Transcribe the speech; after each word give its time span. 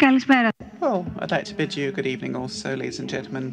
Καλησπέρα. 0.00 0.48
Well, 0.80 1.06
I'd 1.18 1.30
like 1.30 1.44
to 1.44 1.54
bid 1.54 1.76
you 1.76 1.90
good 1.90 2.06
evening 2.06 2.36
also, 2.36 2.76
ladies 2.76 3.00
and 3.00 3.08
gentlemen. 3.08 3.46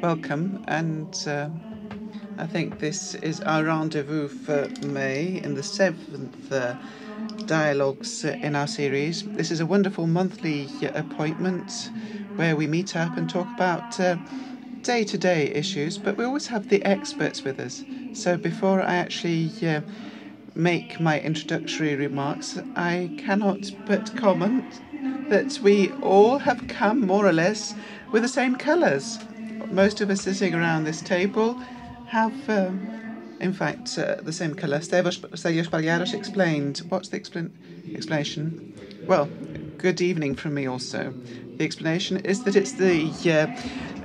Welcome, 0.00 0.64
and 0.66 1.12
uh, 1.26 1.48
I 2.38 2.46
think 2.46 2.78
this 2.78 3.14
is 3.30 3.40
our 3.42 3.62
rendezvous 3.64 4.28
for 4.28 4.60
May 4.98 5.40
in 5.44 5.54
the 5.54 5.62
seventh 5.62 6.50
uh, 6.50 6.74
dialogues 7.46 8.24
in 8.24 8.56
our 8.56 8.66
series. 8.66 9.16
This 9.40 9.50
is 9.50 9.60
a 9.60 9.66
wonderful 9.66 10.06
monthly 10.06 10.68
appointment 10.94 11.90
where 12.36 12.56
we 12.56 12.66
meet 12.66 12.96
up 12.96 13.16
and 13.18 13.28
talk 13.28 13.48
about 13.58 13.88
day 14.82 15.04
to 15.04 15.18
day 15.18 15.42
issues, 15.62 15.98
but 15.98 16.16
we 16.16 16.24
always 16.24 16.48
have 16.48 16.68
the 16.68 16.84
experts 16.84 17.44
with 17.44 17.60
us. 17.60 17.84
So 18.12 18.36
before 18.36 18.80
I 18.80 18.94
actually 18.96 19.50
uh, 19.68 19.80
make 20.54 21.00
my 21.00 21.20
introductory 21.20 21.94
remarks, 21.94 22.58
I 22.76 23.10
cannot 23.18 23.70
but 23.86 24.16
comment 24.16 24.80
that 25.29 25.59
we 25.61 25.91
all 26.01 26.39
have 26.39 26.67
come 26.67 27.01
more 27.01 27.25
or 27.25 27.33
less 27.33 27.75
with 28.11 28.23
the 28.23 28.29
same 28.29 28.55
colours. 28.55 29.19
Most 29.69 30.01
of 30.01 30.09
us 30.09 30.21
sitting 30.21 30.53
around 30.53 30.83
this 30.83 31.01
table 31.01 31.59
have, 32.07 32.49
um, 32.49 32.89
in 33.41 33.53
fact, 33.53 33.97
uh, 33.97 34.15
the 34.21 34.33
same 34.33 34.53
colour. 34.53 34.79
Stelios 34.79 35.69
Parliaros 35.69 36.13
explained. 36.13 36.81
What's 36.89 37.09
the 37.09 37.19
expl- 37.19 37.51
explanation? 37.93 38.59
Well, 39.05 39.29
good 39.77 40.01
evening 40.01 40.35
from 40.35 40.53
me 40.53 40.67
also. 40.67 41.13
The 41.57 41.65
explanation 41.65 42.17
is 42.17 42.43
that 42.43 42.55
it's 42.55 42.73
the 42.73 43.11
uh, 43.31 43.47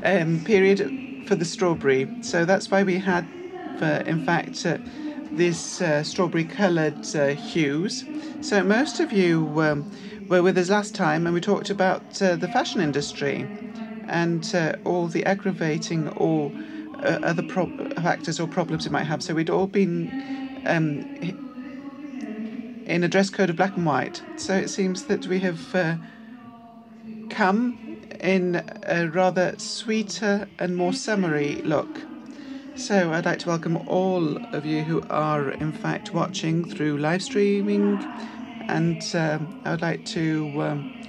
um, 0.07 0.43
period 0.45 0.93
for 1.25 1.35
the 1.37 1.45
strawberry. 1.45 2.11
So 2.21 2.45
that's 2.45 2.71
why 2.71 2.83
we 2.83 2.99
had, 2.99 3.27
uh, 3.81 4.03
in 4.07 4.21
fact, 4.21 4.65
uh, 4.67 4.79
this 5.33 5.81
uh, 5.81 6.03
strawberry 6.03 6.45
coloured 6.45 6.99
uh, 7.15 7.29
hues. 7.29 8.05
So 8.41 8.63
most 8.63 9.01
of 9.01 9.13
you 9.13 9.63
um, 9.63 9.87
were 10.29 10.43
with 10.43 10.59
us 10.59 10.71
last 10.71 10.95
time 10.95 11.27
and 11.27 11.35
we 11.35 11.41
talked 11.41 11.71
about 11.71 12.21
uh, 12.23 12.37
the 12.37 12.49
fashion 12.49 12.81
industry 12.81 13.49
and 14.05 14.51
uh, 14.55 14.73
all 14.85 15.07
the 15.09 15.25
aggravating 15.25 16.09
or 16.11 16.53
uh, 17.03 17.19
other 17.23 17.43
pro- 17.43 17.73
factors 18.01 18.41
or 18.41 18.47
problems 18.49 18.87
it 18.87 18.93
might 18.93 19.05
have. 19.05 19.23
So 19.23 19.35
we'd 19.35 19.51
all 19.51 19.67
been 19.67 20.17
um, 20.67 21.05
in 22.87 23.05
a 23.05 23.09
dress 23.09 23.31
code 23.31 23.51
of 23.51 23.57
black 23.57 23.77
and 23.77 23.87
white. 23.87 24.23
So 24.37 24.55
it 24.55 24.69
seems 24.69 25.05
that 25.05 25.27
we 25.27 25.41
have 25.41 25.75
uh, 25.75 25.97
come 27.29 27.79
in 28.21 28.63
a 28.87 29.09
rather 29.09 29.55
sweeter 29.59 30.49
and 30.59 30.77
more 30.77 30.93
summery 30.93 31.63
look. 31.65 32.07
So 32.75 33.13
I'd 33.13 33.25
like 33.27 33.39
to 33.41 33.49
welcome 33.49 33.77
all 33.87 34.39
of 34.53 34.65
you 34.65 34.85
who 34.85 35.03
are 35.11 35.51
in 35.51 35.73
fact 35.73 36.15
watching 36.15 36.65
through 36.65 36.99
live 36.99 37.23
streaming, 37.23 38.07
and 38.69 39.05
um, 39.15 39.49
I 39.65 39.71
would 39.71 39.83
like 39.83 40.05
to 40.07 40.63
um, 40.63 41.01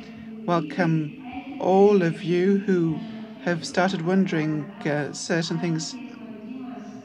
welcome 0.46 1.14
all 1.60 2.02
of 2.02 2.24
you 2.24 2.60
who 2.60 3.00
have 3.44 3.66
started 3.66 4.06
wondering 4.06 4.66
uh, 4.86 5.14
certain 5.14 5.60
things. 5.60 5.96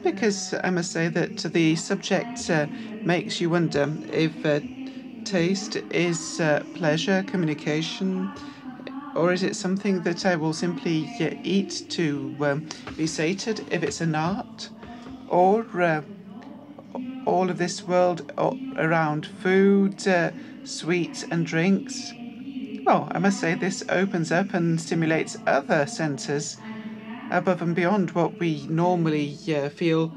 Because 0.03 0.53
I 0.63 0.69
must 0.69 0.91
say 0.91 1.09
that 1.09 1.37
the 1.37 1.75
subject 1.75 2.49
uh, 2.49 2.67
makes 3.03 3.41
you 3.41 3.49
wonder 3.49 3.97
if 4.11 4.45
uh, 4.45 4.61
taste 5.25 5.75
is 5.91 6.39
uh, 6.39 6.63
pleasure, 6.73 7.23
communication, 7.27 8.33
or 9.15 9.33
is 9.33 9.43
it 9.43 9.55
something 9.55 10.01
that 10.01 10.25
I 10.25 10.35
will 10.35 10.53
simply 10.53 11.09
uh, 11.19 11.31
eat 11.43 11.83
to 11.89 12.35
um, 12.41 12.65
be 12.95 13.07
sated 13.07 13.67
if 13.71 13.83
it's 13.83 14.01
an 14.01 14.15
art? 14.15 14.69
Or 15.27 15.65
uh, 15.81 16.01
all 17.25 17.49
of 17.49 17.57
this 17.57 17.87
world 17.87 18.31
around 18.77 19.25
food, 19.25 20.07
uh, 20.07 20.31
sweets, 20.63 21.23
and 21.23 21.45
drinks? 21.45 22.13
Well, 22.85 23.07
I 23.11 23.19
must 23.19 23.39
say 23.39 23.53
this 23.53 23.83
opens 23.89 24.31
up 24.31 24.53
and 24.53 24.79
stimulates 24.81 25.37
other 25.45 25.85
senses 25.85 26.57
above 27.29 27.61
and 27.61 27.75
beyond 27.75 28.11
what 28.11 28.39
we 28.39 28.65
normally 28.67 29.37
uh, 29.55 29.69
feel 29.69 30.11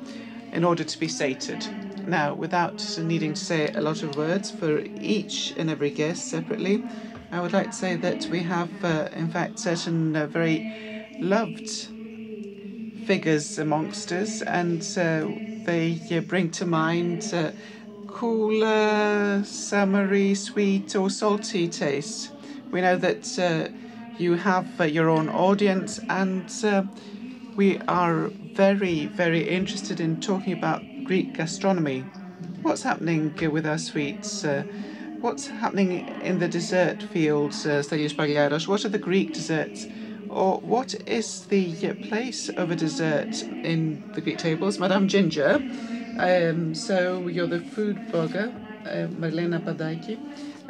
in 0.53 0.65
order 0.65 0.85
to 0.85 0.99
be 0.99 1.09
sated. 1.09 1.67
Now, 2.07 2.35
without 2.35 2.99
needing 3.01 3.35
to 3.35 3.45
say 3.45 3.71
a 3.75 3.81
lot 3.81 4.03
of 4.03 4.17
words 4.17 4.51
for 4.51 4.83
each 4.97 5.53
and 5.57 5.71
every 5.71 5.91
guest 5.91 6.29
separately, 6.29 6.85
I 7.31 7.41
would 7.41 7.53
like 7.53 7.71
to 7.71 7.77
say 7.77 7.97
that 7.97 8.27
we 8.31 8.43
have, 8.43 8.85
uh, 8.85 9.09
in 9.15 9.29
fact, 9.29 9.59
certain 9.59 10.17
uh, 10.17 10.27
very 10.27 11.17
loved 11.21 11.89
figures 13.05 13.59
amongst 13.59 14.13
us, 14.13 14.43
and 14.43 14.81
uh, 14.97 15.29
they 15.65 15.99
uh, 16.11 16.21
bring 16.21 16.51
to 16.53 16.67
mind 16.67 17.31
uh, 17.33 17.51
cooler, 18.07 19.43
summery, 19.45 20.35
sweet, 20.35 20.95
or 20.97 21.11
salty 21.11 21.69
taste. 21.69 22.31
We 22.71 22.81
know 22.81 22.97
that 22.97 23.39
uh, 23.39 23.73
you 24.17 24.35
have 24.35 24.69
your 24.91 25.09
own 25.09 25.29
audience, 25.29 26.01
and 26.09 26.51
we 27.57 27.79
are 27.89 28.31
very, 28.55 29.07
very 29.07 29.49
interested 29.49 30.01
in 30.01 30.21
talking 30.21 30.53
about 30.53 30.85
Greek 31.05 31.35
gastronomy. 31.35 32.09
What's 32.63 32.83
happening 32.83 33.35
with 33.53 33.67
our 33.67 33.79
sweets? 33.79 34.45
what's 35.21 35.49
happening 35.49 36.09
in 36.21 36.39
the 36.39 36.49
dessert 36.49 37.03
fields, 37.03 37.65
uh, 37.65 37.81
Stelios 37.83 38.15
Parliaros? 38.15 38.69
What 38.69 38.85
are 38.85 38.89
the 38.89 38.99
Greek 38.99 39.33
desserts? 39.33 39.87
Or 40.33 40.61
what 40.61 40.95
is 41.07 41.45
the 41.47 41.93
place 42.09 42.49
of 42.49 42.71
a 42.71 42.77
dessert 42.77 43.43
in 43.63 44.03
the 44.15 44.23
Greek 44.23 44.39
tables? 44.39 44.79
Madame 44.79 45.07
Ginger. 45.07 45.63
Um, 46.17 46.75
so 46.75 47.29
you're 47.29 47.47
the 47.47 47.61
food 47.61 48.09
blogger, 48.09 48.51
uh, 48.87 49.09
Marlena 49.21 49.61
Padaki, 49.61 50.19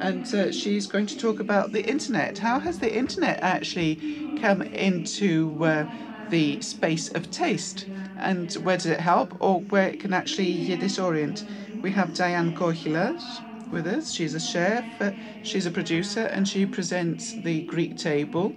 and 0.01 0.27
uh, 0.35 0.51
she's 0.51 0.89
going 0.89 1.07
to 1.07 1.17
talk 1.17 1.39
about 1.39 1.71
the 1.71 1.89
internet. 1.89 2.39
How 2.39 2.59
has 2.59 2.81
the 2.81 2.93
internet 2.93 3.39
actually 3.41 4.01
come 4.41 4.63
into 4.63 5.65
uh, 5.65 5.85
the 6.29 6.61
space 6.61 7.09
of 7.11 7.31
taste? 7.31 7.87
And 8.19 8.53
where 8.55 8.77
does 8.77 8.87
it 8.87 9.01
help 9.01 9.37
or 9.41 9.61
where 9.61 9.89
it 9.89 10.01
can 10.01 10.13
actually 10.13 10.67
disorient? 10.77 11.45
We 11.83 11.93
have 11.93 12.15
Diane 12.15 12.53
Kochilas 12.53 13.43
with 13.71 13.87
us. 13.87 14.13
She's 14.13 14.35
a 14.35 14.41
chef, 14.41 15.01
uh, 15.01 15.13
she's 15.43 15.67
a 15.67 15.71
producer, 15.71 16.27
and 16.27 16.49
she 16.49 16.67
presents 16.67 17.33
the 17.33 17.63
Greek 17.63 17.97
Table 17.97 18.57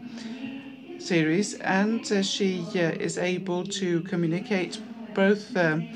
series. 0.98 1.54
And 1.56 2.10
uh, 2.12 2.22
she 2.22 2.66
uh, 2.76 2.92
is 2.92 3.18
able 3.18 3.64
to 3.66 4.02
communicate 4.02 4.80
both 5.14 5.56
um, 5.56 5.90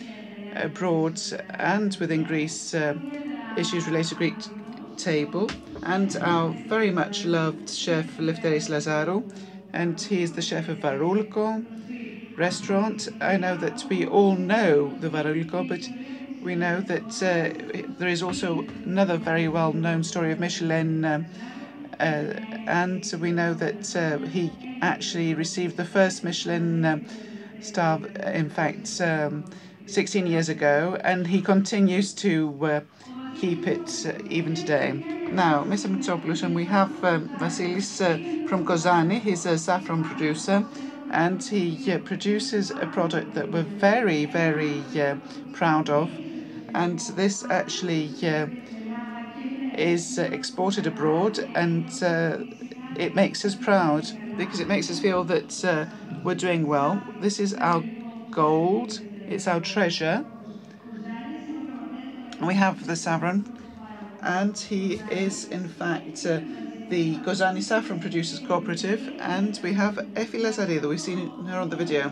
abroad 0.56 1.20
and 1.52 1.96
within 2.00 2.24
Greece 2.24 2.74
issues 3.56 3.88
related 3.88 4.09
to 4.09 4.16
Greek 4.16 4.38
Table. 4.98 5.50
And 5.84 6.16
our 6.18 6.50
very 6.50 6.92
much 6.92 7.26
loved 7.26 7.70
chef 7.70 8.18
Lefteris 8.18 8.70
Lazarou, 8.70 9.24
and 9.74 10.00
he 10.00 10.24
is 10.24 10.34
the 10.34 10.42
chef 10.42 10.68
of 10.70 10.80
Varoulko 10.80 11.66
restaurant. 12.38 13.08
I 13.22 13.38
know 13.38 13.56
that 13.58 13.86
we 13.90 14.06
all 14.06 14.36
know 14.36 14.90
the 15.00 15.09
Varoulko, 15.09 15.68
but 15.68 15.88
we 16.42 16.56
know 16.56 16.82
that 16.82 17.12
uh, 17.22 17.86
there 18.00 18.08
is 18.08 18.24
also 18.24 18.66
another 18.86 19.18
very 19.18 19.48
well 19.48 19.74
known 19.74 20.04
story 20.04 20.32
of 20.32 20.40
Michelin, 20.40 21.06
uh, 21.06 21.24
and 22.69 23.12
we 23.19 23.31
know 23.31 23.53
that 23.56 23.96
uh, 23.96 24.19
he 24.28 24.52
actually 24.81 25.34
received 25.34 25.75
the 25.75 25.85
first 25.85 26.24
Michelin 26.24 26.85
um, 26.85 27.06
star, 27.59 28.00
in 28.34 28.50
fact, 28.50 29.02
um, 29.02 29.44
16 29.88 30.28
years 30.28 30.50
ago, 30.50 30.97
and 31.03 31.28
he 31.28 31.41
continues 31.41 32.13
to 32.13 32.66
uh, 32.66 32.81
keep 33.35 33.68
it 33.68 34.06
uh, 34.06 34.13
even 34.25 34.53
today. 34.53 34.94
Now, 35.31 35.63
Mr. 35.63 35.90
Mitsopoulos, 35.90 36.44
and 36.44 36.56
we 36.56 36.66
have 36.66 37.03
uh, 37.03 37.19
Vasilis 37.38 38.00
from 38.46 38.66
Kozani, 38.66 39.19
he's 39.19 39.46
a 39.46 39.58
saffron 39.58 40.03
producer 40.03 40.66
and 41.09 41.44
he 41.44 41.91
uh, 41.91 41.97
produces 42.00 42.72
a 42.72 42.85
product 42.85 43.34
that 43.34 43.52
we're 43.52 43.63
very, 43.63 44.25
very 44.25 44.84
uh, 45.00 45.16
proud 45.53 45.90
of 45.90 46.12
and 46.75 47.00
this 47.00 47.44
actually 47.50 48.13
uh, 48.24 48.47
is 49.79 50.19
uh, 50.19 50.23
exported 50.23 50.85
abroad, 50.85 51.40
and 51.56 51.88
uh, 52.03 52.40
it 52.96 53.16
makes 53.16 53.46
us 53.46 53.55
proud 53.55 54.11
because 54.35 54.59
it 54.59 54.67
makes 54.67 54.90
us 54.90 54.99
feel 54.99 55.23
that 55.26 55.64
uh, 55.66 55.85
we're 56.23 56.35
doing 56.35 56.67
well. 56.67 57.02
This 57.20 57.40
is 57.40 57.53
our 57.55 57.84
gold, 58.31 59.02
it's 59.28 59.47
our 59.47 59.59
treasure. 59.61 60.26
We 62.41 62.55
have 62.55 62.85
the 62.87 62.96
saffron, 62.96 63.46
and 64.22 64.58
he 64.58 64.93
is 65.08 65.46
in 65.46 65.67
fact 65.67 66.25
uh, 66.25 66.41
the 66.90 67.20
Kozani 67.20 67.61
Saffron 67.61 67.99
Producers 67.99 68.40
Cooperative, 68.40 69.14
and 69.20 69.59
we 69.64 69.73
have 69.73 69.96
Efi 70.16 70.40
Lazaridou. 70.41 70.90
We've 70.90 71.02
seen 71.02 71.46
her 71.46 71.59
on 71.59 71.70
the 71.70 71.75
video 71.75 72.11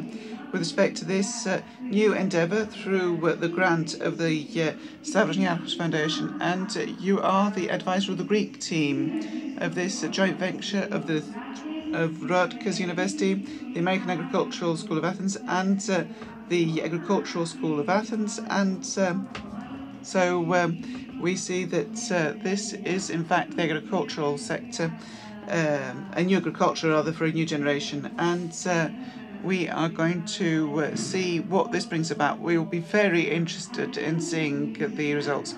with 0.51 0.61
respect 0.61 0.97
to 0.97 1.05
this 1.05 1.45
uh, 1.45 1.61
new 1.81 2.13
endeavour 2.13 2.65
through 2.65 3.25
uh, 3.27 3.35
the 3.35 3.47
grant 3.47 3.95
of 3.95 4.17
the 4.17 4.47
uh, 4.61 4.71
Stavros 5.03 5.73
Foundation, 5.73 6.37
and 6.41 6.75
uh, 6.77 6.81
you 6.81 7.19
are 7.21 7.51
the 7.51 7.69
advisor 7.69 8.11
of 8.11 8.17
the 8.17 8.23
Greek 8.23 8.59
team 8.59 9.57
of 9.59 9.75
this 9.75 10.03
uh, 10.03 10.07
joint 10.07 10.37
venture 10.37 10.87
of 10.91 11.07
the 11.07 11.23
of 11.93 12.29
Rutgers 12.29 12.79
University, 12.79 13.33
the 13.73 13.79
American 13.79 14.09
Agricultural 14.09 14.75
School 14.75 14.97
of 14.97 15.05
Athens, 15.05 15.37
and 15.47 15.79
the 16.49 16.83
Agricultural 16.83 17.45
School 17.45 17.79
of 17.79 17.87
Athens, 17.89 18.39
and 18.49 18.85
um, 18.97 19.29
so 20.01 20.53
um, 20.53 21.19
we 21.21 21.35
see 21.35 21.63
that 21.63 21.95
this 22.43 22.73
is 22.73 23.09
in 23.09 23.23
fact 23.23 23.55
the 23.55 23.63
agricultural 23.63 24.37
sector 24.37 24.91
um, 25.49 26.09
a 26.13 26.23
new 26.23 26.37
agriculture 26.37 26.89
rather 26.89 27.13
for 27.13 27.25
a 27.25 27.31
new 27.31 27.45
generation. 27.45 28.13
And 28.17 28.51
uh, 28.65 28.89
we 29.43 29.67
are 29.69 29.89
going 29.89 30.25
to 30.25 30.83
uh, 30.83 30.95
see 30.95 31.39
what 31.39 31.71
this 31.71 31.85
brings 31.85 32.11
about. 32.11 32.39
We 32.39 32.57
will 32.57 32.65
be 32.65 32.79
very 32.79 33.29
interested 33.29 33.97
in 33.97 34.19
seeing 34.19 34.73
the 34.73 35.13
results. 35.13 35.55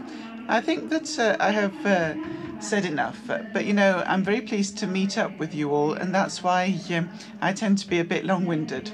I 0.48 0.62
think 0.62 0.90
that 0.90 1.20
uh, 1.20 1.38
I 1.40 1.52
have 1.52 1.86
uh, 1.86 2.16
said 2.60 2.86
enough, 2.86 3.20
but 3.54 3.66
you 3.66 3.74
know, 3.74 4.04
I'm 4.06 4.24
very 4.24 4.42
pleased 4.42 4.78
to 4.80 4.88
meet 4.88 5.18
up 5.18 5.38
with 5.38 5.54
you 5.54 5.72
all, 5.72 5.94
and 5.94 6.14
that's 6.14 6.44
why 6.44 6.78
um, 6.92 7.10
I 7.42 7.54
tend 7.54 7.78
to 7.80 7.88
be 7.88 8.00
a 8.00 8.04
bit 8.04 8.26
long 8.26 8.46
winded. 8.46 8.92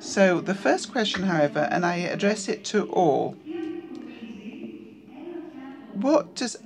So, 0.00 0.40
the 0.40 0.54
first 0.54 0.92
question, 0.92 1.24
however, 1.24 1.68
and 1.70 1.84
I 1.84 1.96
address 1.96 2.48
it 2.48 2.64
to 2.66 2.84
all 2.90 3.36
what 6.00 6.34
does 6.36 6.56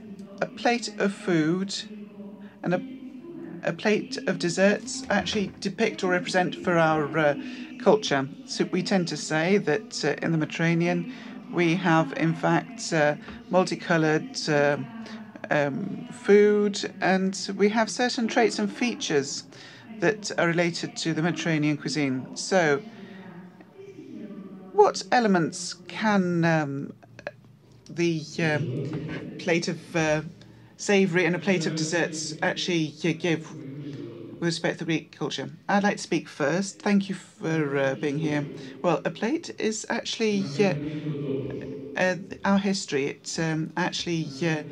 a 0.42 0.46
plate 0.46 0.92
of 0.98 1.12
food 1.12 1.74
and 2.62 2.74
a 2.74 3.01
a 3.62 3.73
plate 3.73 4.19
of 4.26 4.38
desserts 4.38 5.05
actually 5.11 5.53
depict 5.61 6.03
or 6.03 6.11
represent 6.11 6.55
for 6.55 6.79
our 6.79 7.19
uh, 7.19 7.35
culture. 7.79 8.29
So 8.44 8.64
we 8.64 8.82
tend 8.82 9.09
to 9.09 9.17
say 9.17 9.59
that 9.59 10.05
uh, 10.05 10.14
in 10.23 10.32
the 10.32 10.38
Mediterranean 10.38 11.09
we 11.50 11.76
have, 11.76 12.12
in 12.17 12.35
fact, 12.35 12.93
uh, 12.93 13.17
multicolored 13.50 14.38
uh, 14.49 14.79
um, 15.50 16.06
food, 16.11 16.94
and 17.00 17.38
we 17.56 17.69
have 17.69 17.91
certain 17.91 18.26
traits 18.26 18.59
and 18.59 18.73
features 18.73 19.44
that 20.00 20.31
are 20.38 20.47
related 20.47 20.97
to 20.97 21.12
the 21.12 21.23
Mediterranean 21.23 21.76
cuisine. 21.76 22.29
So, 22.35 22.82
what 24.73 25.03
elements 25.12 25.75
can 25.88 26.44
um, 26.44 26.93
the 27.88 28.23
um, 28.38 28.73
plate 29.38 29.69
of 29.69 29.97
uh, 29.97 30.23
savoury 30.82 31.25
and 31.25 31.37
a 31.37 31.38
plate 31.38 31.64
of 31.67 31.76
desserts 31.76 32.34
actually 32.43 32.88
give 33.20 33.55
respect 34.40 34.81
to 34.81 34.84
Greek 34.84 35.17
culture. 35.17 35.50
I'd 35.69 35.84
like 35.84 35.99
to 35.99 36.02
speak 36.02 36.29
first. 36.29 36.82
Thank 36.82 37.08
you 37.08 37.14
for 37.14 37.76
uh, 37.79 37.94
being 37.94 38.19
here. 38.19 38.49
Well, 38.82 39.00
a 39.05 39.11
plate 39.11 39.50
is 39.58 39.87
actually 39.88 40.49
uh, 40.58 40.75
uh, 41.96 42.17
our 42.44 42.58
history. 42.58 43.06
It 43.06 43.38
um, 43.38 43.73
actually 43.76 44.29
uh, 44.43 44.64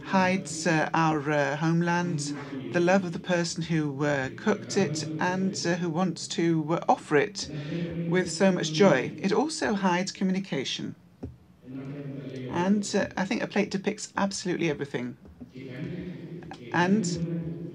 hides 0.00 0.66
uh, 0.66 0.88
our 0.94 1.30
uh, 1.30 1.56
homeland, 1.56 2.32
the 2.72 2.80
love 2.80 3.04
of 3.04 3.12
the 3.12 3.18
person 3.18 3.64
who 3.64 4.06
cooked 4.36 4.76
it, 4.78 5.04
and 5.20 5.56
who 5.58 5.90
wants 5.90 6.26
to 6.28 6.78
offer 6.88 7.16
it 7.16 7.48
with 8.06 8.30
so 8.30 8.50
much 8.50 8.72
joy. 8.72 9.12
It 9.18 9.32
also 9.32 9.74
hides 9.74 10.12
communication. 10.12 10.94
And 12.48 13.10
I 13.16 13.24
think 13.26 13.42
a 13.42 13.46
plate 13.46 13.70
depicts 13.70 14.12
absolutely 14.16 14.70
everything. 14.70 15.16
And 16.72 17.18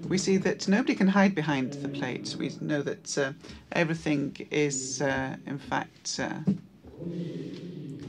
we 0.08 0.18
see 0.18 0.36
that 0.38 0.68
nobody 0.68 0.94
can 0.94 1.08
hide 1.08 1.34
behind 1.34 1.72
the 1.82 1.88
plate. 1.88 2.34
We 2.38 2.52
know 2.60 2.82
that 2.82 3.18
uh, 3.18 3.32
everything 3.72 4.36
is, 4.50 5.00
uh, 5.00 5.36
in 5.46 5.58
fact, 5.58 6.18
uh, 6.20 6.40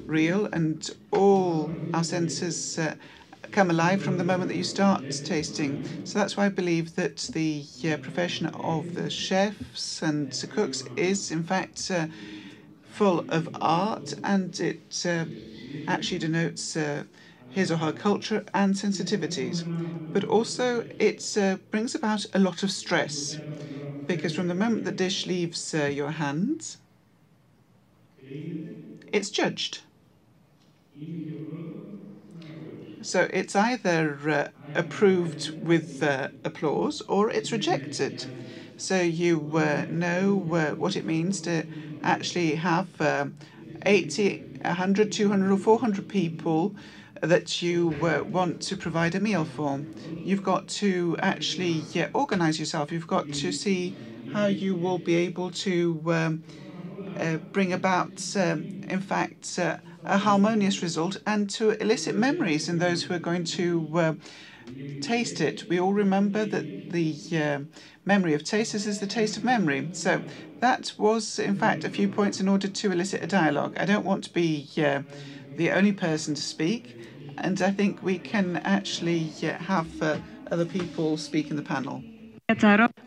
real, 0.06 0.46
and 0.48 0.90
all 1.12 1.74
our 1.94 2.04
senses 2.04 2.78
uh, 2.78 2.96
come 3.52 3.70
alive 3.70 4.02
from 4.02 4.18
the 4.18 4.24
moment 4.24 4.50
that 4.50 4.58
you 4.58 4.64
start 4.64 5.22
tasting. 5.24 5.84
So 6.04 6.20
that's 6.20 6.36
why 6.38 6.46
I 6.46 6.50
believe 6.50 6.96
that 6.96 7.18
the 7.34 7.66
uh, 7.84 7.98
profession 7.98 8.48
of 8.48 8.94
the 8.94 9.10
chefs 9.10 10.02
and 10.02 10.32
the 10.32 10.48
cooks 10.48 10.84
is, 10.96 11.32
in 11.32 11.44
fact, 11.44 11.90
uh, 11.92 12.08
full 12.84 13.26
of 13.30 13.50
art, 13.62 14.14
and 14.24 14.60
it 14.60 15.06
actually 15.88 16.20
denotes 16.20 16.78
his 17.56 17.72
or 17.72 17.78
her 17.78 17.94
culture 17.94 18.46
and 18.54 18.76
sensitivities. 18.76 19.64
But 20.14 20.26
also, 20.26 20.86
it 21.00 21.38
uh, 21.38 21.58
brings 21.72 21.96
about 21.96 22.26
a 22.34 22.40
lot 22.40 22.64
of 22.64 22.72
stress 22.72 23.40
because 24.08 24.34
from 24.36 24.48
the 24.50 24.56
moment 24.56 24.84
the 24.86 24.92
dish 24.92 25.26
leaves 25.26 25.74
uh, 25.74 25.86
your 25.86 26.12
hands, 26.12 26.78
it's 29.12 29.30
judged. 29.32 29.82
So 33.02 33.30
it's 33.32 33.56
either 33.56 34.20
uh, 34.30 34.48
approved 34.74 35.52
with 35.62 36.02
uh, 36.04 36.30
applause 36.44 37.02
or 37.02 37.30
it's 37.30 37.52
rejected. 37.52 38.26
So 38.78 39.02
you 39.02 39.58
uh, 39.58 39.86
know 39.90 40.46
uh, 40.54 40.72
what 40.76 40.96
it 40.98 41.06
means 41.06 41.42
to 41.42 41.66
actually 42.04 42.56
have 42.56 42.90
80, 43.86 44.46
100, 44.64 45.12
200, 45.12 45.52
or 45.52 45.58
400 45.58 46.08
people 46.10 46.76
that 47.26 47.62
you 47.62 47.98
uh, 48.02 48.24
want 48.24 48.62
to 48.62 48.78
provide 48.78 49.16
a 49.16 49.20
meal 49.20 49.46
for. 49.46 49.86
You've 50.24 50.44
got 50.44 50.68
to 50.82 51.16
actually 51.20 51.86
organize 52.14 52.60
yourself. 52.60 52.92
You've 52.92 53.08
got 53.08 53.32
to 53.34 53.52
see 53.52 53.96
how 54.34 54.48
you 54.48 54.76
will 54.76 55.00
be 55.00 55.16
able 55.16 55.52
to 55.52 56.02
um, 56.08 56.44
uh, 57.20 57.38
bring 57.52 57.72
about, 57.74 58.36
um, 58.36 58.82
in 58.90 59.00
fact, 59.00 59.58
uh, 59.60 59.78
a 60.04 60.18
harmonious 60.18 60.82
result 60.82 61.18
and 61.26 61.50
to 61.50 61.72
elicit 61.82 62.16
memories 62.16 62.70
in 62.70 62.78
those 62.78 63.04
who 63.04 63.14
are 63.14 63.20
going 63.20 63.44
to 63.44 63.90
uh, 63.96 64.14
taste 65.02 65.42
it. 65.42 65.68
We 65.70 65.80
all 65.80 65.94
remember 65.94 66.46
that 66.46 66.66
the 66.90 67.16
uh, 67.34 67.60
memory 68.06 68.34
of 68.34 68.44
taste 68.44 68.76
is 68.76 69.00
the 69.00 69.08
taste 69.08 69.38
of 69.38 69.44
memory. 69.44 69.90
So 69.94 70.24
that 70.60 70.94
was, 70.98 71.40
in 71.40 71.56
fact, 71.56 71.84
a 71.84 71.90
few 71.90 72.08
points 72.10 72.40
in 72.40 72.48
order 72.48 72.68
to 72.68 72.92
elicit 72.92 73.24
a 73.24 73.28
dialogue. 73.28 73.76
I 73.78 73.86
don't 73.86 74.06
want 74.06 74.24
to 74.26 74.34
be 74.34 74.68
uh, 74.78 75.04
the 75.56 75.72
only 75.72 75.94
person 75.94 76.36
to 76.36 76.42
speak 76.42 76.98
and 77.38 77.62
I 77.62 77.72
think 77.72 78.02
we 78.04 78.18
can 78.18 78.58
actually 78.58 79.28
have 79.44 80.02
uh, 80.02 80.18
other 80.52 80.66
people 80.66 81.18
speak 81.18 81.50
in 81.50 81.56
the 81.56 81.62
panel. 81.62 82.04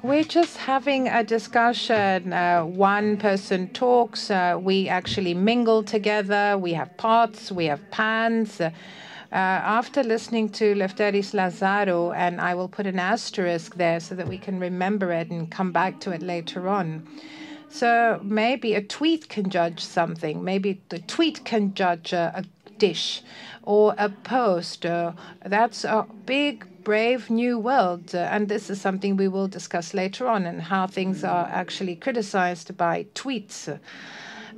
We're 0.03 0.25
just 0.25 0.57
having 0.57 1.07
a 1.07 1.23
discussion. 1.23 2.33
Uh, 2.33 2.65
one 2.65 3.17
person 3.19 3.69
talks, 3.69 4.31
uh, 4.31 4.59
we 4.61 4.89
actually 4.89 5.33
mingle 5.35 5.85
together, 5.85 6.59
we 6.59 6.73
have 6.73 6.97
pots, 6.97 7.53
we 7.53 7.67
have 7.67 7.81
pans. 7.93 8.61
Uh, 8.61 8.71
after 9.31 10.03
listening 10.03 10.49
to 10.49 10.75
Lefteris 10.75 11.35
Lazarou, 11.35 12.17
and 12.17 12.41
I 12.41 12.55
will 12.55 12.69
put 12.69 12.87
an 12.87 12.99
asterisk 12.99 13.77
there 13.77 14.01
so 14.01 14.15
that 14.15 14.27
we 14.27 14.39
can 14.39 14.59
remember 14.59 15.13
it 15.13 15.31
and 15.31 15.51
come 15.51 15.71
back 15.71 16.01
to 16.01 16.11
it 16.13 16.23
later 16.23 16.69
on. 16.69 17.07
So 17.69 18.21
maybe 18.25 18.75
a 18.75 18.83
tweet 18.83 19.29
can 19.29 19.51
judge 19.51 19.85
something. 19.85 20.43
Maybe 20.43 20.81
the 20.89 21.01
tweet 21.01 21.45
can 21.45 21.75
judge 21.75 22.15
a, 22.15 22.33
a 22.37 22.45
dish 22.79 23.23
or 23.63 23.95
a 23.99 24.09
post. 24.09 24.87
Uh, 24.87 25.13
that's 25.45 25.85
a 25.85 26.07
big, 26.25 26.67
brave 26.85 27.29
new 27.29 27.59
world. 27.59 28.15
Uh, 28.15 28.19
and 28.19 28.49
this 28.49 28.71
is 28.71 28.81
something 28.81 29.17
we 29.17 29.29
will 29.29 29.49
discuss 29.49 29.93
later 29.93 30.27
on 30.27 30.47
and 30.47 30.63
how 30.63 30.87
things 30.87 31.23
are 31.23 31.47
actually 31.53 31.95
criticized 31.95 32.77
by 32.77 33.05
tweets. 33.15 33.79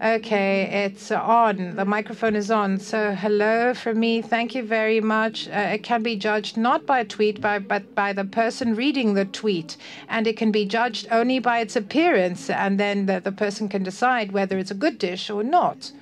Okay, 0.02 0.84
it's 0.86 1.10
on. 1.10 1.76
The 1.76 1.84
microphone 1.84 2.34
is 2.34 2.50
on. 2.50 2.78
So, 2.78 3.14
hello 3.14 3.74
from 3.74 4.00
me. 4.00 4.22
Thank 4.22 4.54
you 4.54 4.62
very 4.62 4.98
much. 5.00 5.46
Uh, 5.48 5.74
it 5.74 5.82
can 5.82 6.02
be 6.02 6.16
judged 6.16 6.56
not 6.56 6.86
by 6.86 7.00
a 7.00 7.04
tweet, 7.04 7.38
by, 7.40 7.58
but 7.58 7.94
by 7.94 8.14
the 8.14 8.24
person 8.24 8.74
reading 8.74 9.12
the 9.12 9.26
tweet. 9.26 9.76
And 10.08 10.26
it 10.26 10.38
can 10.38 10.50
be 10.52 10.64
judged 10.64 11.08
only 11.10 11.38
by 11.38 11.58
its 11.58 11.76
appearance. 11.76 12.48
And 12.48 12.80
then 12.80 13.06
the, 13.06 13.20
the 13.20 13.32
person 13.32 13.68
can 13.68 13.82
decide 13.82 14.32
whether 14.32 14.56
it's 14.56 14.70
a 14.70 14.74
good 14.74 14.98
dish 14.98 15.28
or 15.28 15.42
not. 15.42 15.92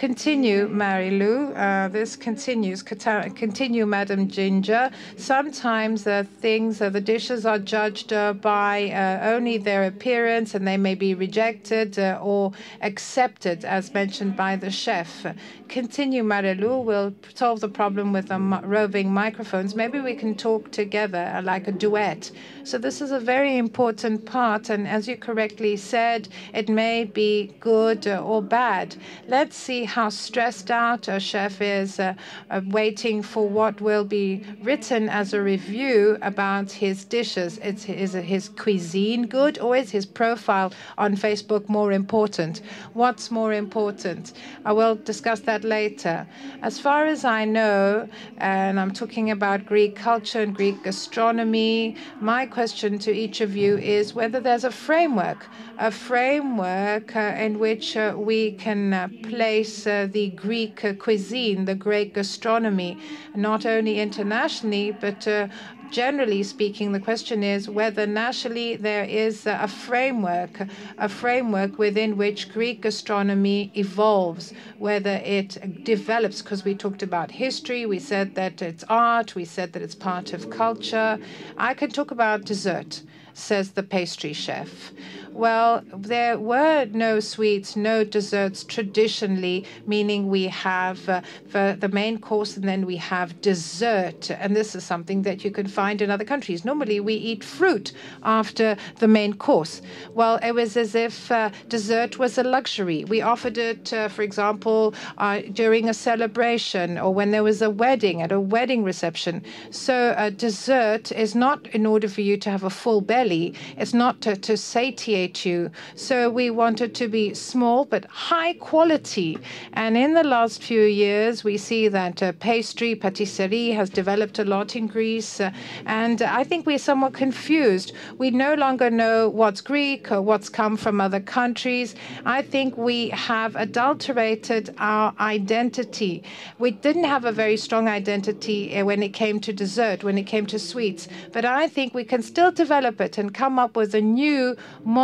Continue, 0.00 0.66
Mary 0.66 1.10
Lou. 1.10 1.52
Uh, 1.52 1.86
this 1.88 2.16
continues. 2.16 2.82
Continue, 2.82 3.84
Madam 3.84 4.28
Ginger. 4.28 4.90
Sometimes 5.18 6.04
the 6.04 6.26
things, 6.40 6.80
uh, 6.80 6.88
the 6.88 7.02
dishes 7.02 7.44
are 7.44 7.58
judged 7.58 8.10
uh, 8.10 8.32
by 8.32 8.88
uh, 8.92 9.34
only 9.34 9.58
their 9.58 9.84
appearance 9.84 10.54
and 10.54 10.66
they 10.66 10.78
may 10.78 10.94
be 10.94 11.12
rejected 11.12 11.98
uh, 11.98 12.18
or 12.22 12.52
accepted, 12.80 13.62
as 13.66 13.92
mentioned 13.92 14.36
by 14.36 14.56
the 14.56 14.70
chef. 14.70 15.26
Continue, 15.68 16.22
Mary 16.22 16.54
Lou. 16.54 16.78
We'll 16.78 17.12
solve 17.34 17.60
the 17.60 17.68
problem 17.68 18.14
with 18.14 18.28
the 18.28 18.38
roving 18.64 19.12
microphones. 19.12 19.74
Maybe 19.74 20.00
we 20.00 20.14
can 20.14 20.34
talk 20.34 20.70
together 20.72 21.42
like 21.44 21.68
a 21.68 21.72
duet. 21.72 22.30
So, 22.64 22.78
this 22.78 23.02
is 23.02 23.10
a 23.10 23.20
very 23.20 23.58
important 23.58 24.24
part. 24.24 24.70
And 24.70 24.88
as 24.88 25.06
you 25.06 25.18
correctly 25.18 25.76
said, 25.76 26.28
it 26.54 26.70
may 26.70 27.04
be 27.04 27.54
good 27.60 28.06
or 28.08 28.40
bad. 28.40 28.96
Let's 29.28 29.56
see 29.56 29.89
how 29.90 30.08
stressed 30.08 30.70
out 30.70 31.08
a 31.08 31.18
chef 31.18 31.60
is, 31.60 31.98
uh, 31.98 32.14
uh, 32.50 32.60
waiting 32.68 33.22
for 33.22 33.48
what 33.48 33.80
will 33.80 34.04
be 34.04 34.44
written 34.62 35.08
as 35.08 35.34
a 35.34 35.42
review 35.42 36.16
about 36.22 36.70
his 36.70 37.04
dishes. 37.04 37.58
It's, 37.58 37.88
is 37.88 38.12
his 38.12 38.48
cuisine 38.50 39.26
good 39.26 39.58
or 39.58 39.76
is 39.76 39.90
his 39.90 40.06
profile 40.06 40.72
on 40.96 41.16
Facebook 41.16 41.68
more 41.68 41.90
important? 41.90 42.62
What's 42.94 43.30
more 43.32 43.52
important? 43.52 44.32
I 44.64 44.72
will 44.72 44.94
discuss 44.94 45.40
that 45.40 45.64
later. 45.64 46.26
As 46.62 46.78
far 46.78 47.06
as 47.06 47.24
I 47.24 47.44
know, 47.44 48.08
and 48.38 48.78
I'm 48.78 48.92
talking 48.92 49.30
about 49.32 49.66
Greek 49.66 49.96
culture 49.96 50.40
and 50.40 50.54
Greek 50.54 50.84
gastronomy, 50.84 51.96
my 52.20 52.46
question 52.46 52.98
to 53.00 53.10
each 53.12 53.40
of 53.40 53.56
you 53.56 53.76
is 53.78 54.14
whether 54.14 54.38
there's 54.38 54.64
a 54.64 54.70
framework, 54.70 55.46
a 55.78 55.90
framework 55.90 57.16
uh, 57.16 57.34
in 57.46 57.58
which 57.58 57.96
uh, 57.96 58.14
we 58.16 58.52
can 58.52 58.92
uh, 58.92 59.08
place 59.24 59.79
uh, 59.86 60.08
the 60.10 60.30
Greek 60.30 60.84
uh, 60.84 60.94
cuisine, 60.94 61.64
the 61.64 61.74
Greek 61.74 62.14
gastronomy, 62.14 62.98
not 63.34 63.66
only 63.66 64.00
internationally, 64.00 64.90
but 64.92 65.26
uh, 65.26 65.48
generally 65.90 66.42
speaking, 66.42 66.92
the 66.92 67.00
question 67.00 67.42
is 67.42 67.68
whether 67.68 68.06
nationally 68.06 68.76
there 68.76 69.04
is 69.04 69.46
a 69.46 69.66
framework, 69.66 70.60
a 70.98 71.08
framework 71.08 71.78
within 71.78 72.16
which 72.16 72.52
Greek 72.52 72.82
gastronomy 72.82 73.70
evolves, 73.74 74.52
whether 74.78 75.20
it 75.24 75.84
develops, 75.84 76.42
because 76.42 76.64
we 76.64 76.74
talked 76.74 77.02
about 77.02 77.30
history, 77.30 77.86
we 77.86 77.98
said 77.98 78.34
that 78.36 78.62
it's 78.62 78.84
art, 78.88 79.34
we 79.34 79.44
said 79.44 79.72
that 79.72 79.82
it's 79.82 79.94
part 79.94 80.32
of 80.32 80.50
culture. 80.50 81.18
I 81.58 81.74
can 81.74 81.90
talk 81.90 82.10
about 82.10 82.44
dessert, 82.44 83.02
says 83.34 83.72
the 83.72 83.82
pastry 83.82 84.32
chef. 84.32 84.92
Well, 85.32 85.84
there 85.96 86.38
were 86.38 86.86
no 86.92 87.20
sweets, 87.20 87.76
no 87.76 88.04
desserts 88.04 88.64
traditionally, 88.64 89.64
meaning 89.86 90.28
we 90.28 90.48
have 90.48 91.08
uh, 91.08 91.22
the, 91.52 91.88
main 91.92 92.18
course 92.18 92.56
and 92.56 92.68
then 92.68 92.84
we 92.84 92.96
have 92.96 93.40
dessert. 93.40 94.30
And 94.30 94.56
this 94.56 94.74
is 94.74 94.84
something 94.84 95.22
that 95.22 95.44
you 95.44 95.50
can 95.50 95.66
find 95.66 96.02
in 96.02 96.10
other 96.10 96.24
countries. 96.24 96.64
Normally, 96.64 97.00
we 97.00 97.14
eat 97.14 97.44
fruit 97.44 97.92
after 98.22 98.76
the 98.98 99.08
main 99.08 99.34
course. 99.34 99.82
Well, 100.14 100.38
it 100.42 100.54
was 100.54 100.76
as 100.76 100.94
if 100.94 101.30
uh, 101.30 101.50
dessert 101.68 102.18
was 102.18 102.36
a 102.36 102.42
luxury. 102.42 103.04
We 103.04 103.22
offered 103.22 103.56
it, 103.56 103.92
uh, 103.92 104.08
for 104.08 104.22
example, 104.22 104.94
uh, 105.18 105.42
during 105.52 105.88
a 105.88 105.94
celebration 105.94 106.98
or 106.98 107.14
when 107.14 107.30
there 107.30 107.44
was 107.44 107.62
a 107.62 107.70
wedding, 107.70 108.20
at 108.20 108.32
a 108.32 108.40
wedding 108.40 108.82
reception. 108.84 109.42
So, 109.70 110.14
a 110.16 110.30
dessert 110.30 111.12
is 111.12 111.34
not 111.34 111.66
in 111.68 111.86
order 111.86 112.08
for 112.08 112.20
you 112.20 112.36
to 112.38 112.50
have 112.50 112.64
a 112.64 112.70
full 112.70 113.00
belly, 113.00 113.54
it's 113.76 113.94
not 113.94 114.20
to, 114.22 114.36
to 114.36 114.56
satiate 114.56 115.19
you. 115.28 115.70
So 115.94 116.30
we 116.30 116.50
wanted 116.50 116.94
to 116.96 117.08
be 117.08 117.34
small 117.34 117.84
but 117.84 118.04
high 118.06 118.54
quality. 118.54 119.38
And 119.72 119.96
in 119.96 120.14
the 120.14 120.24
last 120.24 120.62
few 120.62 120.82
years, 120.82 121.44
we 121.44 121.56
see 121.56 121.88
that 121.88 122.22
uh, 122.22 122.32
pastry, 122.40 122.94
patisserie 122.94 123.70
has 123.70 123.90
developed 123.90 124.38
a 124.38 124.44
lot 124.44 124.76
in 124.76 124.86
Greece. 124.86 125.40
Uh, 125.40 125.50
and 125.86 126.22
I 126.22 126.44
think 126.44 126.66
we're 126.66 126.78
somewhat 126.78 127.12
confused. 127.12 127.92
We 128.18 128.30
no 128.30 128.54
longer 128.54 128.90
know 128.90 129.28
what's 129.28 129.60
Greek 129.60 130.10
or 130.10 130.22
what's 130.22 130.48
come 130.48 130.76
from 130.76 131.00
other 131.00 131.20
countries. 131.20 131.94
I 132.24 132.42
think 132.42 132.76
we 132.76 133.10
have 133.10 133.56
adulterated 133.56 134.74
our 134.78 135.14
identity. 135.20 136.22
We 136.58 136.70
didn't 136.70 137.04
have 137.04 137.24
a 137.24 137.32
very 137.32 137.56
strong 137.56 137.88
identity 137.88 138.76
uh, 138.76 138.84
when 138.84 139.02
it 139.02 139.10
came 139.10 139.40
to 139.40 139.52
dessert, 139.52 140.04
when 140.04 140.18
it 140.18 140.24
came 140.24 140.46
to 140.46 140.58
sweets. 140.58 141.08
But 141.32 141.44
I 141.44 141.68
think 141.68 141.94
we 141.94 142.04
can 142.04 142.22
still 142.22 142.52
develop 142.52 143.00
it 143.00 143.18
and 143.18 143.32
come 143.34 143.58
up 143.58 143.76
with 143.76 143.94
a 143.94 144.00
new 144.00 144.56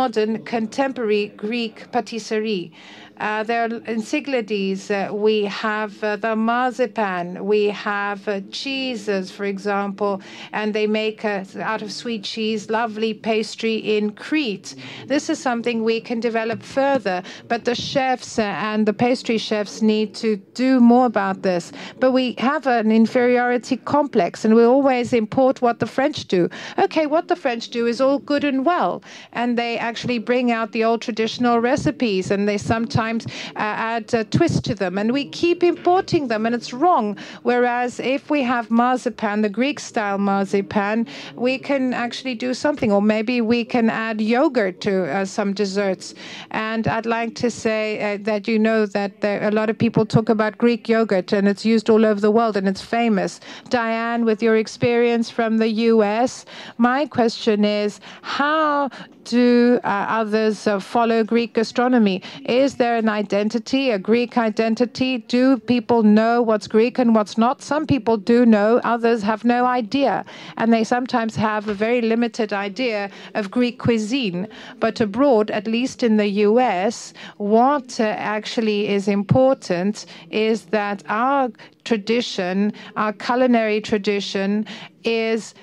modern 0.07 0.41
contemporary 0.45 1.27
Greek 1.35 1.91
patisserie. 1.91 2.71
Uh, 3.19 3.41
there 3.43 3.63
are 3.63 3.81
encyclopedias. 3.87 4.91
Uh, 4.91 5.09
we 5.11 5.43
have 5.45 6.03
uh, 6.03 6.15
the 6.17 6.35
marzipan. 6.35 7.43
We 7.45 7.65
have 7.65 8.27
uh, 8.27 8.41
cheeses, 8.51 9.31
for 9.31 9.45
example, 9.45 10.21
and 10.51 10.73
they 10.73 10.85
make 10.85 11.25
out 11.25 11.81
of 11.81 11.91
sweet 11.91 12.23
cheese 12.23 12.69
lovely 12.69 13.13
pastry 13.13 13.75
in 13.75 14.11
Crete. 14.11 14.75
This 15.07 15.29
is 15.29 15.39
something 15.39 15.83
we 15.83 15.99
can 15.99 16.19
develop 16.19 16.61
further, 16.61 17.23
but 17.47 17.65
the 17.65 17.73
chefs 17.73 18.37
and 18.37 18.85
the 18.87 18.93
pastry 18.93 19.39
chefs 19.39 19.81
need 19.81 20.13
to 20.15 20.37
do 20.53 20.79
more 20.79 21.07
about 21.07 21.41
this. 21.41 21.71
But 21.99 22.11
we 22.11 22.35
have 22.37 22.67
an 22.67 22.91
inferiority 22.91 23.77
complex, 23.77 24.45
and 24.45 24.53
we 24.53 24.63
always 24.63 25.11
import 25.13 25.61
what 25.61 25.79
the 25.79 25.87
French 25.87 26.25
do. 26.25 26.49
Okay, 26.77 27.07
what 27.07 27.29
the 27.29 27.35
French 27.35 27.69
do 27.69 27.87
is 27.87 27.99
all 27.99 28.19
good 28.19 28.43
and 28.43 28.63
well, 28.63 29.01
and 29.33 29.57
they 29.57 29.79
actually 29.79 30.19
bring 30.19 30.51
out 30.51 30.71
the 30.71 30.83
old 30.83 31.01
traditional 31.01 31.59
recipes, 31.59 32.29
and 32.29 32.47
they 32.47 32.59
sometimes 32.59 33.06
uh, 33.15 33.19
add 33.55 34.13
a 34.13 34.23
twist 34.23 34.63
to 34.65 34.75
them, 34.75 34.97
and 34.97 35.11
we 35.11 35.25
keep 35.25 35.63
importing 35.63 36.27
them, 36.27 36.45
and 36.45 36.53
it's 36.53 36.73
wrong. 36.73 37.17
Whereas 37.43 37.99
if 37.99 38.29
we 38.29 38.43
have 38.43 38.69
marzipan, 38.69 39.41
the 39.41 39.49
Greek 39.49 39.79
style 39.79 40.17
marzipan, 40.17 41.07
we 41.35 41.57
can 41.57 41.93
actually 41.93 42.35
do 42.35 42.53
something, 42.53 42.91
or 42.91 43.01
maybe 43.01 43.41
we 43.41 43.63
can 43.65 43.89
add 43.89 44.21
yogurt 44.21 44.81
to 44.81 45.05
uh, 45.05 45.25
some 45.25 45.53
desserts. 45.53 46.13
And 46.51 46.87
I'd 46.87 47.05
like 47.05 47.35
to 47.35 47.49
say 47.49 48.13
uh, 48.13 48.17
that 48.21 48.47
you 48.47 48.59
know 48.59 48.85
that 48.85 49.21
there, 49.21 49.47
a 49.47 49.51
lot 49.51 49.69
of 49.69 49.77
people 49.77 50.05
talk 50.05 50.29
about 50.29 50.57
Greek 50.57 50.89
yogurt, 50.89 51.33
and 51.33 51.47
it's 51.47 51.65
used 51.65 51.89
all 51.89 52.05
over 52.05 52.19
the 52.19 52.31
world, 52.31 52.57
and 52.57 52.67
it's 52.67 52.81
famous. 52.81 53.39
Diane, 53.69 54.25
with 54.25 54.41
your 54.41 54.57
experience 54.57 55.29
from 55.29 55.57
the 55.57 55.69
US, 55.91 56.45
my 56.77 57.05
question 57.05 57.65
is 57.65 57.99
how 58.21 58.89
do 59.27 59.79
uh, 59.83 60.05
others 60.21 60.67
uh, 60.67 60.79
follow 60.79 61.23
Greek 61.23 61.53
gastronomy? 61.53 62.21
Is 62.45 62.75
there 62.75 62.95
an 62.95 63.09
identity, 63.09 63.91
a 63.91 63.99
Greek 63.99 64.37
identity? 64.37 65.19
Do 65.19 65.57
people 65.59 66.03
know 66.03 66.41
what's 66.41 66.67
Greek 66.67 66.97
and 66.97 67.13
what's 67.13 67.37
not? 67.37 67.61
Some 67.61 67.85
people 67.85 68.17
do 68.17 68.45
know, 68.45 68.79
others 68.83 69.21
have 69.23 69.43
no 69.43 69.65
idea. 69.65 70.25
And 70.57 70.71
they 70.71 70.83
sometimes 70.83 71.35
have 71.35 71.67
a 71.67 71.73
very 71.73 72.01
limited 72.01 72.53
idea 72.53 73.09
of 73.35 73.51
Greek 73.51 73.79
cuisine. 73.79 74.47
But 74.79 75.01
abroad, 75.01 75.51
at 75.51 75.67
least 75.67 76.03
in 76.03 76.17
the 76.17 76.29
US, 76.47 77.13
what 77.37 77.99
uh, 77.99 78.03
actually 78.03 78.87
is 78.87 79.07
important 79.07 80.05
is 80.31 80.65
that 80.77 81.03
our 81.09 81.51
tradition, 81.83 82.73
our 82.95 83.13
culinary 83.13 83.79
tradition, 83.81 84.65
is 85.03 85.53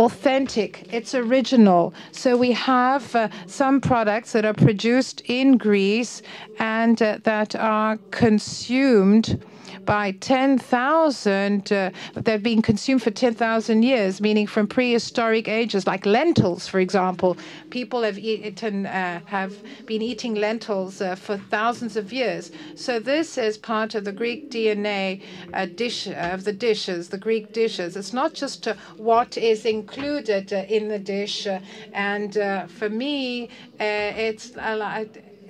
authentic, 0.00 0.86
it's 0.92 1.14
original. 1.14 1.92
So 2.10 2.36
we 2.36 2.52
have 2.52 3.14
uh, 3.14 3.28
some 3.46 3.80
products 3.80 4.32
that 4.32 4.46
are 4.46 4.54
produced 4.54 5.22
in 5.26 5.58
Greece 5.58 6.22
and 6.58 7.00
uh, 7.02 7.18
that 7.24 7.54
are 7.54 7.98
consumed 8.10 9.42
by 9.84 10.12
10,000, 10.12 11.72
uh, 11.72 11.90
they've 12.14 12.42
been 12.42 12.62
consumed 12.62 13.02
for 13.02 13.10
10,000 13.10 13.82
years, 13.82 14.20
meaning 14.20 14.46
from 14.46 14.66
prehistoric 14.66 15.48
ages, 15.48 15.86
like 15.86 16.06
lentils, 16.06 16.66
for 16.66 16.80
example. 16.80 17.36
People 17.70 18.02
have 18.02 18.18
eaten, 18.18 18.86
uh, 18.86 19.20
have 19.26 19.54
been 19.86 20.02
eating 20.02 20.34
lentils 20.34 21.00
uh, 21.00 21.14
for 21.14 21.36
thousands 21.36 21.96
of 21.96 22.12
years. 22.12 22.50
So 22.74 22.98
this 22.98 23.38
is 23.38 23.58
part 23.58 23.94
of 23.94 24.04
the 24.04 24.12
Greek 24.12 24.50
DNA 24.50 25.22
uh, 25.54 25.66
dish 25.66 26.06
of 26.06 26.44
the 26.44 26.52
dishes, 26.52 27.08
the 27.08 27.18
Greek 27.18 27.52
dishes. 27.52 27.96
It's 27.96 28.12
not 28.12 28.34
just 28.34 28.68
uh, 28.68 28.74
what 28.96 29.36
is 29.36 29.64
included 29.64 30.52
uh, 30.52 30.64
in 30.68 30.88
the 30.88 30.98
dish, 30.98 31.46
and 31.92 32.34
for 32.70 32.88
me, 32.88 33.48
it's 33.78 34.56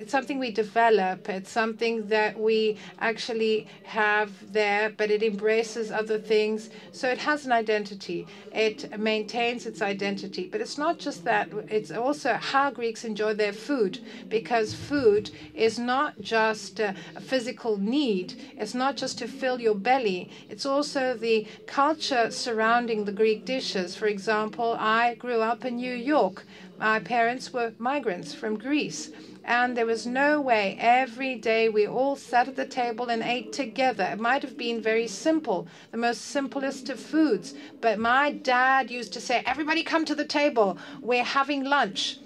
it's 0.01 0.11
something 0.11 0.39
we 0.39 0.51
develop. 0.51 1.29
It's 1.29 1.51
something 1.51 2.07
that 2.07 2.39
we 2.39 2.79
actually 2.99 3.67
have 3.83 4.31
there, 4.51 4.89
but 4.89 5.11
it 5.11 5.21
embraces 5.21 5.91
other 5.91 6.17
things. 6.17 6.71
So 6.91 7.07
it 7.07 7.19
has 7.19 7.45
an 7.45 7.51
identity. 7.51 8.25
It 8.51 8.99
maintains 8.99 9.67
its 9.67 9.79
identity. 9.79 10.49
But 10.51 10.59
it's 10.59 10.79
not 10.79 10.97
just 10.97 11.23
that, 11.25 11.49
it's 11.69 11.91
also 11.91 12.33
how 12.33 12.71
Greeks 12.71 13.05
enjoy 13.05 13.35
their 13.35 13.53
food, 13.53 13.99
because 14.27 14.73
food 14.73 15.29
is 15.53 15.77
not 15.77 16.19
just 16.19 16.79
a 16.79 16.95
physical 17.19 17.77
need, 17.77 18.33
it's 18.57 18.73
not 18.73 18.97
just 18.97 19.19
to 19.19 19.27
fill 19.27 19.61
your 19.61 19.75
belly, 19.75 20.31
it's 20.49 20.65
also 20.65 21.13
the 21.13 21.45
culture 21.67 22.31
surrounding 22.31 23.05
the 23.05 23.11
Greek 23.11 23.45
dishes. 23.45 23.95
For 23.95 24.07
example, 24.07 24.75
I 24.79 25.13
grew 25.13 25.41
up 25.41 25.63
in 25.63 25.75
New 25.75 25.93
York. 25.93 26.43
My 26.79 26.99
parents 26.99 27.53
were 27.53 27.73
migrants 27.77 28.33
from 28.33 28.57
Greece 28.57 29.11
and 29.43 29.75
there 29.75 29.85
was 29.85 30.05
no 30.05 30.39
way 30.39 30.77
every 30.79 31.35
day 31.35 31.67
we 31.67 31.87
all 31.87 32.15
sat 32.15 32.47
at 32.47 32.55
the 32.55 32.65
table 32.65 33.09
and 33.09 33.23
ate 33.23 33.51
together. 33.51 34.03
It 34.03 34.19
might 34.19 34.43
have 34.43 34.57
been 34.57 34.81
very 34.81 35.07
simple, 35.07 35.67
the 35.91 35.97
most 35.97 36.21
simplest 36.21 36.89
of 36.89 36.99
foods, 36.99 37.53
but 37.81 37.99
my 37.99 38.31
dad 38.31 38.91
used 38.91 39.13
to 39.13 39.21
say, 39.21 39.43
Everybody 39.45 39.83
come 39.83 40.05
to 40.05 40.15
the 40.15 40.25
table, 40.25 40.77
we're 41.01 41.23
having 41.23 41.63
lunch. 41.63 42.19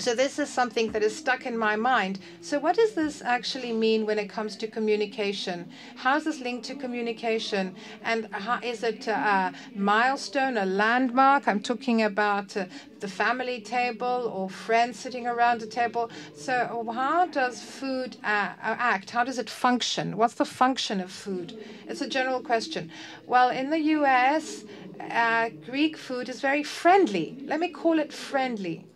So 0.00 0.14
this 0.14 0.38
is 0.38 0.48
something 0.48 0.92
that 0.92 1.02
is 1.02 1.16
stuck 1.16 1.44
in 1.44 1.58
my 1.58 1.74
mind. 1.74 2.20
So 2.40 2.60
what 2.60 2.76
does 2.76 2.94
this 2.94 3.20
actually 3.20 3.72
mean 3.72 4.06
when 4.06 4.16
it 4.16 4.28
comes 4.28 4.54
to 4.58 4.68
communication? 4.68 5.68
How 5.96 6.16
is 6.16 6.24
this 6.24 6.40
linked 6.40 6.66
to 6.66 6.76
communication? 6.76 7.74
And 8.04 8.28
how, 8.30 8.60
is 8.62 8.84
it 8.84 9.08
a 9.08 9.52
milestone, 9.74 10.56
a 10.56 10.64
landmark? 10.66 11.48
I'm 11.48 11.60
talking 11.60 12.00
about 12.02 12.56
uh, 12.56 12.66
the 13.00 13.08
family 13.08 13.60
table 13.60 14.30
or 14.32 14.48
friends 14.48 15.00
sitting 15.00 15.26
around 15.26 15.62
a 15.62 15.66
table. 15.66 16.12
So 16.32 16.86
how 16.94 17.26
does 17.26 17.60
food 17.60 18.18
uh, 18.22 18.54
act? 18.62 19.10
How 19.10 19.24
does 19.24 19.38
it 19.38 19.50
function? 19.50 20.16
What's 20.16 20.34
the 20.34 20.44
function 20.44 21.00
of 21.00 21.10
food? 21.10 21.54
It's 21.88 22.00
a 22.00 22.08
general 22.08 22.40
question. 22.40 22.92
Well, 23.26 23.50
in 23.50 23.70
the 23.70 23.80
U.S., 23.98 24.64
uh, 25.00 25.50
Greek 25.64 25.96
food 25.96 26.28
is 26.28 26.40
very 26.40 26.62
friendly. 26.62 27.36
Let 27.46 27.58
me 27.58 27.68
call 27.68 27.98
it 27.98 28.12
friendly. 28.12 28.87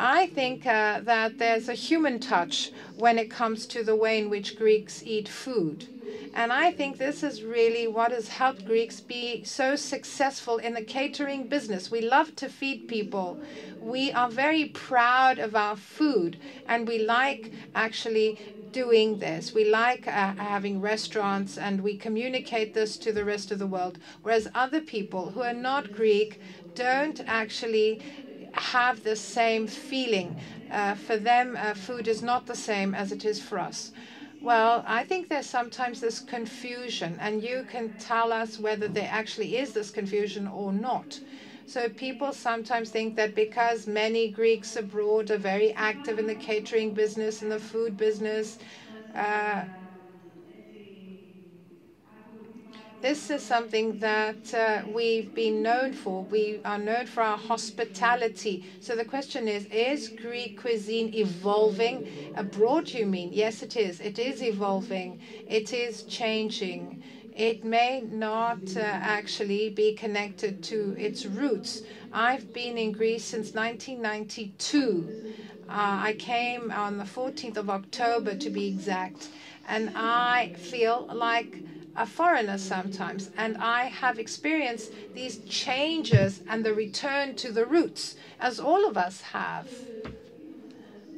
I 0.00 0.26
think 0.28 0.64
uh, 0.64 1.00
that 1.00 1.38
there's 1.38 1.68
a 1.68 1.74
human 1.74 2.20
touch 2.20 2.70
when 2.94 3.18
it 3.18 3.28
comes 3.30 3.66
to 3.66 3.82
the 3.82 3.96
way 3.96 4.18
in 4.18 4.30
which 4.30 4.54
Greeks 4.56 5.02
eat 5.04 5.28
food. 5.28 5.86
And 6.32 6.52
I 6.52 6.70
think 6.70 6.98
this 6.98 7.22
is 7.22 7.42
really 7.42 7.86
what 7.88 8.12
has 8.12 8.28
helped 8.28 8.64
Greeks 8.64 9.00
be 9.00 9.42
so 9.44 9.76
successful 9.76 10.58
in 10.58 10.74
the 10.74 10.82
catering 10.82 11.48
business. 11.48 11.90
We 11.90 12.00
love 12.00 12.36
to 12.36 12.48
feed 12.48 12.86
people. 12.86 13.40
We 13.80 14.12
are 14.12 14.28
very 14.30 14.66
proud 14.66 15.38
of 15.38 15.56
our 15.56 15.74
food, 15.76 16.38
and 16.66 16.86
we 16.86 16.98
like 16.98 17.50
actually 17.74 18.36
doing 18.72 19.18
this. 19.18 19.54
We 19.54 19.64
like 19.64 20.06
uh, 20.06 20.34
having 20.36 20.80
restaurants 20.80 21.56
and 21.58 21.80
we 21.80 21.96
communicate 21.96 22.74
this 22.74 22.98
to 22.98 23.12
the 23.12 23.24
rest 23.24 23.50
of 23.50 23.58
the 23.58 23.66
world. 23.66 23.98
Whereas 24.22 24.48
other 24.54 24.80
people 24.80 25.30
who 25.30 25.42
are 25.42 25.54
not 25.54 25.90
Greek 25.90 26.38
don't 26.74 27.20
actually 27.26 27.98
have 28.60 29.02
the 29.02 29.16
same 29.16 29.66
feeling. 29.66 30.36
Uh, 30.70 30.94
for 30.94 31.16
them, 31.16 31.56
uh, 31.58 31.74
food 31.74 32.08
is 32.08 32.22
not 32.22 32.46
the 32.46 32.54
same 32.54 32.94
as 32.94 33.12
it 33.12 33.24
is 33.24 33.40
for 33.40 33.58
us. 33.58 33.90
Well, 34.40 34.84
I 34.86 35.04
think 35.04 35.28
there's 35.28 35.46
sometimes 35.46 36.00
this 36.00 36.20
confusion, 36.20 37.18
and 37.20 37.42
you 37.42 37.64
can 37.64 37.90
tell 37.98 38.32
us 38.32 38.58
whether 38.58 38.86
there 38.88 39.08
actually 39.10 39.56
is 39.56 39.72
this 39.72 39.90
confusion 39.90 40.46
or 40.46 40.72
not. 40.72 41.20
So 41.66 41.88
people 41.88 42.32
sometimes 42.32 42.90
think 42.90 43.16
that 43.16 43.34
because 43.34 43.86
many 43.86 44.28
Greeks 44.28 44.76
abroad 44.76 45.30
are 45.30 45.36
very 45.36 45.72
active 45.74 46.18
in 46.18 46.26
the 46.26 46.34
catering 46.34 46.94
business 46.94 47.42
and 47.42 47.50
the 47.50 47.58
food 47.58 47.96
business, 47.96 48.58
uh, 49.14 49.64
this 53.00 53.30
is 53.30 53.44
something 53.44 53.98
that 54.00 54.52
uh, 54.54 54.82
we've 54.88 55.32
been 55.34 55.62
known 55.62 55.92
for. 55.92 56.24
We 56.24 56.60
are 56.64 56.78
known 56.78 57.06
for 57.06 57.22
our 57.22 57.38
hospitality. 57.38 58.64
So 58.80 58.96
the 58.96 59.04
question 59.04 59.46
is 59.46 59.66
Is 59.66 60.08
Greek 60.08 60.60
cuisine 60.60 61.14
evolving? 61.14 62.08
Abroad, 62.34 62.90
you 62.90 63.06
mean? 63.06 63.30
Yes, 63.32 63.62
it 63.62 63.76
is. 63.76 64.00
It 64.00 64.18
is 64.18 64.42
evolving, 64.42 65.20
it 65.46 65.72
is 65.72 66.02
changing. 66.04 67.02
It 67.32 67.62
may 67.64 68.00
not 68.00 68.76
uh, 68.76 68.80
actually 68.80 69.70
be 69.70 69.94
connected 69.94 70.60
to 70.64 70.96
its 70.98 71.24
roots. 71.24 71.82
I've 72.12 72.52
been 72.52 72.76
in 72.76 72.90
Greece 72.90 73.24
since 73.24 73.54
1992. 73.54 75.14
Uh, 75.68 75.72
I 76.08 76.16
came 76.18 76.72
on 76.72 76.98
the 76.98 77.04
14th 77.04 77.58
of 77.58 77.70
October 77.70 78.34
to 78.34 78.50
be 78.50 78.66
exact, 78.66 79.28
and 79.68 79.92
I 79.94 80.54
feel 80.56 81.08
like 81.12 81.62
a 81.98 82.06
foreigner 82.06 82.56
sometimes, 82.56 83.30
and 83.36 83.56
I 83.56 83.86
have 83.86 84.20
experienced 84.20 84.92
these 85.14 85.38
changes 85.48 86.40
and 86.48 86.64
the 86.64 86.72
return 86.72 87.34
to 87.36 87.50
the 87.50 87.66
roots, 87.66 88.14
as 88.40 88.60
all 88.60 88.86
of 88.86 88.96
us 88.96 89.20
have. 89.20 89.68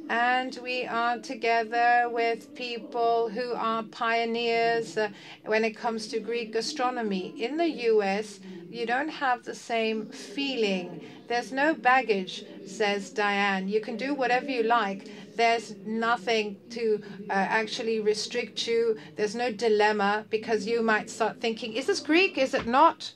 And 0.09 0.57
we 0.63 0.85
are 0.85 1.19
together 1.19 2.09
with 2.11 2.53
people 2.55 3.29
who 3.29 3.53
are 3.53 3.83
pioneers 3.83 4.97
uh, 4.97 5.09
when 5.45 5.63
it 5.63 5.77
comes 5.77 6.07
to 6.07 6.19
Greek 6.19 6.51
gastronomy. 6.51 7.35
In 7.37 7.57
the 7.57 7.69
US, 7.91 8.39
you 8.69 8.85
don't 8.85 9.09
have 9.09 9.43
the 9.43 9.55
same 9.55 10.07
feeling. 10.07 11.01
There's 11.27 11.51
no 11.51 11.75
baggage, 11.75 12.43
says 12.65 13.11
Diane. 13.11 13.69
You 13.69 13.81
can 13.81 13.97
do 13.97 14.13
whatever 14.13 14.49
you 14.49 14.63
like 14.63 15.07
there's 15.35 15.75
nothing 15.85 16.57
to 16.69 17.01
uh, 17.29 17.33
actually 17.33 17.99
restrict 17.99 18.67
you. 18.67 18.97
There's 19.15 19.35
no 19.35 19.51
dilemma 19.51 20.25
because 20.29 20.65
you 20.67 20.81
might 20.81 21.09
start 21.09 21.39
thinking, 21.39 21.73
is 21.73 21.87
this 21.87 21.99
Greek? 21.99 22.37
Is 22.37 22.53
it 22.53 22.67
not? 22.67 23.13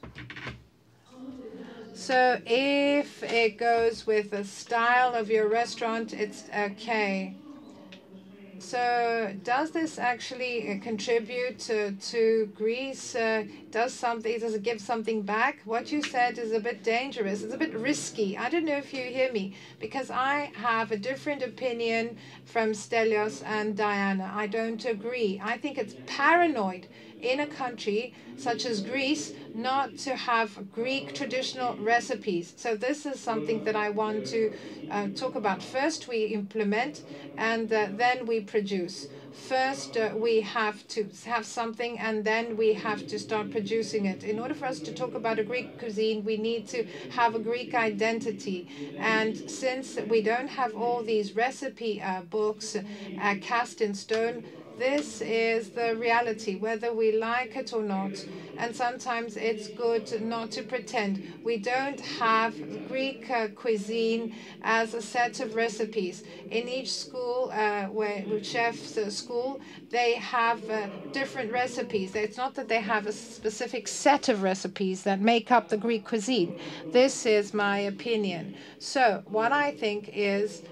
So 1.94 2.42
if 2.46 3.24
it 3.24 3.58
goes 3.58 4.06
with 4.06 4.32
the 4.32 4.44
style 4.44 5.14
of 5.14 5.30
your 5.30 5.48
restaurant, 5.48 6.14
it's 6.14 6.50
okay. 6.56 7.36
So 8.66 9.36
does 9.44 9.70
this 9.70 10.00
actually 10.00 10.72
uh, 10.72 10.80
contribute 10.82 11.60
to, 11.60 11.92
to 11.92 12.52
Greece? 12.56 13.16
Uh, 13.16 13.44
does 13.70 13.94
something, 13.94 14.40
does 14.40 14.56
it 14.56 14.64
give 14.64 14.82
something 14.82 15.22
back? 15.22 15.60
What 15.66 15.92
you 15.92 16.02
said 16.02 16.40
is 16.40 16.52
a 16.52 16.60
bit 16.60 16.82
dangerous. 16.82 17.44
It's 17.44 17.54
a 17.54 17.60
bit 17.60 17.76
risky. 17.76 18.36
I 18.36 18.50
don't 18.50 18.66
know 18.66 18.78
if 18.78 18.92
you 18.92 19.04
hear 19.04 19.32
me 19.32 19.54
because 19.80 20.10
I 20.10 20.52
have 20.56 20.92
a 20.92 20.98
different 20.98 21.44
opinion 21.44 22.18
from 22.46 22.72
Stelios 22.72 23.44
and 23.46 23.78
Diana. 23.78 24.32
I 24.34 24.48
don't 24.48 24.84
agree. 24.84 25.40
I 25.44 25.58
think 25.60 25.78
it's 25.78 25.94
paranoid 26.08 26.88
in 27.26 27.40
a 27.40 27.48
country 27.48 28.14
such 28.38 28.66
as 28.66 28.82
Greece 28.82 29.34
not 29.54 29.98
to 30.00 30.16
have 30.16 30.72
Greek 30.72 31.14
traditional 31.14 31.76
recipes. 31.78 32.54
So 32.58 32.76
this 32.76 33.06
is 33.06 33.20
something 33.20 33.64
that 33.64 33.76
I 33.76 33.90
want 33.90 34.26
to 34.28 34.54
uh, 34.92 35.08
talk 35.16 35.36
about. 35.36 35.64
First, 35.64 36.08
we 36.08 36.26
implement 36.26 37.02
and 37.38 37.72
uh, 37.72 37.88
then 37.92 38.26
we 38.26 38.42
produce. 38.42 39.08
First, 39.32 39.98
uh, 39.98 40.12
we 40.16 40.42
have 40.42 40.88
to 40.90 41.10
have 41.26 41.46
something 41.46 42.00
and 42.00 42.24
then 42.24 42.56
we 42.56 42.74
have 42.74 43.06
to 43.08 43.20
start 43.20 43.52
producing 43.52 44.06
it. 44.06 44.24
In 44.24 44.40
order 44.40 44.54
for 44.54 44.66
us 44.66 44.80
to 44.80 44.94
talk 44.94 45.14
about 45.14 45.40
a 45.40 45.44
Greek 45.44 45.78
cuisine, 45.78 46.24
we 46.24 46.38
need 46.38 46.68
to 46.70 46.86
have 47.12 47.36
a 47.36 47.40
Greek 47.40 47.74
identity. 47.74 48.68
And 48.98 49.50
since 49.50 49.98
we 50.10 50.22
don't 50.22 50.48
have 50.48 50.76
all 50.76 51.04
these 51.04 51.36
recipe 51.36 52.02
uh, 52.02 52.22
books 52.22 52.76
uh, 52.76 53.36
cast 53.42 53.82
in 53.82 53.94
stone, 53.94 54.44
this 54.78 55.22
is 55.22 55.70
the 55.70 55.96
reality, 55.96 56.56
whether 56.56 56.94
we 56.94 57.12
like 57.14 57.56
it 57.56 57.74
or 57.74 57.84
not. 57.84 58.26
And 58.58 58.76
sometimes 58.76 59.36
it's 59.36 59.68
good 59.68 60.22
not 60.22 60.52
to 60.52 60.64
pretend. 60.64 61.22
We 61.44 61.58
don't 61.58 62.00
have 62.00 62.56
Greek 62.88 63.30
uh, 63.30 63.50
cuisine 63.50 64.34
as 64.62 64.94
a 64.94 65.02
set 65.02 65.40
of 65.42 65.56
recipes. 65.56 66.24
In 66.52 66.68
each 66.70 66.92
school, 66.94 67.52
uh, 67.54 67.86
where 67.86 68.26
chef's 68.44 68.98
school, 69.14 69.60
they 69.90 70.14
have 70.16 70.70
uh, 70.70 70.88
different 71.12 71.52
recipes. 71.52 72.16
It's 72.16 72.38
not 72.38 72.56
that 72.56 72.68
they 72.70 72.82
have 72.82 73.08
a 73.08 73.14
specific 73.14 73.88
set 73.88 74.30
of 74.30 74.42
recipes 74.42 75.04
that 75.04 75.20
make 75.20 75.52
up 75.52 75.70
the 75.70 75.78
Greek 75.78 76.06
cuisine. 76.06 76.56
This 76.92 77.26
is 77.26 77.54
my 77.54 77.80
opinion. 77.80 78.56
So, 78.80 79.24
what 79.28 79.52
I 79.52 79.72
think 79.72 80.10
is 80.14 80.64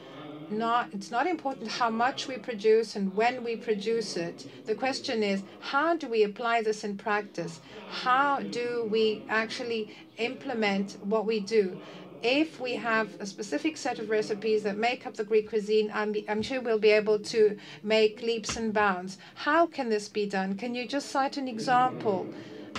not 0.50 0.90
it's 0.94 1.12
not 1.12 1.28
important 1.28 1.70
how 1.70 1.90
much 1.90 2.28
we 2.28 2.38
produce 2.38 2.96
and 2.96 3.16
when 3.16 3.44
we 3.44 3.56
produce 3.56 4.18
it. 4.18 4.48
The 4.66 4.76
question 4.76 5.24
is 5.24 5.44
how 5.60 5.96
do 5.96 6.08
we 6.08 6.24
apply 6.24 6.62
this 6.62 6.84
in 6.84 6.98
practice? 6.98 7.60
How 7.90 8.40
do 8.40 8.88
we 8.90 9.24
actually 9.30 9.96
implement 10.18 10.98
what 11.04 11.26
we 11.26 11.40
do? 11.40 11.80
If 12.22 12.60
we 12.62 12.76
have 12.76 13.20
a 13.20 13.26
specific 13.26 13.76
set 13.76 14.00
of 14.00 14.10
recipes 14.10 14.64
that 14.64 14.78
make 14.78 15.06
up 15.06 15.16
the 15.16 15.26
Greek 15.26 15.50
cuisine, 15.50 15.92
I'm, 15.94 16.16
I'm 16.30 16.42
sure 16.42 16.62
we'll 16.62 16.80
be 16.80 16.92
able 16.92 17.20
to 17.20 17.58
make 17.84 18.22
leaps 18.22 18.56
and 18.56 18.74
bounds. 18.74 19.18
How 19.36 19.66
can 19.66 19.90
this 19.90 20.08
be 20.08 20.26
done? 20.26 20.56
Can 20.56 20.74
you 20.74 20.88
just 20.88 21.10
cite 21.10 21.36
an 21.36 21.50
example? 21.50 22.26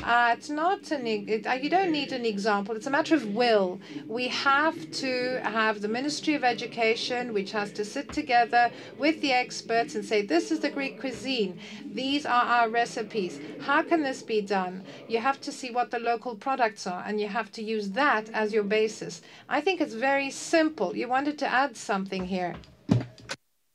Uh, 0.02 0.34
it's 0.36 0.50
not 0.50 0.90
an, 0.90 1.06
it, 1.06 1.46
uh, 1.46 1.52
you 1.52 1.70
don't 1.70 1.90
need 1.90 2.12
an 2.12 2.24
example. 2.24 2.76
It's 2.76 2.86
a 2.86 2.90
matter 2.90 3.14
of 3.14 3.34
will. 3.34 3.80
We 4.06 4.28
have 4.28 4.90
to 4.92 5.40
have 5.42 5.80
the 5.80 5.88
Ministry 5.88 6.34
of 6.34 6.44
Education, 6.44 7.32
which 7.32 7.52
has 7.52 7.72
to 7.72 7.84
sit 7.84 8.12
together 8.12 8.70
with 8.98 9.20
the 9.20 9.32
experts 9.32 9.94
and 9.94 10.04
say, 10.04 10.22
this 10.22 10.50
is 10.50 10.60
the 10.60 10.70
Greek 10.70 11.00
cuisine. 11.00 11.58
These 11.86 12.26
are 12.26 12.44
our 12.44 12.68
recipes. 12.68 13.40
How 13.60 13.82
can 13.82 14.02
this 14.02 14.22
be 14.22 14.40
done? 14.40 14.82
You 15.08 15.20
have 15.20 15.40
to 15.42 15.52
see 15.52 15.70
what 15.70 15.90
the 15.90 15.98
local 15.98 16.34
products 16.34 16.86
are, 16.86 17.02
and 17.06 17.20
you 17.20 17.28
have 17.28 17.50
to 17.52 17.62
use 17.62 17.90
that 17.90 18.28
as 18.30 18.52
your 18.52 18.64
basis. 18.64 19.22
I 19.48 19.60
think 19.60 19.80
it's 19.80 19.94
very 19.94 20.30
simple. 20.30 20.94
You 20.96 21.08
wanted 21.08 21.38
to 21.38 21.46
add 21.46 21.76
something 21.76 22.24
here. 22.26 22.54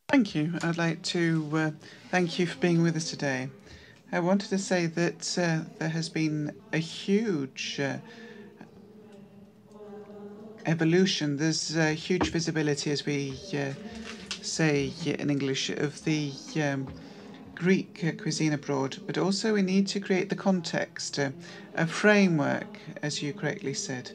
Thank 0.10 0.34
you. 0.34 0.54
I'd 0.64 0.78
like 0.78 1.02
to 1.04 1.50
uh, 1.54 1.72
thank 2.10 2.40
you 2.40 2.48
for 2.48 2.58
being 2.58 2.82
with 2.82 2.96
us 2.96 3.10
today. 3.10 3.50
I 4.12 4.20
wanted 4.20 4.50
to 4.50 4.58
say 4.58 4.88
that 4.88 5.38
uh, 5.38 5.70
there 5.78 5.90
has 5.90 6.10
been 6.10 6.56
a 6.74 6.80
huge 6.80 7.80
uh, 7.80 7.98
evolution. 10.66 11.38
There's 11.38 11.78
uh, 11.78 11.90
huge 11.90 12.32
visibility, 12.32 12.90
as 12.90 13.06
we 13.06 13.36
uh, 13.54 13.74
say 14.42 14.92
in 15.06 15.30
English, 15.30 15.70
of 15.70 16.04
the 16.06 16.32
um, 16.56 16.88
Greek 17.54 18.18
cuisine 18.20 18.54
abroad, 18.54 18.98
but 19.06 19.20
also 19.20 19.54
we 19.54 19.62
need 19.62 19.86
to 19.90 20.00
create 20.00 20.30
the 20.30 20.36
context, 20.36 21.20
uh, 21.20 21.30
a 21.76 21.86
framework, 21.86 22.80
as 23.04 23.22
you 23.22 23.32
correctly 23.32 23.76
said. 23.76 24.12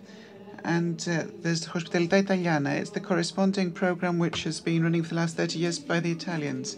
And 0.65 1.07
uh, 1.09 1.25
there's 1.43 1.67
Hospitality 1.67 2.17
Italiana. 2.17 2.71
It's 2.71 2.91
the 2.91 3.01
corresponding 3.01 3.71
program 3.71 4.19
which 4.19 4.43
has 4.43 4.59
been 4.61 4.83
running 4.83 5.05
for 5.05 5.11
the 5.11 5.17
last 5.21 5.37
30 5.37 5.59
years 5.59 5.79
by 5.79 6.01
the 6.01 6.11
Italians. 6.11 6.77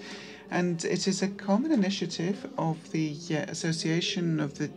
And 0.50 0.84
it 0.84 1.08
is 1.08 1.22
a 1.22 1.28
common 1.28 1.72
initiative 1.72 2.48
of 2.56 2.92
the 2.92 3.16
uh, 3.30 3.50
Association 3.50 4.40
of 4.40 4.58
the 4.58 4.70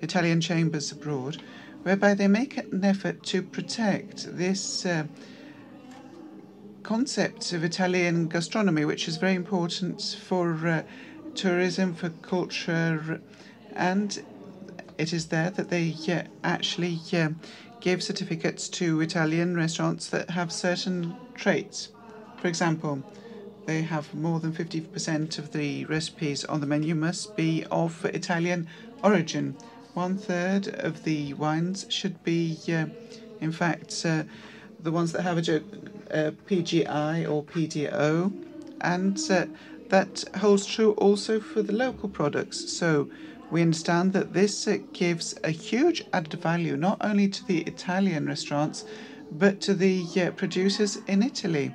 Italian 0.00 0.40
Chambers 0.40 0.92
Abroad, 0.92 1.42
whereby 1.82 2.14
they 2.14 2.28
make 2.28 2.56
an 2.56 2.84
effort 2.84 3.22
to 3.24 3.42
protect 3.42 4.36
this 4.36 4.86
uh, 4.86 5.04
concept 6.82 7.52
of 7.52 7.62
Italian 7.62 8.28
gastronomy, 8.28 8.84
which 8.84 9.06
is 9.08 9.16
very 9.16 9.34
important 9.34 10.16
for 10.20 10.66
uh, 10.66 10.82
tourism, 11.34 11.94
for 11.94 12.10
culture, 12.22 13.20
and 13.74 14.22
it 14.98 15.12
is 15.12 15.26
there 15.26 15.50
that 15.50 15.70
they 15.70 15.94
uh, 16.08 16.22
actually 16.42 16.98
uh, 17.12 17.30
give 17.80 18.02
certificates 18.02 18.68
to 18.68 19.00
Italian 19.00 19.56
restaurants 19.56 20.08
that 20.08 20.30
have 20.30 20.52
certain 20.52 21.16
traits. 21.34 21.90
For 22.36 22.48
example, 22.48 23.02
they 23.70 23.82
have 23.82 24.12
more 24.12 24.40
than 24.40 24.52
50% 24.52 25.38
of 25.38 25.52
the 25.52 25.84
recipes 25.84 26.44
on 26.46 26.60
the 26.60 26.66
menu 26.66 26.92
must 26.92 27.36
be 27.36 27.64
of 27.70 28.04
Italian 28.06 28.66
origin. 29.04 29.54
One 29.94 30.16
third 30.18 30.66
of 30.88 31.04
the 31.04 31.34
wines 31.34 31.86
should 31.88 32.20
be, 32.24 32.58
uh, 32.68 32.86
in 33.40 33.52
fact, 33.52 34.04
uh, 34.04 34.24
the 34.82 34.90
ones 34.90 35.12
that 35.12 35.22
have 35.22 35.38
a, 35.38 35.62
a 36.10 36.32
PGI 36.48 37.30
or 37.30 37.44
PDO, 37.44 38.32
and 38.80 39.16
uh, 39.30 39.46
that 39.88 40.24
holds 40.38 40.66
true 40.66 40.92
also 40.94 41.38
for 41.38 41.62
the 41.62 41.72
local 41.72 42.08
products. 42.08 42.72
So 42.72 43.08
we 43.52 43.62
understand 43.62 44.12
that 44.14 44.32
this 44.32 44.68
gives 44.92 45.38
a 45.44 45.50
huge 45.50 46.02
added 46.12 46.40
value 46.40 46.76
not 46.76 46.98
only 47.00 47.28
to 47.28 47.46
the 47.46 47.60
Italian 47.74 48.26
restaurants 48.26 48.84
but 49.30 49.60
to 49.60 49.74
the 49.74 50.32
producers 50.34 50.96
in 51.06 51.22
Italy. 51.22 51.72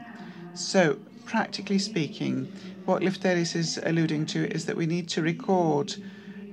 So, 0.54 0.98
practically 1.26 1.80
speaking, 1.80 2.52
what 2.86 3.02
Lefteris 3.02 3.56
is 3.56 3.80
alluding 3.84 4.26
to 4.28 4.50
is 4.52 4.66
that 4.66 4.78
we 4.78 4.86
need 4.86 5.10
to 5.10 5.22
record 5.22 5.96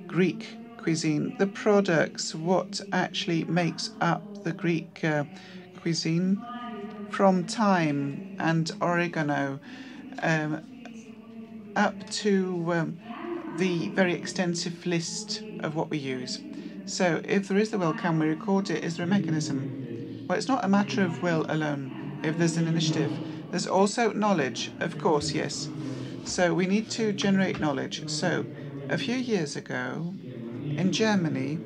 Greek 0.06 0.56
cuisine, 0.78 1.36
the 1.38 1.46
products, 1.46 2.34
what 2.34 2.80
actually 2.92 3.44
makes 3.44 3.90
up 4.00 4.44
the 4.44 4.52
Greek 4.52 5.04
uh, 5.04 5.24
cuisine 5.80 6.42
from 7.10 7.44
thyme 7.44 8.36
and 8.38 8.72
oregano 8.80 9.60
um, 10.22 10.62
up 11.76 12.08
to 12.10 12.72
um, 12.72 13.00
the 13.58 13.88
very 13.90 14.14
extensive 14.14 14.86
list 14.86 15.42
of 15.60 15.76
what 15.76 15.90
we 15.90 15.98
use. 15.98 16.40
So, 16.86 17.20
if 17.24 17.48
there 17.48 17.58
is 17.58 17.70
the 17.70 17.78
will, 17.78 17.92
can 17.92 18.18
we 18.18 18.26
record 18.26 18.70
it? 18.70 18.82
Is 18.82 18.96
there 18.96 19.04
a 19.04 19.08
mechanism? 19.08 20.26
Well, 20.28 20.36
it's 20.36 20.48
not 20.48 20.64
a 20.64 20.68
matter 20.68 21.04
of 21.04 21.22
will 21.22 21.46
alone. 21.48 22.20
If 22.24 22.38
there's 22.38 22.56
an 22.56 22.66
initiative, 22.66 23.12
there's 23.52 23.68
also 23.68 24.12
knowledge, 24.12 24.74
of 24.80 24.98
course, 24.98 25.34
yes. 25.34 25.70
So, 26.24 26.54
we 26.54 26.66
need 26.66 26.90
to 26.92 27.12
generate 27.12 27.60
knowledge. 27.60 28.02
So, 28.08 28.48
a 28.90 28.98
few 28.98 29.16
years 29.16 29.56
ago 29.56 30.16
in 30.76 30.92
Germany, 30.92 31.62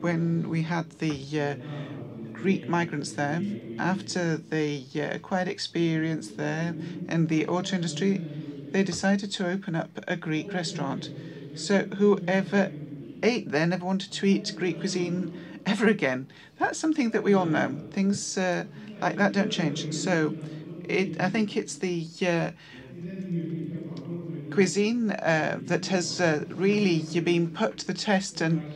when 0.00 0.48
we 0.48 0.62
had 0.62 0.90
the 0.98 1.40
uh, 1.40 1.56
Greek 2.32 2.68
migrants 2.68 3.12
there, 3.12 3.44
after 3.78 4.36
they 4.38 4.86
uh, 4.96 5.14
acquired 5.14 5.48
experience 5.48 6.30
there 6.30 6.76
in 7.08 7.26
the 7.28 7.46
auto 7.46 7.76
industry, 7.76 8.26
they 8.72 8.82
decided 8.82 9.30
to 9.32 9.48
open 9.48 9.74
up 9.74 9.98
a 10.08 10.16
Greek 10.16 10.54
restaurant. 10.54 11.10
So 11.54 11.86
whoever 11.98 12.74
ate 13.22 13.50
there 13.50 13.66
never 13.66 13.84
wanted 13.84 14.12
to 14.12 14.26
eat 14.26 14.52
Greek 14.56 14.80
cuisine 14.80 15.30
ever 15.66 15.86
again. 15.86 16.30
That's 16.58 16.78
something 16.78 17.10
that 17.10 17.22
we 17.24 17.34
all 17.34 17.46
know. 17.46 17.78
Things 17.90 18.38
uh, 18.38 18.66
like 19.00 19.16
that 19.16 19.32
don't 19.32 19.50
change. 19.50 19.92
So 19.92 20.36
it, 20.88 21.16
I 21.20 21.28
think 21.30 21.56
it's 21.56 21.76
the 21.76 22.08
uh, 22.26 22.50
cuisine 24.50 25.10
uh, 25.10 25.58
that 25.62 25.86
has 25.86 26.20
uh, 26.20 26.44
really 26.50 27.02
been 27.22 27.50
put 27.50 27.78
to 27.78 27.86
the 27.86 27.94
test 27.94 28.40
and 28.40 28.66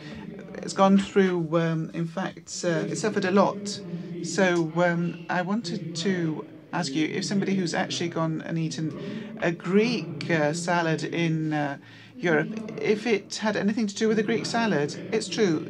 it's 0.54 0.72
gone 0.72 0.98
through, 0.98 1.58
um, 1.58 1.90
in 1.94 2.06
fact, 2.06 2.62
uh, 2.64 2.86
it 2.90 2.96
suffered 2.98 3.24
a 3.24 3.30
lot. 3.30 3.80
So 4.22 4.72
um, 4.82 5.16
I 5.28 5.42
wanted 5.42 5.82
to 5.94 6.46
ask 6.72 6.94
you 6.94 7.06
if 7.06 7.24
somebody 7.24 7.54
who's 7.54 7.74
actually 7.74 8.08
gone 8.08 8.40
and 8.42 8.58
eaten 8.58 8.96
a 9.40 9.52
Greek 9.52 10.26
uh, 10.30 10.52
salad 10.52 11.04
in 11.04 11.52
uh, 11.52 11.78
Europe, 12.20 12.54
if 12.76 13.06
it 13.06 13.36
had 13.36 13.56
anything 13.56 13.86
to 13.86 13.94
do 13.94 14.08
with 14.08 14.18
a 14.18 14.22
Greek 14.22 14.46
salad, 14.46 14.96
it's 15.10 15.28
true. 15.28 15.66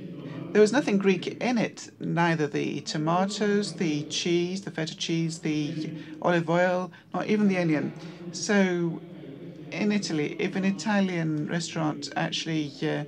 There 0.53 0.61
was 0.61 0.71
nothing 0.71 0.99
Greek 0.99 1.27
in 1.43 1.57
it, 1.57 1.91
neither 1.99 2.47
the 2.47 2.83
tomatoes, 2.83 3.73
the 3.73 4.03
cheese, 4.05 4.61
the 4.61 4.71
feta 4.71 4.95
cheese, 4.95 5.39
the 5.39 5.91
olive 6.21 6.51
oil, 6.51 6.93
not 7.15 7.27
even 7.27 7.49
the 7.49 7.57
onion. 7.57 7.95
So, 8.33 9.01
in 9.71 9.93
Italy, 9.93 10.37
if 10.39 10.55
an 10.55 10.67
Italian 10.67 11.49
restaurant 11.49 12.11
actually 12.17 12.71
uh, 12.83 13.05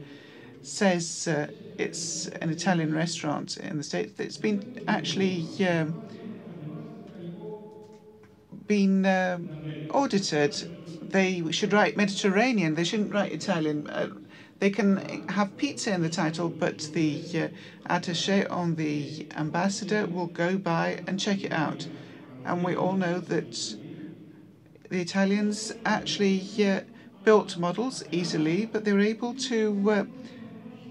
says 0.63 1.29
uh, 1.29 1.49
it's 1.77 2.29
an 2.29 2.49
Italian 2.49 2.95
restaurant 2.95 3.59
in 3.59 3.77
the 3.77 3.85
States, 3.85 4.19
it's 4.19 4.39
been 4.39 4.83
actually 4.89 5.45
um, 5.69 6.03
been 8.67 9.05
um, 9.05 9.51
audited. 9.91 11.11
They 11.11 11.45
should 11.53 11.75
write 11.75 11.95
Mediterranean. 11.99 12.75
They 12.75 12.85
shouldn't 12.85 13.13
write 13.13 13.33
Italian. 13.33 13.87
Uh, 13.91 14.09
they 14.65 14.71
can 14.71 15.29
have 15.29 15.55
pizza 15.59 15.93
in 15.93 16.01
the 16.01 16.09
title, 16.09 16.49
but 16.49 16.79
the 16.95 17.21
uh, 17.35 17.49
attaché 17.95 18.51
on 18.51 18.77
the 18.77 19.27
ambassador 19.37 20.07
will 20.07 20.29
go 20.29 20.57
by 20.57 21.03
and 21.07 21.21
check 21.21 21.45
it 21.45 21.53
out. 21.53 21.87
And 22.47 22.65
we 22.65 22.75
all 22.75 22.95
know 22.95 23.21
that 23.21 23.75
the 24.89 25.03
Italians 25.03 25.73
actually 25.85 26.41
uh, 26.67 26.81
built 27.25 27.59
models 27.59 28.05
easily, 28.11 28.65
but 28.65 28.87
they 28.87 28.95
were 28.95 29.01
able 29.01 29.35
to 29.35 29.91
uh, 29.91 30.05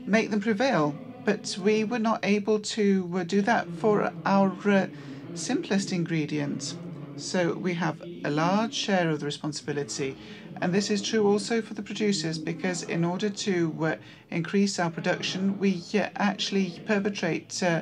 make 0.05 0.29
them 0.29 0.41
prevail. 0.41 0.93
But 1.25 1.57
we 1.59 1.83
were 1.83 1.97
not 1.97 2.19
able 2.21 2.59
to 2.59 3.09
uh, 3.15 3.23
do 3.23 3.41
that 3.41 3.67
for 3.79 4.13
our 4.23 4.55
uh, 4.69 4.85
simplest 5.33 5.91
ingredients. 5.91 6.75
So 7.15 7.53
we 7.53 7.73
have 7.73 8.03
a 8.23 8.29
large 8.29 8.75
share 8.75 9.09
of 9.09 9.19
the 9.19 9.25
responsibility. 9.25 10.15
And 10.63 10.73
this 10.73 10.89
is 10.89 11.01
true 11.01 11.27
also 11.27 11.61
for 11.61 11.73
the 11.73 11.81
producers 11.81 12.37
because 12.37 12.83
in 12.83 13.03
order 13.03 13.29
to 13.29 13.75
uh, 13.81 13.95
increase 14.31 14.79
our 14.79 14.89
production, 14.89 15.59
we 15.59 15.83
uh, 15.93 16.07
actually 16.15 16.81
perpetrate 16.85 17.61
uh, 17.61 17.81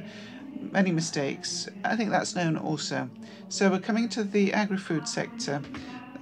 many 0.72 0.91
mistakes. 0.91 1.70
I 1.86 1.96
think 1.96 2.10
that's 2.10 2.36
known 2.36 2.58
also. 2.58 3.08
So 3.50 3.70
we're 3.70 3.78
coming 3.78 4.10
to 4.10 4.24
the 4.24 4.52
agri 4.54 4.80
food 4.80 5.08
sector, 5.08 5.62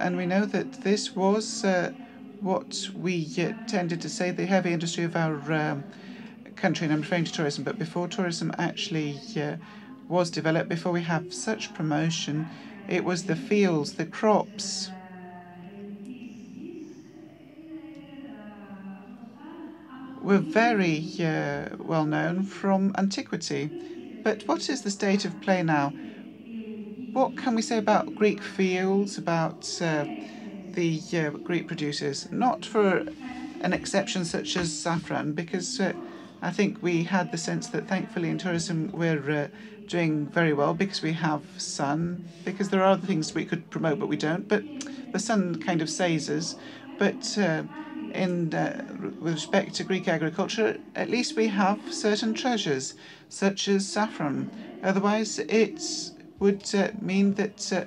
and 0.00 0.18
we 0.18 0.26
know 0.26 0.44
that 0.44 0.82
this 0.82 1.16
was 1.16 1.64
uh, 1.64 1.94
what 2.42 2.90
we 2.94 3.26
uh, 3.38 3.52
tended 3.66 4.02
to 4.02 4.10
say 4.10 4.30
the 4.30 4.44
heavy 4.44 4.74
industry 4.74 5.04
of 5.04 5.16
our 5.16 5.36
um, 5.50 5.82
country, 6.56 6.84
and 6.84 6.92
I'm 6.92 7.00
referring 7.00 7.24
to 7.24 7.32
tourism, 7.32 7.64
but 7.64 7.78
before 7.78 8.06
tourism 8.06 8.52
actually 8.58 9.18
was 10.10 10.30
developed, 10.30 10.68
before 10.68 10.92
we 10.92 11.04
have 11.04 11.32
such 11.32 11.72
promotion, 11.72 12.46
it 12.86 13.02
was 13.02 13.24
the 13.24 13.36
fields, 13.36 13.94
the 13.94 14.04
crops. 14.04 14.90
Were 20.22 20.38
very 20.38 21.04
uh, 21.20 21.76
well 21.78 22.04
known 22.04 22.42
from 22.42 22.94
antiquity. 22.98 23.70
But 24.22 24.42
what 24.46 24.68
is 24.68 24.82
the 24.82 24.90
state 24.90 25.24
of 25.24 25.40
play 25.40 25.62
now? 25.62 25.90
What 27.12 27.36
can 27.36 27.54
we 27.54 27.62
say 27.62 27.78
about 27.78 28.14
Greek 28.14 28.42
fields, 28.42 29.18
about 29.18 29.80
uh, 29.80 30.04
the 30.72 31.00
uh, 31.14 31.30
Greek 31.30 31.66
producers? 31.66 32.30
Not 32.30 32.64
for 32.64 33.06
an 33.62 33.72
exception 33.72 34.24
such 34.24 34.56
as 34.56 34.72
saffron, 34.72 35.32
because 35.32 35.80
uh, 35.80 35.94
I 36.42 36.50
think 36.50 36.82
we 36.82 37.04
had 37.04 37.32
the 37.32 37.38
sense 37.38 37.68
that 37.68 37.88
thankfully 37.88 38.30
in 38.30 38.38
tourism 38.38 38.90
we're 38.92 39.30
uh, 39.30 39.48
doing 39.88 40.26
very 40.26 40.52
well 40.52 40.72
because 40.74 41.02
we 41.02 41.12
have 41.14 41.42
sun, 41.58 42.28
because 42.44 42.68
there 42.68 42.82
are 42.82 42.92
other 42.92 43.06
things 43.06 43.34
we 43.34 43.44
could 43.44 43.68
promote 43.70 43.98
but 43.98 44.08
we 44.08 44.16
don't. 44.16 44.48
But 44.48 44.62
the 45.12 45.18
sun 45.18 45.60
kind 45.60 45.82
of 45.82 45.90
saves 45.90 46.30
us. 46.30 46.56
But 46.98 47.36
uh, 47.38 47.64
in 48.12 48.54
uh, 48.54 48.84
with 49.20 49.34
respect 49.34 49.74
to 49.76 49.84
Greek 49.84 50.08
agriculture, 50.08 50.78
at 50.94 51.10
least 51.10 51.36
we 51.36 51.48
have 51.48 51.80
certain 51.92 52.34
treasures, 52.34 52.94
such 53.28 53.68
as 53.68 53.86
saffron. 53.86 54.50
Otherwise, 54.82 55.38
it 55.38 55.82
would 56.38 56.74
uh, 56.74 56.88
mean 57.00 57.34
that 57.34 57.72
uh, 57.72 57.84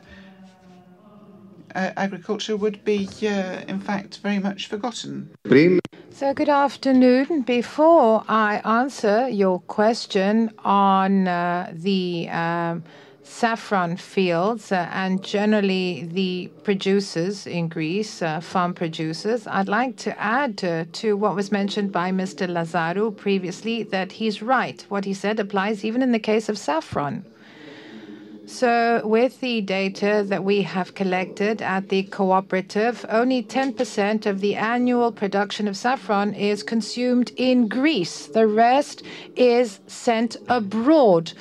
uh, 1.75 1.91
agriculture 1.97 2.55
would 2.55 2.83
be, 2.83 3.07
uh, 3.23 3.61
in 3.67 3.79
fact, 3.79 4.19
very 4.19 4.39
much 4.39 4.67
forgotten. 4.67 5.29
So, 6.11 6.33
good 6.33 6.49
afternoon. 6.49 7.41
Before 7.41 8.23
I 8.27 8.61
answer 8.63 9.27
your 9.29 9.59
question 9.61 10.51
on 10.63 11.27
uh, 11.27 11.71
the 11.73 12.29
um, 12.29 12.83
saffron 13.23 13.97
fields 13.97 14.71
uh, 14.71 14.87
and 14.91 15.23
generally 15.23 16.07
the 16.11 16.51
producers 16.63 17.47
in 17.47 17.67
Greece, 17.69 18.21
uh, 18.21 18.39
farm 18.39 18.73
producers, 18.73 19.47
I'd 19.47 19.69
like 19.69 19.95
to 19.97 20.19
add 20.19 20.63
uh, 20.63 20.85
to 20.93 21.15
what 21.17 21.35
was 21.35 21.51
mentioned 21.51 21.91
by 21.91 22.11
Mr. 22.11 22.47
Lazarou 22.47 23.15
previously 23.15 23.83
that 23.83 24.11
he's 24.11 24.41
right. 24.41 24.85
What 24.89 25.05
he 25.05 25.13
said 25.13 25.39
applies 25.39 25.85
even 25.85 26.01
in 26.01 26.11
the 26.11 26.19
case 26.19 26.49
of 26.49 26.57
saffron. 26.57 27.25
So, 28.45 29.01
with 29.05 29.39
the 29.39 29.61
data 29.61 30.25
that 30.27 30.43
we 30.43 30.63
have 30.63 30.95
collected 30.95 31.61
at 31.61 31.87
the 31.87 32.03
cooperative, 32.03 33.05
only 33.07 33.41
10% 33.41 34.25
of 34.25 34.41
the 34.41 34.55
annual 34.55 35.13
production 35.13 35.65
of 35.65 35.77
saffron 35.77 36.33
is 36.33 36.61
consumed 36.61 37.31
in 37.37 37.69
Greece. 37.69 38.27
The 38.27 38.45
rest 38.45 39.03
is 39.37 39.79
sent 39.87 40.35
abroad. 40.49 41.31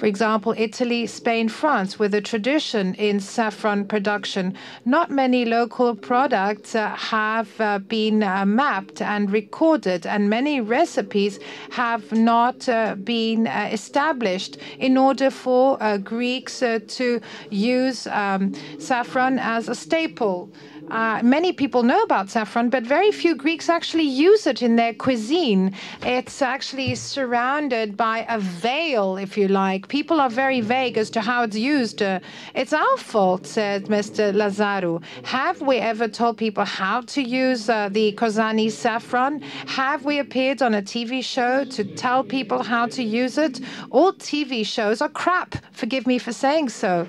For 0.00 0.06
example, 0.06 0.54
Italy, 0.56 1.06
Spain, 1.06 1.50
France, 1.50 1.98
with 1.98 2.14
a 2.14 2.22
tradition 2.22 2.94
in 2.94 3.20
saffron 3.20 3.84
production. 3.84 4.54
Not 4.86 5.10
many 5.10 5.44
local 5.44 5.94
products 5.94 6.74
uh, 6.74 6.88
have 6.96 7.60
uh, 7.60 7.80
been 7.80 8.22
uh, 8.22 8.46
mapped 8.46 9.02
and 9.02 9.30
recorded, 9.30 10.06
and 10.06 10.30
many 10.30 10.58
recipes 10.62 11.38
have 11.72 12.12
not 12.12 12.66
uh, 12.66 12.94
been 12.94 13.46
uh, 13.46 13.68
established 13.70 14.56
in 14.78 14.96
order 14.96 15.30
for 15.30 15.76
uh, 15.82 15.98
Greeks 15.98 16.60
to 16.60 17.20
use 17.50 18.06
um, 18.06 18.54
saffron 18.78 19.38
as 19.38 19.68
a 19.68 19.74
staple 19.74 20.50
uh, 20.90 21.20
many 21.22 21.52
people 21.52 21.82
know 21.82 22.02
about 22.02 22.30
saffron, 22.30 22.68
but 22.68 22.82
very 22.82 23.12
few 23.12 23.34
Greeks 23.34 23.68
actually 23.68 24.04
use 24.04 24.46
it 24.46 24.62
in 24.62 24.76
their 24.76 24.92
cuisine. 24.92 25.74
It's 26.02 26.42
actually 26.42 26.94
surrounded 26.94 27.96
by 27.96 28.26
a 28.28 28.38
veil, 28.38 29.16
if 29.16 29.36
you 29.38 29.48
like. 29.48 29.88
People 29.88 30.20
are 30.20 30.30
very 30.30 30.60
vague 30.60 30.98
as 30.98 31.10
to 31.10 31.20
how 31.20 31.44
it's 31.44 31.56
used. 31.56 32.02
Uh, 32.02 32.20
it's 32.54 32.72
our 32.72 32.96
fault, 32.96 33.46
said 33.46 33.86
Mr. 33.86 34.32
Lazarou. 34.32 35.02
Have 35.24 35.60
we 35.60 35.76
ever 35.76 36.08
told 36.08 36.36
people 36.36 36.64
how 36.64 37.02
to 37.02 37.22
use 37.22 37.68
uh, 37.68 37.88
the 37.88 38.12
Kozani 38.14 38.70
saffron? 38.70 39.40
Have 39.66 40.04
we 40.04 40.18
appeared 40.18 40.62
on 40.62 40.74
a 40.74 40.82
TV 40.82 41.22
show 41.22 41.64
to 41.64 41.84
tell 41.84 42.24
people 42.24 42.62
how 42.62 42.86
to 42.86 43.02
use 43.02 43.38
it? 43.38 43.60
All 43.90 44.12
TV 44.12 44.66
shows 44.66 45.00
are 45.00 45.08
crap. 45.08 45.56
Forgive 45.72 46.06
me 46.06 46.18
for 46.18 46.32
saying 46.32 46.70
so. 46.70 47.06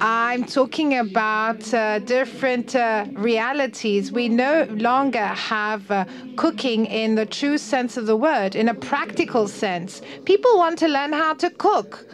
I'm 0.00 0.44
talking 0.44 0.98
about 0.98 1.74
uh, 1.74 1.98
different 1.98 2.76
uh, 2.76 3.06
realities. 3.14 4.12
We 4.12 4.28
no 4.28 4.64
longer 4.70 5.26
have 5.26 5.90
uh, 5.90 6.04
cooking 6.36 6.86
in 6.86 7.16
the 7.16 7.26
true 7.26 7.58
sense 7.58 7.96
of 7.96 8.06
the 8.06 8.16
word, 8.16 8.54
in 8.54 8.68
a 8.68 8.74
practical 8.74 9.48
sense. 9.48 10.00
People 10.24 10.56
want 10.56 10.78
to 10.80 10.88
learn 10.88 11.12
how 11.12 11.34
to 11.34 11.50
cook. 11.50 12.06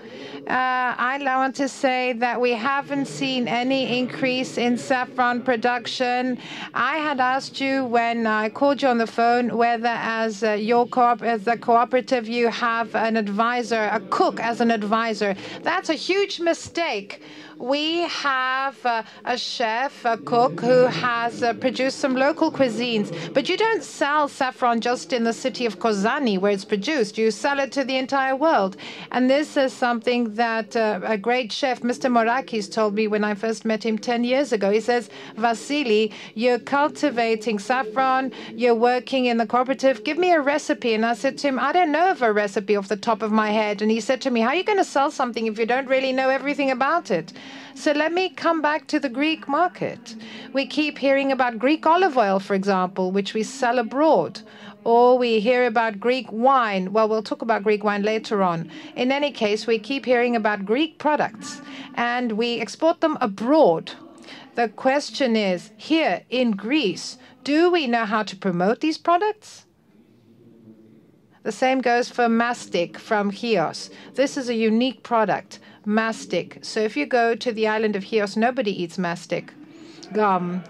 Uh, 0.46 0.94
I 0.98 1.18
want 1.24 1.56
to 1.56 1.68
say 1.68 2.12
that 2.14 2.38
we 2.38 2.52
haven't 2.52 3.06
seen 3.06 3.48
any 3.48 3.98
increase 3.98 4.58
in 4.58 4.76
saffron 4.76 5.42
production. 5.42 6.38
I 6.74 6.98
had 6.98 7.18
asked 7.18 7.60
you 7.62 7.86
when 7.86 8.26
I 8.26 8.50
called 8.50 8.82
you 8.82 8.88
on 8.88 8.98
the 8.98 9.06
phone 9.06 9.56
whether, 9.56 9.88
as 9.88 10.42
uh, 10.42 10.52
your 10.52 10.86
co- 10.86 11.16
as 11.22 11.46
a 11.46 11.56
cooperative, 11.56 12.28
you 12.28 12.48
have 12.48 12.94
an 12.94 13.16
advisor, 13.16 13.88
a 13.90 14.00
cook 14.10 14.38
as 14.38 14.60
an 14.60 14.70
advisor. 14.70 15.34
That's 15.62 15.88
a 15.88 15.94
huge 15.94 16.40
mistake 16.40 17.22
we 17.58 18.00
have 18.02 18.84
uh, 18.84 19.02
a 19.24 19.38
chef, 19.38 20.04
a 20.04 20.16
cook 20.16 20.60
who 20.60 20.86
has 20.86 21.42
uh, 21.42 21.52
produced 21.54 21.98
some 21.98 22.14
local 22.14 22.50
cuisines. 22.50 23.12
But 23.32 23.48
you 23.48 23.56
don't 23.56 23.82
sell 23.82 24.28
saffron 24.28 24.80
just 24.80 25.12
in 25.12 25.24
the 25.24 25.32
city 25.32 25.66
of 25.66 25.78
Kozani 25.78 26.38
where 26.38 26.52
it's 26.52 26.64
produced. 26.64 27.16
You 27.18 27.30
sell 27.30 27.58
it 27.60 27.72
to 27.72 27.84
the 27.84 27.96
entire 27.96 28.36
world. 28.36 28.76
And 29.12 29.30
this 29.30 29.56
is 29.56 29.72
something 29.72 30.34
that 30.34 30.76
uh, 30.76 31.00
a 31.04 31.16
great 31.16 31.52
chef, 31.52 31.80
Mr. 31.80 32.10
Morakis, 32.10 32.70
told 32.70 32.94
me 32.94 33.06
when 33.06 33.24
I 33.24 33.34
first 33.34 33.64
met 33.64 33.84
him 33.84 33.98
10 33.98 34.24
years 34.24 34.52
ago. 34.52 34.70
He 34.70 34.80
says, 34.80 35.10
Vasily, 35.36 36.12
you're 36.34 36.58
cultivating 36.58 37.58
saffron, 37.58 38.32
you're 38.54 38.74
working 38.74 39.26
in 39.26 39.36
the 39.36 39.46
cooperative. 39.46 40.04
Give 40.04 40.18
me 40.18 40.32
a 40.32 40.40
recipe. 40.40 40.94
And 40.94 41.06
I 41.06 41.14
said 41.14 41.38
to 41.38 41.48
him, 41.48 41.58
I 41.58 41.72
don't 41.72 41.92
know 41.92 42.10
of 42.10 42.22
a 42.22 42.32
recipe 42.32 42.76
off 42.76 42.88
the 42.88 42.96
top 42.96 43.22
of 43.22 43.32
my 43.32 43.50
head. 43.50 43.82
And 43.82 43.90
he 43.90 44.00
said 44.00 44.20
to 44.22 44.30
me, 44.30 44.40
How 44.40 44.48
are 44.48 44.54
you 44.54 44.64
going 44.64 44.78
to 44.78 44.84
sell 44.84 45.10
something 45.10 45.46
if 45.46 45.58
you 45.58 45.66
don't 45.66 45.88
really 45.88 46.12
know 46.12 46.30
everything 46.30 46.70
about 46.70 47.10
it? 47.10 47.32
So 47.74 47.92
let 47.92 48.12
me 48.12 48.28
come 48.28 48.62
back 48.62 48.86
to 48.86 49.00
the 49.00 49.08
Greek 49.08 49.48
market. 49.48 50.14
We 50.52 50.64
keep 50.64 50.96
hearing 50.96 51.32
about 51.32 51.58
Greek 51.58 51.84
olive 51.84 52.16
oil, 52.16 52.38
for 52.38 52.54
example, 52.54 53.10
which 53.10 53.34
we 53.34 53.42
sell 53.42 53.78
abroad. 53.78 54.40
Or 54.84 55.18
we 55.18 55.40
hear 55.40 55.66
about 55.66 55.98
Greek 55.98 56.30
wine. 56.30 56.92
Well, 56.92 57.08
we'll 57.08 57.22
talk 57.22 57.42
about 57.42 57.64
Greek 57.64 57.82
wine 57.82 58.02
later 58.02 58.42
on. 58.42 58.70
In 58.94 59.10
any 59.10 59.32
case, 59.32 59.66
we 59.66 59.78
keep 59.78 60.04
hearing 60.04 60.36
about 60.36 60.64
Greek 60.64 60.98
products 60.98 61.60
and 61.94 62.32
we 62.32 62.60
export 62.60 63.00
them 63.00 63.18
abroad. 63.20 63.92
The 64.54 64.68
question 64.68 65.34
is 65.34 65.72
here 65.76 66.22
in 66.30 66.52
Greece, 66.52 67.18
do 67.42 67.70
we 67.70 67.86
know 67.86 68.04
how 68.04 68.22
to 68.22 68.36
promote 68.36 68.80
these 68.80 68.98
products? 68.98 69.66
The 71.42 71.52
same 71.52 71.80
goes 71.80 72.08
for 72.08 72.28
mastic 72.28 72.98
from 72.98 73.30
Chios. 73.30 73.90
This 74.14 74.36
is 74.36 74.48
a 74.48 74.54
unique 74.54 75.02
product 75.02 75.58
mastic. 75.84 76.58
So 76.62 76.80
if 76.80 76.96
you 76.96 77.06
go 77.06 77.34
to 77.34 77.52
the 77.52 77.66
island 77.66 77.96
of 77.96 78.04
Chios, 78.04 78.36
nobody 78.36 78.82
eats 78.82 78.98
mastic 78.98 79.52
gum. 80.12 80.62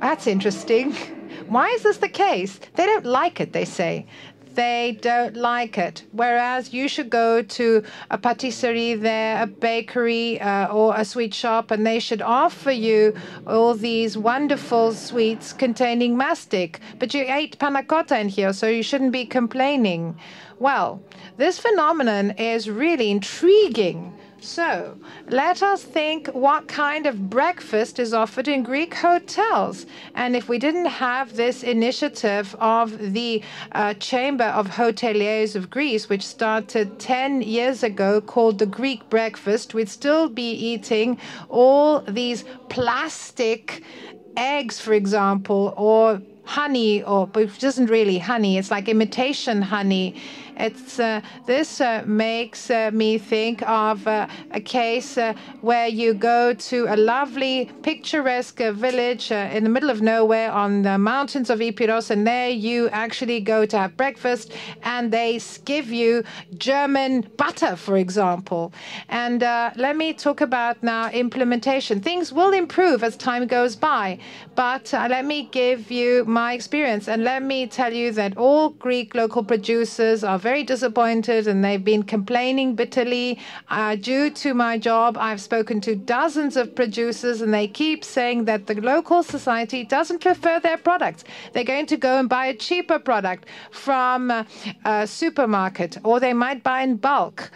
That's 0.00 0.26
interesting. 0.26 0.92
Why 1.48 1.68
is 1.68 1.82
this 1.82 1.98
the 1.98 2.08
case? 2.08 2.58
They 2.74 2.86
don't 2.86 3.04
like 3.04 3.40
it, 3.40 3.52
they 3.52 3.64
say. 3.64 4.06
They 4.54 4.98
don't 5.00 5.34
like 5.34 5.78
it. 5.78 6.04
Whereas 6.12 6.74
you 6.74 6.86
should 6.86 7.08
go 7.08 7.40
to 7.42 7.82
a 8.10 8.18
patisserie 8.18 8.94
there, 8.94 9.42
a 9.42 9.46
bakery, 9.46 10.40
uh, 10.40 10.66
or 10.66 10.94
a 10.94 11.06
sweet 11.06 11.32
shop, 11.32 11.70
and 11.70 11.86
they 11.86 11.98
should 11.98 12.20
offer 12.20 12.70
you 12.70 13.14
all 13.46 13.74
these 13.74 14.18
wonderful 14.18 14.92
sweets 14.92 15.54
containing 15.54 16.18
mastic. 16.18 16.80
But 16.98 17.14
you 17.14 17.24
ate 17.26 17.58
panna 17.58 17.82
cotta 17.82 18.20
in 18.20 18.28
here, 18.28 18.52
so 18.52 18.66
you 18.68 18.82
shouldn't 18.82 19.12
be 19.12 19.24
complaining. 19.24 20.18
Well, 20.58 21.02
this 21.38 21.58
phenomenon 21.58 22.32
is 22.32 22.68
really 22.68 23.10
intriguing 23.10 24.12
so 24.42 24.98
let 25.28 25.62
us 25.62 25.82
think 25.82 26.26
what 26.28 26.66
kind 26.66 27.06
of 27.06 27.30
breakfast 27.30 27.98
is 27.98 28.12
offered 28.12 28.48
in 28.48 28.62
Greek 28.62 28.94
hotels. 28.94 29.86
And 30.14 30.34
if 30.34 30.48
we 30.48 30.58
didn't 30.58 30.86
have 30.86 31.36
this 31.36 31.62
initiative 31.62 32.54
of 32.58 33.12
the 33.12 33.42
uh, 33.72 33.94
Chamber 33.94 34.44
of 34.44 34.68
Hoteliers 34.68 35.54
of 35.54 35.70
Greece, 35.70 36.08
which 36.08 36.26
started 36.26 36.98
10 36.98 37.42
years 37.42 37.82
ago, 37.82 38.20
called 38.20 38.58
the 38.58 38.66
Greek 38.66 39.08
breakfast, 39.08 39.74
we'd 39.74 39.88
still 39.88 40.28
be 40.28 40.50
eating 40.50 41.18
all 41.48 42.00
these 42.00 42.44
plastic 42.68 43.82
eggs, 44.36 44.80
for 44.80 44.92
example, 44.92 45.72
or 45.76 46.20
honey, 46.44 47.02
or 47.04 47.26
but 47.26 47.42
it 47.44 47.62
isn't 47.62 47.86
really 47.86 48.18
honey, 48.18 48.58
it's 48.58 48.70
like 48.70 48.88
imitation 48.88 49.62
honey 49.62 50.20
it's 50.56 50.98
uh, 50.98 51.20
this 51.46 51.80
uh, 51.80 52.02
makes 52.06 52.70
uh, 52.70 52.90
me 52.92 53.18
think 53.18 53.62
of 53.62 54.06
a 54.06 54.28
case 54.64 55.18
where 55.60 55.86
you 55.86 56.14
go 56.14 56.54
to 56.54 56.86
a 56.88 56.96
lovely, 56.96 57.70
picturesque 57.82 58.58
village 58.58 59.30
in 59.30 59.64
the 59.64 59.70
middle 59.70 59.90
of 59.90 60.02
nowhere 60.02 60.50
on 60.52 60.82
the 60.82 60.98
mountains 60.98 61.50
of 61.50 61.60
Epirus, 61.60 62.10
and 62.10 62.26
there 62.26 62.50
you 62.50 62.88
actually 62.90 63.40
go 63.40 63.66
to 63.66 63.78
have 63.78 63.96
breakfast, 63.96 64.52
and 64.82 65.12
they 65.12 65.40
give 65.64 65.88
you 65.88 66.22
German 66.58 67.22
butter, 67.36 67.76
for 67.76 67.96
example. 67.96 68.72
And 69.08 69.40
let 69.40 69.96
me 69.96 70.12
talk 70.12 70.40
about 70.40 70.82
now 70.82 71.10
implementation. 71.10 72.00
Things 72.00 72.32
will 72.32 72.52
improve 72.52 73.02
as 73.02 73.16
time 73.16 73.46
goes 73.46 73.76
by, 73.76 74.18
but 74.54 74.92
let 74.92 75.24
me 75.24 75.48
give 75.52 75.90
you 75.90 76.24
my 76.24 76.52
experience, 76.52 77.08
and 77.08 77.24
let 77.24 77.42
me 77.42 77.66
tell 77.66 77.92
you 77.92 78.12
that 78.12 78.36
all 78.36 78.70
Greek 78.70 79.14
local 79.14 79.42
producers 79.42 80.22
are 80.22 80.38
very 80.42 80.64
disappointed 80.64 81.46
and 81.46 81.64
they've 81.64 81.84
been 81.84 82.02
complaining 82.02 82.74
bitterly. 82.74 83.38
Uh, 83.70 83.94
due 83.94 84.28
to 84.30 84.52
my 84.52 84.76
job, 84.76 85.16
I've 85.16 85.40
spoken 85.40 85.80
to 85.82 85.94
dozens 85.94 86.56
of 86.56 86.74
producers 86.74 87.40
and 87.40 87.54
they 87.54 87.68
keep 87.68 88.04
saying 88.04 88.44
that 88.46 88.66
the 88.66 88.74
local 88.74 89.22
society 89.22 89.84
doesn't 89.84 90.20
prefer 90.20 90.58
their 90.60 90.76
products. 90.76 91.24
They're 91.52 91.64
going 91.64 91.86
to 91.86 91.96
go 91.96 92.18
and 92.18 92.28
buy 92.28 92.46
a 92.46 92.54
cheaper 92.54 92.98
product 92.98 93.46
from 93.70 94.30
a, 94.30 94.46
a 94.84 95.06
supermarket 95.06 95.98
or 96.02 96.18
they 96.18 96.32
might 96.32 96.62
buy 96.62 96.82
in 96.82 96.96
bulk. 96.96 97.50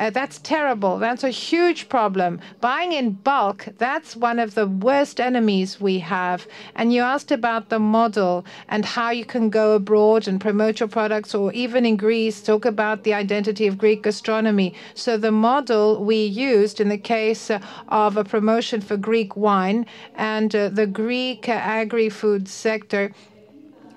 Uh, 0.00 0.08
that's 0.08 0.38
terrible. 0.38 0.98
That's 0.98 1.24
a 1.24 1.28
huge 1.28 1.90
problem. 1.90 2.40
Buying 2.62 2.92
in 2.92 3.10
bulk, 3.12 3.68
that's 3.76 4.16
one 4.16 4.38
of 4.38 4.54
the 4.54 4.66
worst 4.66 5.20
enemies 5.20 5.78
we 5.78 5.98
have. 5.98 6.46
And 6.74 6.90
you 6.90 7.02
asked 7.02 7.30
about 7.30 7.68
the 7.68 7.78
model 7.78 8.46
and 8.70 8.86
how 8.86 9.10
you 9.10 9.26
can 9.26 9.50
go 9.50 9.74
abroad 9.74 10.26
and 10.26 10.40
promote 10.40 10.80
your 10.80 10.88
products, 10.88 11.34
or 11.34 11.52
even 11.52 11.84
in 11.84 11.98
Greece, 11.98 12.40
talk 12.40 12.64
about 12.64 13.04
the 13.04 13.12
identity 13.12 13.66
of 13.66 13.76
Greek 13.76 14.04
gastronomy. 14.04 14.72
So 14.94 15.18
the 15.18 15.32
model 15.32 16.02
we 16.02 16.24
used 16.24 16.80
in 16.80 16.88
the 16.88 16.96
case 16.96 17.50
uh, 17.50 17.60
of 17.88 18.16
a 18.16 18.24
promotion 18.24 18.80
for 18.80 18.96
Greek 18.96 19.36
wine 19.36 19.84
and 20.14 20.56
uh, 20.56 20.70
the 20.70 20.86
Greek 20.86 21.46
uh, 21.46 21.52
agri-food 21.52 22.48
sector 22.48 23.12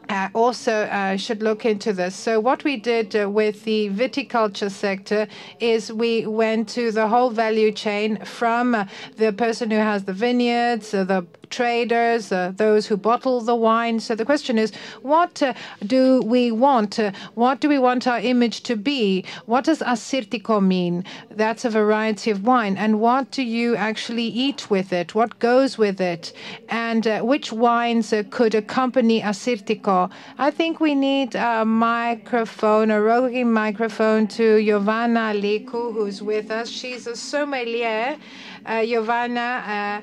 uh, 0.09 0.29
also 0.33 0.83
uh, 0.83 1.17
should 1.17 1.41
look 1.41 1.65
into 1.65 1.93
this. 1.93 2.15
So 2.15 2.39
what 2.39 2.63
we 2.63 2.77
did 2.77 3.15
uh, 3.15 3.29
with 3.29 3.63
the 3.63 3.89
viticulture 3.89 4.71
sector 4.71 5.27
is 5.59 5.91
we 5.91 6.25
went 6.25 6.69
to 6.69 6.91
the 6.91 7.07
whole 7.07 7.29
value 7.29 7.71
chain 7.71 8.23
from 8.23 8.87
the 9.17 9.33
person 9.33 9.71
who 9.71 9.77
has 9.77 10.03
the 10.03 10.13
vineyards, 10.13 10.91
the 10.91 11.25
traders, 11.59 12.31
uh, 12.31 12.51
those 12.65 12.83
who 12.87 12.97
bottle 12.97 13.37
the 13.41 13.55
wine. 13.69 13.99
So 13.99 14.15
the 14.15 14.25
question 14.31 14.55
is, 14.57 14.69
what 15.13 15.33
uh, 15.41 15.53
do 15.95 16.03
we 16.35 16.43
want? 16.65 16.99
Uh, 16.99 17.11
what 17.35 17.55
do 17.61 17.67
we 17.69 17.79
want 17.87 18.07
our 18.07 18.19
image 18.33 18.57
to 18.69 18.75
be? 18.75 19.23
What 19.45 19.63
does 19.69 19.79
assyrtiko 19.93 20.55
mean? 20.75 20.95
That's 21.41 21.63
a 21.65 21.69
variety 21.69 22.29
of 22.31 22.39
wine. 22.43 22.75
And 22.83 22.99
what 22.99 23.25
do 23.37 23.43
you 23.43 23.75
actually 23.75 24.29
eat 24.45 24.69
with 24.75 24.89
it? 25.01 25.15
What 25.19 25.31
goes 25.39 25.77
with 25.77 25.99
it? 26.01 26.33
And 26.69 27.05
uh, 27.07 27.21
which 27.21 27.47
wines 27.51 28.11
uh, 28.13 28.23
could 28.37 28.53
accompany 28.55 29.21
assyrtiko? 29.21 30.09
I 30.47 30.49
think 30.59 30.79
we 30.79 30.95
need 30.95 31.35
a 31.35 31.63
microphone, 31.65 32.89
a 32.91 32.99
roving 33.01 33.51
microphone 33.53 34.27
to 34.37 34.45
Giovanna 34.65 35.33
Liku, 35.43 35.93
who's 35.93 36.21
with 36.21 36.49
us. 36.49 36.67
She's 36.69 37.05
a 37.07 37.15
sommelier. 37.15 38.17
Uh, 38.65 38.85
Giovanna, 38.85 40.01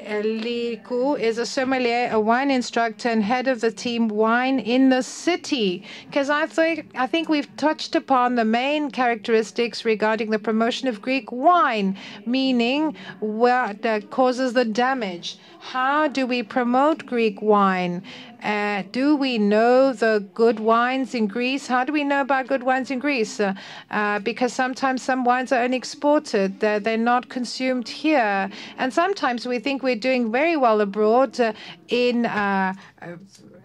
Liku 0.00 1.18
is 1.18 1.38
a 1.38 1.46
sommelier, 1.46 2.08
a 2.10 2.20
wine 2.20 2.50
instructor, 2.50 3.08
and 3.08 3.22
head 3.22 3.48
of 3.48 3.60
the 3.60 3.70
team 3.70 4.08
Wine 4.08 4.58
in 4.58 4.88
the 4.88 5.02
City. 5.02 5.84
Because 6.06 6.30
I 6.30 6.46
think 6.46 6.90
I 6.94 7.06
think 7.06 7.28
we've 7.28 7.54
touched 7.56 7.94
upon 7.94 8.34
the 8.34 8.44
main 8.44 8.90
characteristics 8.90 9.84
regarding 9.84 10.30
the 10.30 10.38
promotion 10.38 10.88
of 10.88 11.02
Greek 11.02 11.30
wine, 11.30 11.96
meaning 12.26 12.96
what 13.20 13.84
uh, 13.84 14.00
causes 14.00 14.52
the 14.52 14.64
damage. 14.64 15.38
How 15.72 16.08
do 16.08 16.26
we 16.26 16.42
promote 16.42 17.06
Greek 17.06 17.40
wine? 17.40 18.02
Uh, 18.42 18.82
do 18.92 19.16
we 19.16 19.38
know 19.38 19.94
the 19.94 20.22
good 20.34 20.60
wines 20.60 21.14
in 21.14 21.26
Greece? 21.26 21.66
How 21.66 21.84
do 21.84 21.92
we 21.92 22.04
know 22.04 22.20
about 22.20 22.48
good 22.48 22.62
wines 22.62 22.90
in 22.90 22.98
Greece? 22.98 23.40
Uh, 23.40 23.54
uh, 23.90 24.18
because 24.18 24.52
sometimes 24.52 25.00
some 25.00 25.24
wines 25.24 25.52
are 25.52 25.62
only 25.64 25.78
exported, 25.78 26.60
they're, 26.60 26.80
they're, 26.80 26.98
not 26.98 27.30
consumed 27.30 27.88
here. 27.88 28.50
And 28.76 28.92
sometimes 28.92 29.46
we 29.46 29.58
think 29.58 29.82
we're 29.82 29.96
doing 29.96 30.30
very 30.30 30.54
well 30.54 30.82
abroad 30.82 31.40
uh, 31.40 31.54
in 31.88 32.26
uh, 32.26 32.74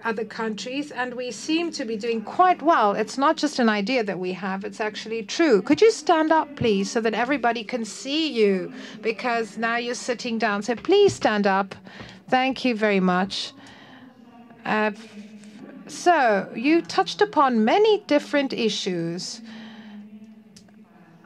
other 0.03 0.25
countries, 0.25 0.91
and 0.91 1.13
we 1.13 1.31
seem 1.31 1.71
to 1.71 1.85
be 1.85 1.97
doing 1.97 2.21
quite 2.21 2.61
well. 2.61 2.93
It's 2.93 3.17
not 3.17 3.37
just 3.37 3.59
an 3.59 3.69
idea 3.69 4.03
that 4.03 4.19
we 4.19 4.33
have, 4.33 4.63
it's 4.63 4.79
actually 4.79 5.23
true. 5.23 5.61
Could 5.61 5.81
you 5.81 5.91
stand 5.91 6.31
up, 6.31 6.55
please, 6.55 6.89
so 6.89 7.01
that 7.01 7.13
everybody 7.13 7.63
can 7.63 7.85
see 7.85 8.31
you? 8.31 8.71
Because 9.01 9.57
now 9.57 9.77
you're 9.77 9.95
sitting 9.95 10.37
down. 10.37 10.63
So 10.63 10.75
please 10.75 11.13
stand 11.13 11.45
up. 11.47 11.75
Thank 12.29 12.63
you 12.63 12.75
very 12.75 12.99
much. 12.99 13.53
Uh, 14.65 14.91
so, 15.87 16.47
you 16.55 16.83
touched 16.83 17.21
upon 17.21 17.65
many 17.65 18.01
different 18.05 18.53
issues. 18.53 19.41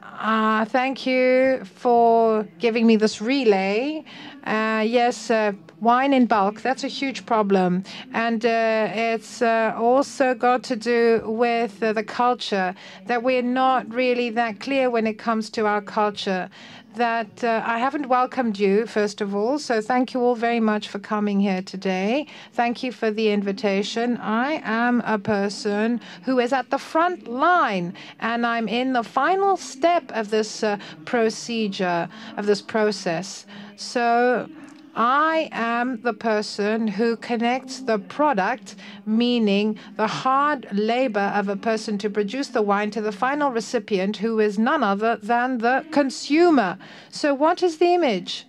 Uh, 0.02 0.64
thank 0.64 1.06
you 1.06 1.62
for 1.64 2.44
giving 2.58 2.86
me 2.86 2.96
this 2.96 3.20
relay. 3.20 4.02
Uh, 4.44 4.84
yes, 4.86 5.30
uh, 5.30 5.52
wine 5.80 6.12
in 6.12 6.26
bulk, 6.26 6.60
that's 6.60 6.84
a 6.84 6.88
huge 6.88 7.24
problem. 7.24 7.82
And 8.12 8.44
uh, 8.44 8.90
it's 8.92 9.40
also 9.40 10.34
got 10.34 10.62
to 10.64 10.76
do 10.76 11.22
with 11.24 11.80
the 11.80 12.04
culture, 12.04 12.74
that 13.06 13.22
we're 13.22 13.42
not 13.42 13.92
really 13.92 14.30
that 14.30 14.60
clear 14.60 14.90
when 14.90 15.06
it 15.06 15.18
comes 15.18 15.48
to 15.50 15.66
our 15.66 15.80
culture 15.80 16.50
that 16.96 17.42
I 17.42 17.80
haven't 17.80 18.06
welcomed 18.06 18.56
you, 18.56 18.86
first 18.86 19.20
of 19.20 19.34
all. 19.34 19.58
So 19.58 19.80
thank 19.80 20.14
you 20.14 20.20
all 20.20 20.36
very 20.36 20.60
much 20.60 20.86
for 20.86 21.00
coming 21.00 21.40
here 21.40 21.60
today. 21.60 22.28
Thank 22.52 22.84
you 22.84 22.92
for 22.92 23.10
the 23.10 23.30
invitation. 23.30 24.16
I 24.18 24.62
am 24.64 25.02
a 25.04 25.18
person 25.18 26.00
who 26.22 26.38
is 26.38 26.52
at 26.52 26.70
the 26.70 26.78
front 26.78 27.26
line, 27.26 27.94
and 28.20 28.46
I'm 28.46 28.68
in 28.68 28.92
the 28.92 29.02
final 29.02 29.56
step 29.56 30.12
of 30.12 30.30
this 30.30 30.62
procedure, 31.04 32.08
of 32.36 32.46
this 32.46 32.62
process. 32.62 33.44
So 33.76 34.48
I 34.96 35.48
am 35.50 36.00
the 36.02 36.12
person 36.12 36.86
who 36.86 37.16
connects 37.16 37.80
the 37.80 37.98
product, 37.98 38.76
meaning 39.04 39.76
the 39.96 40.06
hard 40.06 40.68
labor 40.72 41.32
of 41.34 41.48
a 41.48 41.56
person 41.56 41.98
to 41.98 42.10
produce 42.10 42.48
the 42.48 42.62
wine, 42.62 42.92
to 42.92 43.00
the 43.00 43.10
final 43.10 43.50
recipient, 43.50 44.18
who 44.18 44.38
is 44.38 44.56
none 44.56 44.84
other 44.84 45.16
than 45.16 45.58
the 45.58 45.84
consumer. 45.90 46.78
So, 47.10 47.34
what 47.34 47.62
is 47.62 47.78
the 47.78 47.92
image? 47.92 48.46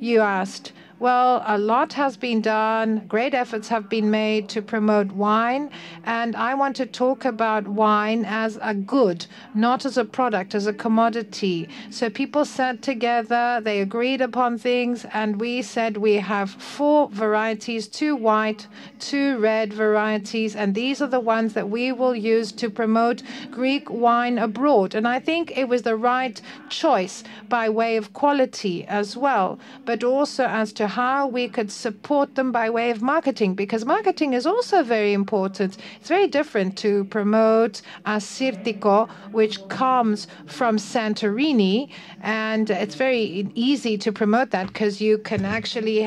You 0.00 0.20
asked. 0.20 0.72
Well, 1.02 1.42
a 1.48 1.58
lot 1.58 1.94
has 1.94 2.16
been 2.16 2.40
done. 2.42 3.02
Great 3.08 3.34
efforts 3.34 3.66
have 3.66 3.88
been 3.88 4.08
made 4.12 4.48
to 4.50 4.62
promote 4.62 5.08
wine. 5.10 5.68
And 6.04 6.36
I 6.36 6.54
want 6.54 6.76
to 6.76 6.86
talk 6.86 7.24
about 7.24 7.66
wine 7.66 8.24
as 8.24 8.56
a 8.62 8.72
good, 8.72 9.26
not 9.52 9.84
as 9.84 9.98
a 9.98 10.04
product, 10.04 10.54
as 10.54 10.68
a 10.68 10.72
commodity. 10.72 11.68
So 11.90 12.08
people 12.08 12.44
sat 12.44 12.82
together, 12.82 13.60
they 13.60 13.80
agreed 13.80 14.20
upon 14.20 14.58
things, 14.58 15.04
and 15.12 15.40
we 15.40 15.62
said 15.62 15.96
we 15.96 16.14
have 16.18 16.50
four 16.50 17.08
varieties 17.08 17.88
two 17.88 18.14
white, 18.14 18.68
two 19.00 19.38
red 19.38 19.72
varieties. 19.72 20.54
And 20.54 20.72
these 20.72 21.02
are 21.02 21.08
the 21.08 21.18
ones 21.18 21.54
that 21.54 21.68
we 21.68 21.90
will 21.90 22.14
use 22.14 22.52
to 22.52 22.70
promote 22.70 23.24
Greek 23.50 23.90
wine 23.90 24.38
abroad. 24.38 24.94
And 24.94 25.08
I 25.08 25.18
think 25.18 25.50
it 25.58 25.68
was 25.68 25.82
the 25.82 25.96
right 25.96 26.40
choice 26.68 27.24
by 27.48 27.68
way 27.68 27.96
of 27.96 28.12
quality 28.12 28.84
as 28.84 29.16
well, 29.16 29.58
but 29.84 30.04
also 30.04 30.44
as 30.44 30.72
to 30.74 30.91
how 30.92 31.26
we 31.26 31.48
could 31.48 31.70
support 31.72 32.34
them 32.34 32.52
by 32.52 32.68
way 32.68 32.90
of 32.90 33.00
marketing, 33.00 33.54
because 33.54 33.82
marketing 33.86 34.34
is 34.34 34.44
also 34.46 34.82
very 34.82 35.14
important. 35.14 35.78
It's 35.98 36.08
very 36.16 36.28
different 36.28 36.76
to 36.84 37.04
promote 37.04 37.80
Assyrtiko, 38.04 39.08
which 39.30 39.56
comes 39.68 40.26
from 40.46 40.76
Santorini, 40.76 41.88
and 42.20 42.68
it's 42.68 42.94
very 42.94 43.50
easy 43.54 43.96
to 44.04 44.12
promote 44.12 44.50
that 44.50 44.66
because 44.66 45.00
you 45.00 45.16
can 45.16 45.46
actually 45.46 45.98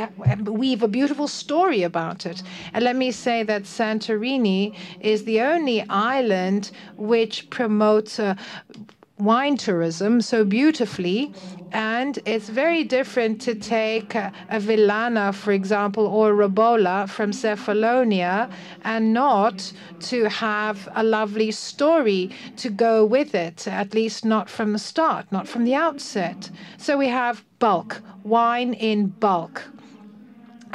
weave 0.44 0.84
a 0.84 0.88
beautiful 0.88 1.28
story 1.28 1.82
about 1.82 2.28
it. 2.28 2.44
And 2.74 2.84
let 2.84 2.96
me 2.96 3.12
say 3.12 3.42
that 3.42 3.64
Santorini 3.64 4.76
is 5.00 5.24
the 5.24 5.42
only 5.42 5.82
island 5.90 6.70
which 6.96 7.50
promotes 7.50 8.20
uh, 8.20 8.36
wine 9.18 9.58
tourism 9.58 10.22
so 10.22 10.44
beautifully. 10.44 11.34
And 11.72 12.20
it's 12.26 12.50
very 12.50 12.84
different 12.84 13.42
to 13.42 13.56
take 13.56 14.16
a, 14.16 14.32
Vilana, 14.52 15.34
for 15.34 15.52
example, 15.52 16.06
or 16.06 16.34
Robola 16.34 17.08
from 17.08 17.32
Cephalonia 17.32 18.50
and 18.84 19.14
not 19.14 19.74
to 20.02 20.30
have 20.30 20.88
a 20.96 21.04
lovely 21.04 21.52
story 21.52 22.32
to 22.58 22.70
go 22.70 23.06
with 23.06 23.36
it, 23.36 23.68
at 23.68 23.94
least 23.94 24.24
not 24.24 24.50
from 24.50 24.74
the 24.74 24.80
start, 24.80 25.26
not 25.32 25.48
from 25.48 25.66
the 25.66 25.76
outset. 25.76 26.50
So 26.78 26.98
we 26.98 27.08
have 27.08 27.44
bulk, 27.60 28.02
wine 28.24 28.74
in 28.74 29.08
bulk. 29.08 29.64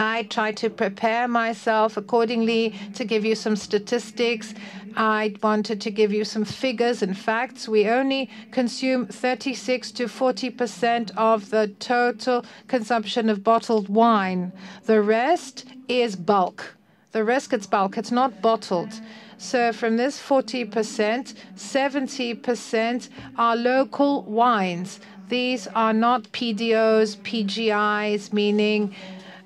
I 0.01 0.23
try 0.23 0.53
to 0.53 0.71
prepare 0.71 1.29
myself 1.29 1.99
accordingly 1.99 2.75
to 2.95 3.05
give 3.05 3.23
you 3.23 3.35
some 3.35 3.55
statistics. 3.55 4.55
I 4.97 5.35
wanted 5.43 5.83
to 5.83 5.91
give 5.91 6.11
you 6.11 6.25
some 6.25 6.47
figures 6.47 7.03
and 7.03 7.17
facts. 7.17 7.69
We 7.69 7.87
only 7.87 8.31
consume 8.51 9.07
36 9.07 9.93
to 9.93 10.05
40% 10.07 11.11
of 11.19 11.51
the 11.51 11.69
total 11.81 12.47
consumption 12.67 13.29
of 13.29 13.45
bottled 13.45 13.91
wine. 13.91 14.53
The 14.87 15.03
rest 15.03 15.67
is 15.87 16.17
bulk. 16.17 16.77
The 17.13 17.23
rest 17.23 17.51
gets 17.51 17.67
bulk. 17.67 17.99
It's 17.99 18.11
not 18.11 18.41
bottled. 18.41 18.99
So 19.37 19.71
from 19.71 19.99
this 19.99 20.19
40%, 20.19 21.35
70% 21.57 23.09
are 23.37 23.55
local 23.55 24.23
wines. 24.23 24.99
These 25.29 25.67
are 25.69 25.93
not 25.93 26.25
PDOs, 26.33 27.19
PGIs, 27.19 28.33
meaning 28.33 28.95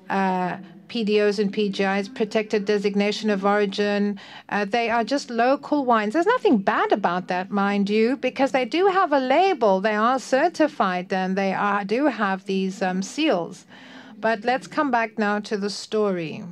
PDOs 0.09 1.39
and 1.39 1.53
PGIs, 1.53 2.13
protected 2.13 2.65
designation 2.65 3.29
of 3.29 3.43
origin. 3.45 4.19
Uh, 4.49 4.65
they 4.65 4.89
are 4.89 5.03
just 5.03 5.29
local 5.29 5.85
wines. 5.85 6.13
There's 6.13 6.25
nothing 6.25 6.57
bad 6.59 6.91
about 6.91 7.27
that, 7.27 7.51
mind 7.51 7.89
you, 7.89 8.17
because 8.17 8.51
they 8.51 8.65
do 8.65 8.87
have 8.87 9.11
a 9.11 9.19
label. 9.19 9.81
They 9.81 9.95
are 9.95 10.19
certified 10.19 11.11
and 11.11 11.37
they 11.37 11.53
are, 11.53 11.83
do 11.83 12.05
have 12.05 12.45
these 12.45 12.81
um, 12.81 13.01
seals. 13.01 13.65
But 14.19 14.43
let's 14.43 14.67
come 14.67 14.91
back 14.91 15.17
now 15.17 15.39
to 15.39 15.57
the 15.57 15.69
story. 15.69 16.43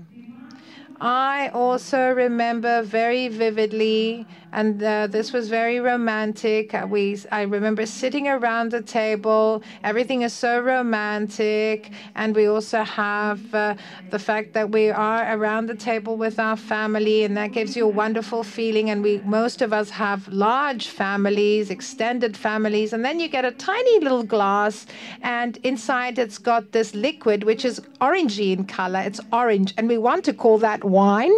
I 1.00 1.50
also 1.54 2.12
remember 2.12 2.82
very 2.82 3.28
vividly 3.28 4.26
and 4.54 4.82
uh, 4.84 5.08
this 5.08 5.34
was 5.34 5.50
very 5.50 5.80
romantic. 5.80 6.76
Uh, 6.76 6.86
we, 6.88 7.18
I 7.32 7.42
remember 7.42 7.88
sitting 7.88 8.28
around 8.28 8.70
the 8.72 8.84
table. 8.84 9.64
Everything 9.84 10.22
is 10.22 10.32
so 10.32 10.60
romantic, 10.62 11.92
and 12.16 12.36
we 12.36 12.46
also 12.46 12.84
have 12.84 13.42
uh, 13.56 13.76
the 14.12 14.20
fact 14.20 14.54
that 14.54 14.70
we 14.70 14.92
are 14.92 15.36
around 15.36 15.66
the 15.66 15.76
table 15.76 16.18
with 16.18 16.38
our 16.40 16.56
family, 16.56 17.24
and 17.24 17.36
that 17.36 17.52
gives 17.52 17.76
you 17.76 17.86
a 17.86 17.96
wonderful 18.04 18.44
feeling. 18.44 18.92
And 18.92 19.02
we, 19.02 19.18
most 19.26 19.64
of 19.64 19.74
us, 19.74 19.90
have 19.90 20.28
large 20.28 20.88
families, 20.88 21.72
extended 21.72 22.38
families, 22.38 22.94
and 22.94 23.04
then 23.04 23.20
you 23.20 23.28
get 23.28 23.46
a 23.46 23.52
tiny 23.52 24.00
little 24.02 24.24
glass, 24.24 24.86
and 25.24 25.58
inside 25.64 26.20
it's 26.20 26.38
got 26.38 26.74
this 26.74 26.94
liquid 26.94 27.44
which 27.44 27.66
is 27.66 27.82
orangey 28.02 28.54
in 28.56 28.66
color. 28.66 29.00
It's 29.00 29.20
orange, 29.32 29.74
and 29.78 29.88
we 29.88 29.98
want 29.98 30.24
to 30.26 30.34
call 30.34 30.60
that 30.60 30.84
wine 30.84 31.34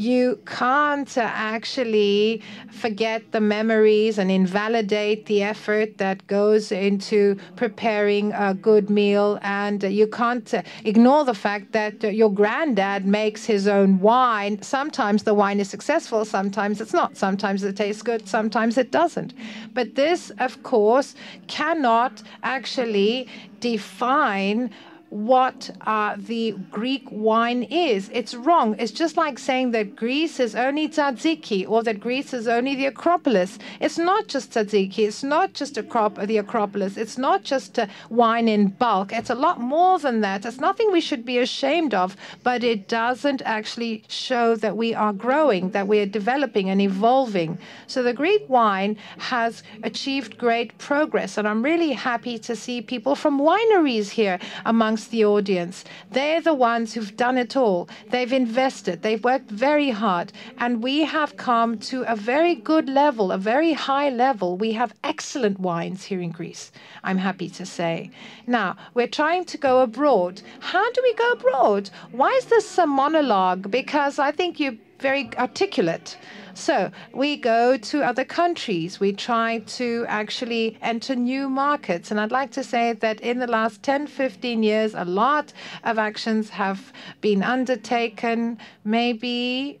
you 0.00 0.40
can't 0.46 1.18
uh, 1.18 1.20
actually 1.20 2.42
forget 2.70 3.32
the 3.32 3.40
memories 3.40 4.16
and 4.16 4.30
invalidate 4.30 5.26
the 5.26 5.42
effort 5.42 5.98
that 5.98 6.26
goes 6.26 6.72
into 6.72 7.36
preparing 7.54 8.32
a 8.32 8.54
good 8.54 8.88
meal. 8.88 9.38
And 9.42 9.84
uh, 9.84 9.88
you 9.88 10.06
can't 10.06 10.54
uh, 10.54 10.62
ignore 10.84 11.26
the 11.26 11.34
fact 11.34 11.72
that 11.72 12.02
your 12.02 12.32
granddad 12.32 13.04
makes 13.04 13.44
his 13.44 13.68
own 13.68 13.98
wine. 13.98 14.62
Sometimes 14.62 15.24
the 15.24 15.34
wine 15.34 15.60
is 15.60 15.68
successful, 15.68 16.24
sometimes 16.24 16.80
it's 16.80 16.94
not. 16.94 17.18
Sometimes 17.18 17.62
it 17.62 17.76
tastes 17.76 18.00
good, 18.02 18.26
sometimes 18.26 18.78
it 18.78 18.90
doesn't. 18.90 19.34
But 19.74 19.96
this, 19.96 20.30
of 20.38 20.62
course, 20.62 21.14
cannot 21.46 22.22
actually 22.42 23.28
define 23.60 24.70
what 25.10 25.70
uh, 25.82 26.14
the 26.16 26.52
Greek 26.70 27.02
wine 27.10 27.64
is. 27.64 28.08
It's 28.12 28.34
wrong. 28.34 28.76
It's 28.78 28.92
just 28.92 29.16
like 29.16 29.40
saying 29.40 29.72
that 29.72 29.96
Greece 29.96 30.38
is 30.38 30.54
only 30.54 30.88
tzatziki 30.88 31.68
or 31.68 31.82
that 31.82 31.98
Greece 31.98 32.32
is 32.32 32.46
only 32.46 32.76
the 32.76 32.86
Acropolis. 32.86 33.58
It's 33.80 33.98
not 33.98 34.28
just 34.28 34.52
tzatziki. 34.52 35.00
It's 35.00 35.24
not 35.24 35.52
just 35.52 35.74
Acrop- 35.74 36.24
the 36.26 36.38
Acropolis. 36.38 36.96
It's 36.96 37.18
not 37.18 37.42
just 37.42 37.78
uh, 37.78 37.86
wine 38.08 38.46
in 38.46 38.68
bulk. 38.68 39.12
It's 39.12 39.30
a 39.30 39.34
lot 39.34 39.60
more 39.60 39.98
than 39.98 40.20
that. 40.20 40.46
It's 40.46 40.60
nothing 40.60 40.92
we 40.92 41.00
should 41.00 41.24
be 41.24 41.38
ashamed 41.38 41.92
of, 41.92 42.16
but 42.44 42.62
it 42.62 42.86
doesn't 42.86 43.42
actually 43.42 44.04
show 44.08 44.54
that 44.56 44.76
we 44.76 44.94
are 44.94 45.12
growing, 45.12 45.70
that 45.70 45.88
we 45.88 45.98
are 45.98 46.06
developing 46.06 46.70
and 46.70 46.80
evolving. 46.80 47.58
So 47.88 48.04
the 48.04 48.14
Greek 48.14 48.48
wine 48.48 48.96
has 49.18 49.64
achieved 49.82 50.38
great 50.38 50.78
progress, 50.78 51.36
and 51.36 51.48
I'm 51.48 51.64
really 51.64 51.92
happy 51.92 52.38
to 52.38 52.54
see 52.54 52.80
people 52.80 53.16
from 53.16 53.40
wineries 53.40 54.10
here 54.10 54.38
amongst 54.64 54.99
the 55.08 55.24
audience. 55.24 55.84
They're 56.10 56.40
the 56.40 56.54
ones 56.54 56.94
who've 56.94 57.16
done 57.16 57.38
it 57.38 57.56
all. 57.56 57.88
They've 58.10 58.32
invested, 58.32 59.02
they've 59.02 59.22
worked 59.22 59.50
very 59.50 59.90
hard, 59.90 60.32
and 60.58 60.82
we 60.82 61.04
have 61.04 61.36
come 61.36 61.78
to 61.90 62.02
a 62.02 62.16
very 62.16 62.54
good 62.54 62.88
level, 62.88 63.32
a 63.32 63.38
very 63.38 63.72
high 63.72 64.10
level. 64.10 64.56
We 64.56 64.72
have 64.72 64.94
excellent 65.04 65.60
wines 65.60 66.04
here 66.04 66.20
in 66.20 66.30
Greece, 66.30 66.72
I'm 67.04 67.18
happy 67.18 67.48
to 67.50 67.66
say. 67.66 68.10
Now, 68.46 68.76
we're 68.94 69.06
trying 69.06 69.44
to 69.46 69.58
go 69.58 69.80
abroad. 69.80 70.42
How 70.60 70.90
do 70.92 71.00
we 71.02 71.14
go 71.14 71.30
abroad? 71.32 71.90
Why 72.12 72.30
is 72.32 72.46
this 72.46 72.78
a 72.78 72.86
monologue? 72.86 73.70
Because 73.70 74.18
I 74.18 74.32
think 74.32 74.60
you're 74.60 74.78
very 74.98 75.30
articulate. 75.36 76.16
So 76.54 76.90
we 77.12 77.36
go 77.36 77.76
to 77.76 78.02
other 78.02 78.24
countries. 78.24 79.00
We 79.00 79.12
try 79.12 79.58
to 79.78 80.04
actually 80.08 80.78
enter 80.82 81.14
new 81.14 81.48
markets. 81.48 82.10
And 82.10 82.20
I'd 82.20 82.32
like 82.32 82.50
to 82.52 82.64
say 82.64 82.92
that 82.94 83.20
in 83.20 83.38
the 83.38 83.46
last 83.46 83.82
10, 83.82 84.06
15 84.06 84.62
years, 84.62 84.94
a 84.94 85.04
lot 85.04 85.52
of 85.84 85.98
actions 85.98 86.50
have 86.50 86.92
been 87.20 87.42
undertaken. 87.42 88.58
Maybe 88.84 89.80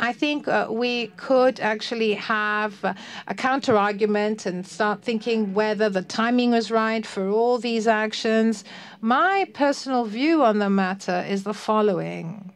I 0.00 0.12
think 0.12 0.48
uh, 0.48 0.66
we 0.70 1.08
could 1.16 1.60
actually 1.60 2.14
have 2.14 2.84
a 3.26 3.34
counter 3.34 3.76
argument 3.76 4.44
and 4.44 4.66
start 4.66 5.02
thinking 5.02 5.54
whether 5.54 5.88
the 5.88 6.02
timing 6.02 6.50
was 6.50 6.70
right 6.70 7.06
for 7.06 7.28
all 7.28 7.58
these 7.58 7.86
actions. 7.86 8.64
My 9.00 9.46
personal 9.54 10.04
view 10.04 10.42
on 10.42 10.58
the 10.58 10.68
matter 10.68 11.24
is 11.28 11.44
the 11.44 11.54
following. 11.54 12.53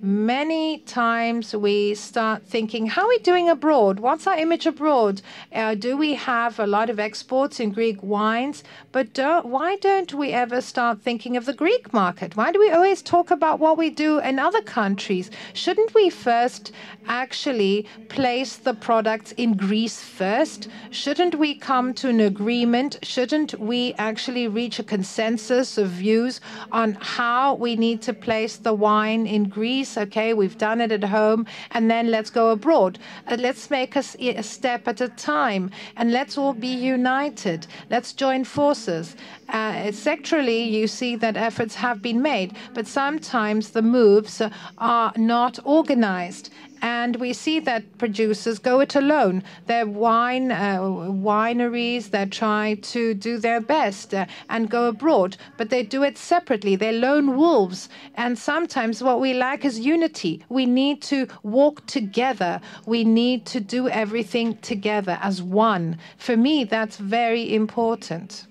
Many 0.00 0.78
times 0.78 1.56
we 1.56 1.92
start 1.96 2.44
thinking, 2.44 2.86
how 2.86 3.02
are 3.02 3.08
we 3.08 3.18
doing 3.18 3.48
abroad? 3.48 3.98
What's 3.98 4.28
our 4.28 4.36
image 4.38 4.64
abroad? 4.64 5.22
Uh, 5.52 5.74
do 5.74 5.96
we 5.96 6.14
have 6.14 6.60
a 6.60 6.68
lot 6.68 6.88
of 6.88 7.00
exports 7.00 7.58
in 7.58 7.72
Greek 7.72 8.00
wines? 8.00 8.62
But 8.92 9.12
don't, 9.12 9.46
why 9.46 9.74
don't 9.74 10.14
we 10.14 10.30
ever 10.30 10.60
start 10.60 11.02
thinking 11.02 11.36
of 11.36 11.46
the 11.46 11.52
Greek 11.52 11.92
market? 11.92 12.36
Why 12.36 12.52
do 12.52 12.60
we 12.60 12.70
always 12.70 13.02
talk 13.02 13.32
about 13.32 13.58
what 13.58 13.76
we 13.76 13.90
do 13.90 14.20
in 14.20 14.38
other 14.38 14.62
countries? 14.62 15.32
Shouldn't 15.52 15.92
we 15.94 16.10
first 16.10 16.70
actually 17.08 17.84
place 18.08 18.54
the 18.54 18.74
products 18.74 19.32
in 19.32 19.56
Greece 19.56 20.00
first? 20.00 20.68
Shouldn't 20.90 21.34
we 21.34 21.56
come 21.56 21.92
to 21.94 22.08
an 22.08 22.20
agreement? 22.20 23.00
Shouldn't 23.02 23.58
we 23.58 23.94
actually 23.98 24.46
reach 24.46 24.78
a 24.78 24.84
consensus 24.84 25.76
of 25.76 25.88
views 25.88 26.40
on 26.70 26.96
how 27.00 27.54
we 27.54 27.74
need 27.74 28.00
to 28.02 28.12
place 28.12 28.58
the 28.58 28.74
wine 28.74 29.26
in 29.26 29.48
Greece? 29.48 29.87
Okay, 29.96 30.34
we've 30.34 30.58
done 30.58 30.80
it 30.80 30.92
at 30.92 31.04
home, 31.04 31.46
and 31.70 31.90
then 31.90 32.10
let's 32.10 32.30
go 32.30 32.50
abroad. 32.50 32.98
Uh, 33.26 33.36
let's 33.38 33.70
make 33.70 33.96
a, 33.96 34.02
a 34.18 34.42
step 34.42 34.86
at 34.88 35.00
a 35.00 35.08
time, 35.08 35.70
and 35.96 36.12
let's 36.12 36.36
all 36.36 36.52
be 36.52 36.68
united. 36.68 37.66
Let's 37.90 38.12
join 38.12 38.44
forces. 38.44 39.16
Uh, 39.48 39.90
sectorally, 39.92 40.70
you 40.70 40.86
see 40.86 41.16
that 41.16 41.36
efforts 41.36 41.74
have 41.76 42.02
been 42.02 42.20
made, 42.20 42.56
but 42.74 42.86
sometimes 42.86 43.70
the 43.70 43.82
moves 43.82 44.42
are 44.78 45.12
not 45.16 45.58
organized 45.64 46.50
and 46.82 47.16
we 47.16 47.32
see 47.32 47.60
that 47.60 47.98
producers 47.98 48.58
go 48.58 48.80
it 48.80 48.94
alone. 48.94 49.42
They're 49.66 49.86
wine 49.86 50.52
uh, 50.52 50.78
wineries 50.80 52.10
that 52.10 52.30
try 52.30 52.74
to 52.74 53.14
do 53.14 53.38
their 53.38 53.60
best 53.60 54.14
uh, 54.14 54.26
and 54.48 54.70
go 54.70 54.88
abroad, 54.88 55.36
but 55.56 55.70
they 55.70 55.82
do 55.82 56.02
it 56.02 56.18
separately. 56.18 56.76
They're 56.76 56.92
lone 56.92 57.36
wolves, 57.36 57.88
and 58.14 58.38
sometimes 58.38 59.02
what 59.02 59.20
we 59.20 59.34
lack 59.34 59.64
is 59.64 59.80
unity. 59.80 60.44
We 60.48 60.66
need 60.66 61.02
to 61.02 61.26
walk 61.42 61.86
together. 61.86 62.60
We 62.86 63.04
need 63.04 63.46
to 63.46 63.60
do 63.60 63.88
everything 63.88 64.56
together 64.58 65.18
as 65.22 65.42
one. 65.42 65.98
For 66.16 66.36
me, 66.36 66.64
that's 66.64 66.96
very 66.96 67.54
important. 67.54 68.46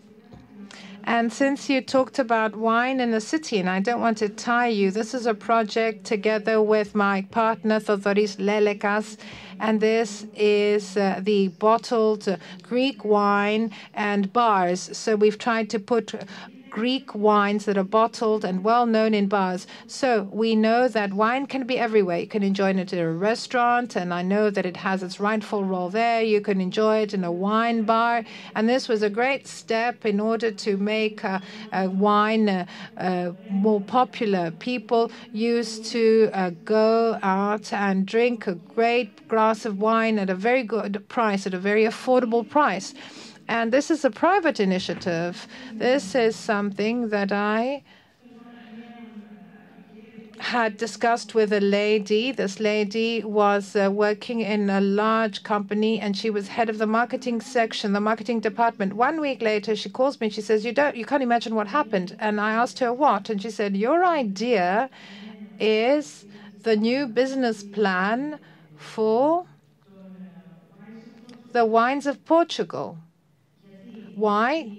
And 1.08 1.32
since 1.32 1.70
you 1.70 1.80
talked 1.80 2.20
about 2.20 2.58
wine 2.58 3.00
in 3.00 3.12
the 3.12 3.22
city, 3.22 3.60
and 3.60 3.70
I 3.70 3.80
don't 3.80 4.02
want 4.02 4.18
to 4.18 4.28
tie 4.28 4.68
you, 4.68 4.92
this 4.92 5.14
is 5.14 5.26
a 5.26 5.34
project 5.34 6.04
together 6.04 6.62
with 6.62 6.96
my 6.96 7.22
partner, 7.32 7.80
Thodoris 7.80 8.36
Lelekas, 8.36 9.16
and 9.62 9.80
this 9.80 10.26
is 10.36 10.98
uh, 10.98 11.22
the 11.24 11.48
bottled 11.48 12.38
Greek 12.62 13.06
wine 13.06 13.72
and 13.94 14.34
bars. 14.34 14.98
So 14.98 15.16
we've 15.16 15.38
tried 15.38 15.70
to 15.70 15.80
put 15.80 16.14
Greek 16.78 17.16
wines 17.16 17.66
that 17.66 17.76
are 17.76 17.84
bottled 17.84 18.46
and 18.46 18.64
well 18.64 18.86
known 18.86 19.16
in 19.16 19.28
bars. 19.28 19.66
So 19.88 20.30
we 20.32 20.56
know 20.56 20.88
that 20.88 21.12
wine 21.12 21.48
can 21.48 21.66
be 21.66 21.80
everywhere. 21.80 22.20
You 22.20 22.28
can 22.28 22.44
enjoy 22.44 22.70
it 22.70 22.94
at 22.94 23.00
a 23.00 23.10
restaurant, 23.10 23.96
and 23.96 24.14
I 24.14 24.22
know 24.22 24.52
that 24.52 24.64
it 24.64 24.78
has 24.78 25.02
its 25.02 25.20
rightful 25.20 25.64
role 25.64 25.90
there. 25.90 26.22
You 26.22 26.40
can 26.40 26.62
enjoy 26.62 27.00
it 27.00 27.16
in 27.16 27.24
a 27.24 27.32
wine 27.32 27.82
bar. 27.82 28.24
And 28.54 28.70
this 28.70 28.88
was 28.88 29.02
a 29.02 29.10
great 29.10 29.48
step 29.48 30.06
in 30.06 30.20
order 30.20 30.52
to 30.52 30.78
make 30.78 31.26
uh, 31.26 31.40
uh, 31.74 31.88
wine 31.92 32.48
uh, 32.48 32.66
uh 32.98 33.32
more 33.50 33.82
popular. 33.82 34.52
People 34.52 35.12
used 35.34 35.84
to 35.86 36.30
uh, 36.32 36.52
go 36.64 37.18
out 37.24 37.74
and 37.74 38.06
drink 38.06 38.46
a 38.46 38.54
great 38.54 39.28
glass 39.28 39.66
of 39.66 39.80
wine 39.80 40.20
at 40.20 40.30
a 40.30 40.36
very 40.36 40.62
good 40.62 41.04
price, 41.10 41.48
at 41.48 41.56
a 41.56 41.60
very 41.72 41.86
affordable 41.86 42.48
price. 42.48 42.94
And 43.48 43.72
this 43.72 43.90
is 43.90 44.04
a 44.04 44.12
private 44.12 44.60
initiative. 44.60 45.48
This 45.78 46.16
is 46.16 46.36
something 46.36 47.10
that 47.10 47.32
I 47.32 47.84
had 50.40 50.78
discussed 50.78 51.34
with 51.34 51.52
a 51.52 51.60
lady. 51.60 52.32
This 52.32 52.60
lady 52.60 53.24
was 53.24 53.76
uh, 53.76 53.90
working 53.92 54.42
in 54.42 54.70
a 54.70 54.82
large 54.82 55.44
company 55.44 56.00
and 56.00 56.16
she 56.16 56.30
was 56.30 56.50
head 56.50 56.70
of 56.70 56.78
the 56.78 56.86
marketing 56.86 57.42
section, 57.42 57.94
the 57.94 58.02
marketing 58.02 58.40
department. 58.42 58.94
One 58.94 59.20
week 59.20 59.42
later, 59.42 59.76
she 59.76 59.90
calls 59.90 60.20
me 60.20 60.28
and 60.28 60.34
she 60.34 60.42
says, 60.42 60.64
"You 60.66 60.74
don't, 60.74 60.96
you 60.96 61.06
can't 61.06 61.24
imagine 61.24 61.56
what 61.56 61.68
happened." 61.68 62.16
And 62.20 62.40
I 62.40 62.52
asked 62.52 62.80
her 62.80 62.94
what, 62.94 63.30
and 63.30 63.42
she 63.42 63.50
said, 63.50 63.76
"Your 63.76 64.06
idea 64.06 64.90
is 65.60 66.26
the 66.64 66.76
new 66.76 67.08
business 67.08 67.64
plan 67.64 68.40
for 68.76 69.48
the 71.52 71.66
wines 71.66 72.06
of 72.06 72.24
Portugal." 72.26 73.00
Why? 74.18 74.74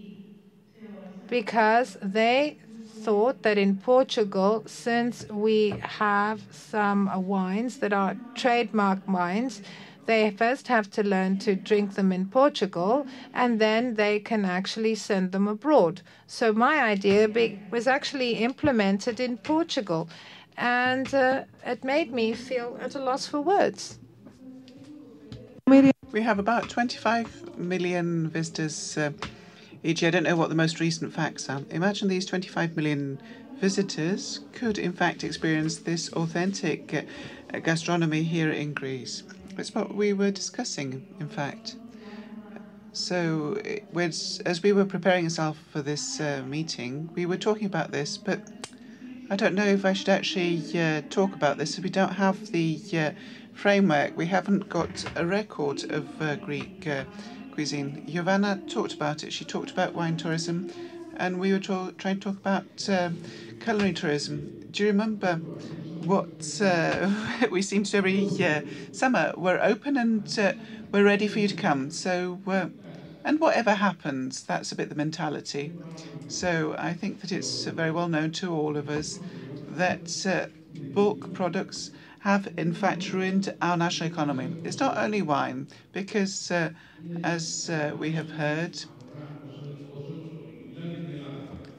Because 1.28 1.96
they 2.02 2.58
thought 2.84 3.42
that 3.42 3.56
in 3.56 3.78
Portugal, 3.78 4.64
since 4.66 5.24
we 5.30 5.78
have 5.80 6.46
some 6.50 7.08
wines 7.26 7.78
that 7.78 7.92
are 7.92 8.18
trademark 8.34 9.06
wines, 9.06 9.62
they 10.06 10.30
first 10.30 10.68
have 10.68 10.90
to 10.90 11.02
learn 11.02 11.38
to 11.38 11.54
drink 11.54 11.94
them 11.94 12.12
in 12.12 12.28
Portugal 12.28 13.06
and 13.32 13.60
then 13.60 13.94
they 13.94 14.18
can 14.20 14.44
actually 14.44 14.94
send 14.96 15.32
them 15.32 15.46
abroad. 15.46 16.02
So 16.26 16.52
my 16.52 16.80
idea 16.82 17.28
was 17.70 17.86
actually 17.86 18.32
implemented 18.38 19.20
in 19.20 19.38
Portugal 19.38 20.08
and 20.56 21.14
uh, 21.14 21.44
it 21.64 21.84
made 21.84 22.10
me 22.12 22.32
feel 22.34 22.76
at 22.80 22.94
a 22.94 22.98
loss 23.00 23.26
for 23.26 23.40
words. 23.40 23.97
We 25.68 26.22
have 26.22 26.38
about 26.38 26.70
25 26.70 27.58
million 27.58 28.30
visitors 28.30 28.96
uh, 28.96 29.10
each 29.84 30.00
year. 30.00 30.08
I 30.08 30.12
don't 30.12 30.22
know 30.22 30.34
what 30.34 30.48
the 30.48 30.54
most 30.54 30.80
recent 30.80 31.12
facts 31.12 31.50
are. 31.50 31.60
Imagine 31.70 32.08
these 32.08 32.24
25 32.24 32.74
million 32.74 33.20
visitors 33.60 34.40
could, 34.54 34.78
in 34.78 34.94
fact, 34.94 35.22
experience 35.22 35.76
this 35.76 36.10
authentic 36.14 37.06
uh, 37.52 37.58
gastronomy 37.58 38.22
here 38.22 38.50
in 38.50 38.72
Greece. 38.72 39.24
That's 39.56 39.74
what 39.74 39.94
we 39.94 40.14
were 40.14 40.30
discussing, 40.30 41.06
in 41.20 41.28
fact. 41.28 41.76
So, 42.94 43.60
as 44.46 44.62
we 44.62 44.72
were 44.72 44.86
preparing 44.86 45.24
ourselves 45.24 45.58
for 45.70 45.82
this 45.82 46.18
uh, 46.18 46.44
meeting, 46.46 47.10
we 47.14 47.26
were 47.26 47.36
talking 47.36 47.66
about 47.66 47.90
this, 47.90 48.16
but 48.16 48.40
I 49.28 49.36
don't 49.36 49.54
know 49.54 49.66
if 49.66 49.84
I 49.84 49.92
should 49.92 50.08
actually 50.08 50.62
uh, 50.74 51.02
talk 51.10 51.34
about 51.34 51.58
this 51.58 51.78
we 51.78 51.90
don't 51.90 52.14
have 52.14 52.50
the 52.52 52.80
uh, 52.94 53.10
framework. 53.58 54.16
We 54.16 54.26
haven't 54.26 54.68
got 54.68 55.04
a 55.16 55.26
record 55.26 55.90
of 55.90 56.22
uh, 56.22 56.36
Greek 56.36 56.86
uh, 56.86 57.02
cuisine. 57.52 58.04
Giovanna 58.06 58.62
talked 58.68 58.94
about 58.94 59.24
it. 59.24 59.32
She 59.32 59.44
talked 59.44 59.72
about 59.72 59.94
wine 59.94 60.16
tourism, 60.16 60.70
and 61.16 61.40
we 61.40 61.52
were 61.52 61.58
trying 61.58 61.92
to 61.98 62.20
talk 62.20 62.36
about 62.36 62.88
uh, 62.88 63.10
culinary 63.60 63.94
tourism. 63.94 64.64
Do 64.70 64.84
you 64.84 64.90
remember 64.90 65.34
what 66.04 66.60
uh, 66.62 67.10
we 67.50 67.60
seem 67.60 67.82
to 67.82 67.96
every 67.96 68.28
uh, 68.40 68.60
summer? 68.92 69.34
We're 69.36 69.60
open 69.60 69.96
and 69.96 70.38
uh, 70.38 70.52
we're 70.92 71.04
ready 71.04 71.26
for 71.26 71.40
you 71.40 71.48
to 71.48 71.56
come. 71.56 71.90
So 71.90 72.38
And 73.24 73.40
whatever 73.40 73.74
happens, 73.74 74.44
that's 74.44 74.70
a 74.70 74.76
bit 74.76 74.88
the 74.88 74.94
mentality. 74.94 75.72
So 76.28 76.76
I 76.78 76.92
think 76.92 77.22
that 77.22 77.32
it's 77.32 77.64
very 77.64 77.90
well 77.90 78.08
known 78.08 78.30
to 78.34 78.54
all 78.54 78.76
of 78.76 78.88
us 78.88 79.18
that 79.70 80.26
bulk 80.94 81.32
products 81.34 81.90
have 82.28 82.52
in 82.58 82.74
fact 82.74 83.10
ruined 83.14 83.54
our 83.62 83.74
national 83.74 84.10
economy. 84.10 84.48
It's 84.62 84.78
not 84.78 84.98
only 84.98 85.22
wine, 85.22 85.66
because 85.94 86.50
uh, 86.50 86.72
as 87.24 87.70
uh, 87.70 87.96
we 87.98 88.10
have 88.12 88.32
heard, 88.32 88.84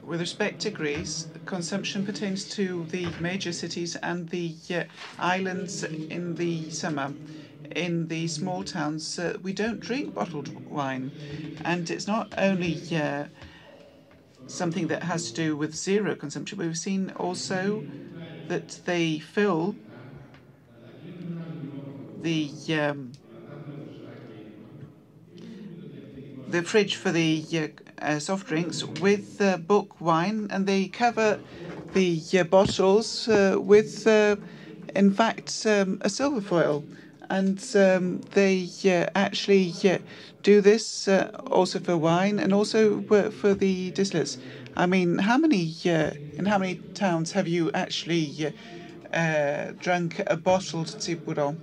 with 0.01 0.19
respect 0.19 0.59
to 0.61 0.71
Greece, 0.71 1.27
consumption 1.45 2.03
pertains 2.03 2.49
to 2.49 2.87
the 2.89 3.05
major 3.19 3.51
cities 3.51 3.95
and 3.97 4.29
the 4.29 4.55
uh, 4.71 4.83
islands 5.19 5.85
in 6.09 6.33
the 6.33 6.71
summer. 6.71 7.13
In 7.75 8.07
the 8.07 8.27
small 8.27 8.63
towns, 8.63 9.19
uh, 9.19 9.37
we 9.43 9.53
don't 9.53 9.79
drink 9.79 10.15
bottled 10.15 10.49
wine. 10.65 11.11
And 11.63 11.91
it's 11.91 12.07
not 12.07 12.33
only 12.39 12.79
uh, 12.91 13.25
something 14.47 14.87
that 14.87 15.03
has 15.03 15.31
to 15.31 15.33
do 15.43 15.55
with 15.55 15.75
zero 15.75 16.15
consumption, 16.15 16.57
we've 16.57 16.75
seen 16.75 17.11
also 17.11 17.85
that 18.47 18.79
they 18.85 19.19
fill 19.19 19.75
the 22.21 22.51
um, 22.71 23.13
the 26.47 26.63
fridge 26.63 26.95
for 26.95 27.11
the 27.11 27.45
uh, 27.53 28.03
uh, 28.05 28.19
soft 28.19 28.47
drinks 28.47 28.83
with 28.83 29.39
uh, 29.39 29.57
bulk 29.57 30.01
wine, 30.01 30.47
and 30.49 30.65
they 30.67 30.87
cover 30.87 31.39
the 31.93 32.21
uh, 32.37 32.43
bottles 32.43 33.27
uh, 33.27 33.55
with, 33.59 34.05
uh, 34.07 34.35
in 34.95 35.11
fact, 35.11 35.65
um, 35.65 35.97
a 36.01 36.09
silver 36.09 36.41
foil. 36.41 36.85
And 37.31 37.63
um, 37.75 38.21
they 38.31 38.67
actually 39.13 39.75
do 40.41 40.61
this 40.61 41.07
also 41.45 41.79
for 41.79 41.95
wine 41.95 42.39
and 42.39 42.51
also 42.51 43.03
for 43.03 43.53
the 43.53 43.91
distillates. 43.91 44.37
I 44.75 44.87
mean, 44.87 45.19
how 45.19 45.37
many 45.37 45.75
in 45.85 46.45
how 46.47 46.57
many 46.57 46.81
towns 46.95 47.33
have 47.33 47.47
you 47.47 47.69
actually 47.75 48.51
drunk 49.13 50.21
a 50.25 50.37
bottled 50.37 50.87
Tsipouro? 50.87 51.59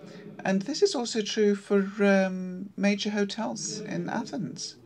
And 0.47 0.63
this 0.63 0.81
is 0.81 0.95
also 0.95 1.23
true 1.23 1.57
for 1.57 1.81
um, 2.05 2.71
major 2.77 3.11
hotels 3.11 3.81
in 3.81 4.09
Athens. 4.09 4.77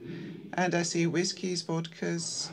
And 0.54 0.74
I 0.74 0.82
see 0.82 1.06
whiskies, 1.06 1.62
vodkas, 1.62 2.50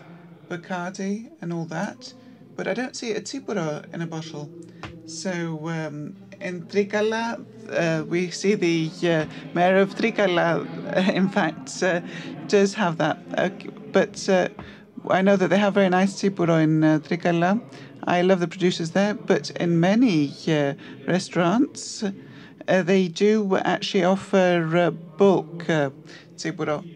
Bacardi, 0.50 1.30
and 1.40 1.54
all 1.54 1.64
that. 1.68 2.14
But 2.58 2.68
I 2.68 2.74
don't 2.74 2.98
see 2.98 3.12
a 3.14 3.22
Tsipouro 3.22 3.86
in 3.94 4.02
a 4.02 4.08
bottle. 4.08 4.50
So 5.06 5.70
um, 5.70 6.18
in 6.42 6.64
Trikala, 6.64 7.46
uh, 7.72 8.04
we 8.04 8.30
see 8.30 8.56
the 8.56 8.92
uh, 9.10 9.26
mayor 9.54 9.78
of 9.78 9.96
Trikala, 9.96 10.68
uh, 10.94 11.12
in 11.14 11.30
fact, 11.30 11.82
uh, 11.82 12.02
does 12.50 12.74
have 12.74 12.98
that. 12.98 13.20
but 13.94 14.28
uh, 14.28 14.50
I 15.10 15.22
know 15.22 15.38
that 15.38 15.50
they 15.50 15.58
have 15.60 15.76
very 15.76 15.88
nice 15.88 16.14
Tsipouro 16.22 16.62
in 16.62 16.82
Trikala. 17.04 17.62
I 18.04 18.22
love 18.22 18.42
the 18.42 18.50
producers 18.50 18.92
there. 18.92 19.14
But 19.14 19.52
in 19.52 19.80
many 19.80 20.34
restaurants, 21.08 22.04
uh, 22.68 22.82
they 22.84 23.08
do 23.08 23.56
actually 23.58 24.04
offer 24.04 24.92
bulk 25.18 25.66
uh, 25.70 25.90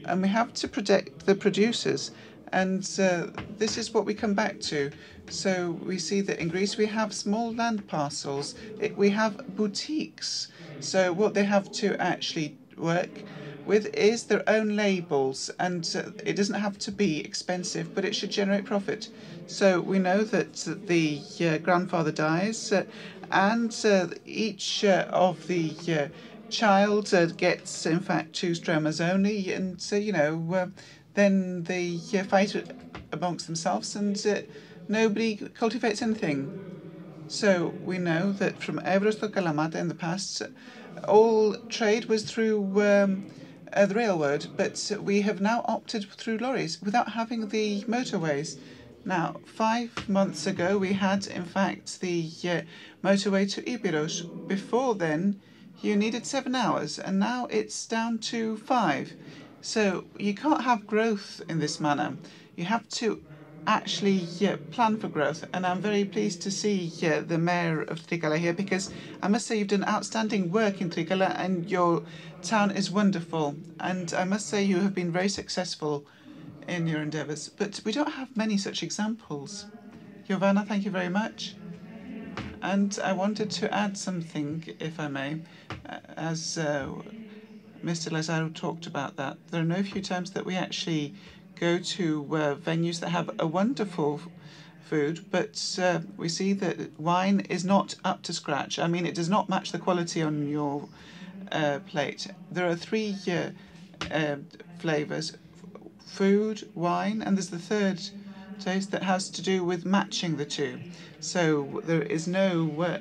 and 0.06 0.22
we 0.22 0.28
have 0.28 0.54
to 0.54 0.68
protect 0.68 1.26
the 1.26 1.36
producers. 1.36 2.12
And 2.54 2.88
uh, 3.00 3.28
this 3.50 3.78
is 3.78 3.94
what 3.94 4.06
we 4.06 4.14
come 4.14 4.34
back 4.34 4.60
to. 4.62 4.92
So 5.30 5.72
we 5.72 5.98
see 5.98 6.22
that 6.22 6.40
in 6.40 6.50
Greece 6.50 6.78
we 6.78 6.88
have 6.88 7.14
small 7.14 7.54
land 7.54 7.88
parcels, 7.88 8.54
it, 8.78 8.98
we 8.98 9.12
have 9.12 9.40
boutiques. 9.48 10.48
So 10.80 11.14
what 11.14 11.34
they 11.34 11.46
have 11.46 11.72
to 11.74 11.96
actually 12.02 12.58
work 12.78 13.24
with 13.64 13.94
is 13.94 14.26
their 14.26 14.48
own 14.50 14.76
labels, 14.76 15.52
and 15.60 15.88
uh, 15.96 16.12
it 16.26 16.36
doesn't 16.36 16.60
have 16.60 16.80
to 16.80 16.92
be 16.92 17.20
expensive, 17.24 17.94
but 17.94 18.04
it 18.04 18.16
should 18.16 18.32
generate 18.32 18.66
profit. 18.66 19.10
So 19.46 19.80
we 19.82 20.00
know 20.00 20.24
that 20.24 20.54
the 20.88 21.22
uh, 21.42 21.58
grandfather 21.60 22.12
dies, 22.12 22.74
and 23.32 23.76
uh, 23.86 24.08
each 24.26 24.84
uh, 24.84 25.06
of 25.10 25.48
the 25.48 25.76
uh, 25.88 26.08
child 26.50 27.14
gets, 27.38 27.86
in 27.86 28.02
fact, 28.02 28.34
two 28.34 28.52
stromas 28.52 29.00
only, 29.04 29.52
and 29.54 29.82
so 29.82 29.96
you 29.96 30.12
know, 30.12 30.72
then 31.14 31.64
they 31.64 31.98
fight 32.28 32.56
amongst 33.12 33.48
themselves, 33.48 33.96
and 33.96 34.46
nobody 34.88 35.36
cultivates 35.54 36.02
anything. 36.02 36.56
So 37.28 37.78
we 37.80 37.98
know 37.98 38.32
that 38.34 38.62
from 38.62 38.80
Evros 38.80 39.20
to 39.20 39.30
Kalamata 39.30 39.76
in 39.76 39.88
the 39.88 39.96
past, 39.96 40.42
all 41.08 41.56
trade 41.70 42.06
was 42.06 42.24
through 42.24 42.82
um, 42.84 43.26
uh, 43.74 43.86
the 43.86 43.96
railroad, 43.96 44.48
but 44.56 44.92
we 45.00 45.22
have 45.22 45.40
now 45.42 45.64
opted 45.68 46.10
through 46.12 46.38
lorries 46.38 46.82
without 46.82 47.14
having 47.14 47.48
the 47.48 47.84
motorways. 47.88 48.58
Now, 49.04 49.42
five 49.46 50.08
months 50.08 50.46
ago, 50.46 50.78
we 50.78 50.94
had, 50.94 51.26
in 51.26 51.44
fact, 51.44 52.02
the 52.02 52.30
uh, 52.44 52.62
motorway 53.04 53.52
to 53.54 53.62
Ibiros. 53.64 54.48
Before 54.48 54.94
then, 54.94 55.42
you 55.82 55.96
needed 55.96 56.26
seven 56.26 56.54
hours, 56.54 57.00
and 57.00 57.18
now 57.20 57.48
it's 57.50 57.88
down 57.88 58.20
to 58.20 58.58
five. 58.58 59.14
So 59.62 60.06
you 60.20 60.36
can't 60.36 60.64
have 60.64 60.86
growth 60.86 61.42
in 61.50 61.60
this 61.60 61.80
manner. 61.80 62.18
You 62.56 62.66
have 62.66 62.88
to 62.90 63.24
actually 63.66 64.28
uh, 64.48 64.58
plan 64.72 64.98
for 64.98 65.08
growth. 65.08 65.46
And 65.54 65.66
I'm 65.66 65.82
very 65.82 66.06
pleased 66.06 66.42
to 66.44 66.52
see 66.52 66.92
uh, 67.04 67.22
the 67.22 67.38
mayor 67.38 67.82
of 67.82 68.06
Trikala 68.06 68.38
here 68.38 68.54
because 68.54 68.92
I 69.22 69.28
must 69.28 69.48
say 69.48 69.58
you've 69.58 69.68
done 69.68 69.88
outstanding 69.88 70.52
work 70.52 70.82
in 70.82 70.90
Trikala 70.90 71.36
and 71.38 71.70
your 71.70 72.04
town 72.42 72.72
is 72.72 72.92
wonderful. 72.92 73.56
And 73.80 74.14
I 74.14 74.24
must 74.26 74.48
say 74.48 74.64
you 74.64 74.80
have 74.80 74.94
been 74.96 75.12
very 75.12 75.30
successful 75.30 76.06
in 76.68 76.88
your 76.88 77.02
endeavours. 77.02 77.50
But 77.50 77.82
we 77.86 77.92
don't 77.92 78.12
have 78.14 78.36
many 78.36 78.58
such 78.58 78.84
examples. 78.84 79.66
Giovanna, 80.28 80.66
thank 80.66 80.86
you 80.86 80.92
very 80.92 81.10
much. 81.10 81.56
And 82.62 82.98
I 83.04 83.14
wanted 83.14 83.50
to 83.52 83.74
add 83.74 83.98
something, 83.98 84.64
if 84.80 85.00
I 85.00 85.08
may, 85.08 85.42
uh, 85.90 85.98
as 86.16 86.58
uh, 86.58 86.88
Mr. 87.84 88.12
Lazarou 88.12 88.54
talked 88.54 88.86
about 88.86 89.16
that. 89.18 89.38
There 89.50 89.62
are 89.62 89.66
no 89.66 89.82
few 89.82 90.02
times 90.02 90.32
that 90.32 90.46
we 90.46 90.56
actually 90.56 91.16
go 91.60 91.80
to 91.80 92.28
uh, 92.36 92.56
venues 92.56 93.00
that 93.00 93.10
have 93.10 93.32
a 93.40 93.48
wonderful 93.48 94.22
food, 94.82 95.26
but 95.32 95.80
uh, 95.82 96.00
we 96.18 96.30
see 96.30 96.54
that 96.54 97.00
wine 97.00 97.40
is 97.50 97.66
not 97.66 97.96
up 98.04 98.22
to 98.24 98.34
scratch. 98.34 98.78
I 98.78 98.88
mean, 98.88 99.06
it 99.06 99.16
does 99.16 99.30
not 99.30 99.50
match 99.50 99.72
the 99.72 99.80
quality 99.80 100.22
on 100.22 100.48
your 100.48 100.88
uh, 101.52 101.80
plate. 101.88 102.28
There 102.52 102.68
are 102.68 102.76
three 102.76 103.16
uh, 104.12 104.36
flavors 104.80 105.34
food, 106.12 106.68
wine, 106.76 107.22
and 107.22 107.38
there's 107.38 107.50
the 107.50 107.58
third 107.74 108.02
taste 108.60 108.92
that 108.92 109.04
has 109.04 109.30
to 109.30 109.42
do 109.42 109.64
with 109.64 109.86
matching 109.86 110.36
the 110.36 110.46
two. 110.46 110.82
So 111.22 111.80
there 111.86 112.02
is 112.04 112.28
no 112.28 112.98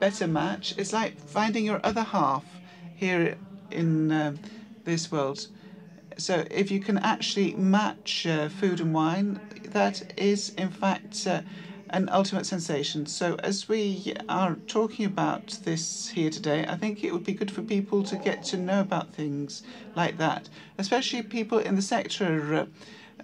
better 0.00 0.26
match. 0.26 0.72
It's 0.78 0.92
like 0.92 1.18
finding 1.18 1.66
your 1.66 1.80
other 1.84 2.02
half 2.02 2.60
here 2.94 3.36
in 3.70 4.10
uh, 4.10 4.36
this 4.84 5.12
world. 5.12 5.46
So 6.16 6.44
if 6.50 6.70
you 6.70 6.80
can 6.80 6.98
actually 6.98 7.54
match 7.54 8.26
uh, 8.26 8.48
food 8.48 8.80
and 8.80 8.94
wine, 8.94 9.40
that 9.68 10.02
is 10.16 10.52
in 10.56 10.70
fact 10.70 11.26
uh, 11.26 11.42
an 11.94 12.08
ultimate 12.10 12.44
sensation. 12.44 13.06
So 13.06 13.36
as 13.36 13.68
we 13.68 14.14
are 14.28 14.56
talking 14.66 15.06
about 15.06 15.60
this 15.62 16.08
here 16.08 16.28
today, 16.28 16.66
I 16.68 16.74
think 16.74 17.04
it 17.04 17.12
would 17.12 17.22
be 17.22 17.34
good 17.34 17.52
for 17.52 17.62
people 17.62 18.02
to 18.02 18.16
get 18.16 18.42
to 18.44 18.56
know 18.56 18.80
about 18.80 19.14
things 19.14 19.62
like 19.94 20.18
that, 20.18 20.48
especially 20.76 21.22
people 21.22 21.58
in 21.58 21.76
the 21.76 21.82
sector. 21.82 22.54
Uh, 22.54 22.66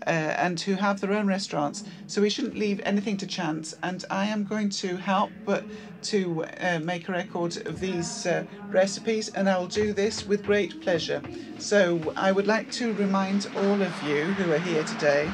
uh, 0.07 0.11
and 0.11 0.59
who 0.61 0.75
have 0.75 1.01
their 1.01 1.13
own 1.13 1.27
restaurants. 1.27 1.85
So 2.07 2.23
we 2.23 2.31
shouldn't 2.31 2.57
leave 2.57 2.81
anything 2.85 3.19
to 3.19 3.27
chance. 3.27 3.75
And 3.83 4.03
I 4.09 4.27
am 4.27 4.45
going 4.45 4.71
to 4.71 4.97
help 4.97 5.31
but 5.45 5.65
to 6.03 6.45
uh, 6.61 6.79
make 6.79 7.09
a 7.09 7.13
record 7.13 7.67
of 7.67 7.81
these 7.81 8.25
uh, 8.25 8.45
recipes, 8.71 9.29
and 9.31 9.51
I'll 9.51 9.67
do 9.67 9.93
this 9.93 10.25
with 10.25 10.47
great 10.47 10.81
pleasure. 10.81 11.21
So 11.59 12.15
I 12.17 12.33
would 12.33 12.47
like 12.47 12.71
to 12.73 12.95
remind 12.95 13.51
all 13.57 13.83
of 13.83 14.03
you 14.05 14.25
who 14.39 14.53
are 14.53 14.59
here 14.59 14.85
today 14.85 15.31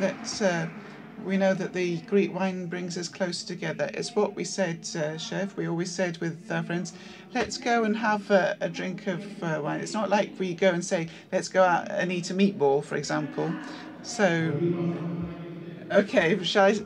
that 0.00 0.42
uh, 0.42 0.66
we 1.24 1.36
know 1.36 1.54
that 1.54 1.72
the 1.72 1.98
Greek 2.02 2.34
wine 2.34 2.66
brings 2.66 2.98
us 2.98 3.08
closer 3.08 3.46
together. 3.46 3.90
It's 3.94 4.14
what 4.14 4.36
we 4.36 4.44
said, 4.44 4.86
uh, 4.94 5.16
Chef. 5.16 5.56
We 5.56 5.66
always 5.66 5.90
said 5.90 6.18
with 6.18 6.50
our 6.50 6.62
friends, 6.62 6.92
let's 7.32 7.56
go 7.56 7.84
and 7.84 7.96
have 7.96 8.30
a, 8.30 8.56
a 8.60 8.68
drink 8.68 9.06
of 9.06 9.42
uh, 9.42 9.60
wine. 9.62 9.80
It's 9.80 9.94
not 9.94 10.10
like 10.10 10.38
we 10.38 10.54
go 10.54 10.70
and 10.70 10.84
say, 10.84 11.08
let's 11.32 11.48
go 11.48 11.62
out 11.62 11.90
and 11.90 12.12
eat 12.12 12.30
a 12.30 12.34
meatball, 12.34 12.84
for 12.84 12.96
example. 12.96 13.52
So, 14.02 14.52
okay, 15.90 16.42
shall 16.44 16.66
I? 16.66 16.80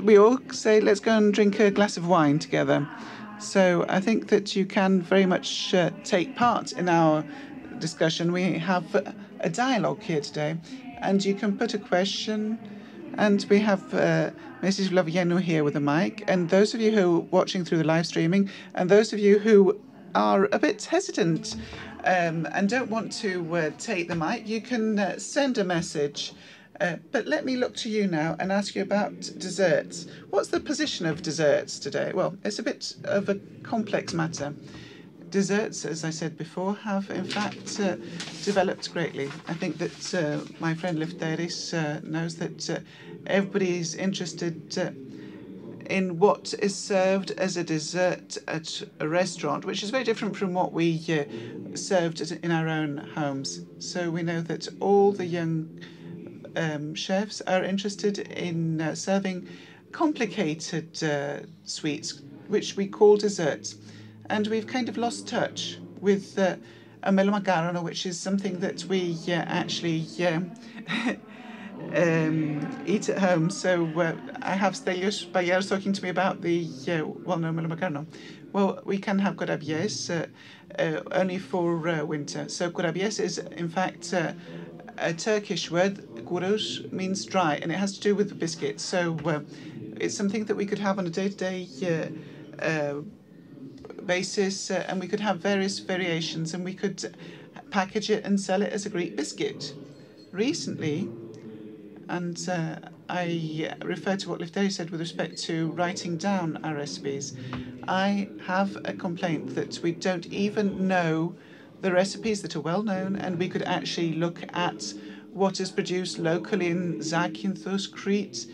We 0.00 0.18
all 0.18 0.38
say, 0.52 0.80
let's 0.80 1.00
go 1.00 1.16
and 1.16 1.34
drink 1.34 1.58
a 1.60 1.70
glass 1.70 1.96
of 1.96 2.08
wine 2.08 2.38
together. 2.38 2.86
So 3.40 3.84
I 3.88 4.00
think 4.00 4.28
that 4.28 4.56
you 4.56 4.66
can 4.66 5.00
very 5.00 5.26
much 5.26 5.72
uh, 5.74 5.90
take 6.04 6.34
part 6.34 6.72
in 6.72 6.88
our 6.88 7.24
discussion. 7.78 8.32
We 8.32 8.58
have 8.58 8.94
a 9.40 9.48
dialogue 9.48 10.02
here 10.02 10.20
today, 10.20 10.56
and 11.00 11.24
you 11.24 11.34
can 11.34 11.56
put 11.56 11.74
a 11.74 11.78
question 11.78 12.58
and 13.16 13.44
we 13.48 13.58
have 13.60 13.94
uh, 13.94 14.30
Mrs. 14.62 14.88
Vlavienu 14.88 15.40
here 15.40 15.64
with 15.64 15.76
a 15.76 15.80
mic. 15.80 16.24
And 16.28 16.50
those 16.50 16.74
of 16.74 16.80
you 16.80 16.90
who 16.90 17.16
are 17.16 17.20
watching 17.20 17.64
through 17.64 17.78
the 17.78 17.84
live 17.84 18.06
streaming, 18.06 18.50
and 18.74 18.90
those 18.90 19.12
of 19.12 19.18
you 19.18 19.38
who 19.38 19.80
are 20.14 20.48
a 20.52 20.58
bit 20.58 20.84
hesitant 20.84 21.56
um, 22.04 22.46
and 22.52 22.68
don't 22.68 22.90
want 22.90 23.12
to 23.12 23.56
uh, 23.56 23.70
take 23.78 24.08
the 24.08 24.14
mic, 24.14 24.48
you 24.48 24.60
can 24.60 24.98
uh, 24.98 25.18
send 25.18 25.58
a 25.58 25.64
message. 25.64 26.32
Uh, 26.80 26.96
but 27.10 27.26
let 27.26 27.44
me 27.44 27.56
look 27.56 27.74
to 27.76 27.88
you 27.88 28.06
now 28.06 28.36
and 28.38 28.52
ask 28.52 28.74
you 28.74 28.82
about 28.82 29.20
desserts. 29.38 30.06
What's 30.30 30.48
the 30.48 30.60
position 30.60 31.06
of 31.06 31.22
desserts 31.22 31.78
today? 31.78 32.12
Well, 32.14 32.36
it's 32.44 32.58
a 32.58 32.62
bit 32.62 32.94
of 33.04 33.28
a 33.28 33.36
complex 33.62 34.14
matter. 34.14 34.54
Desserts, 35.30 35.84
as 35.84 36.04
I 36.04 36.10
said 36.10 36.38
before, 36.38 36.74
have 36.74 37.10
in 37.10 37.24
fact 37.24 37.78
uh, 37.80 37.96
developed 38.44 38.90
greatly. 38.92 39.26
I 39.46 39.52
think 39.52 39.76
that 39.76 40.14
uh, 40.14 40.40
my 40.58 40.74
friend 40.74 40.98
Lefteris 40.98 41.74
uh, 41.74 42.00
knows 42.02 42.36
that 42.36 42.70
uh, 42.70 43.58
is 43.60 43.94
interested 43.94 44.78
uh, 44.78 44.90
in 45.90 46.18
what 46.18 46.54
is 46.60 46.74
served 46.74 47.32
as 47.32 47.58
a 47.58 47.64
dessert 47.64 48.38
at 48.48 48.82
a 49.00 49.08
restaurant, 49.08 49.66
which 49.66 49.82
is 49.82 49.90
very 49.90 50.04
different 50.04 50.34
from 50.34 50.54
what 50.54 50.72
we 50.72 50.98
uh, 51.10 51.76
served 51.76 52.20
in 52.20 52.50
our 52.50 52.68
own 52.68 52.96
homes. 53.14 53.60
So 53.80 54.10
we 54.10 54.22
know 54.22 54.40
that 54.42 54.66
all 54.80 55.12
the 55.12 55.26
young 55.26 55.80
um, 56.56 56.94
chefs 56.94 57.42
are 57.42 57.62
interested 57.62 58.18
in 58.18 58.96
serving 58.96 59.46
complicated 59.92 60.96
sweets, 61.64 62.22
which 62.48 62.76
we 62.76 62.86
call 62.86 63.18
desserts. 63.18 63.76
And 64.30 64.46
we've 64.46 64.66
kind 64.66 64.88
of 64.88 64.96
lost 64.96 65.26
touch 65.28 65.78
with 66.00 66.38
uh, 66.38 66.56
a 67.02 67.82
which 67.82 68.06
is 68.06 68.20
something 68.20 68.60
that 68.60 68.84
we 68.88 69.18
uh, 69.28 69.32
actually 69.32 70.06
um, 70.26 70.52
um, 71.94 72.70
eat 72.84 73.08
at 73.08 73.18
home. 73.18 73.50
So 73.50 73.98
uh, 73.98 74.16
I 74.42 74.54
have 74.54 74.74
Stelios 74.74 75.30
Bayers 75.32 75.68
talking 75.68 75.92
to 75.92 76.02
me 76.02 76.10
about 76.10 76.42
the 76.42 76.68
uh, 76.88 77.06
well-known 77.24 77.56
Melo 77.56 78.06
Well, 78.52 78.80
we 78.84 78.98
can 78.98 79.18
have 79.20 79.36
kurabies 79.36 80.10
uh, 80.10 80.26
uh, 80.78 81.00
only 81.12 81.38
for 81.38 81.88
uh, 81.88 82.04
winter. 82.04 82.48
So 82.48 82.70
kurabies 82.70 83.20
is 83.20 83.38
in 83.38 83.68
fact 83.68 84.12
uh, 84.12 84.32
a 84.98 85.14
Turkish 85.14 85.70
word. 85.70 86.04
Kuros 86.26 86.90
means 86.92 87.24
dry, 87.24 87.54
and 87.56 87.72
it 87.72 87.76
has 87.76 87.94
to 87.94 88.00
do 88.00 88.14
with 88.14 88.28
the 88.28 88.34
biscuit. 88.34 88.80
So 88.80 89.20
uh, 89.24 89.40
it's 89.96 90.16
something 90.16 90.44
that 90.46 90.56
we 90.56 90.66
could 90.66 90.78
have 90.80 90.98
on 90.98 91.06
a 91.06 91.10
day-to-day 91.10 91.70
uh, 91.82 92.62
uh, 92.62 93.02
basis, 94.08 94.70
uh, 94.72 94.84
and 94.88 94.98
we 94.98 95.06
could 95.06 95.20
have 95.20 95.38
various 95.38 95.78
variations, 95.78 96.54
and 96.54 96.64
we 96.64 96.74
could 96.74 97.14
package 97.70 98.10
it 98.10 98.24
and 98.24 98.40
sell 98.40 98.62
it 98.62 98.72
as 98.72 98.86
a 98.86 98.88
Greek 98.88 99.16
biscuit. 99.16 99.74
Recently, 100.32 101.08
and 102.08 102.48
uh, 102.48 102.76
I 103.08 103.70
refer 103.84 104.16
to 104.16 104.28
what 104.30 104.40
Lefteri 104.40 104.72
said 104.72 104.90
with 104.90 105.00
respect 105.00 105.38
to 105.44 105.70
writing 105.72 106.16
down 106.16 106.58
our 106.64 106.74
recipes. 106.74 107.36
I 107.86 108.28
have 108.46 108.76
a 108.84 108.94
complaint 108.94 109.54
that 109.54 109.78
we 109.82 109.92
don't 109.92 110.26
even 110.26 110.88
know 110.88 111.34
the 111.82 111.92
recipes 111.92 112.42
that 112.42 112.56
are 112.56 112.60
well 112.60 112.82
known, 112.82 113.16
and 113.16 113.38
we 113.38 113.48
could 113.48 113.62
actually 113.62 114.14
look 114.14 114.42
at 114.54 114.92
what 115.32 115.60
is 115.60 115.70
produced 115.70 116.18
locally 116.18 116.68
in 116.68 116.98
Zakynthos, 116.98 117.90
Crete, 117.90 118.46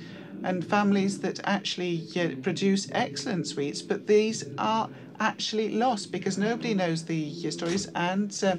and 0.42 0.66
families 0.66 1.20
that 1.20 1.40
actually 1.44 2.06
uh, 2.16 2.42
produce 2.42 2.88
excellent 2.92 3.46
sweets, 3.46 3.80
but 3.80 4.06
these 4.06 4.44
are 4.58 4.90
actually 5.20 5.70
lost 5.70 6.12
because 6.12 6.38
nobody 6.38 6.74
knows 6.74 7.04
the 7.04 7.32
stories 7.50 7.86
and 7.94 8.38
uh, 8.44 8.56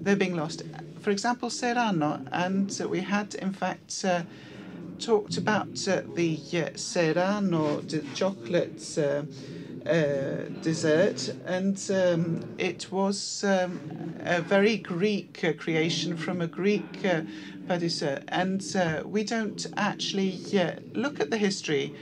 they're 0.00 0.16
being 0.16 0.36
lost. 0.36 0.62
For 1.00 1.10
example, 1.10 1.50
Serrano, 1.50 2.22
and 2.32 2.76
uh, 2.80 2.88
we 2.88 3.00
had 3.00 3.34
in 3.34 3.52
fact 3.52 4.04
uh, 4.04 4.22
talked 4.98 5.36
about 5.36 5.86
uh, 5.88 6.02
the 6.14 6.40
uh, 6.54 6.68
Serrano 6.76 7.82
chocolate 8.12 8.98
uh, 8.98 9.24
dessert, 10.60 11.28
and 11.44 11.78
um, 11.90 12.40
it 12.58 12.90
was 12.90 13.44
um, 13.44 13.82
a 14.20 14.40
very 14.40 14.78
Greek 14.78 15.44
creation 15.58 16.16
from 16.16 16.40
a 16.40 16.46
Greek 16.46 17.00
uh, 17.04 17.22
patisserie. 17.66 18.22
And 18.28 18.62
we 19.04 19.24
don't 19.24 19.66
actually 19.76 20.40
look 20.94 21.20
at 21.20 21.30
the 21.30 21.38
history 21.38 21.94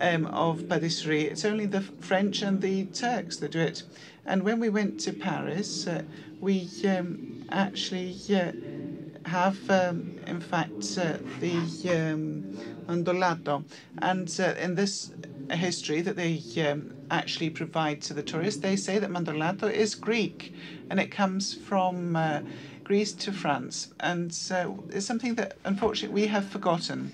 um, 0.00 0.26
of 0.26 0.68
patisserie. 0.68 1.24
It's 1.24 1.44
only 1.44 1.66
the 1.66 1.80
French 1.80 2.42
and 2.42 2.60
the 2.60 2.86
Turks 2.86 3.36
that 3.38 3.52
do 3.52 3.60
it. 3.60 3.82
And 4.26 4.42
when 4.42 4.60
we 4.60 4.68
went 4.68 5.00
to 5.00 5.12
Paris, 5.12 5.86
uh, 5.86 6.02
we 6.40 6.68
um, 6.86 7.44
actually 7.50 8.16
uh, 8.34 8.52
have, 9.26 9.58
um, 9.70 10.18
in 10.26 10.40
fact, 10.40 10.98
uh, 10.98 11.18
the 11.40 11.56
um. 11.90 12.56
And 14.02 14.40
uh, 14.40 14.54
in 14.58 14.74
this 14.74 15.12
history 15.50 16.00
that 16.00 16.16
they 16.16 16.42
um, 16.68 16.94
actually 17.10 17.50
provide 17.50 18.02
to 18.02 18.14
the 18.14 18.22
tourists, 18.22 18.60
they 18.60 18.76
say 18.76 18.98
that 18.98 19.10
mandorlato 19.10 19.70
is 19.70 19.94
Greek 19.94 20.52
and 20.88 20.98
it 20.98 21.10
comes 21.10 21.54
from 21.54 22.16
uh, 22.16 22.40
Greece 22.82 23.12
to 23.12 23.32
France. 23.32 23.92
And 24.00 24.34
so 24.34 24.82
it's 24.90 25.06
something 25.06 25.36
that 25.36 25.56
unfortunately 25.64 26.22
we 26.22 26.26
have 26.28 26.46
forgotten. 26.48 27.12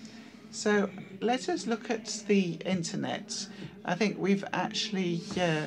So 0.50 0.88
let 1.20 1.48
us 1.48 1.66
look 1.66 1.90
at 1.90 2.24
the 2.26 2.58
internet. 2.64 3.46
I 3.84 3.94
think 3.94 4.18
we've 4.18 4.44
actually 4.52 5.22
uh, 5.40 5.66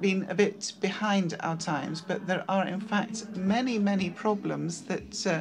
been 0.00 0.26
a 0.28 0.34
bit 0.34 0.72
behind 0.80 1.36
our 1.40 1.56
times, 1.56 2.00
but 2.00 2.26
there 2.26 2.44
are 2.48 2.66
in 2.66 2.80
fact 2.80 3.24
many, 3.36 3.78
many 3.78 4.10
problems 4.10 4.82
that 4.82 5.26
uh, 5.26 5.40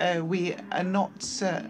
uh, 0.00 0.24
we 0.24 0.54
are 0.72 0.84
not 0.84 1.40
uh, 1.42 1.60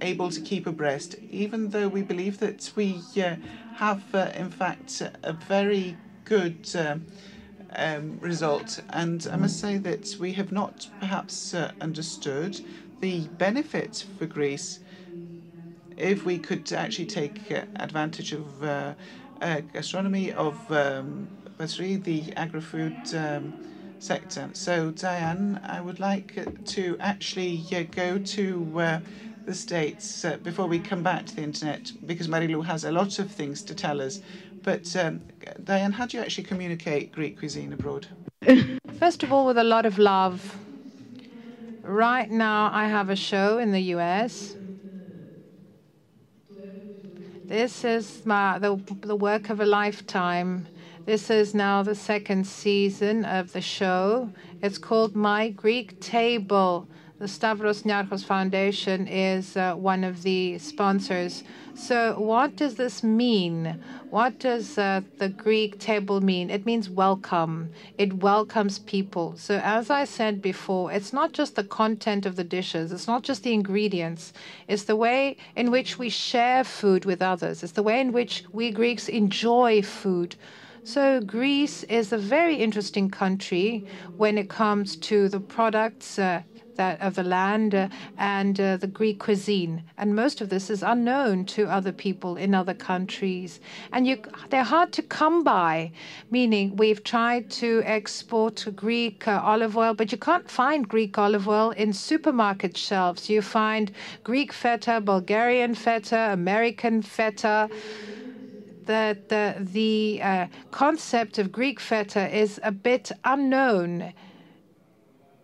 able 0.00 0.30
to 0.30 0.40
keep 0.40 0.66
abreast, 0.66 1.16
even 1.30 1.70
though 1.70 1.88
we 1.88 2.02
believe 2.02 2.38
that 2.38 2.72
we 2.74 3.02
uh, 3.16 3.36
have, 3.76 4.02
uh, 4.14 4.30
in 4.34 4.50
fact, 4.50 5.02
a 5.22 5.32
very 5.32 5.96
good 6.24 6.68
um, 7.76 8.18
result. 8.20 8.80
And 8.90 9.26
I 9.30 9.36
must 9.36 9.58
say 9.58 9.78
that 9.78 10.16
we 10.18 10.32
have 10.32 10.52
not 10.52 10.88
perhaps 10.98 11.54
uh, 11.54 11.72
understood 11.80 12.60
the 13.00 13.28
benefits 13.28 14.02
for 14.02 14.26
Greece 14.26 14.78
if 16.02 16.24
we 16.24 16.36
could 16.36 16.72
actually 16.72 17.06
take 17.06 17.40
uh, 17.50 17.62
advantage 17.76 18.32
of 18.32 18.62
uh, 18.62 18.94
gastronomy, 19.72 20.32
of 20.32 20.54
um, 20.70 21.28
the 21.58 22.32
agri-food 22.36 22.96
um, 23.14 23.54
sector. 24.00 24.50
So, 24.52 24.90
Diane, 24.90 25.60
I 25.64 25.80
would 25.80 26.00
like 26.00 26.34
to 26.66 26.96
actually 26.98 27.56
go 27.92 28.18
to 28.18 29.00
the 29.46 29.54
States 29.54 30.24
uh, 30.24 30.38
before 30.38 30.66
we 30.66 30.80
come 30.80 31.02
back 31.04 31.26
to 31.26 31.36
the 31.36 31.42
internet, 31.42 31.92
because 32.04 32.26
Marilu 32.26 32.64
has 32.64 32.84
a 32.84 32.90
lot 32.90 33.18
of 33.20 33.30
things 33.30 33.62
to 33.62 33.74
tell 33.74 34.00
us. 34.00 34.20
But 34.62 34.94
um, 34.96 35.22
Diane, 35.62 35.92
how 35.92 36.06
do 36.06 36.16
you 36.16 36.22
actually 36.22 36.44
communicate 36.44 37.12
Greek 37.12 37.38
cuisine 37.38 37.72
abroad? 37.72 38.08
First 38.98 39.22
of 39.22 39.32
all, 39.32 39.46
with 39.46 39.58
a 39.58 39.64
lot 39.64 39.86
of 39.86 39.98
love. 39.98 40.58
Right 41.82 42.30
now, 42.30 42.70
I 42.72 42.86
have 42.86 43.10
a 43.10 43.16
show 43.16 43.58
in 43.58 43.72
the 43.72 43.80
US. 43.96 44.56
This 47.44 47.84
is 47.84 48.24
my, 48.24 48.58
the, 48.60 48.80
the 49.00 49.16
work 49.16 49.50
of 49.50 49.60
a 49.60 49.66
lifetime. 49.66 50.68
This 51.06 51.28
is 51.28 51.54
now 51.54 51.82
the 51.82 51.94
second 51.94 52.46
season 52.46 53.24
of 53.24 53.52
the 53.52 53.60
show. 53.60 54.30
It's 54.62 54.78
called 54.78 55.16
My 55.16 55.48
Greek 55.48 56.00
Table. 56.00 56.86
The 57.22 57.28
Stavros 57.28 57.84
Niarchos 57.84 58.24
Foundation 58.24 59.06
is 59.06 59.56
uh, 59.56 59.74
one 59.74 60.02
of 60.02 60.24
the 60.24 60.58
sponsors. 60.58 61.44
So, 61.72 62.18
what 62.18 62.56
does 62.56 62.74
this 62.74 63.04
mean? 63.04 63.80
What 64.10 64.40
does 64.40 64.76
uh, 64.76 65.02
the 65.18 65.28
Greek 65.28 65.78
table 65.78 66.20
mean? 66.20 66.50
It 66.50 66.66
means 66.66 66.90
welcome. 66.90 67.70
It 67.96 68.12
welcomes 68.24 68.80
people. 68.80 69.34
So, 69.36 69.60
as 69.62 69.88
I 69.88 70.04
said 70.04 70.42
before, 70.42 70.90
it's 70.90 71.12
not 71.12 71.30
just 71.30 71.54
the 71.54 71.62
content 71.62 72.26
of 72.26 72.34
the 72.34 72.42
dishes, 72.42 72.90
it's 72.90 73.06
not 73.06 73.22
just 73.22 73.44
the 73.44 73.52
ingredients, 73.52 74.32
it's 74.66 74.82
the 74.82 74.96
way 74.96 75.36
in 75.54 75.70
which 75.70 76.00
we 76.00 76.08
share 76.08 76.64
food 76.64 77.04
with 77.04 77.22
others, 77.22 77.62
it's 77.62 77.74
the 77.74 77.84
way 77.84 78.00
in 78.00 78.10
which 78.10 78.42
we 78.50 78.72
Greeks 78.72 79.08
enjoy 79.08 79.80
food. 79.80 80.34
So, 80.82 81.20
Greece 81.20 81.84
is 81.84 82.12
a 82.12 82.18
very 82.18 82.56
interesting 82.56 83.08
country 83.08 83.86
when 84.16 84.36
it 84.36 84.48
comes 84.48 84.96
to 84.96 85.28
the 85.28 85.38
products 85.38 86.18
uh, 86.18 86.42
that 86.76 87.00
of 87.00 87.14
the 87.14 87.22
land 87.22 87.74
uh, 87.74 87.88
and 88.18 88.60
uh, 88.60 88.76
the 88.76 88.86
Greek 88.86 89.18
cuisine. 89.18 89.82
And 89.96 90.14
most 90.14 90.40
of 90.40 90.48
this 90.48 90.70
is 90.70 90.82
unknown 90.82 91.44
to 91.46 91.66
other 91.66 91.92
people 91.92 92.36
in 92.36 92.54
other 92.54 92.74
countries. 92.74 93.60
And 93.92 94.06
you, 94.06 94.22
they're 94.50 94.62
hard 94.62 94.92
to 94.92 95.02
come 95.02 95.44
by, 95.44 95.92
meaning 96.30 96.76
we've 96.76 97.04
tried 97.04 97.50
to 97.62 97.82
export 97.84 98.66
Greek 98.74 99.28
uh, 99.28 99.40
olive 99.42 99.76
oil, 99.76 99.94
but 99.94 100.12
you 100.12 100.18
can't 100.18 100.50
find 100.50 100.88
Greek 100.88 101.18
olive 101.18 101.48
oil 101.48 101.70
in 101.70 101.92
supermarket 101.92 102.76
shelves. 102.76 103.28
You 103.28 103.42
find 103.42 103.92
Greek 104.24 104.52
feta, 104.52 105.00
Bulgarian 105.00 105.74
feta, 105.74 106.30
American 106.32 107.02
feta 107.02 107.68
that 108.86 109.28
the, 109.28 109.54
the 109.58 110.20
uh, 110.22 110.46
concept 110.70 111.38
of 111.38 111.52
Greek 111.52 111.78
feta 111.78 112.34
is 112.36 112.60
a 112.64 112.72
bit 112.72 113.12
unknown 113.24 114.12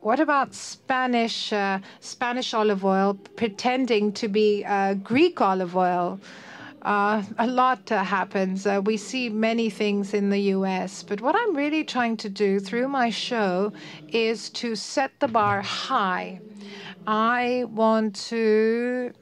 what 0.01 0.21
about 0.21 0.55
Spanish 0.55 1.53
uh, 1.53 1.81
Spanish 2.01 2.55
olive 2.55 2.85
oil 2.85 3.15
pretending 3.37 4.13
to 4.13 4.29
be 4.29 4.65
uh, 4.65 4.95
Greek 4.95 5.41
olive 5.41 5.77
oil? 5.77 6.21
uh, 6.83 7.23
a 7.39 7.47
lot 7.47 7.91
uh, 7.91 8.03
happens. 8.03 8.67
Uh, 8.67 8.81
we 8.85 8.97
see 8.97 9.29
many 9.29 9.71
things 9.71 10.15
in 10.15 10.31
the 10.31 10.41
US, 10.57 11.03
but 11.03 11.21
what 11.21 11.35
I'm 11.37 11.55
really 11.57 11.85
trying 11.85 12.17
to 12.19 12.29
do 12.29 12.61
through 12.61 12.89
my 12.89 13.11
show 13.11 13.73
is 14.09 14.51
to 14.51 14.77
set 14.77 15.13
the 15.21 15.29
bar 15.29 15.63
high. 15.63 16.41
I 17.07 17.65
want 17.69 18.15
to 18.31 19.13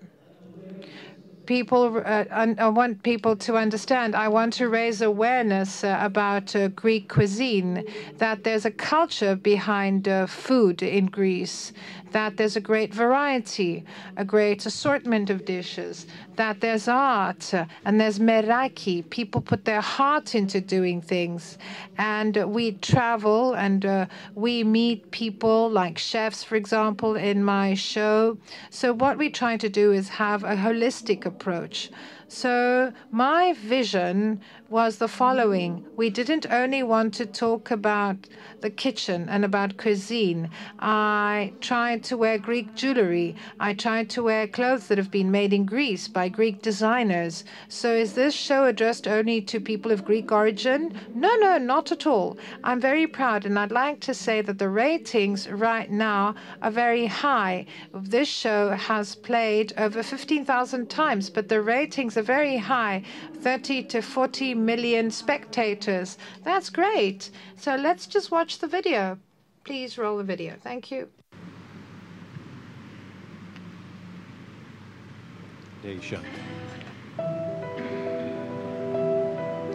people 1.47 2.03
uh, 2.05 2.25
I 2.31 2.69
want 2.69 3.03
people 3.03 3.37
to 3.37 3.57
understand. 3.57 4.15
I 4.15 4.29
want 4.29 4.53
to 4.55 4.69
raise 4.69 5.01
awareness 5.01 5.85
uh, 5.85 5.99
about 6.01 6.55
uh, 6.55 6.69
Greek 6.69 7.09
cuisine. 7.09 7.85
That 8.19 8.45
there's 8.45 8.65
a 8.65 8.71
culture 8.71 9.37
behind 9.37 10.09
uh, 10.09 10.27
food 10.27 10.83
in 10.83 11.07
Greece 11.07 11.73
that 12.13 12.37
there's 12.37 12.57
a 12.57 12.61
great 12.61 12.95
variety, 12.95 13.85
a 14.17 14.25
great 14.25 14.65
assortment 14.67 15.31
of 15.31 15.45
dishes, 15.45 16.07
that 16.37 16.61
there's 16.61 16.89
art 16.89 17.53
and 17.85 18.01
there's 18.01 18.19
meraki. 18.19 19.09
People 19.11 19.41
put 19.41 19.65
their 19.65 19.81
heart 19.81 20.35
into 20.35 20.61
doing 20.61 21.01
things. 21.01 21.59
And 21.99 22.37
we 22.53 22.73
travel 22.73 23.55
and 23.55 23.85
uh, 23.85 24.07
we 24.35 24.65
meet 24.65 25.11
people 25.11 25.71
like 25.71 25.99
chefs, 25.99 26.45
for 26.45 26.57
example, 26.57 27.17
in 27.17 27.43
my 27.43 27.75
show. 27.75 28.39
So, 28.71 28.93
what 28.93 29.19
we 29.19 29.31
try 29.31 29.57
to 29.57 29.69
do 29.69 29.93
is 29.93 30.09
have 30.09 30.45
a 30.45 30.57
holistic 30.57 31.27
approach. 31.27 31.91
So, 32.29 32.93
my 33.13 33.53
vision 33.53 34.41
was 34.69 34.99
the 34.99 35.07
following 35.07 35.85
we 35.97 36.11
didn't 36.11 36.47
only 36.51 36.83
want 36.83 37.15
to 37.15 37.25
talk 37.25 37.71
about 37.71 38.17
the 38.61 38.71
kitchen 38.71 39.29
and 39.29 39.45
about 39.45 39.77
cuisine. 39.77 40.51
I 40.81 41.53
tried 41.61 42.03
to 42.05 42.17
wear 42.17 42.37
Greek 42.39 42.75
jewelry. 42.75 43.37
I 43.61 43.75
tried 43.75 44.11
to 44.11 44.23
wear 44.23 44.49
clothes 44.49 44.89
that 44.89 44.99
have 44.99 45.11
been 45.11 45.31
made 45.31 45.53
in 45.53 45.67
Greece 45.67 46.09
by 46.09 46.29
Greek 46.29 46.63
designers. 46.63 47.45
So, 47.69 47.95
is 47.95 48.15
this 48.15 48.35
show 48.35 48.65
addressed 48.65 49.07
only 49.07 49.41
to 49.43 49.61
people 49.61 49.93
of 49.93 50.05
Greek 50.05 50.33
origin? 50.33 50.99
No, 51.15 51.35
no, 51.37 51.59
not 51.59 51.93
at 51.93 52.07
all. 52.07 52.37
I'm 52.65 52.81
very 52.81 53.07
proud, 53.07 53.47
and 53.47 53.59
I'd 53.59 53.71
like 53.71 54.01
to 54.01 54.15
say 54.15 54.43
that 54.43 54.59
the 54.59 54.69
ratings 54.69 55.49
right 55.49 55.91
now 55.91 56.35
are 56.63 56.71
very 56.71 57.07
high. 57.07 57.67
This 57.95 58.29
show 58.29 58.71
has 58.71 59.15
played 59.15 59.73
over 59.77 60.03
15,000 60.03 60.91
times, 60.91 61.31
but 61.31 61.49
the 61.49 61.63
ratings 61.63 62.17
are 62.17 62.23
very 62.23 62.57
high 62.57 63.03
30 63.35 63.85
to 63.85 64.03
40 64.03 64.56
million 64.65 65.11
spectators. 65.11 66.19
That's 66.45 66.71
great. 66.71 67.31
So 67.57 67.77
let's 67.77 68.07
just 68.07 68.31
watch 68.31 68.59
the 68.59 68.67
video. 68.67 69.19
Please 69.65 69.99
roll 69.99 70.19
the 70.19 70.25
video. 70.25 70.57
Thank 70.63 70.91
you. 70.91 71.09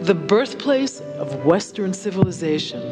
The 0.00 0.14
birthplace 0.14 1.00
of 1.00 1.44
Western 1.44 1.94
civilization. 1.94 2.82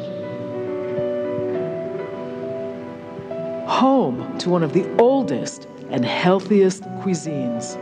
Home 3.66 4.38
to 4.38 4.51
one 4.51 4.62
of 4.62 4.72
the 4.72 4.88
oldest 4.97 5.66
and 5.91 6.05
healthiest 6.05 6.82
cuisines 7.03 7.76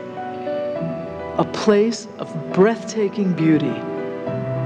a 1.38 1.44
place 1.44 2.08
of 2.18 2.52
breathtaking 2.52 3.32
beauty 3.32 3.72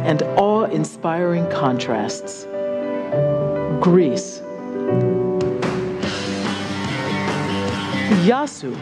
and 0.05 0.23
awe 0.37 0.65
inspiring 0.65 1.49
contrasts. 1.51 2.45
Greece. 3.81 4.41
Yasu, 8.27 8.77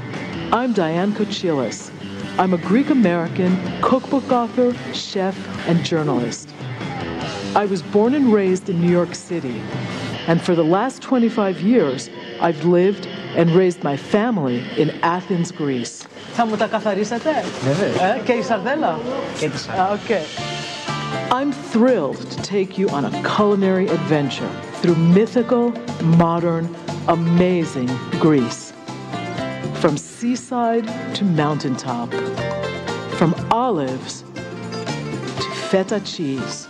I'm 0.53 0.73
Diane 0.73 1.13
Kochilas. 1.13 1.91
I'm 2.39 2.55
a 2.55 2.59
Greek 2.59 2.91
American 2.91 3.57
cookbook 3.83 4.31
author, 4.31 4.75
chef, 4.95 5.37
and 5.69 5.85
journalist. 5.85 6.49
I 7.55 7.67
was 7.67 7.83
born 7.83 8.15
and 8.15 8.33
raised 8.33 8.69
in 8.69 8.81
New 8.81 8.91
York 8.91 9.15
City, 9.15 9.61
and 10.27 10.41
for 10.41 10.55
the 10.55 10.65
last 10.65 11.03
25 11.03 11.61
years, 11.61 12.09
I've 12.41 12.65
lived 12.65 13.07
and 13.37 13.51
raised 13.51 13.83
my 13.83 13.97
family 13.97 14.65
in 14.77 14.91
Athens, 15.03 15.53
Greece. 15.53 16.07
Θα 16.33 16.47
μου 16.47 16.57
τα 16.57 16.67
καθαρίσετε? 16.67 17.31
Βέβαια. 17.63 18.15
Ε, 18.15 18.21
και 18.25 18.33
η 18.33 18.43
σαρδέλα? 18.43 18.99
Και 19.39 19.49
τη 19.49 19.59
σαρδέλα. 19.59 19.99
Okay. 20.07 20.60
I'm 21.41 21.53
thrilled 21.53 22.31
to 22.33 22.43
take 22.43 22.77
you 22.77 22.91
on 22.91 23.07
a 23.07 23.11
culinary 23.23 23.87
adventure 23.89 24.51
through 24.83 24.97
mythical, 24.97 25.71
modern, 26.03 26.77
amazing 27.09 27.87
Greece. 28.21 28.75
From 29.77 29.97
seaside 29.97 30.87
to 31.15 31.25
mountaintop, 31.25 32.13
from 33.15 33.35
olives 33.51 34.23
to 34.35 35.51
feta 35.71 36.01
cheese, 36.01 36.69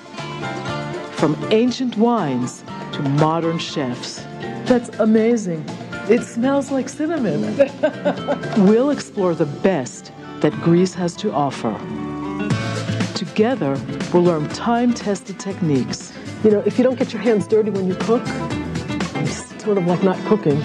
from 1.16 1.36
ancient 1.50 1.96
wines 1.96 2.62
to 2.92 3.02
modern 3.02 3.58
chefs. 3.58 4.22
That's 4.66 4.88
amazing. 5.00 5.64
It 6.08 6.22
smells 6.22 6.70
like 6.70 6.88
cinnamon. 6.88 7.56
we'll 8.68 8.90
explore 8.90 9.34
the 9.34 9.50
best 9.64 10.12
that 10.42 10.52
Greece 10.62 10.94
has 10.94 11.16
to 11.16 11.32
offer. 11.32 11.76
Together, 13.20 13.78
we'll 14.14 14.22
learn 14.22 14.48
time 14.48 14.94
tested 14.94 15.38
techniques. 15.38 16.10
You 16.42 16.52
know, 16.52 16.62
if 16.64 16.78
you 16.78 16.84
don't 16.84 16.98
get 16.98 17.12
your 17.12 17.20
hands 17.20 17.46
dirty 17.46 17.68
when 17.68 17.86
you 17.86 17.94
cook, 17.96 18.22
it's 19.16 19.62
sort 19.62 19.76
of 19.76 19.84
like 19.86 20.02
not 20.02 20.16
cooking. 20.24 20.58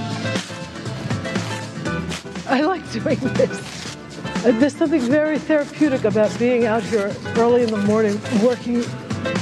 I 2.47 2.61
like 2.61 2.89
doing 2.93 3.19
this. 3.19 3.97
There's 4.43 4.73
something 4.73 5.01
very 5.01 5.37
therapeutic 5.37 6.05
about 6.05 6.33
being 6.39 6.65
out 6.65 6.81
here 6.81 7.13
early 7.35 7.63
in 7.63 7.71
the 7.71 7.77
morning 7.77 8.21
working 8.41 8.85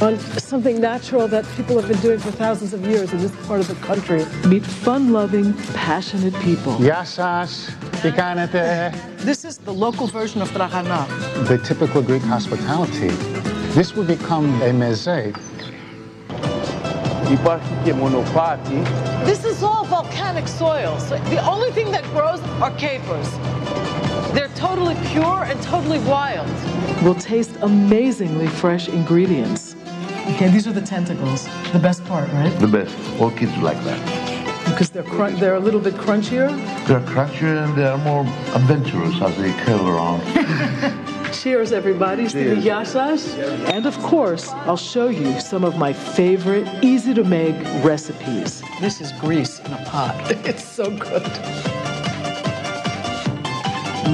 on 0.02 0.20
something 0.40 0.80
natural 0.82 1.28
that 1.28 1.46
people 1.56 1.80
have 1.80 1.90
been 1.90 2.00
doing 2.02 2.20
for 2.20 2.32
thousands 2.32 2.74
of 2.74 2.86
years 2.86 3.14
in 3.14 3.20
this 3.20 3.34
part 3.48 3.60
of 3.60 3.68
the 3.68 3.76
country. 3.76 4.26
Meet 4.48 4.66
fun-loving, 4.66 5.54
passionate 5.74 6.34
people. 6.42 6.74
Yassas, 6.78 7.70
picanate. 8.02 8.94
This 9.20 9.46
is 9.46 9.58
the 9.58 9.74
local 9.74 10.08
version 10.08 10.42
of 10.42 10.50
trahana. 10.52 11.08
The 11.48 11.58
typical 11.58 12.02
Greek 12.02 12.24
hospitality. 12.24 13.10
This 13.74 13.96
will 13.96 14.04
become 14.04 14.62
a 14.62 14.72
mezze. 14.72 15.34
This 19.26 19.46
is 19.46 19.64
all 19.64 19.86
volcanic 19.86 20.48
soil. 20.48 21.00
So 21.00 21.18
the 21.30 21.44
only 21.50 21.72
thing 21.72 21.90
that 21.92 22.04
grows 22.12 22.42
are 22.62 22.72
capers. 22.78 23.30
They're 24.34 24.50
totally 24.56 24.96
pure 25.12 25.44
and 25.44 25.62
totally 25.62 26.00
wild. 26.00 26.48
We'll 27.02 27.16
taste 27.16 27.56
amazingly 27.62 28.48
fresh 28.48 28.90
ingredients. 28.90 29.73
Okay, 30.32 30.48
these 30.50 30.68
are 30.68 30.74
the 30.74 30.82
tentacles. 30.82 31.46
The 31.74 31.80
best 31.80 32.04
part, 32.06 32.30
right? 32.32 32.50
The 32.60 32.68
best. 32.68 32.96
All 33.20 33.30
kids 33.32 33.56
like 33.58 33.82
that. 33.84 34.00
Because 34.66 34.90
they're 34.90 35.04
cr- 35.04 35.32
they're 35.32 35.56
a 35.56 35.60
little 35.60 35.80
bit 35.82 35.96
crunchier. 35.96 36.48
They're 36.88 37.02
crunchier 37.02 37.66
and 37.66 37.78
they're 37.78 37.98
more 37.98 38.22
adventurous 38.56 39.22
as 39.22 39.36
they 39.38 39.52
curl 39.64 39.88
around. 39.90 40.22
Cheers, 41.34 41.74
everybody. 41.74 42.28
Cheers. 42.30 42.64
Yasas. 42.64 43.38
And 43.74 43.86
of 43.86 43.98
course, 44.00 44.50
I'll 44.68 44.78
show 44.78 45.10
you 45.10 45.40
some 45.42 45.66
of 45.66 45.78
my 45.78 45.92
favorite 45.92 46.68
easy 46.84 47.14
to 47.14 47.24
make 47.24 47.56
recipes. 47.84 48.62
This 48.80 49.02
is 49.02 49.12
Greece 49.14 49.60
in 49.60 49.74
a 49.74 49.84
pot. 49.86 50.16
It's 50.46 50.64
so 50.64 50.86
good. 50.86 51.24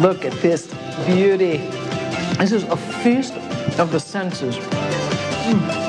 Look 0.01 0.26
at 0.26 0.34
this 0.41 0.74
beauty. 1.05 1.57
This 2.39 2.51
is 2.51 2.64
a 2.64 2.78
feast 2.78 3.34
of 3.80 3.91
the 3.91 3.99
senses. 3.99 4.55
Mm. 4.57 5.89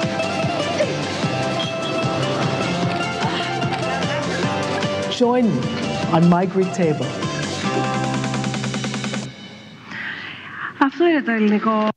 join 5.21 5.45
me 5.55 5.63
on 6.15 6.27
my 6.31 6.47
Greek 6.47 6.73
table. 6.73 7.05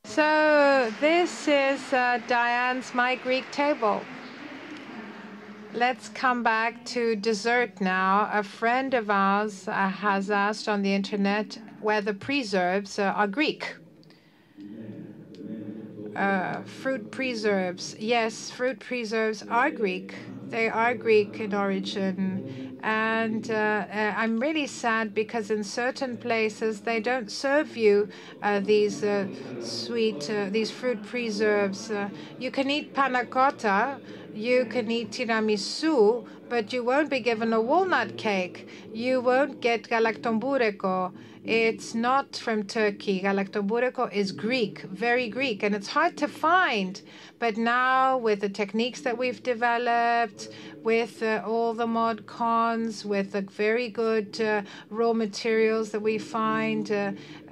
So 0.04 0.92
this 1.00 1.48
is 1.48 1.80
uh, 1.94 2.20
Diane's 2.28 2.92
My 2.92 3.14
Greek 3.14 3.50
Table. 3.50 4.02
Let's 5.72 6.10
come 6.10 6.42
back 6.42 6.84
to 6.84 7.16
dessert 7.16 7.80
now. 7.80 8.28
A 8.30 8.42
friend 8.42 8.92
of 8.92 9.08
ours 9.08 9.68
uh, 9.68 9.72
has 9.88 10.30
asked 10.30 10.68
on 10.68 10.82
the 10.82 10.92
internet 10.92 11.56
whether 11.80 12.12
preserves 12.12 12.98
uh, 12.98 13.04
are 13.04 13.26
Greek. 13.26 13.74
Uh, 16.14 16.60
fruit 16.64 17.10
preserves. 17.10 17.96
Yes, 17.98 18.50
fruit 18.50 18.80
preserves 18.80 19.42
are 19.48 19.70
Greek. 19.70 20.14
They 20.50 20.68
are 20.68 20.94
Greek 20.94 21.40
in 21.40 21.54
origin. 21.54 22.78
And 22.82 23.50
uh, 23.50 23.54
uh, 23.54 24.14
I'm 24.16 24.38
really 24.38 24.66
sad 24.66 25.14
because 25.14 25.50
in 25.50 25.64
certain 25.64 26.18
places 26.18 26.82
they 26.82 27.00
don't 27.00 27.30
serve 27.30 27.76
you 27.76 28.08
uh, 28.42 28.60
these 28.60 29.02
uh, 29.02 29.26
sweet, 29.58 30.28
uh, 30.28 30.50
these 30.50 30.70
fruit 30.70 31.02
preserves. 31.02 31.90
Uh, 31.90 32.10
you 32.38 32.50
can 32.50 32.70
eat 32.70 32.92
panna 32.92 33.24
cotta, 33.24 34.00
you 34.34 34.66
can 34.66 34.90
eat 34.90 35.12
tiramisu, 35.12 36.26
but 36.48 36.72
you 36.72 36.84
won't 36.84 37.08
be 37.10 37.20
given 37.20 37.52
a 37.52 37.60
walnut 37.60 38.16
cake. 38.16 38.68
You 38.92 39.20
won't 39.22 39.60
get 39.60 39.84
galaktomboureko. 39.88 41.12
It's 41.44 41.94
not 41.94 42.36
from 42.36 42.64
Turkey. 42.64 43.20
Galaktomboureko 43.22 44.12
is 44.12 44.32
Greek, 44.32 44.82
very 44.82 45.28
Greek, 45.28 45.62
and 45.62 45.74
it's 45.74 45.88
hard 45.88 46.16
to 46.18 46.28
find. 46.28 47.02
But 47.44 47.58
now, 47.58 48.16
with 48.16 48.40
the 48.40 48.48
techniques 48.48 49.02
that 49.02 49.18
we've 49.18 49.42
developed, 49.42 50.48
with 50.82 51.22
uh, 51.22 51.42
all 51.46 51.74
the 51.74 51.86
mod 51.86 52.24
cons, 52.24 53.04
with 53.04 53.32
the 53.32 53.42
very 53.42 53.90
good 53.90 54.40
uh, 54.40 54.62
raw 54.88 55.12
materials 55.12 55.90
that 55.90 56.00
we 56.00 56.16
find, 56.16 56.90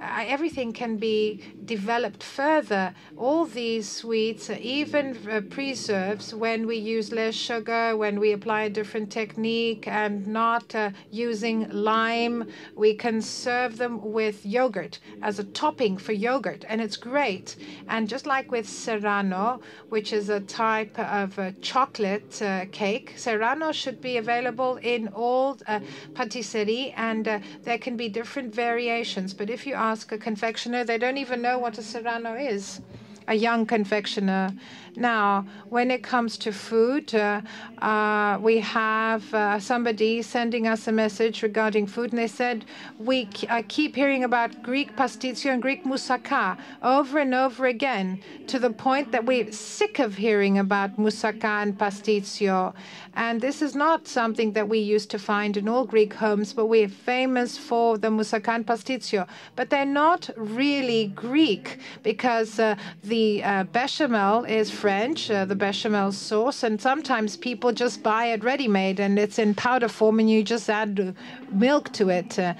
uh, 0.03 0.23
everything 0.27 0.73
can 0.73 0.97
be 0.97 1.41
developed 1.65 2.23
further. 2.23 2.93
All 3.17 3.45
these 3.45 3.89
sweets, 3.89 4.49
even 4.49 5.17
uh, 5.29 5.41
preserves, 5.49 6.33
when 6.33 6.67
we 6.67 6.77
use 6.77 7.11
less 7.11 7.35
sugar, 7.35 7.95
when 7.95 8.19
we 8.19 8.33
apply 8.33 8.63
a 8.63 8.69
different 8.69 9.11
technique 9.11 9.87
and 9.87 10.27
not 10.27 10.75
uh, 10.75 10.89
using 11.09 11.69
lime, 11.69 12.49
we 12.75 12.93
can 12.93 13.21
serve 13.21 13.77
them 13.77 14.11
with 14.11 14.45
yogurt 14.45 14.99
as 15.21 15.39
a 15.39 15.43
topping 15.45 15.97
for 15.97 16.11
yogurt, 16.11 16.65
and 16.67 16.81
it's 16.81 16.97
great. 16.97 17.55
And 17.87 18.09
just 18.09 18.25
like 18.25 18.51
with 18.51 18.67
Serrano, 18.67 19.61
which 19.89 20.11
is 20.11 20.29
a 20.29 20.41
type 20.41 20.97
of 20.99 21.37
uh, 21.39 21.51
chocolate 21.61 22.41
uh, 22.41 22.65
cake. 22.71 23.13
Serrano 23.15 23.71
should 23.71 24.01
be 24.01 24.17
available 24.17 24.77
in 24.77 25.07
all 25.09 25.57
uh, 25.67 25.79
patisserie, 26.13 26.93
and 26.97 27.27
uh, 27.27 27.39
there 27.61 27.77
can 27.77 27.95
be 27.95 28.09
different 28.09 28.53
variations. 28.53 29.33
But 29.33 29.49
if 29.49 29.65
you 29.67 29.75
ask 29.75 29.92
a 29.93 30.17
confectioner, 30.17 30.83
they 30.83 30.97
don't 30.97 31.17
even 31.17 31.41
know 31.41 31.59
what 31.59 31.77
a 31.77 31.83
Serrano 31.83 32.35
is. 32.35 32.81
A 33.27 33.35
young 33.35 33.65
confectioner. 33.65 34.51
Now, 34.95 35.45
when 35.69 35.89
it 35.89 36.03
comes 36.03 36.37
to 36.39 36.51
food, 36.51 37.15
uh, 37.15 37.41
uh, 37.81 38.37
we 38.39 38.59
have 38.59 39.33
uh, 39.33 39.59
somebody 39.59 40.21
sending 40.21 40.67
us 40.67 40.87
a 40.87 40.91
message 40.91 41.41
regarding 41.41 41.87
food, 41.87 42.11
and 42.11 42.19
they 42.19 42.27
said, 42.27 42.65
We 42.99 43.25
keep 43.25 43.95
hearing 43.95 44.23
about 44.23 44.61
Greek 44.61 44.95
pasticcio 44.95 45.51
and 45.51 45.61
Greek 45.61 45.83
moussaka 45.83 46.57
over 46.83 47.17
and 47.19 47.33
over 47.33 47.65
again, 47.65 48.21
to 48.47 48.59
the 48.59 48.69
point 48.69 49.11
that 49.11 49.25
we're 49.25 49.51
sick 49.51 49.97
of 49.99 50.15
hearing 50.15 50.59
about 50.59 50.97
moussaka 50.97 51.63
and 51.63 51.77
pasticcio. 51.77 52.73
And 53.15 53.41
this 53.41 53.61
is 53.61 53.75
not 53.75 54.07
something 54.07 54.53
that 54.53 54.69
we 54.69 54.79
used 54.79 55.09
to 55.11 55.19
find 55.19 55.57
in 55.57 55.67
all 55.67 55.85
Greek 55.85 56.13
homes, 56.13 56.53
but 56.53 56.65
we're 56.67 56.87
famous 56.87 57.57
for 57.57 57.97
the 57.97 58.09
moussaka 58.09 58.49
and 58.49 58.65
pasticcio. 58.65 59.27
But 59.55 59.69
they're 59.69 59.85
not 59.85 60.29
really 60.35 61.07
Greek 61.07 61.79
because 62.03 62.55
the 62.57 63.65
bechamel 63.71 64.45
is 64.45 64.69
French, 64.83 65.31
uh, 65.31 65.45
the 65.45 65.55
bechamel 65.55 66.11
sauce, 66.11 66.61
and 66.61 66.81
sometimes 66.81 67.37
people 67.37 67.71
just 67.71 68.03
buy 68.03 68.25
it 68.25 68.43
ready 68.43 68.67
made 68.67 68.99
and 68.99 69.17
it's 69.17 69.39
in 69.39 69.55
powder 69.55 69.87
form 69.87 70.19
and 70.19 70.29
you 70.29 70.43
just 70.43 70.69
add 70.69 71.15
milk 71.53 71.89
to 71.93 72.09
it. 72.09 72.37
Uh, 72.37 72.53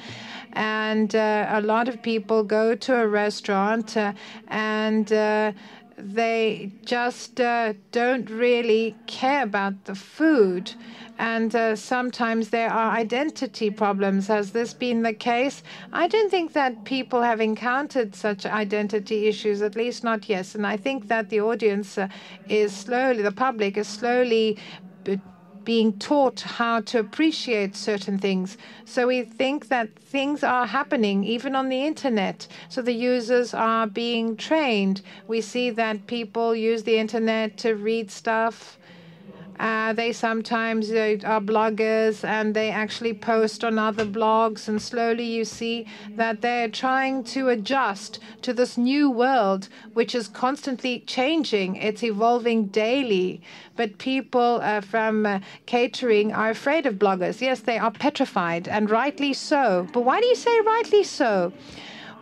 and 0.53 1.15
a 1.15 1.59
lot 1.61 1.89
of 1.89 2.01
people 2.01 2.41
go 2.41 2.75
to 2.75 2.95
a 2.95 3.05
restaurant 3.05 3.97
uh, 3.97 4.13
and 4.47 5.11
uh, 5.11 5.51
they 5.97 6.71
just 6.85 7.39
uh, 7.39 7.73
don't 7.91 8.29
really 8.29 8.97
care 9.07 9.43
about 9.43 9.85
the 9.85 9.95
food. 9.95 10.73
And 11.17 11.55
uh, 11.55 11.75
sometimes 11.75 12.49
there 12.49 12.71
are 12.71 12.91
identity 12.91 13.69
problems. 13.69 14.27
Has 14.27 14.51
this 14.51 14.73
been 14.73 15.03
the 15.03 15.13
case? 15.13 15.61
I 15.91 16.07
don't 16.07 16.31
think 16.31 16.53
that 16.53 16.83
people 16.83 17.21
have 17.21 17.39
encountered 17.39 18.15
such 18.15 18.45
identity 18.45 19.27
issues, 19.27 19.61
at 19.61 19.75
least 19.75 20.03
not 20.03 20.27
yet. 20.27 20.55
And 20.55 20.65
I 20.65 20.77
think 20.77 21.07
that 21.07 21.29
the 21.29 21.41
audience 21.41 21.97
uh, 21.97 22.07
is 22.47 22.75
slowly, 22.75 23.21
the 23.21 23.31
public 23.31 23.77
is 23.77 23.87
slowly 23.87 24.57
being 25.65 25.93
taught 25.99 26.41
how 26.41 26.81
to 26.81 26.99
appreciate 26.99 27.75
certain 27.75 28.17
things. 28.17 28.57
So 28.85 29.07
we 29.07 29.23
think 29.23 29.69
that 29.69 29.95
things 29.99 30.43
are 30.43 30.65
happening 30.65 31.23
even 31.23 31.55
on 31.55 31.69
the 31.69 31.85
internet. 31.85 32.47
So 32.69 32.81
the 32.81 32.93
users 32.93 33.53
are 33.53 33.87
being 33.87 34.35
trained. 34.35 35.01
We 35.27 35.41
see 35.41 35.69
that 35.71 36.07
people 36.07 36.55
use 36.55 36.83
the 36.83 36.97
internet 36.97 37.57
to 37.59 37.75
read 37.75 38.11
stuff. 38.11 38.77
Uh, 39.59 39.93
they 39.93 40.11
sometimes 40.11 40.91
uh, 40.91 41.17
are 41.23 41.41
bloggers 41.41 42.23
and 42.23 42.55
they 42.55 42.69
actually 42.69 43.13
post 43.13 43.63
on 43.63 43.77
other 43.77 44.05
blogs, 44.05 44.67
and 44.67 44.81
slowly 44.81 45.25
you 45.25 45.45
see 45.45 45.85
that 46.11 46.41
they're 46.41 46.69
trying 46.69 47.23
to 47.23 47.49
adjust 47.49 48.19
to 48.41 48.53
this 48.53 48.77
new 48.77 49.09
world, 49.09 49.69
which 49.93 50.15
is 50.15 50.27
constantly 50.27 50.99
changing. 51.01 51.75
It's 51.75 52.03
evolving 52.03 52.67
daily. 52.67 53.41
But 53.75 53.97
people 53.97 54.59
uh, 54.61 54.81
from 54.81 55.25
uh, 55.25 55.39
catering 55.65 56.31
are 56.33 56.49
afraid 56.49 56.85
of 56.85 56.95
bloggers. 56.95 57.41
Yes, 57.41 57.61
they 57.61 57.77
are 57.77 57.91
petrified, 57.91 58.67
and 58.67 58.89
rightly 58.89 59.33
so. 59.33 59.87
But 59.93 60.01
why 60.01 60.19
do 60.21 60.27
you 60.27 60.35
say 60.35 60.59
rightly 60.61 61.03
so? 61.03 61.53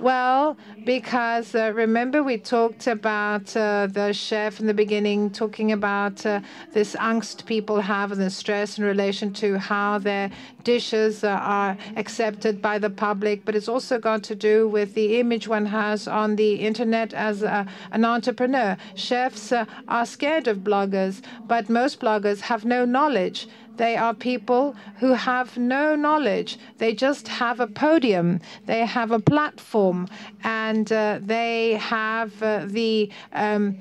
Well, 0.02 0.58
because 0.84 1.54
uh, 1.54 1.74
remember 1.76 2.24
we 2.24 2.40
talked 2.40 2.88
about 2.88 3.56
uh, 3.56 3.86
the 3.86 4.14
chef 4.14 4.60
in 4.60 4.66
the 4.66 4.74
beginning, 4.74 5.30
talking 5.30 5.72
about 5.72 6.26
uh, 6.26 6.42
this 6.74 6.96
angst 6.96 7.46
people 7.46 7.82
have 7.82 8.12
and 8.12 8.20
the 8.20 8.32
stress 8.32 8.80
in 8.80 8.84
relation 8.84 9.32
to 9.34 9.60
how 9.60 10.00
their 10.00 10.32
dishes 10.64 11.24
are 11.24 11.78
accepted 11.98 12.64
by 12.64 12.80
the 12.80 12.90
public. 12.90 13.46
But 13.46 13.54
it's 13.54 13.68
also 13.68 14.00
got 14.00 14.24
to 14.24 14.34
do 14.34 14.68
with 14.68 14.96
the 14.96 15.20
image 15.20 15.48
one 15.48 15.68
has 15.68 16.08
on 16.08 16.36
the 16.36 16.56
internet 16.56 17.14
as 17.14 17.44
an 17.44 18.04
entrepreneur. 18.04 18.78
Chefs 18.96 19.54
are 19.54 20.06
scared 20.08 20.48
of 20.48 20.60
bloggers, 20.60 21.22
but 21.48 21.70
most 21.70 22.00
bloggers 22.00 22.40
have 22.42 22.66
no 22.66 22.86
knowledge. 22.86 23.48
They 23.82 23.98
are 23.98 24.14
people 24.14 24.76
who 25.00 25.14
have 25.14 25.58
no 25.58 25.96
knowledge. 25.96 26.60
They 26.78 26.94
just 26.94 27.28
have 27.28 27.60
a 27.60 27.66
podium, 27.66 28.40
they 28.68 28.86
have 28.86 29.10
a 29.10 29.18
platform, 29.18 30.08
and 30.44 30.92
uh, 30.92 31.18
they 31.20 31.80
have 31.82 32.32
uh, 32.44 32.66
the 32.68 33.10
um, 33.34 33.80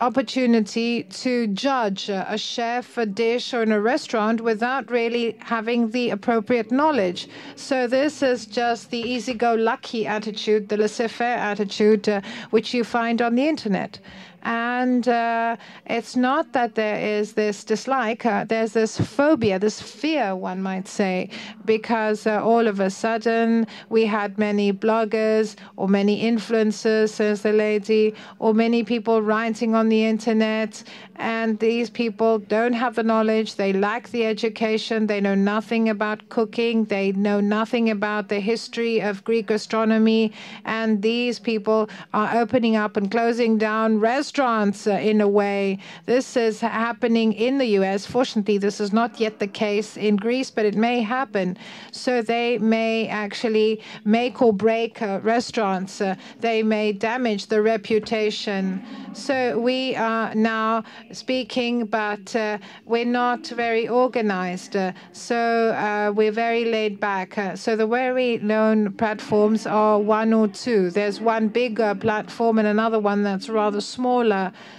opportunity 0.00 1.04
to 1.04 1.46
judge 1.46 2.08
a 2.08 2.36
chef, 2.36 2.98
a 2.98 3.06
dish, 3.06 3.54
or 3.54 3.62
in 3.62 3.70
a 3.70 3.80
restaurant 3.80 4.40
without 4.40 4.90
really 4.90 5.36
having 5.38 5.90
the 5.90 6.10
appropriate 6.10 6.72
knowledge. 6.72 7.28
So 7.54 7.86
this 7.86 8.22
is 8.22 8.46
just 8.46 8.90
the 8.90 8.98
easy-go-lucky 8.98 10.08
attitude, 10.08 10.68
the 10.68 10.76
laissez-faire 10.76 11.38
attitude, 11.38 12.08
uh, 12.08 12.20
which 12.50 12.74
you 12.74 12.82
find 12.82 13.22
on 13.22 13.36
the 13.36 13.46
internet. 13.46 14.00
And 14.46 15.08
uh, 15.08 15.56
it's 15.86 16.14
not 16.14 16.52
that 16.52 16.76
there 16.76 17.00
is 17.00 17.32
this 17.32 17.64
dislike, 17.64 18.24
uh, 18.24 18.44
there's 18.44 18.74
this 18.74 18.96
phobia, 18.96 19.58
this 19.58 19.82
fear, 19.82 20.36
one 20.36 20.62
might 20.62 20.86
say, 20.86 21.30
because 21.64 22.28
uh, 22.28 22.40
all 22.44 22.68
of 22.68 22.78
a 22.78 22.88
sudden 22.88 23.66
we 23.88 24.06
had 24.06 24.38
many 24.38 24.72
bloggers 24.72 25.56
or 25.74 25.88
many 25.88 26.22
influencers, 26.22 27.08
says 27.08 27.42
the 27.42 27.52
lady, 27.52 28.14
or 28.38 28.54
many 28.54 28.84
people 28.84 29.20
writing 29.20 29.74
on 29.74 29.88
the 29.88 30.04
internet. 30.04 30.84
And 31.16 31.58
these 31.58 31.90
people 31.90 32.38
don't 32.38 32.74
have 32.74 32.94
the 32.94 33.02
knowledge, 33.02 33.56
they 33.56 33.72
lack 33.72 34.10
the 34.10 34.26
education, 34.26 35.08
they 35.08 35.20
know 35.20 35.34
nothing 35.34 35.88
about 35.88 36.28
cooking, 36.28 36.84
they 36.84 37.10
know 37.12 37.40
nothing 37.40 37.90
about 37.90 38.28
the 38.28 38.38
history 38.38 39.00
of 39.00 39.24
Greek 39.24 39.48
gastronomy. 39.48 40.32
And 40.64 41.02
these 41.02 41.40
people 41.40 41.90
are 42.14 42.36
opening 42.36 42.76
up 42.76 42.96
and 42.96 43.10
closing 43.10 43.58
down 43.58 43.98
restaurants 43.98 44.35
restaurants 44.36 44.86
uh, 44.86 44.90
in 44.90 45.22
a 45.22 45.28
way. 45.28 45.78
This 46.04 46.36
is 46.36 46.60
happening 46.60 47.32
in 47.32 47.56
the 47.56 47.68
US. 47.78 48.04
Fortunately, 48.04 48.58
this 48.58 48.80
is 48.80 48.92
not 48.92 49.18
yet 49.18 49.38
the 49.38 49.46
case 49.46 49.96
in 49.96 50.16
Greece, 50.16 50.50
but 50.50 50.66
it 50.66 50.74
may 50.74 51.00
happen. 51.00 51.56
So 51.90 52.20
they 52.20 52.58
may 52.58 53.08
actually 53.08 53.80
make 54.04 54.42
or 54.42 54.52
break 54.52 55.00
uh, 55.00 55.20
restaurants. 55.22 56.02
Uh, 56.02 56.16
they 56.40 56.62
may 56.62 56.92
damage 56.92 57.46
the 57.46 57.62
reputation. 57.62 58.84
So 59.14 59.58
we 59.58 59.96
are 59.96 60.34
now 60.34 60.84
speaking, 61.12 61.86
but 61.86 62.36
uh, 62.36 62.58
we're 62.84 63.12
not 63.24 63.46
very 63.46 63.88
organized. 63.88 64.76
Uh, 64.76 64.92
so 65.12 65.70
uh, 65.70 66.12
we're 66.14 66.36
very 66.46 66.66
laid 66.66 67.00
back. 67.00 67.38
so 67.54 67.74
the 67.74 67.86
very 67.86 68.36
known 68.38 68.92
platforms 68.92 69.66
are 69.66 69.98
one 69.98 70.34
or 70.34 70.48
two. 70.48 70.90
There's 70.90 71.22
one 71.22 71.48
bigger 71.48 71.94
platform 71.94 72.58
and 72.58 72.68
another 72.68 73.00
one 73.00 73.22
that's 73.22 73.48
rather 73.48 73.80
small 73.80 74.15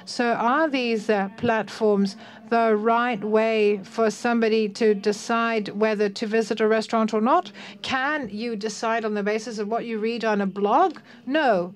so, 0.05 0.25
are 0.25 0.69
these 0.69 1.09
uh, 1.09 1.29
platforms 1.37 2.15
the 2.49 2.75
right 2.75 3.23
way 3.23 3.79
for 3.83 4.09
somebody 4.09 4.69
to 4.69 4.93
decide 4.93 5.69
whether 5.69 6.09
to 6.09 6.27
visit 6.27 6.61
a 6.61 6.67
restaurant 6.67 7.13
or 7.13 7.21
not? 7.21 7.51
Can 7.81 8.29
you 8.31 8.55
decide 8.55 9.05
on 9.05 9.13
the 9.13 9.23
basis 9.23 9.59
of 9.59 9.67
what 9.67 9.85
you 9.85 9.99
read 9.99 10.23
on 10.23 10.41
a 10.41 10.45
blog? 10.45 10.99
No. 11.25 11.73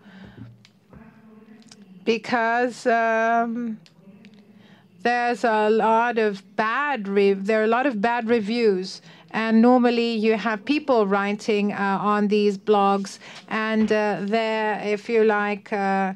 Because 2.04 2.88
um, 2.88 3.78
there's 5.04 5.44
a 5.44 5.70
lot 5.70 6.18
of 6.18 6.44
bad 6.56 7.08
re- 7.08 7.34
there 7.34 7.62
are 7.62 7.66
a 7.66 7.68
lot 7.68 7.86
of 7.86 8.02
bad 8.02 8.30
reviews 8.30 9.02
and 9.32 9.62
normally 9.62 10.14
you 10.14 10.36
have 10.36 10.64
people 10.66 11.08
writing 11.08 11.74
uh, 11.74 11.98
on 12.02 12.28
these 12.28 12.58
blogs 12.58 13.20
and 13.50 13.92
uh, 13.92 14.18
there 14.22 14.80
if 14.84 15.10
you 15.10 15.24
like 15.24 15.72
uh, 15.74 16.14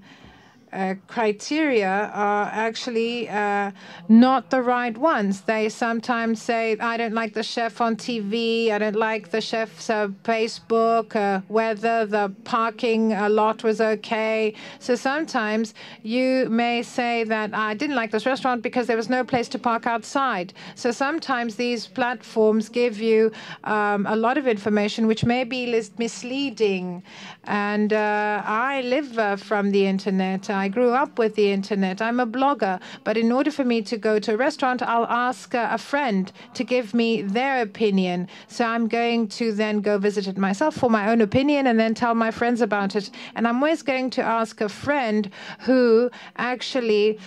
uh, 0.76 0.96
criteria 1.08 2.12
are 2.14 2.50
actually 2.52 3.30
uh, 3.30 3.72
not 4.10 4.50
the 4.50 4.62
right 4.62 4.98
ones. 4.98 5.42
They 5.42 5.70
sometimes 5.70 6.42
say, 6.42 6.78
I 6.80 6.98
don't 6.98 7.14
like 7.14 7.34
the 7.34 7.44
chef 7.44 7.80
on 7.80 7.96
TV, 7.96 8.72
I 8.72 8.78
don't 8.78 8.96
like 8.96 9.32
the 9.32 9.42
chef's 9.42 9.90
uh, 9.90 10.10
Facebook, 10.24 11.16
uh, 11.16 11.42
whether 11.48 12.06
the 12.06 12.34
parking 12.44 13.10
lot 13.10 13.64
was 13.64 13.80
okay. 13.80 14.54
So 14.80 14.96
sometimes 14.96 15.74
you 16.04 16.50
may 16.50 16.84
say 16.84 17.24
that 17.24 17.54
I 17.54 17.74
didn't 17.74 17.96
like 17.96 18.12
this 18.12 18.26
restaurant 18.26 18.62
because 18.62 18.88
there 18.88 18.98
was 18.98 19.10
no 19.10 19.24
place 19.24 19.48
to 19.50 19.60
park 19.60 19.88
outside. 19.88 20.54
So 20.76 20.92
sometimes 20.92 21.56
these 21.56 21.88
platforms 21.88 22.70
give 22.70 23.00
you 23.00 23.32
um, 23.64 24.06
a 24.08 24.16
lot 24.16 24.38
of 24.38 24.48
information 24.48 25.08
which 25.08 25.24
may 25.24 25.44
be 25.44 25.66
misleading. 25.98 27.04
And 27.46 27.94
uh, 27.94 28.42
I 28.46 28.82
live 28.82 29.18
uh, 29.18 29.36
from 29.38 29.72
the 29.72 29.86
internet. 29.86 30.50
I 30.50 30.65
grew 30.68 30.92
up 30.92 31.18
with 31.18 31.36
the 31.36 31.52
internet. 31.52 32.02
I'm 32.02 32.20
a 32.20 32.28
blogger. 32.28 32.80
But 33.04 33.18
in 33.18 33.32
order 33.32 33.52
for 33.52 33.64
me 33.64 33.82
to 33.84 33.98
go 33.98 34.20
to 34.20 34.34
a 34.34 34.38
restaurant, 34.38 34.82
I'll 34.82 35.06
ask 35.06 35.54
a 35.54 35.78
friend 35.78 36.32
to 36.54 36.64
give 36.64 36.94
me 36.94 37.22
their 37.22 37.62
opinion. 37.62 38.28
So 38.48 38.66
I'm 38.66 38.88
going 38.88 39.28
to 39.30 39.52
then 39.52 39.82
go 39.82 39.98
visit 39.98 40.28
it 40.28 40.38
myself 40.38 40.76
for 40.76 40.90
my 40.90 41.10
own 41.10 41.22
opinion 41.22 41.68
and 41.68 41.80
then 41.80 41.94
tell 41.94 42.16
my 42.16 42.32
friends 42.32 42.62
about 42.62 42.96
it. 42.96 43.12
And 43.36 43.48
I'm 43.48 43.58
always 43.58 43.82
going 43.82 44.10
to 44.12 44.22
ask 44.22 44.62
a 44.62 44.70
friend 44.70 45.30
who 45.60 46.10
actually 46.38 47.20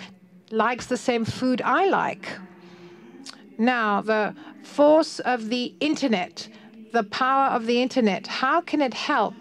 likes 0.51 0.87
the 0.87 0.97
same 0.97 1.25
food 1.25 1.61
I 1.63 1.89
like. 1.89 2.29
Now, 3.59 4.01
the 4.03 4.35
force 4.63 5.19
of 5.21 5.49
the 5.49 5.75
internet, 5.81 6.49
the 6.93 7.03
power 7.03 7.49
of 7.49 7.67
the 7.67 7.83
internet, 7.83 8.27
how 8.27 8.61
can 8.61 8.81
it 8.81 8.95
help? 8.95 9.35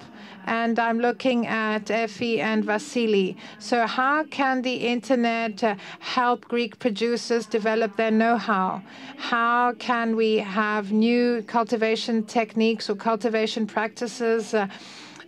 And 0.48 0.80
I'm 0.80 1.00
looking 1.00 1.46
at 1.46 1.92
Effie 1.92 2.40
and 2.42 2.64
Vasily. 2.64 3.38
So, 3.60 3.86
how 3.86 4.24
can 4.24 4.62
the 4.62 4.76
internet 4.76 5.60
help 6.00 6.46
Greek 6.46 6.80
producers 6.80 7.46
develop 7.46 7.98
their 7.98 8.12
know 8.12 8.38
how? 8.38 8.82
How 9.18 9.74
can 9.74 10.16
we 10.16 10.38
have 10.38 10.92
new 10.92 11.44
cultivation 11.44 12.24
techniques 12.24 12.90
or 12.90 12.96
cultivation 12.96 13.68
practices? 13.68 14.54
Uh, 14.54 14.68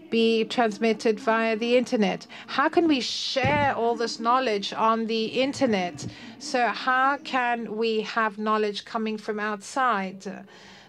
be 0.10 0.44
transmitted 0.46 1.20
via 1.20 1.56
the 1.56 1.78
internet? 1.78 2.26
How 2.48 2.68
can 2.68 2.88
we 2.88 3.00
share 3.00 3.76
all 3.76 3.96
this 3.96 4.20
knowledge 4.20 4.74
on 4.74 5.06
the 5.06 5.26
internet? 5.26 6.08
So, 6.40 6.68
how 6.68 7.18
can 7.18 7.78
we 7.78 8.02
have 8.02 8.40
knowledge 8.40 8.86
coming 8.86 9.18
from 9.18 9.40
outside? 9.40 10.46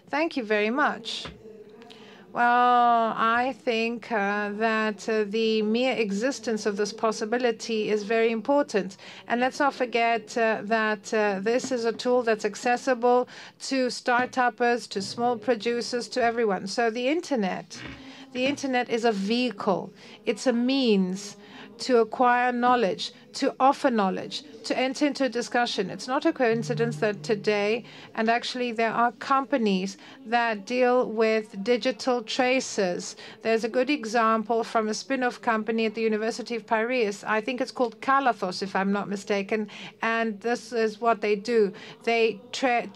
Thank 0.09 0.37
you 0.37 0.43
very 0.43 0.71
much. 0.71 1.27
Well, 2.33 3.13
I 3.17 3.53
think 3.65 4.09
uh, 4.09 4.51
that 4.53 5.09
uh, 5.09 5.25
the 5.27 5.61
mere 5.63 5.91
existence 5.97 6.65
of 6.65 6.77
this 6.77 6.93
possibility 6.93 7.89
is 7.89 8.03
very 8.03 8.31
important. 8.31 8.95
And 9.27 9.41
let's 9.41 9.59
not 9.59 9.73
forget 9.73 10.37
uh, 10.37 10.61
that 10.63 11.13
uh, 11.13 11.41
this 11.41 11.73
is 11.73 11.83
a 11.83 11.91
tool 11.91 12.23
that's 12.23 12.45
accessible 12.45 13.27
to 13.63 13.89
startups, 13.89 14.87
to 14.87 15.01
small 15.01 15.37
producers, 15.37 16.07
to 16.09 16.23
everyone. 16.23 16.67
So 16.67 16.89
the 16.89 17.09
internet, 17.09 17.77
the 18.31 18.45
internet 18.45 18.89
is 18.89 19.03
a 19.03 19.11
vehicle. 19.11 19.91
It's 20.25 20.47
a 20.47 20.53
means 20.53 21.35
to 21.79 21.97
acquire 21.97 22.51
knowledge, 22.51 23.11
to 23.33 23.55
offer 23.59 23.89
knowledge, 23.89 24.43
to 24.63 24.77
enter 24.77 25.05
into 25.07 25.25
a 25.25 25.29
discussion. 25.29 25.89
It's 25.89 26.07
not 26.07 26.25
a 26.25 26.33
coincidence 26.33 26.97
that 26.97 27.23
today, 27.23 27.85
and 28.15 28.29
actually 28.29 28.71
there 28.71 28.91
are 28.91 29.11
companies 29.13 29.97
that 30.25 30.65
deal 30.65 31.09
with 31.09 31.63
digital 31.63 32.21
traces. 32.21 33.15
There's 33.41 33.63
a 33.63 33.69
good 33.69 33.89
example 33.89 34.63
from 34.63 34.87
a 34.87 34.93
spin-off 34.93 35.41
company 35.41 35.85
at 35.85 35.95
the 35.95 36.01
University 36.01 36.55
of 36.55 36.65
Paris. 36.67 37.23
I 37.25 37.41
think 37.41 37.61
it's 37.61 37.71
called 37.71 37.99
Kalathos, 38.01 38.61
if 38.61 38.75
I'm 38.75 38.91
not 38.91 39.09
mistaken. 39.09 39.69
And 40.01 40.39
this 40.41 40.71
is 40.73 41.01
what 41.01 41.21
they 41.21 41.35
do. 41.35 41.73
They 42.03 42.39
tra- 42.51 42.89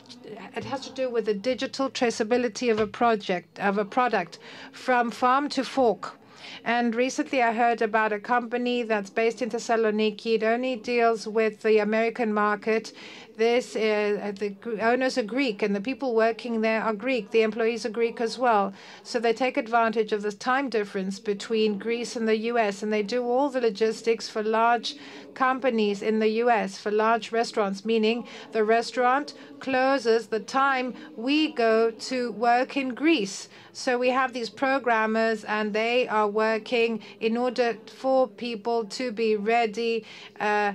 it 0.55 0.63
has 0.63 0.81
to 0.81 0.93
do 0.93 1.09
with 1.09 1.25
the 1.25 1.33
digital 1.33 1.89
traceability 1.89 2.71
of 2.71 2.79
a 2.79 2.87
project, 2.87 3.59
of 3.59 3.77
a 3.77 3.85
product 3.85 4.39
from 4.71 5.11
farm 5.11 5.49
to 5.49 5.63
fork. 5.63 6.17
And 6.63 6.95
recently 6.95 7.41
I 7.41 7.53
heard 7.53 7.81
about 7.81 8.13
a 8.13 8.19
company 8.19 8.83
that's 8.83 9.09
based 9.09 9.41
in 9.41 9.49
Thessaloniki. 9.49 10.35
It 10.35 10.43
only 10.43 10.75
deals 10.75 11.27
with 11.27 11.61
the 11.61 11.79
American 11.79 12.33
market. 12.33 12.93
This 13.37 13.75
uh, 13.75 14.31
the 14.39 14.55
owners 14.81 15.17
are 15.17 15.23
Greek, 15.23 15.61
and 15.61 15.75
the 15.75 15.81
people 15.81 16.15
working 16.15 16.61
there 16.61 16.81
are 16.81 16.93
Greek. 16.93 17.31
The 17.31 17.41
employees 17.41 17.85
are 17.85 17.89
Greek 17.89 18.21
as 18.21 18.39
well. 18.39 18.73
So 19.03 19.19
they 19.19 19.33
take 19.33 19.57
advantage 19.57 20.13
of 20.13 20.21
the 20.21 20.31
time 20.31 20.69
difference 20.69 21.19
between 21.19 21.77
Greece 21.77 22.15
and 22.15 22.29
the 22.29 22.37
US, 22.51 22.81
and 22.81 22.93
they 22.93 23.03
do 23.03 23.25
all 23.25 23.49
the 23.49 23.59
logistics 23.59 24.29
for 24.29 24.41
large 24.41 24.95
companies 25.33 26.01
in 26.01 26.19
the 26.19 26.29
US, 26.43 26.77
for 26.77 26.91
large 26.91 27.33
restaurants, 27.33 27.83
meaning 27.83 28.25
the 28.53 28.63
restaurant 28.63 29.33
closes 29.59 30.27
the 30.27 30.39
time 30.39 30.93
we 31.17 31.51
go 31.51 31.91
to 31.91 32.31
work 32.31 32.77
in 32.77 32.95
Greece. 32.95 33.49
So 33.73 33.97
we 33.97 34.11
have 34.11 34.31
these 34.31 34.49
programmers, 34.49 35.43
and 35.43 35.73
they 35.73 36.07
are 36.07 36.29
working 36.29 37.01
in 37.19 37.35
order 37.35 37.77
for 37.97 38.29
people 38.29 38.85
to 38.85 39.11
be 39.11 39.35
ready. 39.35 40.05
Uh, 40.39 40.73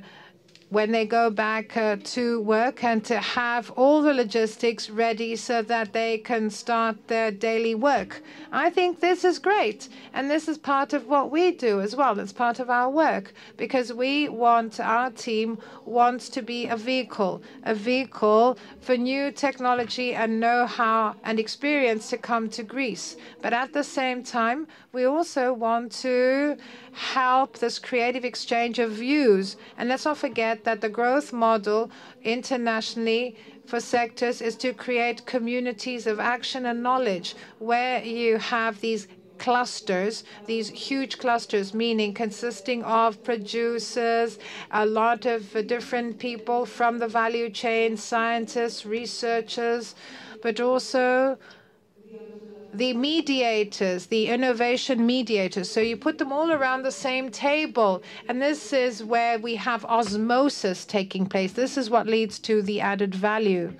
when 0.70 0.92
they 0.92 1.04
go 1.04 1.30
back 1.30 1.76
uh, 1.76 1.96
to 2.04 2.40
work 2.40 2.82
and 2.84 3.04
to 3.04 3.18
have 3.18 3.70
all 3.72 4.00
the 4.02 4.14
logistics 4.14 4.88
ready 4.88 5.34
so 5.34 5.62
that 5.62 5.92
they 5.92 6.16
can 6.18 6.48
start 6.48 6.96
their 7.08 7.30
daily 7.30 7.74
work. 7.74 8.22
I 8.52 8.70
think 8.70 9.00
this 9.00 9.24
is 9.24 9.40
great. 9.40 9.88
And 10.14 10.30
this 10.30 10.48
is 10.48 10.58
part 10.58 10.92
of 10.92 11.08
what 11.08 11.30
we 11.30 11.50
do 11.50 11.80
as 11.80 11.96
well. 11.96 12.18
It's 12.18 12.32
part 12.32 12.60
of 12.60 12.70
our 12.70 12.88
work 12.88 13.34
because 13.56 13.92
we 13.92 14.28
want 14.28 14.78
our 14.78 15.10
team 15.10 15.58
wants 15.84 16.28
to 16.30 16.42
be 16.42 16.66
a 16.66 16.76
vehicle, 16.76 17.42
a 17.64 17.74
vehicle 17.74 18.56
for 18.80 18.96
new 18.96 19.32
technology 19.32 20.14
and 20.14 20.38
know 20.38 20.66
how 20.66 21.16
and 21.24 21.40
experience 21.40 22.08
to 22.10 22.18
come 22.18 22.48
to 22.50 22.62
Greece. 22.62 23.16
But 23.42 23.52
at 23.52 23.72
the 23.72 23.84
same 23.84 24.22
time, 24.22 24.68
we 24.92 25.04
also 25.04 25.52
want 25.52 25.92
to 25.92 26.56
help 26.92 27.58
this 27.58 27.78
creative 27.78 28.24
exchange 28.24 28.78
of 28.78 28.90
views. 28.92 29.56
And 29.78 29.88
let's 29.88 30.04
not 30.04 30.18
forget 30.18 30.64
that 30.64 30.80
the 30.80 30.88
growth 30.88 31.32
model 31.32 31.90
internationally 32.22 33.36
for 33.66 33.78
sectors 33.78 34.42
is 34.42 34.56
to 34.56 34.72
create 34.72 35.26
communities 35.26 36.06
of 36.08 36.18
action 36.18 36.66
and 36.66 36.82
knowledge 36.82 37.36
where 37.60 38.02
you 38.02 38.38
have 38.38 38.80
these 38.80 39.06
clusters, 39.38 40.24
these 40.46 40.68
huge 40.68 41.18
clusters, 41.18 41.72
meaning 41.72 42.12
consisting 42.12 42.82
of 42.84 43.22
producers, 43.22 44.38
a 44.72 44.84
lot 44.84 45.24
of 45.24 45.66
different 45.66 46.18
people 46.18 46.66
from 46.66 46.98
the 46.98 47.08
value 47.08 47.48
chain, 47.48 47.96
scientists, 47.96 48.84
researchers, 48.84 49.94
but 50.42 50.60
also 50.60 51.38
the 52.72 52.92
mediators, 52.94 54.06
the 54.06 54.28
innovation 54.28 55.04
mediators. 55.04 55.70
So 55.70 55.80
you 55.80 55.96
put 55.96 56.18
them 56.18 56.32
all 56.32 56.52
around 56.52 56.82
the 56.82 56.92
same 56.92 57.30
table. 57.30 58.02
And 58.28 58.40
this 58.40 58.72
is 58.72 59.04
where 59.04 59.38
we 59.38 59.56
have 59.56 59.84
osmosis 59.84 60.84
taking 60.84 61.26
place. 61.26 61.52
This 61.52 61.76
is 61.76 61.90
what 61.90 62.06
leads 62.06 62.38
to 62.40 62.62
the 62.62 62.80
added 62.80 63.14
value. 63.14 63.74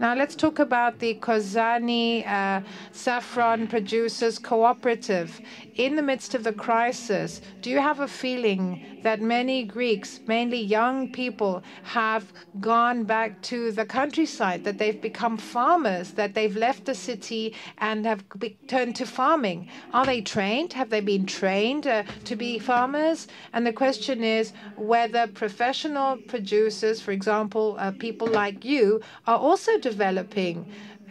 Now 0.00 0.14
let's 0.14 0.34
talk 0.34 0.58
about 0.60 0.98
the 0.98 1.16
Kozani 1.16 2.26
uh, 2.26 2.62
Saffron 2.90 3.66
Producers 3.66 4.38
Cooperative. 4.38 5.38
In 5.74 5.94
the 5.94 6.00
midst 6.00 6.34
of 6.34 6.42
the 6.42 6.54
crisis, 6.54 7.42
do 7.60 7.68
you 7.68 7.80
have 7.80 8.00
a 8.00 8.08
feeling 8.08 8.98
that 9.02 9.20
many 9.20 9.62
Greeks, 9.62 10.20
mainly 10.26 10.58
young 10.58 11.12
people, 11.12 11.62
have 11.82 12.32
gone 12.60 13.04
back 13.04 13.42
to 13.42 13.72
the 13.72 13.84
countryside, 13.84 14.64
that 14.64 14.78
they've 14.78 15.02
become 15.02 15.36
farmers, 15.36 16.12
that 16.12 16.32
they've 16.32 16.56
left 16.56 16.86
the 16.86 16.94
city 16.94 17.54
and 17.76 18.06
have 18.06 18.24
turned 18.68 18.96
to 18.96 19.04
farming? 19.04 19.68
Are 19.92 20.06
they 20.06 20.22
trained? 20.22 20.72
Have 20.72 20.88
they 20.88 21.00
been 21.00 21.26
trained 21.26 21.86
uh, 21.86 22.04
to 22.24 22.36
be 22.36 22.58
farmers? 22.58 23.28
And 23.52 23.66
the 23.66 23.72
question 23.74 24.24
is 24.24 24.54
whether 24.76 25.26
professional 25.26 26.16
producers, 26.28 27.02
for 27.02 27.12
example, 27.12 27.76
uh, 27.78 27.92
people 27.92 28.28
like 28.28 28.64
you, 28.64 29.02
are 29.26 29.38
also 29.38 29.78
developing 29.90 30.56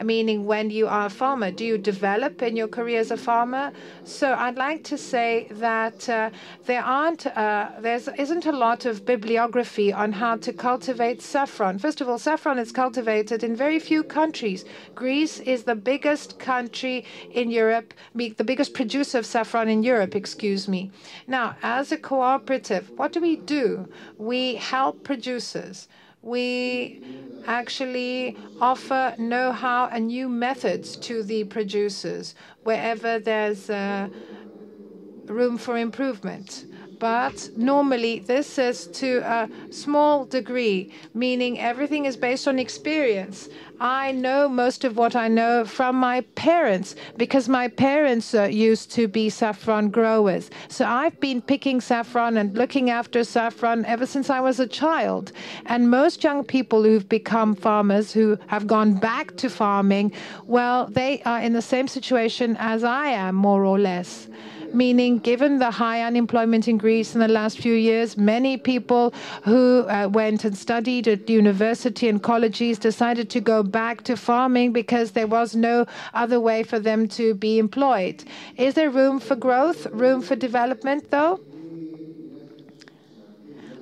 meaning 0.04 0.46
when 0.46 0.70
you 0.70 0.88
are 0.88 1.08
a 1.08 1.10
farmer, 1.10 1.52
do 1.52 1.66
you 1.66 1.78
develop 1.78 2.42
in 2.42 2.56
your 2.56 2.68
career 2.68 3.00
as 3.00 3.12
a 3.12 3.18
farmer? 3.18 3.72
So 4.04 4.34
I'd 4.34 4.56
like 4.58 4.84
to 4.86 4.98
say 4.98 5.48
that 5.52 6.08
uh, 6.08 6.30
there 6.66 6.84
aren't, 6.84 7.28
uh, 7.28 7.72
there 7.80 8.00
isn't 8.18 8.46
a 8.46 8.52
lot 8.52 8.86
of 8.86 9.06
bibliography 9.06 9.92
on 9.92 10.14
how 10.14 10.38
to 10.38 10.54
cultivate 10.54 11.22
saffron. 11.22 11.80
First 11.80 12.02
of 12.02 12.08
all, 12.10 12.18
saffron 12.18 12.60
is 12.60 12.72
cultivated 12.72 13.44
in 13.44 13.56
very 13.56 13.80
few 13.80 14.04
countries. 14.04 14.66
Greece 14.96 15.40
is 15.42 15.64
the 15.64 15.76
biggest 15.76 16.40
country 16.40 17.06
in 17.32 17.52
Europe, 17.52 17.94
the 18.16 18.44
biggest 18.44 18.74
producer 18.74 19.18
of 19.18 19.26
saffron 19.26 19.68
in 19.68 19.84
Europe, 19.84 20.16
excuse 20.16 20.68
me. 20.68 20.92
Now, 21.28 21.56
as 21.62 21.92
a 21.92 21.98
cooperative, 21.98 22.90
what 22.98 23.12
do 23.12 23.20
we 23.20 23.36
do? 23.36 23.90
We 24.18 24.56
help 24.56 25.04
producers 25.04 25.88
we 26.22 27.00
actually 27.46 28.36
offer 28.60 29.16
know-how 29.18 29.88
and 29.92 30.08
new 30.08 30.30
methods 30.30 30.98
to 30.98 31.24
the 31.24 31.44
producers 31.46 32.36
wherever 32.64 33.20
there's 33.20 33.70
uh, 33.70 34.10
room 35.28 35.58
for 35.58 35.78
improvement. 35.78 36.66
But 37.00 37.50
normally, 37.56 38.20
this 38.20 38.58
is 38.58 38.88
to 38.88 39.20
a 39.20 39.50
small 39.72 40.26
degree, 40.26 40.94
meaning 41.14 41.58
everything 41.58 42.06
is 42.06 42.18
based 42.18 42.48
on 42.48 42.60
experience. 42.60 43.48
I 43.80 44.12
know 44.12 44.50
most 44.50 44.84
of 44.84 44.98
what 44.98 45.16
I 45.16 45.30
know 45.30 45.64
from 45.64 45.96
my 45.96 46.22
parents 46.36 46.96
because 47.16 47.48
my 47.48 47.70
parents 47.70 48.34
uh, 48.34 48.44
used 48.44 48.92
to 48.92 49.08
be 49.08 49.30
saffron 49.30 49.90
growers. 49.90 50.50
So 50.68 50.86
I've 50.86 51.18
been 51.22 51.42
picking 51.42 51.80
saffron 51.80 52.36
and 52.36 52.58
looking 52.58 52.90
after 52.90 53.24
saffron 53.24 53.86
ever 53.86 54.06
since 54.06 54.30
I 54.30 54.42
was 54.42 54.60
a 54.60 54.68
child. 54.68 55.32
And 55.68 55.90
most 55.90 56.26
young 56.26 56.44
people 56.44 56.84
who've 56.84 57.08
become 57.08 57.56
farmers, 57.56 58.12
who 58.12 58.38
have 58.48 58.68
gone 58.68 58.96
back 58.96 59.38
to 59.38 59.50
farming, 59.50 60.12
well, 60.44 60.88
they 60.88 61.22
are 61.24 61.40
in 61.40 61.54
the 61.54 61.62
same 61.62 61.88
situation 61.88 62.58
as 62.60 62.84
I 62.84 63.08
am, 63.08 63.36
more 63.36 63.64
or 63.64 63.80
less 63.80 64.28
meaning 64.74 65.20
given 65.20 65.60
the 65.60 65.72
high 65.72 66.02
unemployment 66.02 66.68
in 66.68 66.78
Greece 66.78 67.14
in 67.14 67.22
the 67.22 67.28
last 67.28 67.60
few 67.60 67.74
years, 67.74 68.18
many 68.18 68.58
people 68.58 69.14
who 69.44 69.86
uh, 69.88 70.08
went 70.12 70.46
and 70.46 70.58
studied 70.58 71.08
at 71.08 71.30
university 71.30 72.08
and 72.08 72.22
colleges 72.22 72.78
decided 72.78 73.30
to 73.30 73.40
go 73.40 73.64
back 73.64 74.04
to 74.04 74.16
farming 74.16 74.72
because 74.74 75.12
there 75.12 75.28
was 75.28 75.56
no 75.56 75.86
other 76.14 76.40
way 76.40 76.64
for 76.64 76.80
them 76.80 77.08
to 77.08 77.34
be 77.36 77.60
employed. 77.60 78.24
Is 78.58 78.74
there 78.74 78.90
room 78.90 79.20
for 79.20 79.36
growth, 79.36 79.86
room 79.88 80.22
for 80.22 80.36
development, 80.36 81.12
though? 81.12 81.40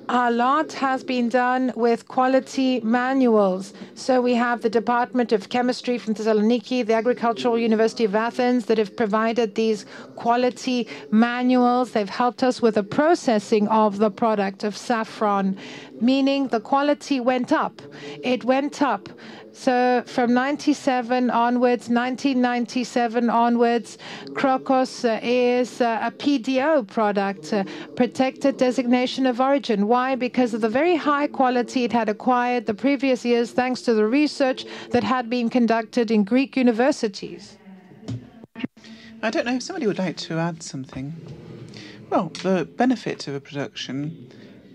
A 0.08 0.30
lot 0.30 0.72
has 0.72 1.04
been 1.04 1.28
done 1.28 1.70
with 1.76 2.08
quality 2.08 2.80
manuals. 2.80 3.74
So 3.94 4.22
we 4.22 4.34
have 4.34 4.62
the 4.62 4.70
Department 4.70 5.32
of 5.32 5.50
Chemistry 5.50 5.98
from 5.98 6.14
Thessaloniki, 6.14 6.86
the 6.86 6.94
Agricultural 6.94 7.58
University 7.58 8.04
of 8.04 8.14
Athens 8.14 8.66
that 8.66 8.78
have 8.78 8.96
provided 8.96 9.54
these 9.54 9.84
quality 10.16 10.88
manuals. 11.10 11.92
They've 11.92 12.08
helped 12.08 12.42
us 12.42 12.62
with 12.62 12.76
the 12.76 12.82
processing 12.82 13.68
of 13.68 13.98
the 13.98 14.10
product 14.10 14.64
of 14.64 14.76
saffron, 14.76 15.58
meaning 16.00 16.48
the 16.48 16.60
quality 16.60 17.20
went 17.20 17.52
up. 17.52 17.82
It 18.22 18.44
went 18.44 18.80
up. 18.80 19.10
So 19.58 20.04
from 20.06 20.34
97 20.34 21.30
onwards, 21.30 21.88
1997 21.88 23.28
onwards, 23.28 23.98
Krokos 24.26 25.04
uh, 25.04 25.18
is 25.20 25.80
uh, 25.80 25.98
a 26.00 26.12
PDO 26.12 26.86
product, 26.86 27.52
uh, 27.52 27.64
protected 27.96 28.56
designation 28.56 29.26
of 29.26 29.40
origin. 29.40 29.88
Why? 29.88 30.14
Because 30.14 30.54
of 30.54 30.60
the 30.60 30.68
very 30.68 30.94
high 30.94 31.26
quality 31.26 31.82
it 31.82 31.92
had 31.92 32.08
acquired 32.08 32.66
the 32.66 32.74
previous 32.74 33.24
years 33.24 33.50
thanks 33.50 33.82
to 33.82 33.94
the 33.94 34.06
research 34.06 34.64
that 34.92 35.02
had 35.02 35.28
been 35.28 35.50
conducted 35.50 36.12
in 36.12 36.22
Greek 36.22 36.56
universities. 36.56 37.58
I 39.22 39.30
don't 39.30 39.44
know 39.44 39.56
if 39.56 39.64
somebody 39.64 39.88
would 39.88 39.98
like 39.98 40.18
to 40.28 40.38
add 40.38 40.62
something. 40.62 41.14
Well, 42.10 42.28
the 42.44 42.64
benefit 42.76 43.26
of 43.26 43.34
a 43.34 43.40
production 43.40 44.32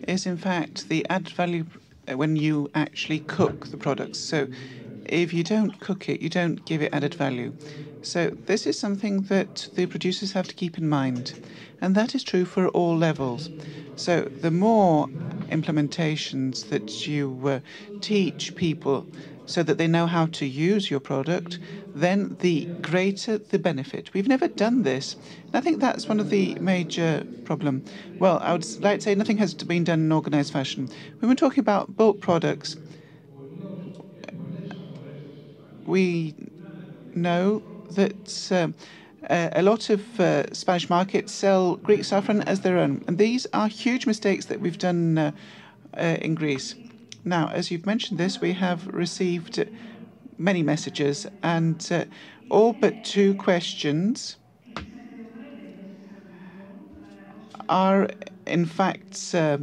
is, 0.10 0.26
in 0.26 0.36
fact, 0.36 0.90
the 0.90 1.06
added 1.10 1.30
value 1.30 1.64
when 2.08 2.36
you 2.36 2.70
actually 2.76 3.20
cook 3.20 3.68
the 3.68 3.78
products. 3.78 4.20
So 4.20 4.48
if 5.06 5.34
you 5.34 5.44
don't 5.44 5.80
cook 5.80 6.10
it, 6.10 6.22
you 6.22 6.30
don't 6.30 6.66
give 6.66 6.82
it 6.82 6.94
added 6.94 7.16
value. 7.16 7.54
So 8.02 8.32
this 8.46 8.66
is 8.68 8.80
something 8.80 9.24
that 9.24 9.70
the 9.76 9.86
producers 9.86 10.34
have 10.34 10.48
to 10.50 10.56
keep 10.56 10.78
in 10.78 10.90
mind. 10.90 11.36
And 11.82 11.96
that 11.96 12.16
is 12.16 12.24
true 12.24 12.46
for 12.46 12.68
all 12.70 12.98
levels. 12.98 13.50
So 13.96 14.30
the 14.34 14.52
more 14.52 15.10
implementations 15.52 16.68
that 16.70 17.06
you 17.08 17.40
uh, 17.48 17.60
teach 18.02 18.56
people 18.56 19.10
so 19.46 19.64
that 19.64 19.78
they 19.78 19.88
know 19.88 20.08
how 20.08 20.26
to 20.28 20.46
use 20.46 20.90
your 20.90 21.00
product, 21.00 21.60
then 21.94 22.38
the 22.40 22.66
greater 22.82 23.38
the 23.38 23.60
benefit. 23.60 24.14
We've 24.14 24.28
never 24.28 24.48
done 24.48 24.84
this. 24.84 25.16
And 25.48 25.56
I 25.56 25.62
think 25.62 25.80
that's 25.80 26.08
one 26.08 26.20
of 26.20 26.30
the 26.30 26.56
major 26.60 27.26
problem. 27.44 27.84
Well, 28.20 28.40
I 28.42 28.54
would 28.54 28.66
like 28.82 29.00
to 29.00 29.04
say 29.04 29.16
nothing 29.16 29.38
has 29.38 29.54
been 29.54 29.84
done 29.84 30.00
in 30.00 30.12
organized 30.12 30.54
fashion. 30.54 30.90
When 31.20 31.30
we're 31.30 31.36
talking 31.36 31.60
about 31.60 31.96
bulk 31.96 32.22
products, 32.22 32.78
we 35.86 36.34
know 37.14 37.62
that 37.92 38.52
um, 38.52 38.74
a 39.30 39.62
lot 39.62 39.90
of 39.90 40.20
uh, 40.20 40.52
Spanish 40.54 40.90
markets 40.90 41.32
sell 41.32 41.76
Greek 41.78 42.04
saffron 42.04 42.42
as 42.44 42.62
their 42.62 42.78
own. 42.78 43.04
And 43.08 43.18
these 43.18 43.46
are 43.54 43.68
huge 43.68 44.06
mistakes 44.06 44.46
that 44.46 44.60
we've 44.60 44.78
done 44.78 45.18
uh, 45.18 45.32
uh, 45.98 46.18
in 46.22 46.36
Greece. 46.36 46.76
Now, 47.26 47.50
as 47.54 47.72
you've 47.72 47.86
mentioned 47.86 48.20
this, 48.20 48.42
we 48.42 48.54
have 48.54 48.88
received 48.88 49.70
many 50.38 50.62
messages 50.64 51.26
and 51.42 51.86
uh, 51.92 52.06
all 52.50 52.74
but 52.74 53.02
two 53.04 53.34
questions 53.36 54.38
are, 57.70 58.10
in 58.46 58.66
fact, 58.66 59.34
uh, 59.34 59.58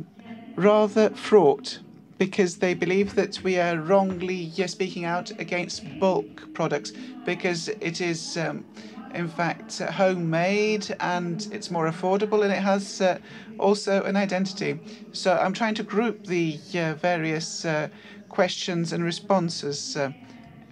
rather 0.56 1.10
fraught 1.10 1.80
because 2.18 2.58
they 2.58 2.74
believe 2.74 3.14
that 3.14 3.42
we 3.42 3.58
are 3.58 3.78
wrongly 3.78 4.50
speaking 4.66 5.04
out 5.04 5.30
against 5.38 5.98
bulk 5.98 6.48
products 6.52 6.92
because 7.24 7.68
it 7.80 8.00
is. 8.00 8.36
Um, 8.36 8.64
in 9.12 9.28
fact, 9.28 9.78
homemade 9.78 10.94
and 11.00 11.44
it's 11.50 11.68
more 11.68 11.90
affordable 11.90 12.44
and 12.44 12.52
it 12.52 12.62
has 12.62 13.00
uh, 13.00 13.18
also 13.60 14.02
an 14.02 14.16
identity. 14.16 14.80
So 15.12 15.36
I'm 15.36 15.52
trying 15.52 15.74
to 15.76 15.82
group 15.82 16.26
the 16.26 16.58
uh, 16.74 16.94
various 16.94 17.64
uh, 17.64 17.88
questions 18.28 18.92
and 18.92 19.04
responses. 19.04 19.96
Uh, 19.96 20.12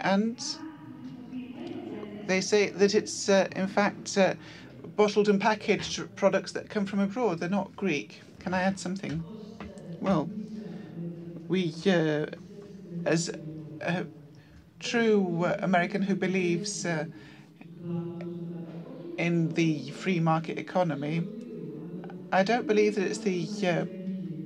and 0.01 0.43
they 2.25 2.41
say 2.41 2.69
that 2.69 2.95
it's, 2.95 3.29
uh, 3.29 3.47
in 3.55 3.67
fact, 3.67 4.17
uh, 4.17 4.33
bottled 4.95 5.29
and 5.29 5.39
packaged 5.39 6.15
products 6.15 6.51
that 6.53 6.69
come 6.69 6.85
from 6.85 6.99
abroad. 6.99 7.39
They're 7.39 7.49
not 7.49 7.75
Greek. 7.75 8.21
Can 8.39 8.53
I 8.53 8.61
add 8.61 8.79
something? 8.79 9.23
Well, 10.01 10.29
we, 11.47 11.73
as 13.05 13.29
a 13.81 14.05
true 14.79 15.45
American 15.59 16.01
who 16.01 16.15
believes 16.15 16.85
in 19.17 19.53
the 19.53 19.91
free 19.91 20.19
market 20.19 20.57
economy, 20.57 21.23
I 22.31 22.43
don't 22.43 22.67
believe 22.67 22.95
that 22.95 23.05
it's 23.07 23.19
the 23.19 23.49
uh, 23.67 23.85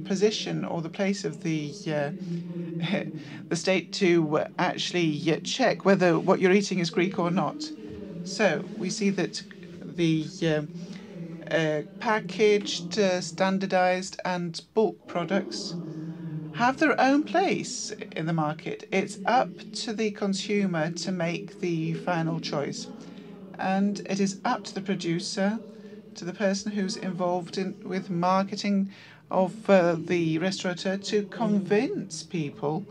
position 0.03 0.65
or 0.65 0.81
the 0.81 0.89
place 0.89 1.25
of 1.25 1.41
the 1.41 1.75
uh, 1.87 2.11
the 3.49 3.55
state 3.55 3.91
to 3.93 4.39
uh, 4.39 4.47
actually 4.59 5.33
uh, 5.33 5.39
check 5.43 5.85
whether 5.85 6.19
what 6.19 6.39
you're 6.39 6.51
eating 6.51 6.79
is 6.79 6.89
Greek 6.89 7.19
or 7.19 7.31
not. 7.31 7.71
So 8.23 8.69
we 8.73 8.89
see 8.89 9.09
that 9.11 9.43
the 9.85 10.27
uh, 10.41 10.63
uh, 11.53 11.83
packaged, 11.99 12.99
standardized, 13.21 14.19
and 14.25 14.59
bulk 14.73 14.97
products 15.07 15.75
have 16.51 16.77
their 16.77 16.99
own 16.99 17.23
place 17.23 17.91
in 18.15 18.25
the 18.25 18.33
market. 18.33 18.87
It's 18.91 19.19
up 19.25 19.61
to 19.73 19.93
the 19.93 20.11
consumer 20.11 20.91
to 20.91 21.11
make 21.11 21.59
the 21.59 21.93
final 21.95 22.39
choice 22.39 22.87
and 23.59 24.01
it 24.09 24.19
is 24.19 24.39
up 24.45 24.63
to 24.65 24.73
the 24.73 24.81
producer, 24.81 25.61
to 26.15 26.25
the 26.25 26.33
person 26.33 26.71
who's 26.71 26.95
involved 26.95 27.57
in 27.57 27.75
with 27.83 28.09
marketing 28.09 28.89
of 29.31 29.69
uh, 29.69 29.95
the 29.97 30.37
restaurateur 30.37 30.97
to 30.97 31.23
convince 31.23 32.23
people 32.23 32.85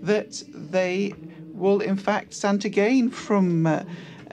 that 0.00 0.42
they 0.54 1.12
will 1.52 1.80
in 1.80 1.96
fact 1.96 2.32
stand 2.32 2.62
to 2.62 2.68
gain 2.68 3.10
from 3.10 3.66
uh, 3.66 3.82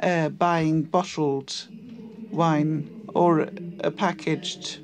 uh, 0.02 0.30
buying 0.30 0.84
bottled 0.84 1.68
wine 2.32 2.90
or 3.14 3.50
a 3.80 3.92
packaged 3.92 4.80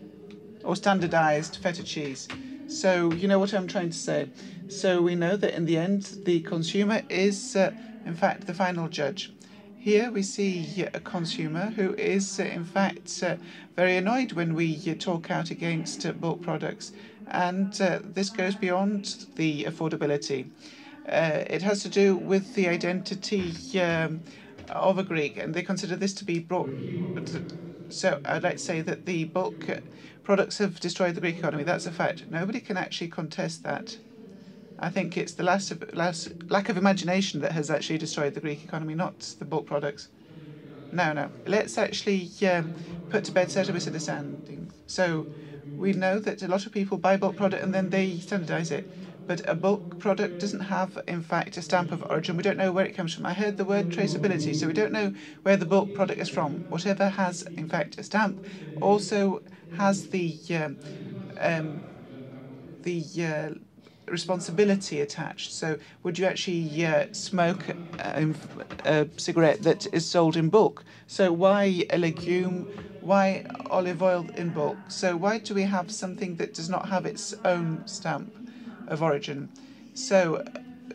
or 0.63 0.75
standardized 0.75 1.57
feta 1.57 1.83
cheese. 1.83 2.27
So 2.67 3.11
you 3.11 3.27
know 3.27 3.39
what 3.39 3.53
I'm 3.53 3.67
trying 3.67 3.89
to 3.91 3.97
say. 3.97 4.29
So 4.67 5.01
we 5.01 5.15
know 5.15 5.37
that 5.37 5.55
in 5.55 5.65
the 5.65 5.77
end, 5.77 6.17
the 6.25 6.39
consumer 6.41 7.03
is, 7.09 7.55
uh, 7.55 7.73
in 8.05 8.15
fact, 8.15 8.47
the 8.47 8.53
final 8.53 8.87
judge. 8.87 9.31
Here 9.83 10.09
we 10.11 10.23
see 10.23 10.85
a 10.93 11.01
consumer 11.01 11.65
who 11.71 11.93
is, 11.95 12.39
uh, 12.39 12.43
in 12.43 12.63
fact, 12.63 13.21
uh, 13.21 13.35
very 13.75 13.97
annoyed 13.97 14.31
when 14.31 14.53
we 14.53 14.81
uh, 14.89 14.93
talk 14.97 15.29
out 15.29 15.51
against 15.51 16.21
bulk 16.21 16.41
products. 16.41 16.93
And 17.27 17.73
this 17.73 18.29
goes 18.29 18.55
beyond 18.55 19.25
the 19.35 19.65
affordability. 19.65 20.47
it 21.05 21.61
has 21.63 21.83
to 21.83 21.89
do 21.89 22.15
with 22.15 22.55
the 22.55 22.69
identity 22.69 23.51
um, 23.81 24.21
of 24.69 24.99
a 24.99 25.03
Greek, 25.03 25.35
and 25.35 25.53
they 25.53 25.63
consider 25.63 25.97
this 25.97 26.13
to 26.13 26.23
be 26.23 26.39
brought. 26.39 26.69
So 27.89 28.21
I'd 28.23 28.43
like 28.43 28.53
to 28.53 28.63
say 28.63 28.79
that 28.79 29.05
the 29.05 29.25
bulk 29.25 29.67
products 30.23 30.59
have 30.59 30.79
destroyed 30.79 31.15
the 31.15 31.19
Greek 31.19 31.39
economy. 31.39 31.63
That's 31.63 31.87
a 31.87 31.91
fact. 31.91 32.23
Nobody 32.31 32.61
can 32.61 32.77
actually 32.77 33.09
contest 33.09 33.63
that. 33.63 33.97
I 34.83 34.89
think 34.89 35.15
it's 35.15 35.31
the 35.31 35.43
last, 35.43 35.71
of, 35.71 35.95
last 35.95 36.27
lack 36.49 36.67
of 36.67 36.75
imagination 36.75 37.39
that 37.39 37.53
has 37.53 37.71
actually 37.71 37.97
destroyed 37.99 38.33
the 38.33 38.41
Greek 38.41 38.65
economy, 38.65 38.95
not 38.95 39.17
the 39.39 39.45
bulk 39.45 39.65
products. 39.65 40.09
No, 40.91 41.13
no. 41.13 41.29
Let's 41.45 41.77
actually 41.77 42.29
um, 42.45 42.73
put 43.09 43.23
to 43.23 43.31
bed 43.31 43.49
certain 43.49 43.73
misunderstandings. 43.73 44.73
So 44.87 45.25
we 45.77 45.93
know 45.93 46.19
that 46.19 46.43
a 46.43 46.49
lot 46.49 46.65
of 46.65 46.73
people 46.73 46.97
buy 46.97 47.15
bulk 47.15 47.37
product 47.37 47.63
and 47.63 47.73
then 47.73 47.91
they 47.91 48.17
standardize 48.17 48.71
it. 48.71 48.85
But 49.25 49.47
a 49.47 49.55
bulk 49.55 49.99
product 49.99 50.41
doesn't 50.41 50.59
have, 50.59 50.99
in 51.07 51.23
fact, 51.23 51.55
a 51.55 51.61
stamp 51.61 51.93
of 51.93 52.03
origin. 52.09 52.35
We 52.35 52.43
don't 52.43 52.57
know 52.57 52.73
where 52.73 52.85
it 52.85 52.93
comes 52.93 53.13
from. 53.13 53.25
I 53.25 53.31
heard 53.31 53.55
the 53.55 53.63
word 53.63 53.87
traceability, 53.87 54.53
so 54.53 54.67
we 54.67 54.73
don't 54.73 54.91
know 54.91 55.13
where 55.43 55.55
the 55.55 55.65
bulk 55.65 55.93
product 55.93 56.19
is 56.19 56.27
from. 56.27 56.65
Whatever 56.69 57.07
has, 57.07 57.43
in 57.43 57.69
fact, 57.69 57.97
a 57.97 58.03
stamp 58.03 58.45
also 58.81 59.41
has 59.77 60.09
the 60.09 60.37
um, 60.51 60.77
um, 61.39 61.81
the 62.81 63.01
uh, 63.23 63.49
responsibility 64.07 65.01
attached. 65.01 65.51
So, 65.51 65.77
would 66.03 66.19
you 66.19 66.25
actually 66.25 66.85
uh, 66.85 67.07
smoke 67.11 67.69
a, 67.99 68.33
a, 68.85 69.07
cigarette 69.17 69.63
that 69.63 69.87
is 69.93 70.05
sold 70.05 70.35
in 70.35 70.49
bulk? 70.49 70.83
So, 71.07 71.31
why 71.31 71.85
a 71.89 71.97
legume? 71.97 72.67
Why 73.01 73.45
olive 73.69 74.01
oil 74.01 74.29
in 74.35 74.51
bulk? 74.51 74.79
So, 74.87 75.15
why 75.15 75.39
do 75.39 75.53
we 75.53 75.63
have 75.63 75.91
something 75.91 76.35
that 76.37 76.53
does 76.53 76.69
not 76.69 76.89
have 76.89 77.05
its 77.05 77.33
own 77.43 77.85
stamp 77.85 78.33
of 78.87 79.01
origin? 79.01 79.49
So, 79.93 80.43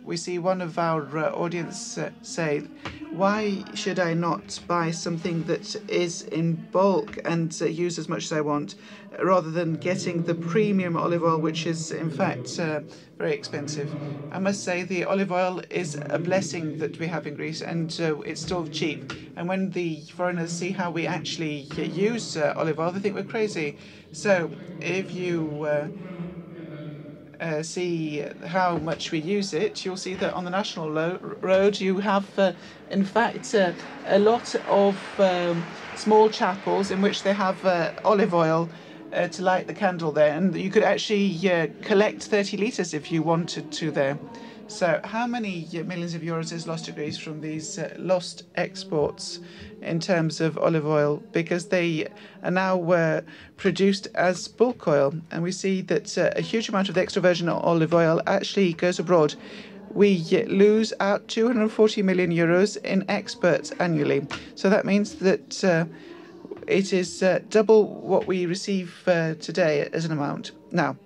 we 0.08 0.16
see 0.16 0.38
one 0.38 0.62
of 0.62 0.78
our 0.78 1.18
uh, 1.18 1.30
audience 1.32 1.98
uh, 1.98 2.10
say, 2.22 2.62
why 3.10 3.62
should 3.74 3.98
I 3.98 4.14
not 4.14 4.58
buy 4.66 4.90
something 4.90 5.44
that 5.44 5.76
is 5.86 6.22
in 6.22 6.54
bulk 6.72 7.18
and 7.26 7.54
uh, 7.60 7.66
use 7.66 7.98
as 7.98 8.08
much 8.08 8.24
as 8.24 8.32
I 8.32 8.40
want, 8.40 8.76
rather 9.22 9.50
than 9.50 9.74
getting 9.74 10.22
the 10.22 10.34
premium 10.34 10.96
olive 10.96 11.22
oil, 11.22 11.38
which 11.38 11.66
is 11.66 11.92
in 11.92 12.10
fact 12.10 12.58
uh, 12.58 12.80
very 13.18 13.34
expensive? 13.34 13.94
I 14.32 14.38
must 14.38 14.64
say 14.64 14.82
the 14.82 15.04
olive 15.04 15.30
oil 15.30 15.60
is 15.68 16.00
a 16.08 16.18
blessing 16.18 16.78
that 16.78 16.98
we 16.98 17.06
have 17.06 17.26
in 17.26 17.34
Greece, 17.34 17.60
and 17.60 17.94
uh, 18.00 18.18
it's 18.20 18.40
still 18.40 18.66
cheap. 18.66 19.12
And 19.36 19.46
when 19.46 19.70
the 19.70 20.00
foreigners 20.16 20.52
see 20.52 20.70
how 20.70 20.90
we 20.90 21.06
actually 21.06 21.68
uh, 21.76 21.82
use 21.82 22.34
olive 22.34 22.80
oil, 22.80 22.92
they 22.92 23.00
think 23.00 23.14
we're 23.14 23.24
crazy. 23.24 23.76
So 24.12 24.50
if 24.80 25.12
you 25.12 25.66
uh, 27.40 27.62
see 27.62 28.24
how 28.46 28.76
much 28.78 29.12
we 29.12 29.18
use 29.18 29.52
it, 29.54 29.84
you'll 29.84 29.96
see 29.96 30.14
that 30.14 30.32
on 30.34 30.44
the 30.44 30.50
national 30.50 30.90
road 31.40 31.80
you 31.80 31.98
have, 31.98 32.38
uh, 32.38 32.52
in 32.90 33.04
fact, 33.04 33.54
uh, 33.54 33.72
a 34.04 34.18
lot 34.18 34.54
of 34.66 34.96
um, 35.18 35.66
small 35.94 36.30
chapels 36.30 36.90
in 36.90 37.00
which 37.00 37.22
they 37.22 37.34
have 37.34 37.64
uh, 37.64 37.92
olive 38.04 38.34
oil 38.34 38.70
uh, 39.12 39.28
to 39.28 39.42
light 39.42 39.66
the 39.66 39.74
candle 39.74 40.12
there, 40.12 40.34
and 40.34 40.56
you 40.56 40.70
could 40.70 40.82
actually 40.82 41.50
uh, 41.50 41.68
collect 41.82 42.24
30 42.24 42.56
litres 42.56 42.92
if 42.92 43.10
you 43.10 43.22
wanted 43.22 43.70
to 43.70 43.90
there. 43.90 44.18
So, 44.68 45.00
how 45.02 45.26
many 45.26 45.66
millions 45.72 46.14
of 46.14 46.20
euros 46.20 46.52
is 46.52 46.68
lost 46.68 46.84
to 46.84 46.92
Greece 46.92 47.16
from 47.16 47.40
these 47.40 47.78
uh, 47.78 47.94
lost 47.98 48.42
exports 48.54 49.40
in 49.80 49.98
terms 49.98 50.42
of 50.42 50.58
olive 50.58 50.86
oil? 50.86 51.22
Because 51.32 51.68
they 51.68 52.06
are 52.42 52.50
now 52.50 52.78
uh, 52.92 53.22
produced 53.56 54.08
as 54.14 54.46
bulk 54.46 54.86
oil, 54.86 55.14
and 55.30 55.42
we 55.42 55.52
see 55.52 55.80
that 55.82 56.18
uh, 56.18 56.32
a 56.36 56.42
huge 56.42 56.68
amount 56.68 56.90
of 56.90 56.94
the 56.94 57.00
extra 57.00 57.22
virgin 57.22 57.48
olive 57.48 57.94
oil 57.94 58.20
actually 58.26 58.74
goes 58.74 58.98
abroad. 58.98 59.34
We 59.90 60.18
lose 60.46 60.92
out 61.00 61.26
240 61.28 62.02
million 62.02 62.30
euros 62.30 62.76
in 62.84 63.06
exports 63.08 63.70
annually. 63.80 64.26
So 64.54 64.68
that 64.68 64.84
means 64.84 65.14
that 65.14 65.64
uh, 65.64 65.86
it 66.66 66.92
is 66.92 67.22
uh, 67.22 67.40
double 67.48 67.86
what 68.02 68.26
we 68.26 68.44
receive 68.44 69.02
uh, 69.06 69.34
today 69.36 69.88
as 69.94 70.04
an 70.04 70.12
amount. 70.12 70.50
Now, 70.70 70.98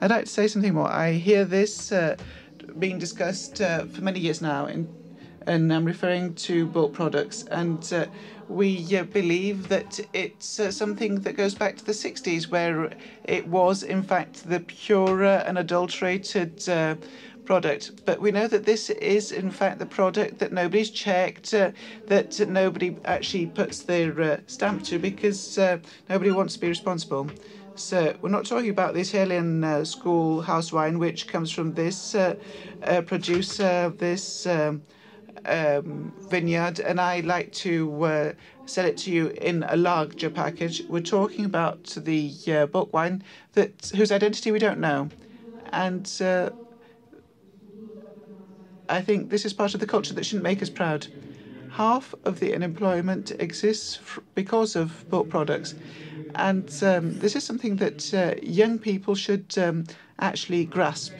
I'd 0.00 0.10
like 0.10 0.24
to 0.24 0.30
say 0.30 0.48
something 0.48 0.74
more. 0.74 0.90
I 0.90 1.12
hear 1.12 1.44
this 1.44 1.92
being 2.78 2.98
discussed 2.98 3.60
uh, 3.60 3.84
for 3.86 4.02
many 4.02 4.20
years 4.20 4.40
now, 4.40 4.66
in, 4.66 4.88
and 5.46 5.72
I'm 5.72 5.84
referring 5.84 6.34
to 6.34 6.66
bulk 6.66 6.92
products. 6.92 7.44
And 7.50 7.92
uh, 7.92 8.06
we 8.48 8.96
uh, 8.96 9.04
believe 9.04 9.68
that 9.68 10.00
it's 10.12 10.60
uh, 10.60 10.70
something 10.70 11.20
that 11.20 11.36
goes 11.36 11.54
back 11.54 11.76
to 11.76 11.84
the 11.84 11.92
60s, 11.92 12.50
where 12.50 12.90
it 13.24 13.46
was, 13.46 13.82
in 13.82 14.02
fact, 14.02 14.48
the 14.48 14.60
purer 14.60 15.42
and 15.46 15.58
adulterated 15.58 16.68
uh, 16.68 16.96
product. 17.44 18.04
But 18.04 18.20
we 18.20 18.30
know 18.30 18.46
that 18.48 18.64
this 18.64 18.90
is, 18.90 19.32
in 19.32 19.50
fact, 19.50 19.78
the 19.78 19.86
product 19.86 20.38
that 20.38 20.52
nobody's 20.52 20.90
checked, 20.90 21.54
uh, 21.54 21.72
that 22.06 22.38
nobody 22.48 22.96
actually 23.04 23.46
puts 23.46 23.82
their 23.82 24.20
uh, 24.20 24.36
stamp 24.46 24.82
to 24.84 24.98
because 24.98 25.58
uh, 25.58 25.78
nobody 26.08 26.30
wants 26.30 26.54
to 26.54 26.60
be 26.60 26.68
responsible. 26.68 27.30
So 27.76 28.16
we're 28.22 28.28
not 28.28 28.46
talking 28.46 28.70
about 28.70 28.94
the 28.94 29.00
Italian 29.00 29.64
uh, 29.64 29.84
school 29.84 30.42
house 30.42 30.72
wine, 30.72 30.98
which 30.98 31.26
comes 31.26 31.50
from 31.50 31.74
this 31.74 32.14
uh, 32.14 32.36
uh, 32.82 33.02
producer, 33.02 33.92
this 33.98 34.46
um, 34.46 34.84
um, 35.46 36.14
vineyard, 36.28 36.80
and 36.80 37.00
I 37.00 37.20
like 37.20 37.52
to 37.64 38.04
uh, 38.04 38.32
sell 38.66 38.86
it 38.86 38.96
to 38.98 39.10
you 39.12 39.28
in 39.40 39.64
a 39.68 39.76
larger 39.76 40.30
package. 40.30 40.82
We're 40.88 41.00
talking 41.00 41.44
about 41.44 41.84
the 41.96 42.34
uh, 42.48 42.66
bulk 42.66 42.92
wine 42.92 43.24
that 43.54 43.90
whose 43.96 44.12
identity 44.12 44.52
we 44.52 44.58
don't 44.60 44.80
know, 44.80 45.10
and 45.72 46.10
uh, 46.20 46.50
I 48.88 49.02
think 49.02 49.28
this 49.30 49.44
is 49.44 49.52
part 49.52 49.74
of 49.74 49.80
the 49.80 49.86
culture 49.86 50.14
that 50.14 50.24
shouldn't 50.24 50.42
make 50.42 50.62
us 50.62 50.70
proud. 50.70 51.08
Half 51.76 52.14
of 52.24 52.40
the 52.40 52.54
unemployment 52.54 53.32
exists 53.32 53.98
because 54.34 54.76
of 54.76 55.04
bulk 55.10 55.28
products. 55.28 55.74
And 56.34 56.68
um, 56.82 57.18
this 57.18 57.36
is 57.36 57.44
something 57.44 57.76
that 57.76 58.12
uh, 58.14 58.34
young 58.42 58.78
people 58.78 59.14
should 59.14 59.52
um, 59.58 59.84
actually 60.20 60.64
grasp. 60.66 61.18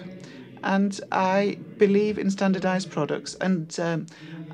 And 0.62 0.98
I 1.12 1.58
believe 1.78 2.18
in 2.18 2.30
standardized 2.30 2.90
products. 2.90 3.34
And 3.40 3.74
um, 3.80 4.06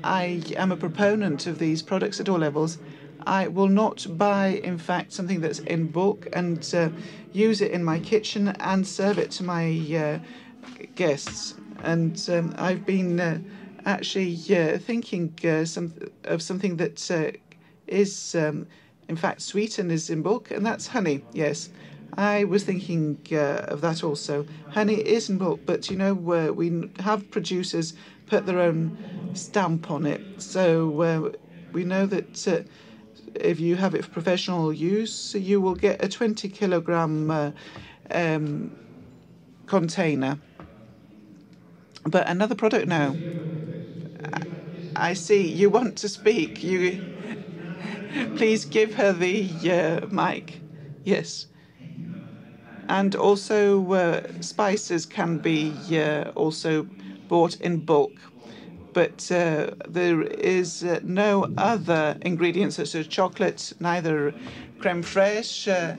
I 0.03 0.41
am 0.57 0.71
a 0.71 0.77
proponent 0.77 1.45
of 1.47 1.59
these 1.59 1.83
products 1.83 2.19
at 2.19 2.29
all 2.29 2.39
levels. 2.39 2.79
I 3.25 3.47
will 3.47 3.69
not 3.69 4.05
buy, 4.09 4.59
in 4.63 4.77
fact, 4.79 5.13
something 5.13 5.41
that's 5.41 5.59
in 5.59 5.87
bulk 5.87 6.27
and 6.33 6.67
uh, 6.73 6.89
use 7.31 7.61
it 7.61 7.71
in 7.71 7.83
my 7.83 7.99
kitchen 7.99 8.49
and 8.59 8.87
serve 8.87 9.19
it 9.19 9.31
to 9.31 9.43
my 9.43 9.65
uh, 9.95 10.19
guests. 10.95 11.53
And 11.83 12.23
um, 12.29 12.55
I've 12.57 12.85
been 12.85 13.19
uh, 13.19 13.39
actually 13.85 14.35
uh, 14.55 14.77
thinking 14.77 15.33
uh, 15.43 15.65
some, 15.65 15.93
of 16.23 16.41
something 16.41 16.77
that 16.77 17.11
uh, 17.11 17.31
is 17.87 18.35
um, 18.35 18.67
in 19.11 19.17
fact, 19.17 19.41
sweeten 19.41 19.91
is 19.91 20.09
in 20.09 20.21
bulk, 20.21 20.51
and 20.51 20.65
that's 20.65 20.87
honey, 20.87 21.25
yes. 21.33 21.69
I 22.13 22.45
was 22.45 22.63
thinking 22.63 23.19
uh, 23.33 23.65
of 23.67 23.81
that 23.81 24.05
also. 24.05 24.45
Honey 24.69 24.95
is 24.95 25.29
in 25.29 25.37
bulk, 25.37 25.59
but 25.65 25.89
you 25.89 25.97
know, 25.97 26.13
uh, 26.13 26.53
we 26.53 26.89
have 26.99 27.29
producers 27.29 27.93
put 28.25 28.45
their 28.45 28.59
own 28.59 28.97
stamp 29.33 29.91
on 29.91 30.05
it. 30.05 30.21
So 30.37 31.01
uh, 31.01 31.31
we 31.73 31.83
know 31.83 32.05
that 32.05 32.65
if 33.35 33.59
you 33.59 33.75
have 33.75 33.95
it 33.95 34.05
for 34.05 34.11
professional 34.11 34.71
use, 34.71 35.35
you 35.35 35.59
will 35.59 35.75
get 35.75 36.01
a 36.01 36.07
20 36.07 36.47
kilogram 36.47 37.53
um, 38.11 38.71
container. 39.67 40.39
But 42.05 42.29
another 42.29 42.55
product 42.55 42.87
now. 42.87 43.15
I 44.95 45.13
see 45.13 45.47
you 45.47 45.69
want 45.69 45.97
to 45.97 46.09
speak. 46.09 46.63
You 46.63 47.01
Please 48.35 48.65
give 48.65 48.95
her 48.95 49.13
the 49.13 49.49
uh, 49.71 50.07
mic. 50.07 50.61
Yes. 51.03 51.47
And 52.89 53.15
also, 53.15 53.93
uh, 53.93 54.21
spices 54.41 55.05
can 55.05 55.37
be 55.37 55.73
uh, 55.97 56.31
also 56.31 56.87
bought 57.29 57.55
in 57.61 57.79
bulk. 57.79 58.11
But 58.93 59.31
uh, 59.31 59.71
there 59.87 60.23
is 60.23 60.83
uh, 60.83 60.99
no 61.03 61.49
other 61.57 62.17
ingredients 62.21 62.75
such 62.75 62.93
as 62.95 63.07
chocolate, 63.07 63.71
neither 63.79 64.33
creme 64.79 65.03
fraiche, 65.03 65.67
uh, 65.69 65.95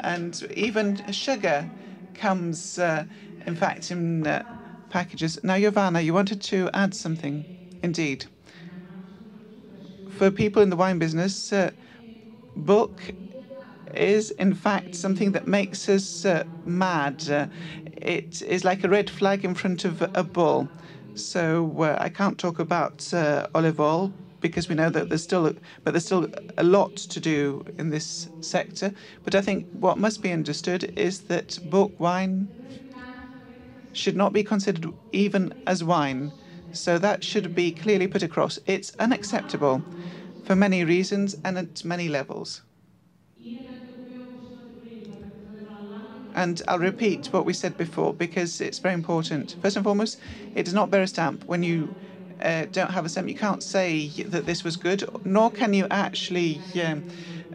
and 0.00 0.46
even 0.54 1.00
sugar 1.10 1.70
comes, 2.12 2.78
in 2.78 3.56
fact, 3.56 3.90
in 3.90 4.44
packages. 4.90 5.42
Now, 5.42 5.58
Giovanna, 5.58 6.00
you 6.02 6.12
wanted 6.12 6.42
to 6.42 6.68
add 6.74 6.94
something. 6.94 7.46
Indeed 7.82 8.26
for 10.14 10.30
people 10.30 10.62
in 10.62 10.70
the 10.70 10.76
wine 10.76 10.98
business, 10.98 11.52
uh, 11.52 11.70
bulk 12.56 13.10
is 13.94 14.30
in 14.32 14.54
fact 14.54 14.94
something 14.94 15.32
that 15.32 15.46
makes 15.46 15.88
us 15.88 16.24
uh, 16.24 16.44
mad. 16.64 17.28
Uh, 17.28 17.46
it 18.02 18.42
is 18.42 18.64
like 18.64 18.84
a 18.84 18.88
red 18.88 19.10
flag 19.10 19.44
in 19.44 19.54
front 19.54 19.84
of 19.84 20.02
a 20.14 20.24
bull. 20.24 20.70
So 21.14 21.82
uh, 21.82 21.96
I 22.00 22.08
can't 22.08 22.38
talk 22.38 22.58
about 22.58 23.12
uh, 23.14 23.46
olive 23.54 23.80
oil 23.80 24.14
because 24.40 24.68
we 24.68 24.74
know 24.74 24.90
that 24.90 25.08
there's 25.08 25.22
still, 25.22 25.46
a, 25.46 25.54
but 25.84 25.92
there's 25.92 26.06
still 26.06 26.28
a 26.58 26.64
lot 26.64 26.96
to 26.96 27.20
do 27.20 27.62
in 27.78 27.90
this 27.90 28.28
sector. 28.40 28.92
But 29.24 29.34
I 29.34 29.40
think 29.42 29.68
what 29.72 29.98
must 29.98 30.22
be 30.22 30.32
understood 30.32 30.92
is 30.96 31.22
that 31.22 31.58
bulk 31.64 31.98
wine 31.98 32.50
should 33.92 34.16
not 34.16 34.32
be 34.32 34.44
considered 34.44 34.92
even 35.12 35.54
as 35.66 35.82
wine. 35.84 36.34
So 36.74 36.98
that 36.98 37.24
should 37.24 37.54
be 37.54 37.72
clearly 37.72 38.06
put 38.06 38.22
across. 38.22 38.58
It's 38.66 38.94
unacceptable 38.98 39.86
for 40.42 40.54
many 40.54 40.84
reasons 40.84 41.34
and 41.44 41.56
at 41.56 41.84
many 41.84 42.08
levels. 42.08 42.62
And 46.34 46.60
I'll 46.66 46.78
repeat 46.78 47.32
what 47.32 47.46
we 47.46 47.52
said 47.52 47.76
before 47.76 48.12
because 48.12 48.60
it's 48.60 48.78
very 48.80 48.94
important. 48.94 49.56
First 49.62 49.76
and 49.76 49.84
foremost, 49.84 50.18
it 50.52 50.64
does 50.64 50.74
not 50.74 50.90
bear 50.90 51.02
a 51.02 51.06
stamp. 51.06 51.44
When 51.46 51.62
you 51.62 51.94
uh, 52.40 52.66
don't 52.72 52.90
have 52.90 53.04
a 53.04 53.08
stamp, 53.08 53.28
you 53.28 53.36
can't 53.36 53.62
say 53.62 54.08
that 54.26 54.44
this 54.44 54.64
was 54.64 54.76
good, 54.76 55.04
nor 55.24 55.50
can 55.50 55.72
you 55.72 55.86
actually 55.90 56.64
um, 56.84 57.04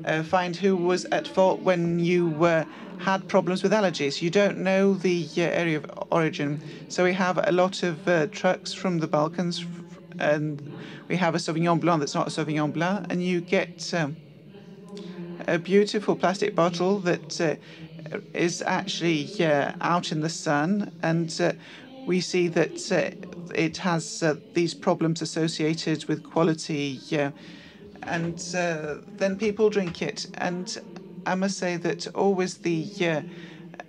uh, 0.05 0.23
find 0.23 0.55
who 0.55 0.75
was 0.75 1.05
at 1.05 1.27
fault 1.27 1.61
when 1.61 1.99
you 1.99 2.43
uh, 2.43 2.65
had 2.99 3.27
problems 3.27 3.63
with 3.63 3.71
allergies. 3.71 4.21
You 4.21 4.29
don't 4.29 4.59
know 4.59 4.93
the 4.93 5.27
uh, 5.37 5.41
area 5.41 5.77
of 5.77 5.85
origin. 6.11 6.61
So 6.89 7.03
we 7.03 7.13
have 7.13 7.39
a 7.41 7.51
lot 7.51 7.83
of 7.83 8.07
uh, 8.07 8.27
trucks 8.27 8.73
from 8.73 8.99
the 8.99 9.07
Balkans, 9.07 9.65
and 10.19 10.61
we 11.07 11.15
have 11.15 11.35
a 11.35 11.37
Sauvignon 11.37 11.79
Blanc 11.79 11.99
that's 11.99 12.15
not 12.15 12.27
a 12.27 12.31
Sauvignon 12.31 12.73
Blanc, 12.73 13.07
and 13.09 13.23
you 13.23 13.41
get 13.41 13.93
um, 13.93 14.15
a 15.47 15.57
beautiful 15.57 16.15
plastic 16.15 16.55
bottle 16.55 16.99
that 16.99 17.41
uh, 17.41 17.55
is 18.33 18.61
actually 18.61 19.29
uh, 19.43 19.73
out 19.81 20.11
in 20.11 20.21
the 20.21 20.29
sun, 20.29 20.91
and 21.03 21.57
we 22.05 22.21
see 22.21 22.47
that 22.47 22.91
it 23.55 23.77
has 23.77 24.23
these 24.53 24.73
problems 24.73 25.21
associated 25.21 26.05
with 26.05 26.23
quality, 26.23 26.99
and 28.03 28.43
uh, 28.55 28.95
then 29.17 29.37
people 29.37 29.69
drink 29.69 30.01
it. 30.01 30.25
And 30.35 30.77
I 31.25 31.35
must 31.35 31.57
say 31.57 31.77
that 31.77 32.07
always 32.15 32.57
the 32.57 33.23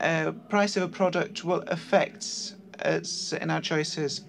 uh, 0.00 0.32
price 0.48 0.76
of 0.76 0.82
a 0.82 0.88
product 0.88 1.44
will 1.44 1.62
affect 1.66 2.54
us 2.84 3.32
in 3.32 3.50
our 3.50 3.60
choices. 3.60 4.22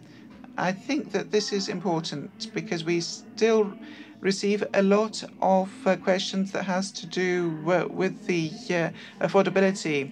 I 0.57 0.71
think 0.71 1.11
that 1.11 1.31
this 1.31 1.51
is 1.53 1.69
important 1.69 2.53
because 2.53 2.83
we 2.83 3.01
still 3.01 3.73
receive 4.19 4.63
a 4.73 4.83
lot 4.83 5.23
of 5.41 5.71
uh, 5.85 5.95
questions 5.95 6.51
that 6.51 6.63
has 6.63 6.91
to 6.91 7.07
do 7.07 7.63
uh, 7.67 7.87
with 7.89 8.27
the 8.27 8.51
uh, 8.69 9.25
affordability. 9.25 10.11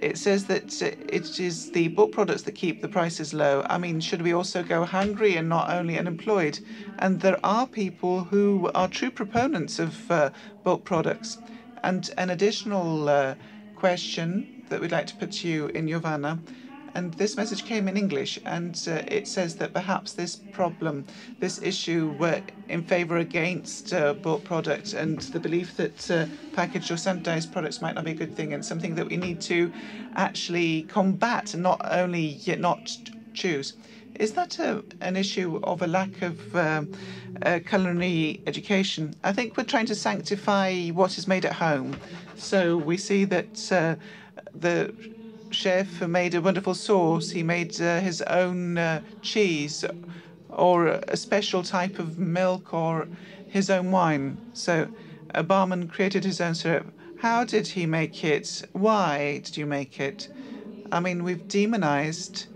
It 0.00 0.18
says 0.18 0.44
that 0.46 0.82
it 0.82 1.40
is 1.40 1.70
the 1.70 1.88
bulk 1.88 2.12
products 2.12 2.42
that 2.42 2.52
keep 2.52 2.80
the 2.80 2.88
prices 2.88 3.32
low. 3.32 3.64
I 3.68 3.78
mean, 3.78 4.00
should 4.00 4.22
we 4.22 4.32
also 4.32 4.62
go 4.62 4.84
hungry 4.84 5.36
and 5.36 5.48
not 5.48 5.70
only 5.70 5.98
unemployed? 5.98 6.58
And 6.98 7.20
there 7.20 7.38
are 7.44 7.66
people 7.66 8.24
who 8.24 8.70
are 8.74 8.88
true 8.88 9.10
proponents 9.10 9.78
of 9.78 10.10
uh, 10.10 10.30
bulk 10.64 10.84
products. 10.84 11.38
And 11.82 12.10
an 12.18 12.30
additional 12.30 13.08
uh, 13.08 13.34
question 13.76 14.64
that 14.68 14.80
we'd 14.80 14.92
like 14.92 15.06
to 15.08 15.16
put 15.16 15.32
to 15.32 15.48
you 15.48 15.66
in 15.68 15.86
Jovana 15.86 16.38
and 16.94 17.14
this 17.14 17.36
message 17.36 17.64
came 17.64 17.88
in 17.88 17.96
English, 17.96 18.38
and 18.44 18.80
uh, 18.86 19.02
it 19.06 19.26
says 19.26 19.56
that 19.56 19.72
perhaps 19.72 20.12
this 20.12 20.36
problem, 20.36 21.04
this 21.38 21.60
issue, 21.62 22.14
were 22.18 22.42
in 22.68 22.82
favour 22.82 23.18
against 23.18 23.92
uh, 23.92 24.14
bulk 24.14 24.44
product, 24.44 24.92
and 24.92 25.20
the 25.20 25.40
belief 25.40 25.76
that 25.76 26.10
uh, 26.10 26.26
packaged 26.54 26.90
or 26.90 26.96
standardised 26.96 27.52
products 27.52 27.80
might 27.80 27.94
not 27.94 28.04
be 28.04 28.10
a 28.10 28.14
good 28.14 28.34
thing, 28.36 28.52
and 28.52 28.64
something 28.64 28.94
that 28.94 29.06
we 29.06 29.16
need 29.16 29.40
to 29.40 29.72
actually 30.16 30.82
combat, 30.82 31.54
not 31.54 31.80
only 31.90 32.38
yet 32.44 32.60
not 32.60 32.96
choose. 33.34 33.74
Is 34.16 34.32
that 34.32 34.58
a, 34.58 34.84
an 35.00 35.16
issue 35.16 35.58
of 35.64 35.80
a 35.80 35.86
lack 35.86 36.20
of 36.20 36.54
uh, 36.54 36.84
culinary 37.66 38.42
education? 38.46 39.14
I 39.24 39.32
think 39.32 39.56
we're 39.56 39.64
trying 39.64 39.86
to 39.86 39.94
sanctify 39.94 40.88
what 40.88 41.16
is 41.16 41.26
made 41.26 41.46
at 41.46 41.54
home. 41.54 41.96
So 42.36 42.76
we 42.76 42.98
see 42.98 43.24
that 43.24 43.72
uh, 43.72 43.96
the 44.54 44.94
chef 45.52 46.00
made 46.02 46.34
a 46.34 46.40
wonderful 46.40 46.74
sauce. 46.74 47.30
He 47.30 47.42
made 47.42 47.80
uh, 47.80 48.00
his 48.00 48.22
own 48.22 48.78
uh, 48.78 49.02
cheese 49.20 49.84
or 50.48 50.86
a 50.86 51.16
special 51.16 51.62
type 51.62 51.98
of 51.98 52.18
milk 52.18 52.74
or 52.74 53.08
his 53.48 53.70
own 53.70 53.90
wine. 53.90 54.38
So 54.52 54.88
a 55.34 55.42
barman 55.42 55.88
created 55.88 56.24
his 56.24 56.40
own 56.40 56.54
syrup. 56.54 56.92
How 57.16 57.44
did 57.44 57.68
he 57.68 57.86
make 57.86 58.24
it? 58.24 58.62
Why 58.72 59.40
did 59.44 59.56
you 59.56 59.66
make 59.66 60.00
it? 60.00 60.28
I 60.90 61.00
mean, 61.00 61.24
we've 61.24 61.46
demonized 61.48 62.46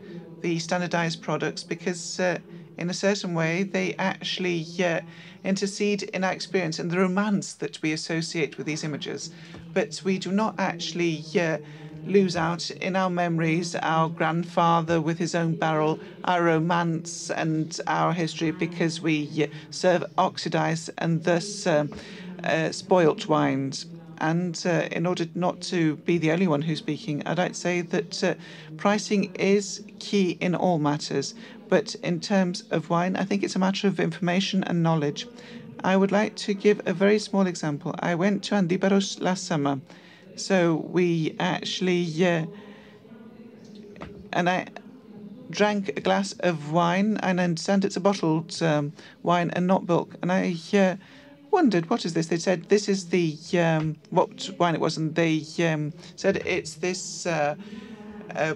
the 0.43 0.59
standardized 0.59 1.23
products 1.23 1.65
because, 1.65 2.21
uh, 2.21 2.39
in 2.77 2.91
a 2.91 2.95
certain 2.95 3.33
way, 3.35 3.63
they 3.63 3.95
actually 3.99 4.67
uh, 4.85 5.01
intercede 5.45 6.03
in 6.03 6.25
our 6.25 6.33
experience 6.33 6.79
and 6.79 6.91
the 6.91 6.99
romance 6.99 7.55
that 7.55 7.81
we 7.81 7.93
associate 7.93 8.59
with 8.59 8.67
these 8.67 8.85
images. 8.85 9.31
But 9.73 10.03
we 10.05 10.19
do 10.19 10.33
not 10.33 10.55
actually 10.59 11.25
uh, 11.39 11.59
lose 12.07 12.37
out 12.37 12.71
in 12.71 12.97
our 12.97 13.11
memories 13.11 13.75
our 13.77 14.09
grandfather 14.09 15.01
with 15.01 15.19
his 15.19 15.35
own 15.35 15.55
barrel, 15.55 15.99
our 16.25 16.43
romance 16.43 17.31
and 17.31 17.81
our 17.87 18.13
history 18.13 18.51
because 18.51 19.01
we 19.01 19.29
uh, 19.45 19.47
serve 19.71 20.05
oxidized 20.17 20.91
and 20.99 21.25
thus 21.25 21.67
uh, 21.67 21.87
uh, 22.45 22.71
spoilt 22.71 23.29
wines. 23.29 23.87
And 24.19 24.61
uh, 24.65 24.89
in 24.93 25.07
order 25.07 25.27
not 25.35 25.61
to 25.63 25.97
be 25.97 26.17
the 26.17 26.31
only 26.31 26.47
one 26.47 26.63
who's 26.63 26.79
speaking, 26.79 27.23
I'd 27.27 27.39
like 27.39 27.53
to 27.53 27.59
say 27.59 27.83
that 27.83 28.25
uh, 28.25 28.35
pricing 28.77 29.35
is 29.35 29.83
key 29.99 30.39
in 30.41 30.55
all 30.55 30.79
matters. 30.79 31.35
But 31.69 31.97
in 31.97 32.21
terms 32.21 32.63
of 32.71 32.89
wine, 32.89 33.17
I 33.17 33.25
think 33.25 33.43
it's 33.43 33.57
a 33.57 33.59
matter 33.59 33.89
of 33.89 34.01
information 34.01 34.65
and 34.65 34.83
knowledge. 34.83 35.27
I 35.85 35.97
would 35.97 36.13
like 36.13 36.35
to 36.37 36.55
give 36.55 36.81
a 36.87 36.95
very 36.95 37.19
small 37.19 37.47
example. 37.47 37.95
I 37.99 38.15
went 38.15 38.43
to 38.45 38.55
Antiparos 38.55 39.21
last 39.21 39.45
summer 39.45 39.81
so 40.37 40.77
we 40.77 41.35
actually, 41.39 42.07
uh, 42.27 42.47
and 44.33 44.49
I 44.49 44.67
drank 45.51 45.89
a 45.97 46.01
glass 46.01 46.33
of 46.41 46.73
wine, 46.73 47.19
and 47.23 47.41
I 47.41 47.45
understand 47.45 47.85
it's 47.85 47.97
a 47.97 48.01
bottled 48.01 48.63
um, 48.63 48.93
wine 49.23 49.51
and 49.51 49.67
not 49.67 49.87
bulk. 49.87 50.17
And 50.23 50.31
I 50.31 50.57
uh, 50.75 50.97
wondered, 51.51 51.89
what 51.89 52.05
is 52.05 52.15
this? 52.15 52.27
They 52.27 52.39
said 52.39 52.69
this 52.69 52.89
is 52.89 53.09
the 53.09 53.37
um, 53.59 53.97
what 54.11 54.51
wine 54.59 54.75
it 54.75 54.81
was, 54.81 54.97
and 54.97 55.15
they 55.15 55.45
um, 55.61 55.93
said 56.17 56.37
it's 56.45 56.75
this 56.75 57.27
uh, 57.27 57.57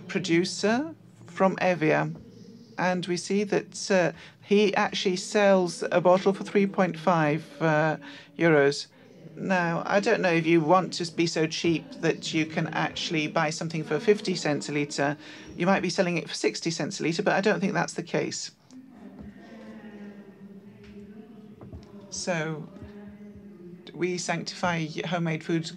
producer 0.08 0.94
from 1.26 1.56
Evia, 1.56 2.14
and 2.78 3.06
we 3.06 3.16
see 3.16 3.44
that 3.44 3.90
uh, 3.90 4.12
he 4.42 4.74
actually 4.74 5.16
sells 5.16 5.84
a 5.92 6.00
bottle 6.00 6.32
for 6.32 6.44
3.5 6.44 7.40
uh, 7.60 7.96
euros. 8.38 8.86
Now, 9.36 9.82
I 9.86 10.00
don't 10.00 10.20
know 10.20 10.32
if 10.32 10.46
you 10.46 10.60
want 10.60 10.92
to 10.94 11.12
be 11.12 11.26
so 11.26 11.46
cheap 11.46 12.00
that 12.00 12.34
you 12.34 12.46
can 12.46 12.66
actually 12.68 13.26
buy 13.28 13.50
something 13.50 13.84
for 13.84 13.98
50 13.98 14.34
cents 14.34 14.68
a 14.68 14.72
litre. 14.72 15.16
You 15.56 15.66
might 15.66 15.82
be 15.82 15.90
selling 15.90 16.16
it 16.16 16.28
for 16.28 16.34
60 16.34 16.70
cents 16.70 17.00
a 17.00 17.04
litre, 17.04 17.22
but 17.22 17.34
I 17.34 17.40
don't 17.40 17.60
think 17.60 17.72
that's 17.72 17.94
the 17.94 18.02
case. 18.02 18.50
So, 22.10 22.68
we 23.94 24.18
sanctify 24.18 24.86
homemade 25.06 25.44
food 25.44 25.70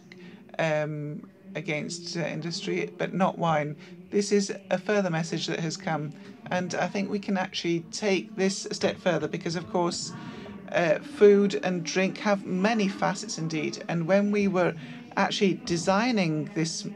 um, 0.60 1.30
against 1.56 2.18
uh, 2.18 2.22
industry, 2.22 2.90
but 2.98 3.14
not 3.14 3.38
wine. 3.38 3.76
This 4.10 4.32
is 4.32 4.54
a 4.70 4.78
further 4.78 5.10
message 5.10 5.48
that 5.48 5.60
has 5.60 5.78
come, 5.78 6.14
and 6.52 6.76
I 6.76 6.88
think 6.88 7.10
we 7.10 7.20
can 7.20 7.38
actually 7.38 7.82
take 7.92 8.36
this 8.36 8.66
a 8.66 8.74
step 8.74 8.98
further 8.98 9.28
because, 9.28 9.56
of 9.56 9.70
course, 9.72 10.12
uh, 10.74 11.00
food 11.00 11.60
and 11.64 11.84
drink 11.84 12.18
have 12.20 12.46
many 12.46 12.88
facets 12.88 13.38
indeed. 13.38 13.84
And 13.88 14.08
when 14.08 14.32
we 14.32 14.48
were 14.48 14.74
actually 15.16 15.60
designing 15.66 16.46
this 16.56 16.88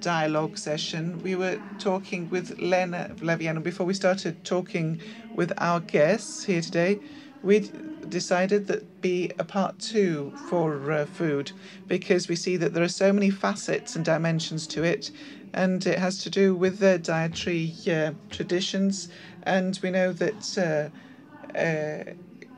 dialogue 0.00 0.56
session, 0.56 1.20
we 1.22 1.34
were 1.34 1.58
talking 1.78 2.28
with 2.30 2.58
Lena 2.60 3.10
Laviano 3.20 3.62
before 3.62 3.86
we 3.86 3.94
started 3.94 4.44
talking 4.44 5.00
with 5.34 5.52
our 5.58 5.80
guests 5.80 6.44
here 6.44 6.60
today. 6.60 7.00
We 7.42 7.70
decided 8.08 8.68
that 8.68 9.02
be 9.02 9.30
a 9.38 9.44
part 9.44 9.78
two 9.78 10.32
for 10.36 10.92
uh, 10.92 11.04
food 11.04 11.52
because 11.88 12.28
we 12.28 12.36
see 12.36 12.56
that 12.56 12.72
there 12.72 12.84
are 12.84 12.88
so 12.88 13.12
many 13.12 13.30
facets 13.30 13.96
and 13.96 14.04
dimensions 14.04 14.66
to 14.68 14.82
it, 14.82 15.10
and 15.52 15.86
it 15.86 15.98
has 15.98 16.18
to 16.18 16.30
do 16.30 16.54
with 16.54 16.78
the 16.78 16.98
dietary 16.98 17.74
uh, 17.90 18.12
traditions. 18.30 19.08
And 19.42 19.78
we 19.82 19.90
know 19.90 20.12
that 20.12 20.56
uh, 20.56 21.58
uh 21.58 22.14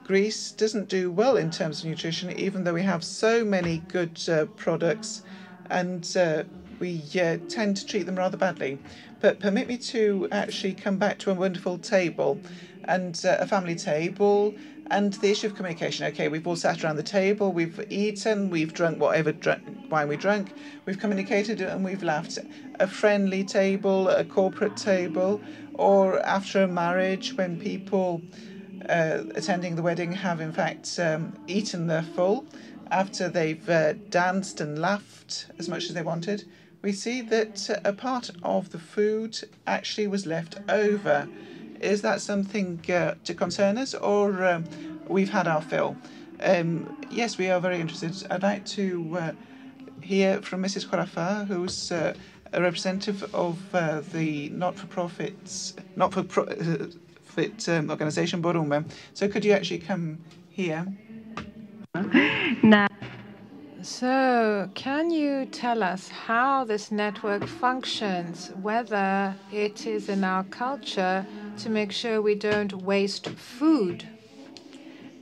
Greece 0.07 0.53
doesn't 0.53 0.89
do 0.89 1.11
well 1.11 1.37
in 1.37 1.51
terms 1.51 1.81
of 1.81 1.91
nutrition, 1.91 2.31
even 2.39 2.63
though 2.63 2.75
we 2.75 2.85
have 2.85 3.03
so 3.03 3.45
many 3.45 3.79
good 3.79 4.21
uh, 4.29 4.47
products 4.55 5.23
and 5.69 6.17
uh, 6.17 6.45
we 6.79 7.03
uh, 7.21 7.39
tend 7.49 7.77
to 7.77 7.85
treat 7.85 8.07
them 8.07 8.15
rather 8.15 8.37
badly. 8.37 8.79
But 9.21 9.41
permit 9.41 9.67
me 9.67 9.79
to 9.79 10.29
actually 10.31 10.75
come 10.75 10.97
back 10.97 11.19
to 11.21 11.33
a 11.33 11.35
wonderful 11.35 11.79
table 11.79 12.39
and 12.85 13.21
uh, 13.25 13.39
a 13.41 13.49
family 13.49 13.75
table 13.75 14.55
and 14.93 15.13
the 15.15 15.33
issue 15.33 15.49
of 15.49 15.57
communication. 15.57 16.07
Okay, 16.07 16.29
we've 16.29 16.47
all 16.47 16.55
sat 16.55 16.85
around 16.85 16.95
the 16.95 17.03
table, 17.03 17.51
we've 17.53 17.85
eaten, 17.91 18.49
we've 18.49 18.73
drunk 18.73 19.01
whatever 19.01 19.35
wine 19.91 20.07
we 20.07 20.17
drank, 20.17 20.55
we've 20.85 21.01
communicated 21.01 21.61
and 21.61 21.85
we've 21.85 22.05
laughed. 22.05 22.39
A 22.79 22.87
friendly 22.87 23.43
table, 23.43 24.09
a 24.09 24.23
corporate 24.25 24.77
table, 24.77 25.41
or 25.75 26.25
after 26.25 26.63
a 26.63 26.69
marriage 26.69 27.37
when 27.37 27.59
people 27.59 28.23
uh, 28.89 29.25
attending 29.35 29.77
the 29.77 29.83
wedding 29.83 30.13
have 30.13 30.41
in 30.41 30.53
fact 30.53 30.99
um, 30.99 31.33
eaten 31.47 31.87
their 31.87 32.03
full 32.03 32.47
after 32.91 33.29
they've 33.29 33.69
uh, 33.69 33.95
danced 34.11 34.61
and 34.61 34.79
laughed 34.79 35.47
as 35.59 35.69
much 35.69 35.85
as 35.85 35.95
they 35.95 36.03
wanted, 36.03 36.45
we 36.83 36.93
see 36.93 37.21
that 37.21 37.69
a 37.85 37.93
part 37.93 38.31
of 38.43 38.71
the 38.71 38.79
food 38.79 39.39
actually 39.67 40.07
was 40.07 40.27
left 40.27 40.59
over. 40.69 41.29
Is 41.81 42.03
that 42.03 42.21
something 42.21 42.81
uh, 42.89 43.15
to 43.25 43.35
concern 43.35 43.77
us, 43.79 43.95
or 43.95 44.45
um, 44.45 44.65
we've 45.09 45.31
had 45.31 45.49
our 45.49 45.61
fill? 45.61 45.97
Um, 46.41 47.03
yes, 47.11 47.39
we 47.39 47.51
are 47.51 47.61
very 47.61 47.81
interested. 47.81 48.27
I'd 48.31 48.43
like 48.43 48.65
to 48.67 49.17
uh, 49.19 49.33
hear 50.01 50.41
from 50.43 50.63
Mrs. 50.63 50.87
Corafa, 50.87 51.47
who's 51.47 51.91
uh, 51.91 52.15
a 52.53 52.63
representative 52.63 53.35
of 53.35 53.59
the 54.13 54.49
not-for-profits, 54.51 55.75
not-for-profit 55.97 56.95
nonprofit 57.37 57.79
um, 57.79 57.91
organization, 57.91 58.43
Boroume. 58.43 58.85
So 59.15 59.29
could 59.29 59.45
you 59.45 59.53
actually 59.53 59.79
come 59.79 60.19
here? 60.51 60.87
No. 62.63 62.87
So, 63.83 64.69
can 64.75 65.11
you 65.11 65.47
tell 65.47 65.83
us 65.83 66.09
how 66.09 66.65
this 66.65 66.91
network 66.91 67.47
functions, 67.47 68.51
whether 68.61 69.37
it 69.53 69.87
is 69.87 70.09
in 70.09 70.25
our 70.25 70.43
culture 70.45 71.25
to 71.59 71.71
make 71.71 71.93
sure 71.93 72.21
we 72.21 72.35
don't 72.35 72.73
waste 72.83 73.29
food? 73.29 74.09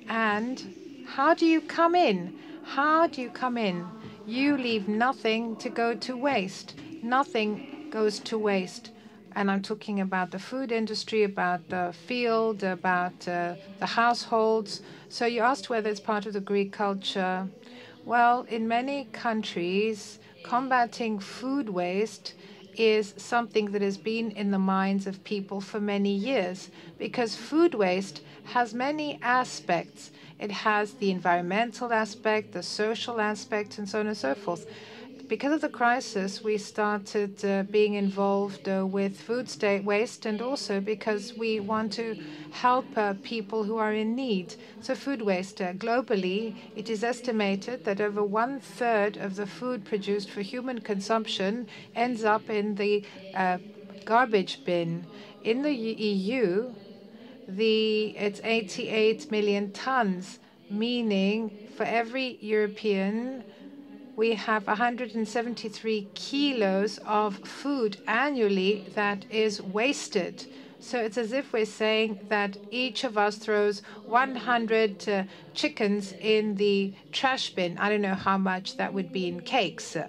And 0.08 1.04
how 1.06 1.34
do 1.34 1.44
you 1.44 1.60
come 1.60 1.94
in? 1.94 2.38
How 2.64 3.06
do 3.06 3.20
you 3.20 3.28
come 3.28 3.58
in? 3.58 3.86
you 4.26 4.56
leave 4.56 4.88
nothing 4.88 5.56
to 5.56 5.68
go 5.68 5.94
to 5.94 6.16
waste. 6.16 6.74
Nothing 7.02 7.88
goes 7.90 8.18
to 8.20 8.38
waste. 8.38 8.90
And 9.34 9.50
I'm 9.50 9.62
talking 9.62 10.00
about 10.00 10.30
the 10.30 10.38
food 10.38 10.70
industry, 10.70 11.24
about 11.24 11.68
the 11.68 11.92
field, 12.06 12.62
about 12.62 13.26
uh, 13.26 13.56
the 13.78 13.86
households. 13.86 14.80
So 15.08 15.26
you 15.26 15.40
asked 15.42 15.68
whether 15.68 15.90
it's 15.90 16.00
part 16.00 16.26
of 16.26 16.32
the 16.34 16.40
Greek 16.40 16.72
culture. 16.72 17.48
Well, 18.04 18.42
in 18.48 18.68
many 18.68 19.08
countries, 19.12 20.18
combating 20.42 21.18
food 21.18 21.68
waste 21.68 22.34
is 22.76 23.14
something 23.16 23.66
that 23.70 23.82
has 23.82 23.96
been 23.98 24.30
in 24.32 24.50
the 24.50 24.58
minds 24.58 25.06
of 25.06 25.22
people 25.24 25.60
for 25.60 25.80
many 25.80 26.12
years 26.14 26.70
because 26.98 27.36
food 27.36 27.74
waste 27.74 28.20
has 28.44 28.74
many 28.74 29.18
aspects. 29.22 30.10
It 30.38 30.50
has 30.50 30.94
the 30.94 31.10
environmental 31.10 31.92
aspect, 31.92 32.52
the 32.52 32.62
social 32.62 33.20
aspect, 33.20 33.78
and 33.78 33.88
so 33.88 34.00
on 34.00 34.08
and 34.08 34.16
so 34.16 34.34
forth. 34.34 34.66
Because 35.26 35.54
of 35.54 35.60
the 35.62 35.70
crisis, 35.70 36.44
we 36.44 36.58
started 36.58 37.42
uh, 37.44 37.62
being 37.62 37.94
involved 37.94 38.68
uh, 38.68 38.84
with 38.86 39.18
food 39.18 39.48
waste, 39.84 40.26
and 40.26 40.42
also 40.42 40.80
because 40.80 41.32
we 41.32 41.60
want 41.60 41.92
to 41.94 42.22
help 42.50 42.84
uh, 42.96 43.14
people 43.22 43.64
who 43.64 43.78
are 43.78 43.94
in 43.94 44.14
need. 44.14 44.54
So, 44.82 44.94
food 44.94 45.22
waste 45.22 45.62
uh, 45.62 45.72
globally, 45.72 46.56
it 46.76 46.90
is 46.90 47.02
estimated 47.02 47.84
that 47.84 48.02
over 48.02 48.22
one 48.22 48.60
third 48.60 49.16
of 49.16 49.36
the 49.36 49.46
food 49.46 49.86
produced 49.86 50.30
for 50.30 50.42
human 50.42 50.80
consumption 50.80 51.68
ends 51.94 52.22
up 52.22 52.50
in 52.50 52.74
the 52.74 53.02
uh, 53.34 53.58
garbage 54.04 54.64
bin. 54.66 55.06
In 55.42 55.62
the 55.62 55.74
EU, 55.74 56.74
the 57.48 58.14
it's 58.18 58.40
88 58.44 59.30
million 59.30 59.72
tons, 59.72 60.38
meaning 60.68 61.50
for 61.76 61.84
every 61.84 62.38
European 62.42 63.44
we 64.16 64.34
have 64.34 64.66
173 64.66 66.08
kilos 66.14 66.98
of 67.06 67.36
food 67.38 67.96
annually 68.06 68.86
that 68.94 69.24
is 69.30 69.60
wasted. 69.60 70.46
So 70.78 71.00
it's 71.00 71.16
as 71.16 71.32
if 71.32 71.52
we're 71.52 71.64
saying 71.64 72.20
that 72.28 72.58
each 72.70 73.04
of 73.04 73.16
us 73.16 73.36
throws 73.36 73.82
100 74.06 75.08
uh, 75.08 75.24
chickens 75.54 76.12
in 76.20 76.56
the 76.56 76.92
trash 77.10 77.54
bin. 77.54 77.78
I 77.78 77.88
don't 77.88 78.02
know 78.02 78.14
how 78.14 78.36
much 78.36 78.76
that 78.76 78.92
would 78.92 79.10
be 79.10 79.26
in 79.26 79.40
cakes 79.40 79.96
uh, 79.96 80.08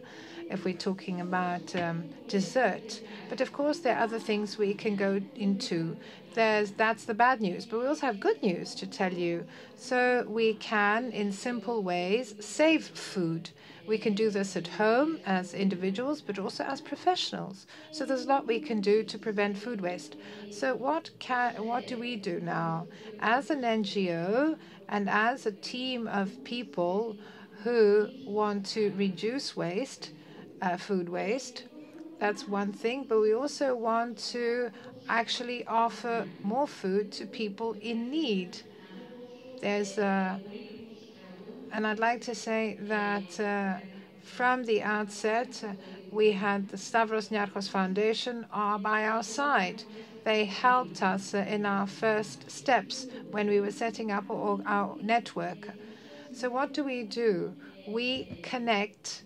if 0.49 0.65
we're 0.65 0.73
talking 0.73 1.21
about 1.21 1.75
um, 1.75 2.03
dessert. 2.27 3.01
But 3.29 3.41
of 3.41 3.53
course, 3.53 3.79
there 3.79 3.95
are 3.95 4.03
other 4.03 4.19
things 4.19 4.57
we 4.57 4.73
can 4.73 4.95
go 4.95 5.21
into. 5.35 5.95
There's 6.33 6.71
that's 6.71 7.05
the 7.05 7.13
bad 7.13 7.41
news, 7.41 7.65
but 7.65 7.79
we 7.79 7.87
also 7.87 8.05
have 8.05 8.19
good 8.19 8.43
news 8.43 8.75
to 8.75 8.85
tell 8.85 9.13
you. 9.13 9.45
So 9.77 10.25
we 10.27 10.55
can, 10.55 11.11
in 11.11 11.31
simple 11.31 11.81
ways, 11.81 12.35
save 12.39 12.85
food. 12.85 13.49
We 13.87 13.97
can 13.97 14.13
do 14.13 14.29
this 14.29 14.55
at 14.55 14.67
home 14.67 15.19
as 15.25 15.53
individuals, 15.53 16.21
but 16.21 16.37
also 16.39 16.63
as 16.63 16.81
professionals. 16.81 17.65
So 17.91 18.05
there's 18.05 18.25
a 18.25 18.27
lot 18.27 18.47
we 18.47 18.59
can 18.59 18.81
do 18.81 19.03
to 19.03 19.17
prevent 19.19 19.57
food 19.57 19.81
waste. 19.81 20.15
So 20.49 20.75
what 20.75 21.11
can 21.19 21.63
what 21.63 21.85
do 21.87 21.97
we 21.97 22.15
do 22.15 22.39
now 22.39 22.87
as 23.19 23.49
an 23.49 23.63
NGO 23.63 24.57
and 24.87 25.09
as 25.09 25.45
a 25.45 25.51
team 25.51 26.07
of 26.07 26.43
people 26.43 27.17
who 27.63 28.11
want 28.23 28.65
to 28.67 28.91
reduce 28.91 29.55
waste, 29.55 30.11
uh, 30.61 30.77
food 30.77 31.09
waste? 31.09 31.65
That's 32.19 32.47
one 32.47 32.71
thing, 32.73 33.05
but 33.05 33.19
we 33.19 33.33
also 33.33 33.75
want 33.75 34.17
to 34.33 34.71
actually 35.07 35.65
offer 35.67 36.27
more 36.41 36.67
food 36.67 37.11
to 37.13 37.25
people 37.27 37.73
in 37.81 38.09
need. 38.09 38.59
There's 39.61 39.97
a 39.97 40.41
and 41.75 41.85
I'd 41.85 41.99
like 41.99 42.21
to 42.21 42.35
say 42.35 42.77
that 42.81 43.39
uh, 43.39 43.79
from 44.21 44.63
the 44.63 44.81
outset, 44.81 45.61
uh, 45.63 45.73
we 46.09 46.31
had 46.31 46.69
the 46.69 46.77
Stavros 46.77 47.29
Niarchos 47.29 47.69
Foundation 47.69 48.45
uh, 48.53 48.77
by 48.77 49.03
our 49.05 49.23
side. 49.23 49.83
They 50.23 50.45
helped 50.45 51.03
us 51.03 51.33
in 51.33 51.65
our 51.65 51.85
first 51.85 52.49
steps 52.49 53.07
when 53.31 53.47
we 53.49 53.59
were 53.59 53.71
setting 53.71 54.09
up 54.09 54.25
our 54.29 54.97
network. 55.01 55.67
So, 56.31 56.49
what 56.49 56.73
do 56.73 56.83
we 56.83 57.03
do? 57.03 57.55
We 57.85 58.29
connect, 58.41 59.23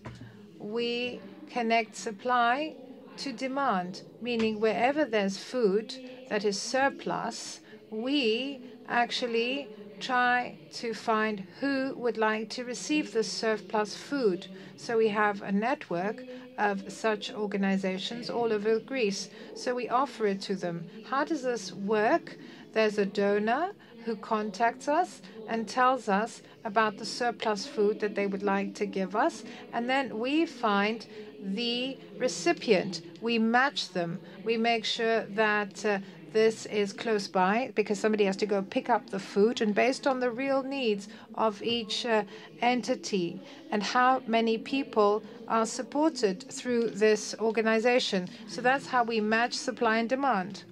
we 0.58 1.22
connect 1.46 1.96
supply 1.96 2.76
to 3.18 3.32
demand, 3.32 4.02
meaning 4.20 4.60
wherever 4.60 5.04
there's 5.04 5.38
food 5.38 5.96
that 6.28 6.44
is 6.44 6.58
surplus, 6.60 7.60
we 7.90 8.60
actually 8.88 9.70
try 10.00 10.56
to 10.72 10.94
find 10.94 11.46
who 11.60 11.94
would 11.96 12.16
like 12.16 12.48
to 12.50 12.64
receive 12.64 13.12
the 13.12 13.22
surplus 13.22 13.96
food. 13.96 14.46
So 14.76 14.96
we 14.98 15.08
have 15.08 15.42
a 15.42 15.52
network 15.52 16.24
of 16.58 16.92
such 16.92 17.32
organizations 17.32 18.30
all 18.30 18.52
over 18.52 18.78
Greece. 18.78 19.30
So 19.54 19.74
we 19.74 19.88
offer 19.88 20.26
it 20.26 20.40
to 20.42 20.54
them. 20.54 20.86
How 21.08 21.24
does 21.24 21.42
this 21.42 21.72
work? 21.72 22.36
There's 22.72 22.98
a 22.98 23.06
donor 23.06 23.72
who 24.04 24.16
contacts 24.16 24.88
us 24.88 25.20
and 25.48 25.68
tells 25.68 26.08
us 26.08 26.42
about 26.64 26.96
the 26.96 27.04
surplus 27.04 27.66
food 27.66 28.00
that 28.00 28.14
they 28.14 28.26
would 28.26 28.42
like 28.42 28.74
to 28.76 28.86
give 28.86 29.14
us. 29.14 29.44
And 29.72 29.88
then 29.88 30.18
we 30.18 30.46
find 30.46 31.06
the 31.42 31.98
recipient. 32.16 33.02
We 33.20 33.38
match 33.38 33.90
them. 33.90 34.20
We 34.44 34.56
make 34.56 34.84
sure 34.84 35.22
that 35.22 35.84
uh, 35.84 35.98
this 36.32 36.66
is 36.66 36.92
close 36.92 37.26
by 37.26 37.72
because 37.74 37.98
somebody 37.98 38.24
has 38.24 38.36
to 38.36 38.46
go 38.46 38.62
pick 38.62 38.88
up 38.88 39.10
the 39.10 39.18
food 39.18 39.60
and 39.60 39.74
based 39.74 40.06
on 40.06 40.20
the 40.20 40.30
real 40.30 40.62
needs 40.62 41.08
of 41.34 41.62
each 41.62 42.06
uh, 42.06 42.22
entity 42.60 43.40
and 43.70 43.82
how 43.82 44.22
many 44.26 44.56
people 44.56 45.22
are 45.48 45.66
supported 45.66 46.44
through 46.50 46.90
this 46.90 47.34
organization. 47.40 48.28
So 48.46 48.60
that's 48.60 48.86
how 48.86 49.02
we 49.02 49.20
match 49.20 49.54
supply 49.54 49.98
and 49.98 50.08
demand. 50.08 50.64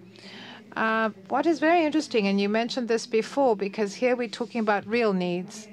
Uh, 0.77 1.11
what 1.29 1.47
is 1.47 1.59
very 1.59 1.85
interesting, 1.85 2.29
and 2.29 2.41
you 2.41 2.49
mentioned 2.49 2.87
this 2.87 3.07
before, 3.07 3.57
because 3.57 3.95
here 3.95 4.15
we're 4.15 4.29
talking 4.29 4.61
about 4.61 4.87
real 4.87 5.13
needs, 5.13 5.67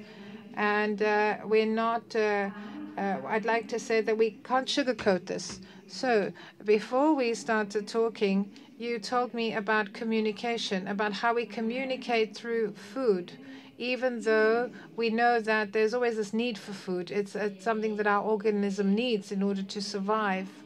and 0.54 1.02
uh, 1.02 1.36
we're 1.44 1.66
not. 1.66 2.16
Uh, 2.16 2.50
uh 2.98 3.18
I'd 3.28 3.44
like 3.44 3.68
to 3.68 3.78
say 3.78 4.00
that 4.00 4.16
we 4.16 4.30
can't 4.42 4.66
sugarcoat 4.66 5.26
this. 5.26 5.60
So 5.86 6.32
before 6.64 7.14
we 7.14 7.34
started 7.34 7.86
talking, 7.86 8.50
you 8.78 8.98
told 8.98 9.34
me 9.34 9.54
about 9.54 9.92
communication, 9.92 10.86
about 10.86 11.14
how 11.14 11.34
we 11.34 11.46
communicate 11.46 12.34
through 12.34 12.72
food, 12.74 13.32
even 13.78 14.20
though 14.20 14.70
we 14.96 15.10
know 15.10 15.40
that 15.40 15.72
there's 15.72 15.94
always 15.94 16.16
this 16.16 16.32
need 16.32 16.58
for 16.58 16.72
food. 16.72 17.10
It's, 17.10 17.34
it's 17.34 17.62
something 17.64 17.96
that 17.96 18.06
our 18.06 18.22
organism 18.22 18.94
needs 18.94 19.32
in 19.32 19.42
order 19.42 19.62
to 19.62 19.80
survive. 19.82 20.62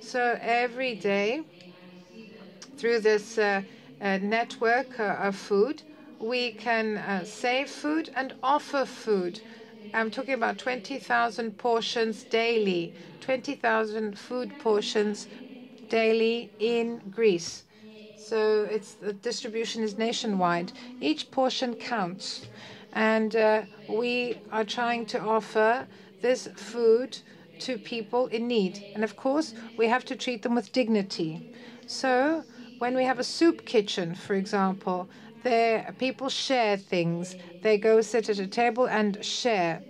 So 0.00 0.38
every 0.40 0.94
day, 0.94 1.42
through 2.76 3.00
this 3.00 3.38
uh, 3.38 3.62
uh, 4.00 4.18
network 4.20 4.98
uh, 4.98 5.16
of 5.20 5.36
food, 5.36 5.82
we 6.18 6.52
can 6.52 6.96
uh, 6.98 7.24
save 7.24 7.68
food 7.70 8.10
and 8.14 8.34
offer 8.42 8.84
food. 8.84 9.40
I'm 9.94 10.10
talking 10.10 10.34
about 10.34 10.58
20,000 10.58 11.58
portions 11.58 12.24
daily, 12.24 12.92
20,000 13.20 14.18
food 14.18 14.56
portions 14.58 15.28
daily 15.92 16.50
in 16.58 16.86
Greece. 17.10 17.64
So 18.16 18.64
it's 18.76 18.94
the 18.94 19.12
distribution 19.12 19.82
is 19.82 19.98
nationwide. 19.98 20.72
Each 21.00 21.30
portion 21.30 21.74
counts, 21.74 22.46
and 22.92 23.36
uh, 23.36 23.62
we 23.88 24.38
are 24.50 24.64
trying 24.64 25.04
to 25.12 25.20
offer 25.20 25.86
this 26.22 26.48
food 26.56 27.18
to 27.58 27.76
people 27.76 28.26
in 28.28 28.48
need. 28.48 28.74
And 28.94 29.04
of 29.04 29.16
course, 29.16 29.52
we 29.76 29.86
have 29.88 30.04
to 30.06 30.16
treat 30.16 30.42
them 30.42 30.54
with 30.54 30.72
dignity. 30.72 31.42
So 31.86 32.44
when 32.78 32.94
we 32.96 33.04
have 33.04 33.18
a 33.18 33.24
soup 33.38 33.66
kitchen, 33.66 34.14
for 34.14 34.34
example, 34.34 35.10
there 35.42 35.94
people 35.98 36.28
share 36.30 36.76
things. 36.78 37.36
They 37.60 37.76
go 37.76 38.00
sit 38.00 38.30
at 38.30 38.38
a 38.38 38.46
table 38.46 38.86
and 38.88 39.22
share 39.24 39.82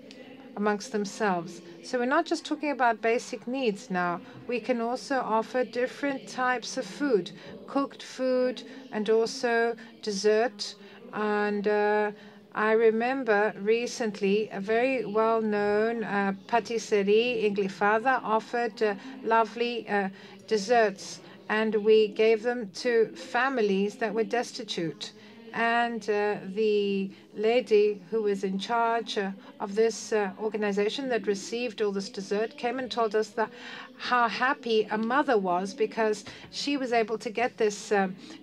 amongst 0.56 0.92
themselves. 0.92 1.62
So 1.80 1.98
we're 1.98 2.06
not 2.06 2.26
just 2.26 2.44
talking 2.44 2.70
about 2.70 3.00
basic 3.00 3.46
needs 3.46 3.90
now. 3.90 4.20
We 4.46 4.60
can 4.60 4.80
also 4.80 5.20
offer 5.20 5.64
different 5.64 6.26
types 6.26 6.76
of 6.76 6.86
food, 6.86 7.32
cooked 7.66 8.02
food 8.02 8.62
and 8.90 9.08
also 9.10 9.76
dessert. 10.02 10.74
And 11.12 11.66
uh, 11.68 12.12
I 12.54 12.72
remember 12.72 13.54
recently 13.56 14.48
a 14.50 14.60
very 14.60 15.04
well-known 15.06 16.04
uh, 16.04 16.34
patisserie 16.46 17.44
in 17.44 17.54
Glyfada 17.54 18.20
offered 18.22 18.82
uh, 18.82 18.94
lovely 19.22 19.88
uh, 19.88 20.10
desserts 20.46 21.20
and 21.48 21.76
we 21.76 22.08
gave 22.08 22.42
them 22.42 22.70
to 22.74 23.10
families 23.14 23.96
that 23.96 24.14
were 24.14 24.24
destitute. 24.24 25.12
And 25.52 26.02
uh, 26.08 26.36
the 26.54 27.10
lady 27.34 28.00
who 28.10 28.22
was 28.22 28.42
in 28.42 28.58
charge 28.58 29.18
uh, 29.18 29.32
of 29.60 29.74
this 29.74 30.12
uh, 30.12 30.30
organization 30.40 31.08
that 31.10 31.26
received 31.26 31.82
all 31.82 31.92
this 31.92 32.08
dessert 32.08 32.56
came 32.56 32.78
and 32.78 32.90
told 32.90 33.14
us 33.14 33.28
that 33.30 33.50
how 33.98 34.28
happy 34.28 34.88
a 34.90 34.96
mother 34.96 35.36
was 35.36 35.74
because 35.74 36.24
she 36.50 36.76
was 36.76 36.92
able 36.92 37.18
to 37.18 37.30
get 37.30 37.58
this 37.58 37.92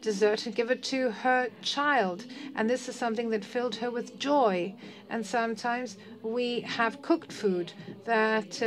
dessert 0.02 0.45
and 0.45 0.56
give 0.56 0.72
it 0.72 0.84
to 0.84 1.11
her 1.11 1.49
child. 1.61 2.26
And 2.56 2.69
this 2.69 2.88
is 2.88 2.95
something 2.95 3.30
that 3.31 3.44
filled 3.44 3.76
her 3.77 3.91
with 3.91 4.18
joy. 4.19 4.76
And 5.10 5.26
sometimes 5.26 5.98
we 6.22 6.61
have 6.61 7.02
cooked 7.02 7.34
food 7.34 7.73
that 8.06 8.61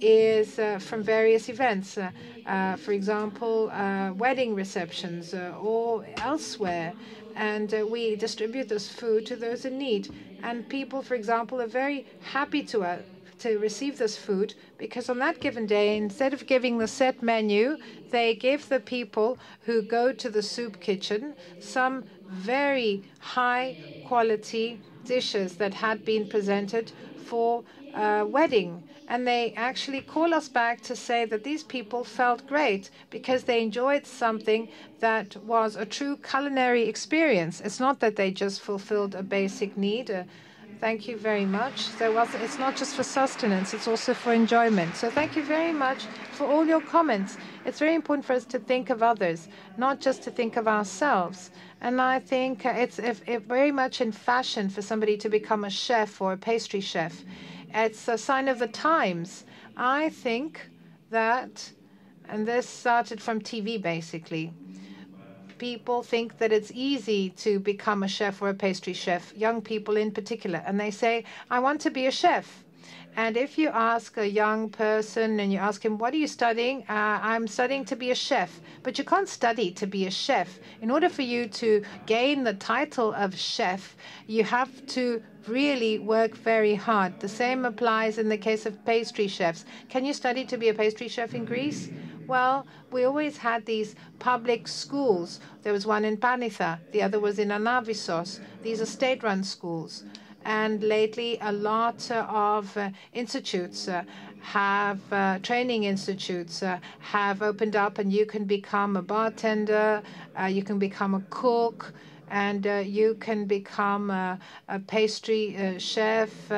is 0.00 0.58
uh, 0.58 0.78
from 0.78 1.02
various 1.02 1.48
events. 1.48 1.98
Uh, 1.98 2.10
uh, 2.46 2.76
for 2.76 2.92
example, 2.92 3.70
wedding 4.16 4.54
receptions 4.54 5.34
or 5.34 6.06
elsewhere 6.18 6.92
and 7.38 7.72
uh, 7.72 7.86
we 7.86 8.16
distribute 8.16 8.68
this 8.68 8.88
food 8.88 9.24
to 9.24 9.36
those 9.36 9.64
in 9.64 9.78
need. 9.78 10.08
And 10.42 10.68
people, 10.68 11.02
for 11.02 11.14
example, 11.14 11.60
are 11.60 11.68
very 11.68 12.04
happy 12.20 12.62
to 12.64 12.82
uh, 12.82 12.98
to 13.38 13.56
receive 13.58 13.98
this 13.98 14.16
food 14.16 14.54
because 14.78 15.08
on 15.08 15.20
that 15.20 15.38
given 15.38 15.64
day, 15.64 15.96
instead 15.96 16.34
of 16.34 16.44
giving 16.46 16.78
the 16.78 16.88
set 16.88 17.22
menu, 17.22 17.78
they 18.10 18.34
give 18.34 18.68
the 18.68 18.80
people 18.80 19.38
who 19.62 19.80
go 19.80 20.12
to 20.12 20.28
the 20.28 20.42
soup 20.42 20.80
kitchen 20.80 21.34
some 21.60 22.04
very 22.26 23.04
high 23.20 23.76
quality 24.04 24.80
dishes 25.04 25.56
that 25.56 25.74
had 25.74 26.04
been 26.04 26.28
presented 26.28 26.90
for 27.24 27.62
a 27.98 28.24
wedding. 28.24 28.84
And 29.08 29.26
they 29.26 29.52
actually 29.56 30.02
call 30.02 30.34
us 30.34 30.48
back 30.48 30.80
to 30.82 30.94
say 30.94 31.24
that 31.26 31.42
these 31.44 31.64
people 31.64 32.04
felt 32.04 32.46
great 32.46 32.90
because 33.10 33.44
they 33.44 33.62
enjoyed 33.62 34.06
something 34.06 34.68
that 35.00 35.36
was 35.36 35.76
a 35.76 35.86
true 35.86 36.16
culinary 36.16 36.84
experience. 36.88 37.60
It's 37.60 37.80
not 37.80 38.00
that 38.00 38.16
they 38.16 38.30
just 38.30 38.60
fulfilled 38.60 39.14
a 39.14 39.22
basic 39.22 39.76
need. 39.76 40.10
Uh, 40.10 40.24
thank 40.78 41.08
you 41.08 41.16
very 41.16 41.46
much. 41.46 41.90
Was, 42.00 42.34
it's 42.34 42.58
not 42.58 42.74
just 42.76 42.94
for 42.94 43.02
sustenance, 43.02 43.74
it's 43.74 43.88
also 43.88 44.14
for 44.14 44.32
enjoyment. 44.32 44.94
So 44.96 45.10
thank 45.10 45.34
you 45.36 45.44
very 45.44 45.72
much 45.72 46.08
for 46.30 46.46
all 46.46 46.66
your 46.66 46.80
comments. 46.82 47.38
It's 47.64 47.80
very 47.80 47.94
important 47.94 48.24
for 48.26 48.34
us 48.34 48.46
to 48.46 48.58
think 48.58 48.90
of 48.90 49.02
others, 49.02 49.48
not 49.76 50.00
just 50.00 50.22
to 50.24 50.30
think 50.30 50.56
of 50.56 50.68
ourselves. 50.68 51.50
And 51.80 52.00
I 52.00 52.20
think 52.20 52.64
it's 52.64 53.00
very 53.56 53.72
much 53.72 54.00
in 54.00 54.12
fashion 54.12 54.68
for 54.68 54.82
somebody 54.82 55.16
to 55.16 55.28
become 55.28 55.64
a 55.64 55.70
chef 55.70 56.20
or 56.20 56.32
a 56.32 56.36
pastry 56.36 56.80
chef. 56.80 57.24
It's 57.74 58.08
a 58.08 58.18
sign 58.18 58.48
of 58.48 58.58
the 58.58 58.66
times. 58.66 59.44
I 59.76 60.08
think 60.08 60.70
that, 61.10 61.72
and 62.28 62.46
this 62.46 62.68
started 62.68 63.20
from 63.20 63.40
TV 63.40 63.80
basically, 63.80 64.52
people 65.58 66.02
think 66.02 66.38
that 66.38 66.52
it's 66.52 66.70
easy 66.72 67.30
to 67.30 67.58
become 67.58 68.02
a 68.02 68.08
chef 68.08 68.40
or 68.40 68.48
a 68.48 68.54
pastry 68.54 68.92
chef, 68.92 69.34
young 69.36 69.60
people 69.60 69.96
in 69.96 70.12
particular, 70.12 70.62
and 70.64 70.78
they 70.80 70.90
say, 70.90 71.24
I 71.50 71.58
want 71.58 71.80
to 71.82 71.90
be 71.90 72.06
a 72.06 72.10
chef. 72.10 72.64
And 73.16 73.36
if 73.36 73.58
you 73.58 73.68
ask 73.70 74.16
a 74.16 74.28
young 74.28 74.70
person 74.70 75.40
and 75.40 75.52
you 75.52 75.58
ask 75.58 75.84
him, 75.84 75.98
What 75.98 76.14
are 76.14 76.18
you 76.18 76.28
studying? 76.28 76.84
Uh, 76.88 77.18
I'm 77.20 77.48
studying 77.48 77.84
to 77.86 77.96
be 77.96 78.12
a 78.12 78.14
chef. 78.14 78.60
But 78.84 78.96
you 78.96 79.04
can't 79.04 79.28
study 79.28 79.72
to 79.72 79.86
be 79.86 80.06
a 80.06 80.10
chef. 80.10 80.60
In 80.80 80.90
order 80.90 81.08
for 81.08 81.22
you 81.22 81.48
to 81.48 81.82
gain 82.06 82.44
the 82.44 82.54
title 82.54 83.12
of 83.12 83.36
chef, 83.36 83.96
you 84.28 84.44
have 84.44 84.86
to 84.86 85.20
really 85.48 85.98
work 85.98 86.36
very 86.36 86.74
hard. 86.74 87.20
The 87.20 87.28
same 87.28 87.64
applies 87.64 88.18
in 88.18 88.28
the 88.28 88.38
case 88.38 88.66
of 88.66 88.84
pastry 88.84 89.28
chefs. 89.28 89.64
Can 89.88 90.04
you 90.04 90.12
study 90.12 90.44
to 90.44 90.56
be 90.56 90.68
a 90.68 90.74
pastry 90.74 91.08
chef 91.08 91.34
in 91.34 91.44
Greece? 91.44 91.90
Well, 92.26 92.66
we 92.92 93.04
always 93.04 93.38
had 93.38 93.64
these 93.64 93.94
public 94.18 94.68
schools. 94.68 95.40
There 95.62 95.72
was 95.72 95.86
one 95.86 96.04
in 96.04 96.18
Panitha, 96.18 96.78
the 96.92 97.02
other 97.02 97.18
was 97.18 97.38
in 97.38 97.48
Anavisos. 97.48 98.40
These 98.62 98.82
are 98.82 98.86
state 98.86 99.22
run 99.22 99.42
schools. 99.42 100.04
And 100.44 100.82
lately, 100.82 101.38
a 101.40 101.52
lot 101.52 102.10
of 102.10 102.76
uh, 102.76 102.90
institutes 103.12 103.88
uh, 103.88 104.04
have 104.40 105.00
uh, 105.12 105.38
training 105.40 105.84
institutes 105.84 106.62
uh, 106.62 106.78
have 107.00 107.42
opened 107.42 107.76
up, 107.76 107.98
and 107.98 108.12
you 108.12 108.24
can 108.24 108.44
become 108.44 108.96
a 108.96 109.02
bartender, 109.02 110.02
uh, 110.40 110.44
you 110.44 110.62
can 110.62 110.78
become 110.78 111.14
a 111.14 111.22
cook, 111.30 111.92
and 112.30 112.66
uh, 112.66 112.82
you 112.84 113.14
can 113.14 113.46
become 113.46 114.10
a, 114.10 114.38
a 114.68 114.78
pastry 114.78 115.56
uh, 115.56 115.78
chef. 115.78 116.50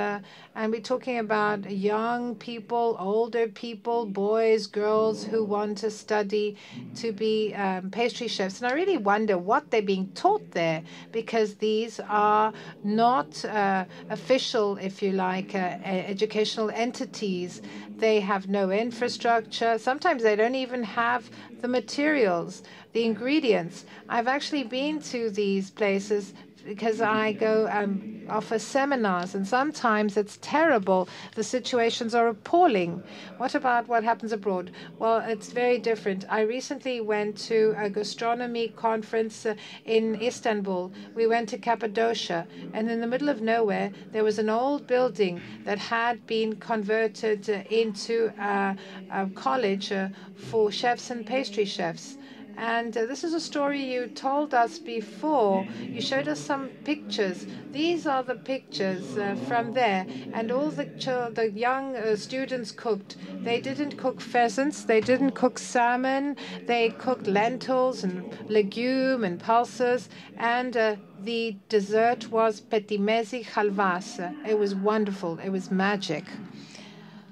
And 0.54 0.72
we're 0.72 0.80
talking 0.80 1.18
about 1.18 1.70
young 1.70 2.34
people, 2.34 2.96
older 2.98 3.46
people, 3.46 4.04
boys, 4.06 4.66
girls 4.66 5.24
who 5.24 5.44
want 5.44 5.78
to 5.78 5.90
study 5.90 6.56
to 6.96 7.12
be 7.12 7.54
um, 7.54 7.90
pastry 7.90 8.26
chefs. 8.26 8.60
And 8.60 8.70
I 8.70 8.74
really 8.74 8.96
wonder 8.96 9.38
what 9.38 9.70
they're 9.70 9.80
being 9.80 10.10
taught 10.14 10.50
there 10.50 10.82
because 11.12 11.54
these 11.54 12.00
are 12.08 12.52
not 12.82 13.44
uh, 13.44 13.84
official, 14.08 14.76
if 14.78 15.02
you 15.02 15.12
like, 15.12 15.54
uh, 15.54 15.78
educational 15.84 16.70
entities. 16.70 17.62
They 17.98 18.18
have 18.20 18.48
no 18.48 18.70
infrastructure. 18.70 19.78
Sometimes 19.78 20.24
they 20.24 20.34
don't 20.34 20.56
even 20.56 20.82
have 20.82 21.30
the 21.60 21.68
materials 21.68 22.62
the 22.92 23.04
ingredients. 23.04 23.84
I've 24.08 24.26
actually 24.26 24.64
been 24.64 25.00
to 25.02 25.30
these 25.30 25.70
places 25.70 26.34
because 26.70 27.00
I 27.00 27.32
go 27.32 27.68
um, 27.68 28.22
offer 28.28 28.56
seminars, 28.56 29.34
and 29.34 29.44
sometimes 29.44 30.16
it's 30.16 30.38
terrible. 30.40 31.08
The 31.34 31.42
situations 31.42 32.14
are 32.14 32.28
appalling. 32.28 33.02
What 33.38 33.56
about 33.56 33.88
what 33.88 34.04
happens 34.04 34.30
abroad? 34.30 34.70
Well, 34.96 35.18
it's 35.18 35.50
very 35.50 35.78
different. 35.78 36.24
I 36.30 36.42
recently 36.42 37.00
went 37.00 37.36
to 37.48 37.74
a 37.76 37.90
gastronomy 37.90 38.68
conference 38.68 39.46
uh, 39.46 39.56
in 39.84 40.22
Istanbul. 40.22 40.92
We 41.16 41.26
went 41.26 41.48
to 41.48 41.58
Cappadocia, 41.58 42.46
and 42.72 42.88
in 42.88 43.00
the 43.00 43.08
middle 43.08 43.30
of 43.30 43.40
nowhere, 43.40 43.90
there 44.12 44.22
was 44.22 44.38
an 44.38 44.48
old 44.48 44.86
building 44.86 45.40
that 45.64 45.78
had 45.78 46.24
been 46.28 46.54
converted 46.54 47.50
uh, 47.50 47.64
into 47.68 48.32
a, 48.38 48.76
a 49.10 49.26
college 49.34 49.90
uh, 49.90 50.10
for 50.36 50.70
chefs 50.70 51.10
and 51.10 51.26
pastry 51.26 51.64
chefs. 51.64 52.16
And 52.56 52.96
uh, 52.96 53.06
this 53.06 53.24
is 53.24 53.34
a 53.34 53.40
story 53.40 53.82
you 53.82 54.06
told 54.06 54.54
us 54.54 54.78
before. 54.78 55.66
You 55.82 56.00
showed 56.00 56.28
us 56.28 56.40
some 56.40 56.68
pictures. 56.84 57.46
These 57.72 58.06
are 58.06 58.22
the 58.22 58.34
pictures 58.34 59.16
uh, 59.16 59.36
from 59.46 59.72
there. 59.72 60.06
And 60.32 60.50
all 60.50 60.70
the, 60.70 60.86
the 61.34 61.50
young 61.54 61.96
uh, 61.96 62.16
students 62.16 62.70
cooked. 62.72 63.16
They 63.42 63.60
didn't 63.60 63.96
cook 63.96 64.20
pheasants, 64.20 64.84
they 64.84 65.00
didn't 65.00 65.32
cook 65.32 65.58
salmon, 65.58 66.36
they 66.66 66.90
cooked 66.90 67.26
lentils 67.26 68.04
and 68.04 68.24
legume 68.48 69.24
and 69.24 69.40
pulses. 69.40 70.08
And 70.36 70.76
uh, 70.76 70.96
the 71.22 71.56
dessert 71.68 72.30
was 72.30 72.60
petimezi 72.60 73.44
halvas. 73.44 74.34
It 74.46 74.58
was 74.58 74.74
wonderful, 74.74 75.38
it 75.38 75.50
was 75.50 75.70
magic. 75.70 76.24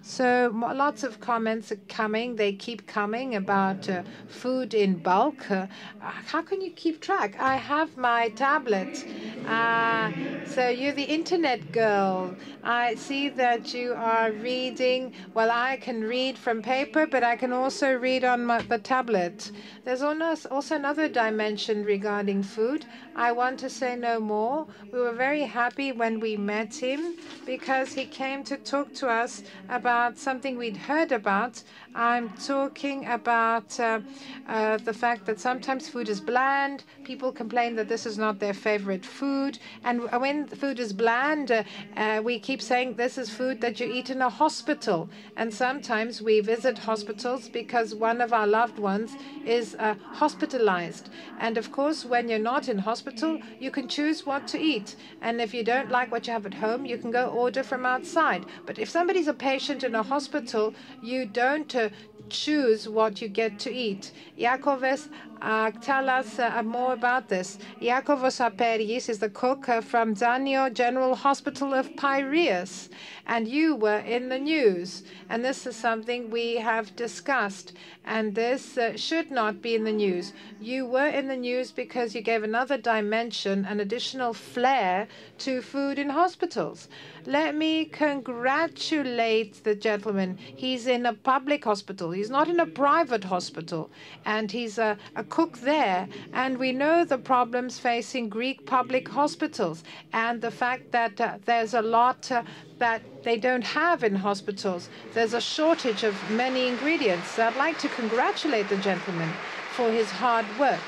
So 0.09 0.51
lots 0.55 1.03
of 1.05 1.21
comments 1.21 1.71
are 1.71 1.81
coming. 1.87 2.37
They 2.37 2.55
keep 2.55 2.87
coming 2.87 3.35
about 3.35 3.91
uh, 3.91 4.05
food 4.27 4.73
in 4.73 4.97
bulk. 4.97 5.51
Uh, 5.51 5.67
how 6.01 6.41
can 6.41 6.63
you 6.63 6.71
keep 6.71 7.03
track? 7.03 7.37
I 7.39 7.57
have 7.57 7.95
my 7.95 8.31
tablet. 8.31 9.05
Uh, 9.47 10.11
so 10.47 10.71
you're 10.71 10.95
the 10.95 11.03
internet 11.19 11.73
girl. 11.73 12.35
I 12.65 12.95
see 12.95 13.29
that 13.29 13.75
you 13.75 13.93
are 13.93 14.33
reading. 14.33 15.13
Well, 15.35 15.51
I 15.51 15.77
can 15.77 16.03
read 16.03 16.39
from 16.39 16.63
paper, 16.63 17.07
but 17.07 17.23
I 17.23 17.37
can 17.37 17.53
also 17.53 17.93
read 17.93 18.25
on 18.25 18.47
my, 18.47 18.63
the 18.63 18.79
tablet. 18.79 19.53
There's 19.85 20.03
also 20.03 20.75
another 20.75 21.09
dimension 21.09 21.85
regarding 21.85 22.45
food. 22.45 22.87
I 23.15 23.33
want 23.33 23.59
to 23.61 23.69
say 23.69 23.95
no 23.95 24.21
more. 24.21 24.69
We 24.91 25.01
were 25.01 25.13
very 25.13 25.43
happy 25.43 25.93
when 25.93 26.19
we 26.19 26.39
met 26.39 26.77
him 26.77 27.15
because 27.45 27.93
he 27.93 28.07
came 28.07 28.43
to 28.45 28.57
talk 28.57 28.95
to 28.95 29.09
us 29.09 29.43
about 29.69 29.98
something 30.15 30.57
we'd 30.57 30.77
heard 30.77 31.13
about. 31.13 31.63
I'm 31.95 32.31
talking 32.31 33.07
about 33.07 33.79
uh, 33.81 34.01
uh, 34.47 34.77
the 34.79 34.93
fact 34.93 35.27
that 35.27 35.41
sometimes 35.41 35.89
food 35.89 36.09
is 36.09 36.21
bland. 36.21 36.85
People 37.05 37.33
complain 37.33 37.77
that 37.77 37.89
this 37.89 38.07
is 38.07 38.17
not 38.19 38.39
their 38.39 38.55
favorite 38.55 39.05
food. 39.05 39.59
And 39.85 39.97
when 40.13 40.47
food 40.47 40.79
is 40.79 40.93
bland, 40.93 41.51
uh, 41.51 41.65
uh, 41.97 42.21
we 42.23 42.39
keep 42.39 42.63
saying 42.63 42.95
this 42.95 43.19
is 43.19 43.31
food 43.31 43.61
that 43.61 43.81
you 43.81 43.87
eat 43.87 44.11
in 44.11 44.23
a 44.23 44.31
hospital. 44.31 45.09
And 45.37 45.53
sometimes 45.53 46.23
we 46.23 46.41
visit 46.41 46.79
hospitals 46.79 47.49
because 47.49 47.95
one 47.95 48.21
of 48.21 48.33
our 48.33 48.47
loved 48.47 48.79
ones 48.79 49.17
is 49.45 49.75
uh, 49.79 49.95
hospitalized. 50.13 51.09
And 51.39 51.57
of 51.59 51.73
course, 51.73 52.05
when 52.05 52.29
you're 52.29 52.39
not 52.39 52.69
in 52.69 52.79
hospital, 52.79 53.41
you 53.59 53.71
can 53.71 53.89
choose 53.89 54.27
what 54.27 54.47
to 54.49 54.59
eat. 54.59 54.97
And 55.21 55.41
if 55.41 55.53
you 55.55 55.65
don't 55.65 55.91
like 55.91 56.13
what 56.13 56.27
you 56.27 56.33
have 56.33 56.47
at 56.47 56.55
home, 56.55 56.87
you 56.87 56.99
can 56.99 57.11
go 57.11 57.29
order 57.29 57.63
from 57.63 57.85
outside. 57.87 58.47
But 58.67 58.79
if 58.79 58.89
somebody's 58.89 59.29
a 59.29 59.35
patient 59.35 59.83
in 59.89 59.95
a 59.95 60.03
hospital, 60.03 60.75
you 61.03 61.27
don't 61.27 61.75
uh, 61.75 61.89
choose 62.29 62.89
what 62.89 63.21
you 63.23 63.29
get 63.29 63.59
to 63.61 63.73
eat. 63.73 64.13
Iakovos 64.39 65.09
uh, 65.41 65.71
tell 65.81 66.09
us 66.09 66.39
uh, 66.39 66.63
more 66.63 66.93
about 66.93 67.29
this. 67.29 67.59
Iakovos 67.81 68.41
Apergis 68.41 69.09
is 69.09 69.19
the 69.19 69.29
cook 69.29 69.69
uh, 69.69 69.81
from 69.81 70.15
Tzaneio 70.15 70.73
General 70.73 71.15
Hospital 71.15 71.75
of 71.75 71.95
Piraeus, 71.97 72.89
and 73.27 73.47
you 73.47 73.77
were 73.77 73.99
in 73.99 74.29
the 74.29 74.39
news. 74.39 75.05
And 75.29 75.45
this 75.45 75.67
is 75.67 75.77
something 75.77 76.31
we 76.31 76.57
have 76.57 76.97
discussed, 76.97 77.75
and 78.05 78.35
this 78.35 78.77
uh, 78.79 78.97
should 78.97 79.31
not 79.31 79.63
be 79.63 79.75
in 79.75 79.85
the 79.85 79.93
news. 79.93 80.33
You 80.61 80.87
were 80.87 81.09
in 81.09 81.29
the 81.29 81.37
news 81.37 81.71
because 81.71 82.15
you 82.15 82.21
gave 82.21 82.43
another 82.43 82.79
dimension, 82.79 83.65
an 83.65 83.81
additional 83.81 84.33
flair 84.33 85.07
to 85.39 85.63
food 85.63 85.99
in 85.99 86.09
hospitals. 86.11 86.89
Let 87.27 87.55
me 87.55 87.85
congratulate 87.85 89.63
the 89.63 89.75
gentleman. 89.75 90.39
He's 90.39 90.87
in 90.87 91.05
a 91.05 91.13
public 91.13 91.65
hospital. 91.65 92.11
He's 92.11 92.31
not 92.31 92.49
in 92.49 92.59
a 92.59 92.67
private 92.67 93.25
hospital. 93.25 93.91
And 94.25 94.51
he's 94.51 94.79
a, 94.79 94.97
a 95.15 95.25
cook 95.29 95.59
there. 95.59 96.09
And 96.33 96.59
we 96.59 96.73
know 96.73 97.05
the 97.05 97.19
problems 97.19 97.79
facing 97.79 98.29
Greek 98.29 98.67
public 98.67 99.09
hospitals 99.09 99.85
and 100.13 100.41
the 100.41 100.51
fact 100.51 100.93
that 100.93 101.21
uh, 101.21 101.39
there's 101.45 101.75
a 101.75 101.83
lot 101.83 102.31
uh, 102.31 102.43
that 102.79 103.03
they 103.25 103.37
don't 103.37 103.65
have 103.65 104.05
in 104.05 104.15
hospitals. 104.15 104.89
There's 105.15 105.35
a 105.35 105.41
shortage 105.41 106.05
of 106.05 106.15
many 106.31 106.69
ingredients. 106.69 107.29
So 107.33 107.47
I'd 107.47 107.57
like 107.57 107.79
to 107.79 107.89
congratulate 107.89 108.69
the 108.69 108.77
gentleman 108.79 109.31
for 109.73 109.91
his 109.91 110.11
hard 110.11 110.47
work. 110.59 110.81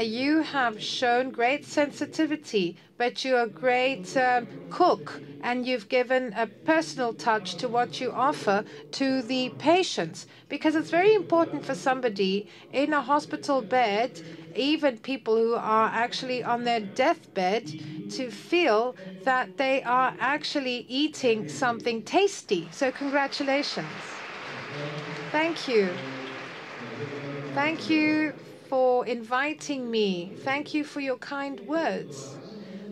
You 0.00 0.42
have 0.42 0.82
shown 0.82 1.30
great 1.30 1.64
sensitivity, 1.64 2.76
but 2.96 3.24
you're 3.24 3.42
a 3.42 3.46
great 3.46 4.16
um, 4.16 4.48
cook, 4.70 5.22
and 5.40 5.66
you've 5.66 5.88
given 5.88 6.32
a 6.36 6.48
personal 6.64 7.12
touch 7.14 7.56
to 7.58 7.68
what 7.68 8.00
you 8.00 8.12
offer 8.12 8.64
to 8.92 9.22
the 9.22 9.50
patients. 9.58 10.26
Because 10.48 10.74
it's 10.74 10.90
very 10.90 11.14
important 11.14 11.64
for 11.64 11.74
somebody 11.74 12.46
in 12.70 12.92
a 12.92 13.02
hospital 13.02 13.62
bed, 13.62 14.20
even 14.54 14.98
people 14.98 15.36
who 15.36 15.54
are 15.54 15.90
actually 15.92 16.42
on 16.42 16.64
their 16.64 16.80
deathbed, 16.80 17.74
to 18.08 18.30
feel 18.30 18.96
that 19.24 19.50
they 19.58 19.82
are 19.82 20.14
actually 20.18 20.84
eating 20.88 21.46
something 21.48 22.02
tasty. 22.02 22.70
So, 22.72 22.90
congratulations. 22.90 24.22
Thank 25.30 25.68
you. 25.68 26.00
Thank 27.52 27.88
you 27.88 28.34
for 28.68 29.06
inviting 29.06 29.90
me. 29.90 30.32
Thank 30.44 30.74
you 30.74 30.84
for 30.84 31.00
your 31.00 31.16
kind 31.16 31.60
words. 31.60 32.36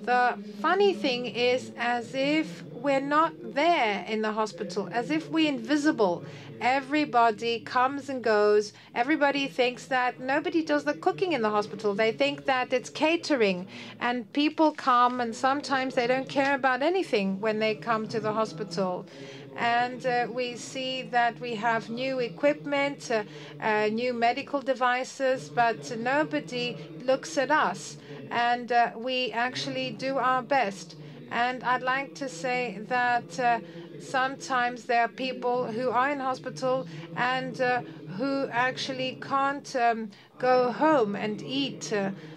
The 0.03 0.39
funny 0.61 0.95
thing 0.95 1.27
is, 1.27 1.73
as 1.77 2.15
if 2.15 2.63
we're 2.73 3.01
not 3.01 3.33
there 3.43 4.05
in 4.09 4.23
the 4.23 4.31
hospital, 4.33 4.89
as 4.93 5.11
if 5.11 5.29
we're 5.31 5.49
invisible. 5.49 6.25
Everybody 6.61 7.61
comes 7.61 8.09
and 8.09 8.23
goes. 8.23 8.73
Everybody 8.95 9.49
thinks 9.49 9.87
that 9.87 10.21
nobody 10.21 10.63
does 10.63 10.85
the 10.85 10.95
cooking 10.95 11.33
in 11.33 11.43
the 11.43 11.51
hospital. 11.51 11.95
They 11.95 12.13
think 12.13 12.45
that 12.45 12.73
it's 12.73 12.89
catering, 12.89 13.67
and 14.01 14.33
people 14.33 14.71
come, 14.71 15.21
and 15.21 15.35
sometimes 15.35 15.97
they 15.97 16.07
don't 16.07 16.29
care 16.29 16.55
about 16.55 16.83
anything 16.83 17.41
when 17.41 17.59
they 17.59 17.75
come 17.75 18.07
to 18.09 18.21
the 18.21 18.33
hospital 18.33 19.07
and 19.57 20.05
uh, 20.05 20.27
we 20.31 20.57
see 20.57 21.03
that 21.03 21.41
we 21.41 21.55
have 21.55 21.89
new 21.89 22.19
equipment, 22.19 23.11
uh, 23.11 23.25
uh, 23.61 23.89
new 23.91 24.13
medical 24.13 24.61
devices, 24.61 25.49
but 25.49 25.97
nobody 25.99 26.77
looks 27.03 27.39
at 27.39 27.51
us. 27.51 27.97
And 28.31 28.73
we 28.97 29.33
actually 29.33 29.91
do 29.91 30.19
our 30.19 30.43
best. 30.43 30.97
And 31.31 31.63
I'd 31.65 31.83
like 31.83 32.15
to 32.17 32.29
say 32.29 32.81
that 32.89 33.63
sometimes 34.01 34.85
there 34.85 35.03
are 35.03 35.09
people 35.09 35.67
who 35.67 35.91
are 35.91 36.11
in 36.11 36.21
hospital 36.21 36.87
and 37.17 37.57
who 38.17 38.49
actually 38.51 39.19
can't 39.23 39.77
um, 39.77 40.11
go 40.39 40.73
home 40.73 41.15
and 41.15 41.41
eat. 41.43 41.93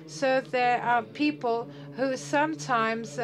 so 0.05 0.41
there 0.41 0.81
are 0.81 1.01
people 1.03 1.69
who 1.95 2.15
sometimes 2.15 3.19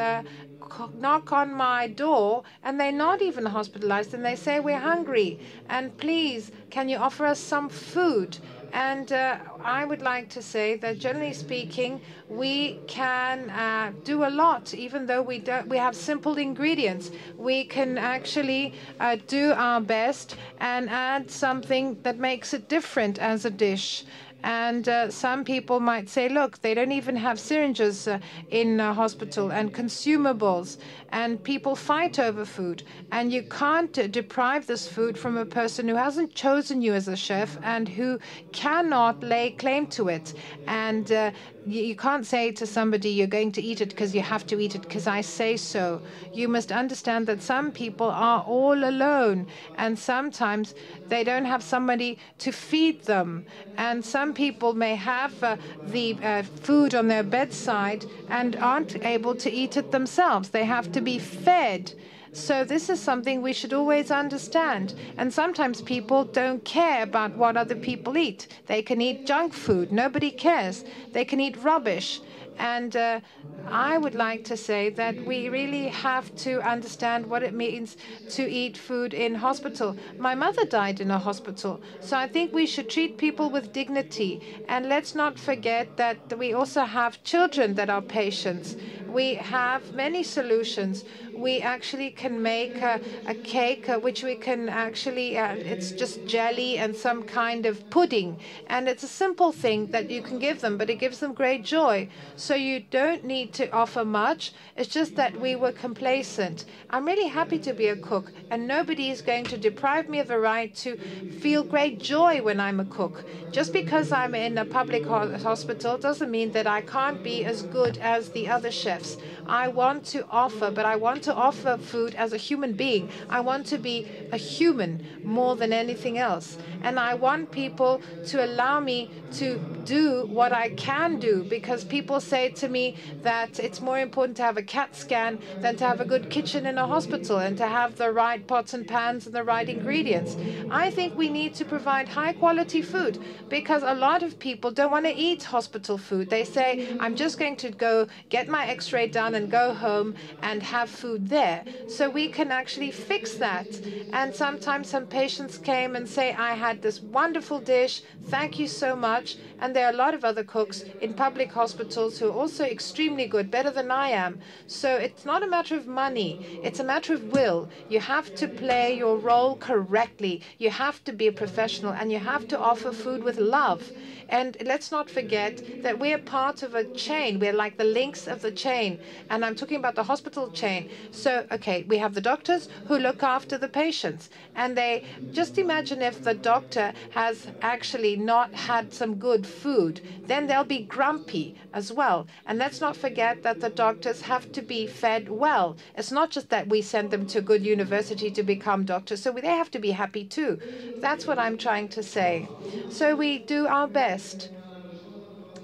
knock 0.94 1.32
on 1.32 1.52
my 1.54 1.86
door 1.88 2.42
and 2.62 2.78
they're 2.80 2.92
not 2.92 3.22
even 3.22 3.46
hospitalized 3.46 4.14
and 4.14 4.24
they 4.24 4.36
say, 4.36 4.60
We're 4.60 4.78
hungry 4.78 5.38
and 5.68 5.96
please, 5.98 6.50
can 6.70 6.88
you 6.88 6.98
offer 6.98 7.26
us 7.26 7.38
some 7.38 7.68
food? 7.68 8.38
And 8.72 9.10
uh, 9.12 9.38
I 9.64 9.84
would 9.84 10.02
like 10.02 10.28
to 10.30 10.42
say 10.42 10.76
that 10.76 10.98
generally 10.98 11.32
speaking, 11.32 12.00
we 12.28 12.78
can 12.86 13.48
uh, 13.50 13.92
do 14.04 14.24
a 14.24 14.28
lot, 14.30 14.74
even 14.74 15.06
though 15.06 15.22
we 15.22 15.38
don't. 15.38 15.68
We 15.68 15.78
have 15.78 15.94
simple 15.96 16.36
ingredients. 16.36 17.10
We 17.38 17.64
can 17.64 17.96
actually 17.96 18.74
uh, 19.00 19.16
do 19.26 19.52
our 19.56 19.80
best 19.80 20.36
and 20.58 20.90
add 20.90 21.30
something 21.30 21.98
that 22.02 22.18
makes 22.18 22.52
it 22.52 22.68
different 22.68 23.18
as 23.18 23.44
a 23.44 23.50
dish. 23.50 24.04
And 24.46 24.88
uh, 24.88 25.10
some 25.10 25.42
people 25.42 25.80
might 25.80 26.08
say, 26.08 26.28
look, 26.28 26.60
they 26.60 26.72
don't 26.72 26.92
even 26.92 27.16
have 27.16 27.40
syringes 27.40 28.06
uh, 28.06 28.20
in 28.48 28.78
a 28.78 28.94
hospital 28.94 29.50
and 29.50 29.74
consumables, 29.74 30.76
and 31.16 31.42
people 31.42 31.74
fight 31.74 32.18
over 32.18 32.44
food. 32.44 32.82
And 33.10 33.32
you 33.32 33.42
can't 33.44 33.98
uh, 33.98 34.06
deprive 34.06 34.66
this 34.66 34.86
food 34.86 35.16
from 35.18 35.38
a 35.38 35.46
person 35.46 35.88
who 35.88 35.94
hasn't 35.94 36.34
chosen 36.34 36.82
you 36.82 36.92
as 36.92 37.08
a 37.08 37.16
chef 37.16 37.56
and 37.62 37.88
who 37.88 38.18
cannot 38.52 39.22
lay 39.22 39.52
claim 39.52 39.86
to 39.98 40.08
it. 40.08 40.34
And 40.66 41.10
uh, 41.10 41.30
you 41.66 41.96
can't 41.96 42.24
say 42.24 42.52
to 42.52 42.66
somebody 42.66 43.08
you're 43.08 43.26
going 43.26 43.50
to 43.52 43.62
eat 43.62 43.80
it 43.80 43.88
because 43.88 44.14
you 44.14 44.20
have 44.20 44.46
to 44.46 44.60
eat 44.60 44.74
it 44.74 44.82
because 44.82 45.06
I 45.06 45.22
say 45.22 45.56
so. 45.56 46.02
You 46.34 46.48
must 46.48 46.70
understand 46.70 47.26
that 47.28 47.42
some 47.42 47.72
people 47.72 48.08
are 48.08 48.42
all 48.42 48.84
alone 48.84 49.48
and 49.76 49.98
sometimes 49.98 50.74
they 51.08 51.24
don't 51.24 51.44
have 51.46 51.62
somebody 51.62 52.18
to 52.38 52.52
feed 52.52 53.02
them. 53.04 53.46
And 53.78 54.04
some 54.04 54.34
people 54.34 54.74
may 54.74 54.94
have 54.94 55.42
uh, 55.42 55.56
the 55.82 56.16
uh, 56.22 56.42
food 56.42 56.94
on 56.94 57.08
their 57.08 57.24
bedside 57.24 58.04
and 58.28 58.54
aren't 58.56 59.04
able 59.04 59.34
to 59.36 59.50
eat 59.50 59.76
it 59.76 59.90
themselves. 59.90 60.50
They 60.50 60.64
have 60.64 60.92
to 60.92 61.00
be 61.06 61.18
fed. 61.20 61.92
So 62.32 62.64
this 62.64 62.90
is 62.90 63.00
something 63.00 63.40
we 63.40 63.54
should 63.54 63.72
always 63.72 64.10
understand. 64.10 64.94
And 65.16 65.32
sometimes 65.32 65.80
people 65.80 66.24
don't 66.24 66.62
care 66.64 67.02
about 67.04 67.34
what 67.36 67.56
other 67.56 67.76
people 67.76 68.18
eat. 68.18 68.48
They 68.66 68.82
can 68.82 69.00
eat 69.00 69.24
junk 69.24 69.54
food. 69.54 69.92
Nobody 69.92 70.30
cares. 70.30 70.84
They 71.12 71.24
can 71.24 71.40
eat 71.40 71.56
rubbish. 71.62 72.20
And 72.58 72.96
uh, 72.96 73.20
I 73.68 73.98
would 73.98 74.14
like 74.14 74.44
to 74.44 74.56
say 74.56 74.90
that 74.90 75.24
we 75.24 75.48
really 75.48 75.88
have 75.88 76.32
to 76.36 76.60
understand 76.62 77.26
what 77.26 77.42
it 77.42 77.52
means 77.52 77.96
to 78.28 78.48
eat 78.48 78.76
food 78.78 79.12
in 79.12 79.34
hospital. 79.36 79.96
My 80.18 80.34
mother 80.36 80.64
died 80.64 81.00
in 81.00 81.10
a 81.10 81.18
hospital, 81.18 81.82
so 81.98 82.16
I 82.16 82.28
think 82.28 82.52
we 82.52 82.66
should 82.66 82.88
treat 82.88 83.16
people 83.18 83.50
with 83.50 83.72
dignity. 83.72 84.40
And 84.68 84.88
let's 84.88 85.14
not 85.16 85.38
forget 85.38 85.96
that 85.96 86.20
we 86.38 86.52
also 86.52 86.84
have 86.84 87.22
children 87.24 87.74
that 87.74 87.90
are 87.90 88.02
patients. 88.02 88.76
We 89.06 89.34
have 89.34 89.92
many 89.92 90.22
solutions 90.22 91.04
we 91.36 91.60
actually 91.60 92.10
can 92.10 92.42
make 92.42 92.76
a, 92.76 93.00
a 93.26 93.34
cake 93.34 93.88
uh, 93.88 93.98
which 93.98 94.22
we 94.22 94.34
can 94.34 94.68
actually, 94.68 95.38
uh, 95.38 95.54
it's 95.54 95.92
just 95.92 96.26
jelly 96.26 96.78
and 96.78 96.94
some 96.94 97.22
kind 97.22 97.66
of 97.66 97.88
pudding. 97.90 98.38
And 98.68 98.88
it's 98.88 99.02
a 99.02 99.08
simple 99.08 99.52
thing 99.52 99.86
that 99.88 100.10
you 100.10 100.22
can 100.22 100.38
give 100.38 100.60
them, 100.60 100.78
but 100.78 100.90
it 100.90 100.96
gives 100.96 101.20
them 101.20 101.34
great 101.34 101.64
joy. 101.64 102.08
So 102.36 102.54
you 102.54 102.80
don't 102.80 103.24
need 103.24 103.52
to 103.54 103.70
offer 103.70 104.04
much. 104.04 104.52
It's 104.76 104.88
just 104.88 105.16
that 105.16 105.38
we 105.40 105.56
were 105.56 105.72
complacent. 105.72 106.64
I'm 106.90 107.06
really 107.06 107.28
happy 107.28 107.58
to 107.60 107.72
be 107.72 107.88
a 107.88 107.96
cook, 107.96 108.32
and 108.50 108.66
nobody 108.66 109.10
is 109.10 109.22
going 109.22 109.44
to 109.44 109.58
deprive 109.58 110.08
me 110.08 110.20
of 110.20 110.28
the 110.28 110.38
right 110.38 110.74
to 110.76 110.96
feel 111.40 111.62
great 111.62 112.00
joy 112.00 112.42
when 112.42 112.60
I'm 112.60 112.80
a 112.80 112.84
cook. 112.84 113.24
Just 113.50 113.72
because 113.72 114.12
I'm 114.12 114.34
in 114.34 114.58
a 114.58 114.64
public 114.64 115.04
ho 115.04 115.36
hospital 115.38 115.98
doesn't 115.98 116.30
mean 116.30 116.52
that 116.52 116.66
I 116.66 116.80
can't 116.80 117.22
be 117.22 117.44
as 117.44 117.62
good 117.62 117.98
as 117.98 118.30
the 118.30 118.48
other 118.48 118.70
chefs. 118.70 119.16
I 119.46 119.68
want 119.68 120.04
to 120.06 120.26
offer, 120.30 120.70
but 120.70 120.84
I 120.84 120.96
want 120.96 121.25
to 121.26 121.34
offer 121.34 121.76
food 121.76 122.14
as 122.14 122.32
a 122.32 122.36
human 122.36 122.72
being. 122.72 123.08
I 123.28 123.40
want 123.40 123.66
to 123.66 123.78
be 123.78 124.06
a 124.32 124.36
human 124.36 125.04
more 125.24 125.56
than 125.56 125.72
anything 125.72 126.18
else. 126.18 126.56
And 126.82 127.00
I 127.00 127.14
want 127.14 127.50
people 127.50 128.00
to 128.26 128.44
allow 128.44 128.78
me 128.78 129.10
to 129.32 129.58
do 129.84 130.26
what 130.26 130.52
I 130.52 130.68
can 130.70 131.18
do 131.18 131.44
because 131.44 131.84
people 131.84 132.20
say 132.20 132.50
to 132.50 132.68
me 132.68 132.96
that 133.22 133.58
it's 133.58 133.80
more 133.80 133.98
important 133.98 134.36
to 134.36 134.44
have 134.44 134.56
a 134.56 134.62
CAT 134.62 134.94
scan 134.94 135.40
than 135.58 135.76
to 135.76 135.84
have 135.84 136.00
a 136.00 136.04
good 136.04 136.30
kitchen 136.30 136.64
in 136.66 136.78
a 136.78 136.86
hospital 136.86 137.38
and 137.38 137.56
to 137.58 137.66
have 137.66 137.96
the 137.96 138.10
right 138.12 138.46
pots 138.46 138.72
and 138.74 138.86
pans 138.86 139.26
and 139.26 139.34
the 139.34 139.42
right 139.44 139.68
ingredients. 139.68 140.36
I 140.70 140.90
think 140.90 141.16
we 141.16 141.28
need 141.28 141.54
to 141.54 141.64
provide 141.64 142.08
high 142.08 142.34
quality 142.34 142.82
food 142.82 143.18
because 143.48 143.82
a 143.82 143.94
lot 143.94 144.22
of 144.22 144.38
people 144.38 144.70
don't 144.70 144.92
want 144.92 145.06
to 145.06 145.14
eat 145.14 145.42
hospital 145.42 145.98
food. 145.98 146.30
They 146.30 146.44
say, 146.44 146.96
I'm 147.00 147.16
just 147.16 147.38
going 147.38 147.56
to 147.56 147.70
go 147.70 148.06
get 148.28 148.46
my 148.48 148.66
x 148.66 148.92
ray 148.92 149.08
done 149.08 149.34
and 149.34 149.50
go 149.50 149.74
home 149.74 150.14
and 150.42 150.62
have 150.62 150.88
food 150.88 151.15
there. 151.18 151.64
So 151.88 152.08
we 152.08 152.28
can 152.28 152.50
actually 152.50 152.90
fix 152.90 153.34
that. 153.34 153.66
And 154.12 154.34
sometimes 154.34 154.88
some 154.88 155.06
patients 155.06 155.58
came 155.58 155.96
and 155.96 156.08
say, 156.08 156.32
I 156.32 156.54
had 156.54 156.82
this 156.82 157.00
wonderful 157.00 157.60
dish. 157.60 158.02
Thank 158.24 158.58
you 158.58 158.66
so 158.66 158.96
much. 158.96 159.36
And 159.58 159.74
there 159.74 159.86
are 159.86 159.92
a 159.92 159.96
lot 159.96 160.14
of 160.14 160.24
other 160.24 160.44
cooks 160.44 160.84
in 161.00 161.14
public 161.14 161.50
hospitals 161.50 162.18
who 162.18 162.28
are 162.28 162.32
also 162.32 162.64
extremely 162.64 163.26
good, 163.26 163.50
better 163.50 163.70
than 163.70 163.90
I 163.90 164.10
am. 164.10 164.40
So 164.66 164.96
it's 164.96 165.24
not 165.24 165.42
a 165.42 165.46
matter 165.46 165.76
of 165.76 165.86
money, 165.86 166.60
it's 166.62 166.80
a 166.80 166.84
matter 166.84 167.14
of 167.14 167.32
will. 167.32 167.68
You 167.88 168.00
have 168.00 168.34
to 168.34 168.48
play 168.48 168.96
your 168.96 169.16
role 169.16 169.56
correctly, 169.56 170.42
you 170.58 170.70
have 170.70 171.02
to 171.04 171.12
be 171.12 171.26
a 171.28 171.32
professional, 171.32 171.92
and 171.92 172.12
you 172.12 172.18
have 172.18 172.46
to 172.48 172.58
offer 172.58 172.92
food 172.92 173.24
with 173.24 173.38
love. 173.38 173.92
And 174.28 174.56
let's 174.64 174.90
not 174.90 175.08
forget 175.08 175.62
that 175.82 175.98
we 175.98 176.12
are 176.12 176.18
part 176.18 176.62
of 176.62 176.74
a 176.74 176.84
chain. 176.84 177.38
We're 177.38 177.52
like 177.52 177.76
the 177.78 177.84
links 177.84 178.26
of 178.26 178.42
the 178.42 178.50
chain. 178.50 178.98
And 179.30 179.44
I'm 179.44 179.54
talking 179.54 179.76
about 179.76 179.94
the 179.94 180.02
hospital 180.02 180.50
chain. 180.50 180.90
So, 181.10 181.46
okay, 181.50 181.84
we 181.88 181.98
have 181.98 182.14
the 182.14 182.20
doctors 182.20 182.68
who 182.86 182.98
look 182.98 183.22
after 183.22 183.58
the 183.58 183.68
patients. 183.68 184.28
And 184.54 184.76
they 184.76 185.04
just 185.32 185.58
imagine 185.58 186.02
if 186.02 186.20
the 186.22 186.34
doctor 186.34 186.92
has 187.10 187.48
actually 187.60 188.16
not 188.16 188.54
had 188.54 188.92
some 188.92 189.16
good 189.18 189.46
food, 189.46 190.00
then 190.26 190.46
they'll 190.46 190.64
be 190.64 190.84
grumpy 190.84 191.54
as 191.72 191.92
well. 191.92 192.26
And 192.46 192.58
let's 192.58 192.80
not 192.80 192.96
forget 192.96 193.42
that 193.42 193.60
the 193.60 193.70
doctors 193.70 194.22
have 194.22 194.50
to 194.52 194.62
be 194.62 194.86
fed 194.86 195.28
well. 195.28 195.76
It's 195.94 196.12
not 196.12 196.30
just 196.30 196.50
that 196.50 196.68
we 196.68 196.82
send 196.82 197.10
them 197.10 197.26
to 197.26 197.38
a 197.38 197.42
good 197.42 197.64
university 197.66 198.30
to 198.30 198.42
become 198.42 198.84
doctors, 198.84 199.22
so 199.22 199.32
they 199.32 199.46
have 199.48 199.70
to 199.72 199.78
be 199.78 199.90
happy 199.92 200.24
too. 200.24 200.58
That's 201.00 201.26
what 201.26 201.38
I'm 201.38 201.56
trying 201.56 201.88
to 201.90 202.02
say. 202.02 202.50
So 202.88 203.14
we 203.16 203.38
do 203.38 203.66
our 203.66 203.88
best. 203.88 204.50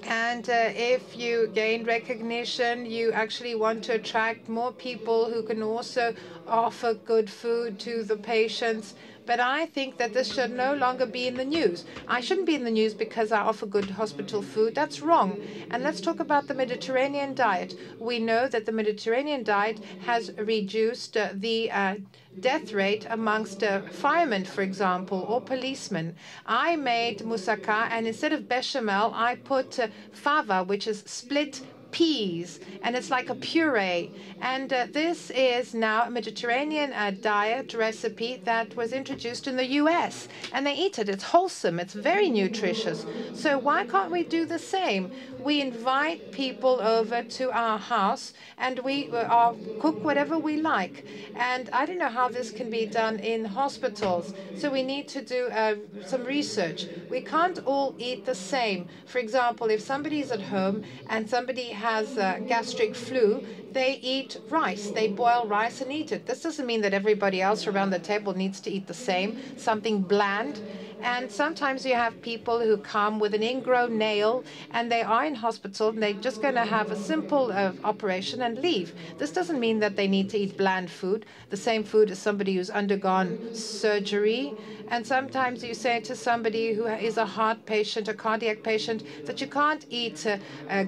And 0.05 0.49
uh, 0.51 0.71
if 0.75 1.15
you 1.15 1.47
gain 1.47 1.85
recognition, 1.85 2.87
you 2.87 3.13
actually 3.13 3.55
want 3.55 3.85
to 3.85 3.95
attract 3.95 4.49
more 4.49 4.73
people 4.73 5.29
who 5.31 5.43
can 5.45 5.63
also 5.63 6.15
offer 6.45 6.95
good 6.95 7.31
food 7.31 7.79
to 7.81 8.03
the 8.03 8.17
patients. 8.17 8.95
But 9.27 9.39
I 9.39 9.67
think 9.67 9.99
that 9.99 10.13
this 10.13 10.33
should 10.33 10.51
no 10.51 10.75
longer 10.75 11.07
be 11.07 11.29
in 11.29 11.37
the 11.37 11.45
news. 11.45 11.85
I 12.09 12.21
shouldn't 12.21 12.47
be 12.49 12.57
in 12.57 12.65
the 12.65 12.71
news 12.73 12.95
because 12.95 13.31
I 13.31 13.41
offer 13.43 13.67
good 13.67 13.91
hospital 13.91 14.43
food. 14.43 14.75
That's 14.75 15.03
wrong. 15.03 15.41
And 15.71 15.85
let's 15.85 16.01
talk 16.01 16.19
about 16.19 16.49
the 16.49 16.55
Mediterranean 16.55 17.33
diet. 17.33 17.75
We 18.01 18.19
know 18.19 18.49
that 18.49 18.67
the 18.67 18.73
Mediterranean 18.73 19.45
diet 19.45 19.81
has 19.99 20.33
reduced 20.37 21.17
uh, 21.17 21.29
the 21.33 21.71
uh, 21.71 21.95
death 22.41 22.73
rate 22.73 23.07
amongst 23.11 23.63
uh, 23.63 23.83
firemen, 23.91 24.45
for 24.45 24.63
example, 24.63 25.25
or 25.29 25.41
policemen. 25.41 26.17
I 26.47 26.77
made 26.77 27.19
moussaka, 27.19 27.89
and 27.91 28.07
instead 28.07 28.33
of 28.33 28.49
bechamel, 28.49 29.13
I 29.15 29.37
put 29.37 29.79
uh, 29.79 29.89
fava, 30.13 30.65
which 30.65 30.87
is 30.87 31.03
split 31.07 31.63
peas, 31.91 32.59
and 32.83 32.97
it's 32.97 33.11
like 33.11 33.29
a 33.29 33.35
puree. 33.35 34.11
And 34.43 34.73
uh, 34.73 34.89
this 34.91 35.31
is 35.31 35.73
now 35.73 36.03
a 36.03 36.11
Mediterranean 36.11 36.93
uh, 36.93 37.13
diet 37.21 37.75
recipe 37.75 38.43
that 38.45 38.75
was 38.75 38.93
introduced 38.93 39.47
in 39.47 39.57
the 39.57 39.67
US, 39.83 40.27
and 40.53 40.67
they 40.67 40.75
eat 40.75 40.99
it. 40.99 41.09
It's 41.09 41.23
wholesome, 41.23 41.79
it's 41.79 41.95
very 41.95 42.29
nutritious. 42.29 43.07
So 43.35 43.57
why 43.57 43.87
can't 43.87 44.11
we 44.11 44.25
do 44.25 44.45
the 44.45 44.59
same? 44.59 45.13
We 45.39 45.61
invite 45.61 46.33
people 46.33 46.81
over 46.81 47.23
to 47.23 47.53
our 47.53 47.79
house, 47.79 48.35
and 48.59 48.81
we 48.81 49.09
uh, 49.13 49.53
cook 49.81 50.03
whatever 50.03 50.37
we 50.37 50.57
like. 50.57 51.07
And 51.37 51.71
I 51.73 51.87
don't 51.87 51.99
know 51.99 52.09
how 52.09 52.29
this 52.29 52.51
can 52.51 52.69
be 52.69 52.85
done 52.85 53.21
in 53.21 53.45
hospitals. 53.45 54.35
So 54.57 54.71
we 54.71 54.83
need 54.83 55.07
to 55.09 55.23
do 55.23 55.51
uh, 55.53 55.77
some 56.05 56.25
research. 56.25 56.87
We 57.09 57.21
can't 57.21 57.61
all 57.65 57.95
eat 57.97 58.27
the 58.27 58.35
same. 58.35 58.89
For 59.07 59.19
example, 59.19 59.71
if 59.71 59.81
somebody 59.81 60.19
is 60.21 60.33
at 60.33 60.43
home 60.43 60.83
and 61.09 61.31
somebody 61.31 61.69
has 61.69 62.19
uh, 62.19 62.41
gastric 62.49 62.97
flu, 62.97 63.45
they 63.73 63.95
eat 64.03 64.37
rice. 64.49 64.91
They 64.91 65.09
boil 65.09 65.47
rice 65.47 65.81
and 65.81 65.93
eat 65.93 66.13
it. 66.13 66.27
This 66.27 66.43
doesn't 66.43 66.67
mean 66.67 66.81
that 66.83 66.95
everybody 66.95 67.41
else 67.41 67.67
around 67.67 67.91
the 67.91 67.99
table 67.99 68.35
needs 68.35 68.61
to 68.63 68.71
eat 68.71 68.87
the 68.87 68.95
same, 68.95 69.35
something 69.57 70.03
bland. 70.03 70.61
And 71.03 71.31
sometimes 71.31 71.85
you 71.85 71.95
have 71.95 72.23
people 72.23 72.61
who 72.61 72.77
come 72.77 73.19
with 73.19 73.35
an 73.35 73.43
ingrown 73.43 73.99
nail 73.99 74.45
and 74.71 74.91
they 74.91 75.03
are 75.03 75.25
in 75.25 75.35
hospital 75.35 75.89
and 75.89 76.03
they're 76.03 76.13
just 76.15 76.41
going 76.41 76.55
to 76.55 76.65
have 76.65 76.91
a 76.91 76.97
simple 76.97 77.51
uh, 77.53 77.73
operation 77.85 78.43
and 78.43 78.59
leave. 78.59 78.95
This 79.19 79.33
doesn't 79.33 79.59
mean 79.59 79.81
that 79.81 79.97
they 79.97 80.07
need 80.07 80.31
to 80.31 80.39
eat 80.39 80.57
bland 80.57 80.91
food, 80.91 81.27
the 81.51 81.57
same 81.57 81.83
food 81.83 82.11
as 82.11 82.19
somebody 82.19 82.55
who's 82.55 82.71
undergone 82.71 83.55
surgery. 83.55 84.55
And 84.89 85.07
sometimes 85.07 85.65
you 85.65 85.75
say 85.75 86.01
to 86.01 86.15
somebody 86.15 86.73
who 86.75 86.87
is 86.87 87.17
a 87.17 87.27
heart 87.27 87.65
patient, 87.67 88.09
a 88.09 88.15
cardiac 88.15 88.63
patient, 88.63 89.03
that 89.27 89.41
you 89.41 89.47
can't 89.47 89.85
eat 89.91 90.27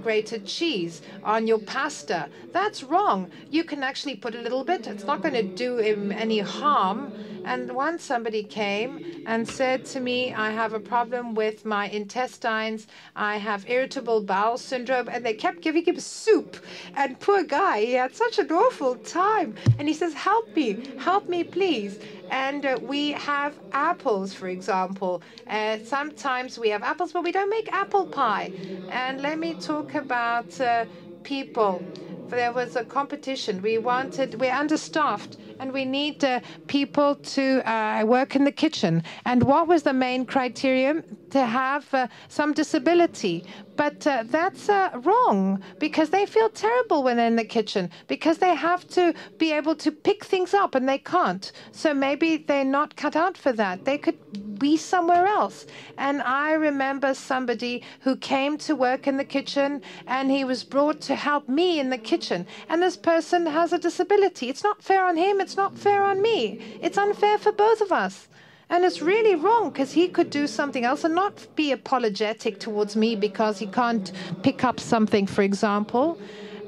grated 0.02 0.46
cheese 0.46 1.02
on 1.22 1.46
your 1.46 1.58
pasta. 1.58 2.28
That's 2.52 2.82
wrong. 2.82 3.30
You 3.50 3.64
can 3.64 3.82
actually 3.82 4.16
put 4.16 4.34
a 4.34 4.40
little 4.40 4.64
bit, 4.64 4.86
it's 4.86 5.04
not 5.04 5.22
going 5.22 5.34
to 5.34 5.42
do 5.42 5.78
him 5.78 6.12
any 6.12 6.38
harm. 6.38 7.12
And 7.46 7.72
once 7.72 8.02
somebody 8.02 8.42
came 8.42 9.22
and 9.26 9.46
said 9.46 9.84
to 9.86 10.00
me, 10.00 10.03
I 10.06 10.50
have 10.50 10.74
a 10.74 10.80
problem 10.80 11.34
with 11.34 11.64
my 11.64 11.88
intestines, 11.88 12.86
I 13.16 13.38
have 13.38 13.64
irritable 13.70 14.20
bowel 14.20 14.58
syndrome, 14.58 15.08
and 15.08 15.24
they 15.24 15.32
kept 15.32 15.62
giving 15.62 15.82
him 15.82 15.98
soup. 15.98 16.58
And 16.94 17.18
poor 17.18 17.42
guy, 17.42 17.80
he 17.80 17.92
had 17.94 18.14
such 18.14 18.38
an 18.38 18.52
awful 18.52 18.96
time. 18.96 19.54
And 19.78 19.88
he 19.88 19.94
says, 19.94 20.12
Help 20.12 20.54
me, 20.54 20.90
help 20.98 21.26
me, 21.30 21.42
please. 21.42 22.00
And 22.30 22.66
uh, 22.66 22.78
we 22.82 23.12
have 23.12 23.54
apples, 23.72 24.34
for 24.34 24.48
example. 24.48 25.22
Uh, 25.46 25.78
sometimes 25.84 26.58
we 26.58 26.68
have 26.68 26.82
apples, 26.82 27.12
but 27.12 27.24
we 27.24 27.32
don't 27.32 27.48
make 27.48 27.72
apple 27.72 28.04
pie. 28.04 28.52
And 28.90 29.22
let 29.22 29.38
me 29.38 29.54
talk 29.54 29.94
about 29.94 30.60
uh, 30.60 30.84
people. 31.22 31.82
There 32.28 32.52
was 32.52 32.76
a 32.76 32.84
competition. 32.84 33.62
We 33.62 33.78
wanted, 33.78 34.38
we're 34.38 34.52
understaffed 34.52 35.38
and 35.60 35.72
we 35.72 35.84
need 35.84 36.24
uh, 36.24 36.40
people 36.66 37.16
to 37.16 37.68
uh, 37.68 38.04
work 38.04 38.36
in 38.36 38.44
the 38.44 38.52
kitchen. 38.52 39.02
And 39.24 39.42
what 39.42 39.68
was 39.68 39.82
the 39.82 39.92
main 39.92 40.26
criterion? 40.26 41.04
To 41.34 41.44
have 41.44 41.92
uh, 41.92 42.06
some 42.28 42.52
disability. 42.52 43.44
But 43.74 44.06
uh, 44.06 44.22
that's 44.26 44.68
uh, 44.68 44.90
wrong 45.02 45.60
because 45.80 46.10
they 46.10 46.26
feel 46.26 46.48
terrible 46.48 47.02
when 47.02 47.16
they're 47.16 47.26
in 47.26 47.34
the 47.34 47.44
kitchen 47.44 47.90
because 48.06 48.38
they 48.38 48.54
have 48.54 48.86
to 48.90 49.12
be 49.36 49.52
able 49.52 49.74
to 49.74 49.90
pick 49.90 50.24
things 50.24 50.54
up 50.54 50.76
and 50.76 50.88
they 50.88 50.98
can't. 50.98 51.50
So 51.72 51.92
maybe 51.92 52.36
they're 52.36 52.64
not 52.64 52.94
cut 52.94 53.16
out 53.16 53.36
for 53.36 53.52
that. 53.54 53.84
They 53.84 53.98
could 53.98 54.18
be 54.60 54.76
somewhere 54.76 55.26
else. 55.26 55.66
And 55.98 56.22
I 56.22 56.52
remember 56.52 57.14
somebody 57.14 57.82
who 58.02 58.14
came 58.14 58.56
to 58.58 58.76
work 58.76 59.08
in 59.08 59.16
the 59.16 59.24
kitchen 59.24 59.82
and 60.06 60.30
he 60.30 60.44
was 60.44 60.62
brought 60.62 61.00
to 61.08 61.16
help 61.16 61.48
me 61.48 61.80
in 61.80 61.90
the 61.90 61.98
kitchen. 61.98 62.46
And 62.68 62.80
this 62.80 62.96
person 62.96 63.44
has 63.46 63.72
a 63.72 63.78
disability. 63.78 64.48
It's 64.48 64.62
not 64.62 64.84
fair 64.84 65.04
on 65.04 65.16
him, 65.16 65.40
it's 65.40 65.56
not 65.56 65.76
fair 65.76 66.04
on 66.04 66.22
me. 66.22 66.78
It's 66.80 66.96
unfair 66.96 67.38
for 67.38 67.50
both 67.50 67.80
of 67.80 67.90
us. 67.90 68.28
And 68.70 68.84
it's 68.84 69.02
really 69.02 69.34
wrong 69.34 69.70
because 69.70 69.92
he 69.92 70.08
could 70.08 70.30
do 70.30 70.46
something 70.46 70.84
else 70.84 71.04
and 71.04 71.14
not 71.14 71.46
be 71.54 71.72
apologetic 71.72 72.58
towards 72.58 72.96
me 72.96 73.14
because 73.14 73.58
he 73.58 73.66
can't 73.66 74.10
pick 74.42 74.64
up 74.64 74.80
something, 74.80 75.26
for 75.26 75.42
example. 75.42 76.18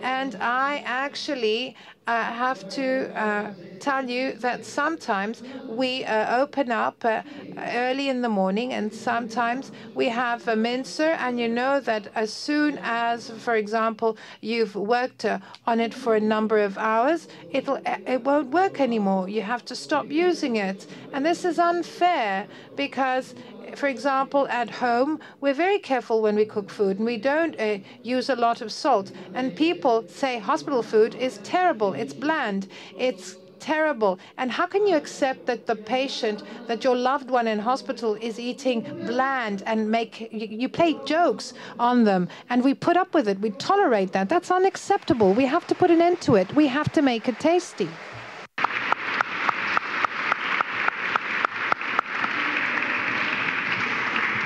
And 0.01 0.36
I 0.40 0.82
actually 0.85 1.77
uh, 2.06 2.23
have 2.32 2.66
to 2.68 3.10
uh, 3.18 3.52
tell 3.78 4.09
you 4.09 4.32
that 4.39 4.64
sometimes 4.64 5.43
we 5.66 6.05
uh, 6.05 6.40
open 6.40 6.70
up 6.70 7.05
uh, 7.05 7.23
early 7.56 8.09
in 8.09 8.20
the 8.23 8.28
morning, 8.28 8.73
and 8.73 8.93
sometimes 8.93 9.70
we 9.94 10.09
have 10.09 10.47
a 10.48 10.56
mincer, 10.56 11.10
and 11.18 11.39
you 11.40 11.48
know 11.48 11.81
that 11.81 12.09
as 12.14 12.32
soon 12.32 12.78
as, 12.82 13.31
for 13.36 13.55
example, 13.56 14.16
you've 14.40 14.74
worked 14.74 15.24
uh, 15.24 15.40
on 15.66 15.81
it 15.81 15.94
for 15.94 16.14
a 16.14 16.20
number 16.20 16.59
of 16.59 16.78
hours, 16.78 17.27
it'll 17.51 17.78
it 18.06 18.23
won't 18.24 18.51
work 18.51 18.81
anymore. 18.81 19.28
You 19.28 19.43
have 19.43 19.64
to 19.66 19.74
stop 19.77 20.10
using 20.12 20.56
it, 20.56 20.86
and 21.12 21.24
this 21.24 21.44
is 21.44 21.59
unfair 21.59 22.48
because 22.77 23.35
for 23.74 23.88
example, 23.88 24.47
at 24.48 24.70
home, 24.70 25.20
we're 25.40 25.55
very 25.55 25.78
careful 25.78 26.22
when 26.22 26.36
we 26.36 26.44
cook 26.44 26.70
food 26.70 26.98
and 26.98 27.06
we 27.06 27.16
don't 27.16 27.59
uh, 27.60 27.78
use 28.02 28.28
a 28.28 28.36
lot 28.36 28.60
of 28.60 28.70
salt. 28.72 29.12
And 29.34 29.55
people 29.55 30.05
say 30.09 30.38
hospital 30.38 30.82
food 30.82 31.14
is 31.14 31.38
terrible, 31.38 31.94
it's 31.94 32.14
bland, 32.14 32.68
it's 32.97 33.36
terrible. 33.59 34.18
And 34.38 34.51
how 34.51 34.66
can 34.66 34.86
you 34.86 34.97
accept 34.97 35.47
that 35.47 35.66
the 35.66 35.76
patient, 35.76 36.43
that 36.68 36.84
your 36.84 36.94
loved 36.94 37.30
one 37.30 37.47
in 37.47 37.59
hospital 37.59 38.14
is 38.14 38.38
eating 38.38 38.82
bland 39.06 39.62
and 39.66 39.90
make 39.90 40.20
you, 40.32 40.47
you 40.62 40.68
play 40.68 40.98
jokes 41.05 41.52
on 41.78 42.05
them 42.05 42.28
and 42.51 42.62
we 42.62 42.74
put 42.74 42.97
up 42.97 43.14
with 43.14 43.28
it, 43.28 43.40
we 43.40 43.51
tolerate 43.51 44.12
that? 44.12 44.28
That's 44.28 44.51
unacceptable. 44.51 45.32
We 45.32 45.47
have 45.47 45.66
to 45.66 45.74
put 45.74 45.90
an 45.90 46.01
end 46.01 46.20
to 46.22 46.36
it. 46.36 46.55
We 46.55 46.66
have 46.68 46.93
to 46.93 47.02
make 47.02 47.28
it 47.28 47.40
tasty. 47.40 47.88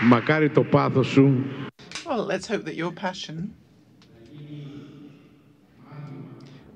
Μακάρι 0.04 0.50
το 0.50 0.64
πάθος 0.64 1.08
σου. 1.08 1.46
Well, 2.06 2.26
let's 2.26 2.48
hope 2.48 2.64
that 2.66 2.76
your 2.76 2.92
passion 2.92 3.56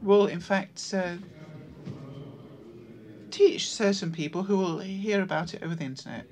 will, 0.01 0.26
in 0.26 0.39
fact, 0.39 0.77
uh, 0.93 1.18
teach 3.30 3.69
certain 3.69 4.11
people 4.11 4.43
who 4.43 4.57
will 4.57 4.80
hear 4.80 5.22
about 5.22 5.53
it 5.53 5.61
over 5.64 5.76
the 5.76 5.85
internet. 5.85 6.26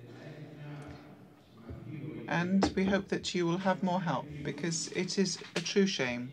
And 2.28 2.72
we 2.76 2.84
hope 2.84 3.08
that 3.10 3.34
you 3.34 3.46
will 3.46 3.60
have 3.60 3.84
more 3.84 4.02
help 4.02 4.26
because 4.44 4.90
it 4.96 5.18
is 5.18 5.38
a 5.56 5.62
true 5.62 5.88
shame. 5.88 6.32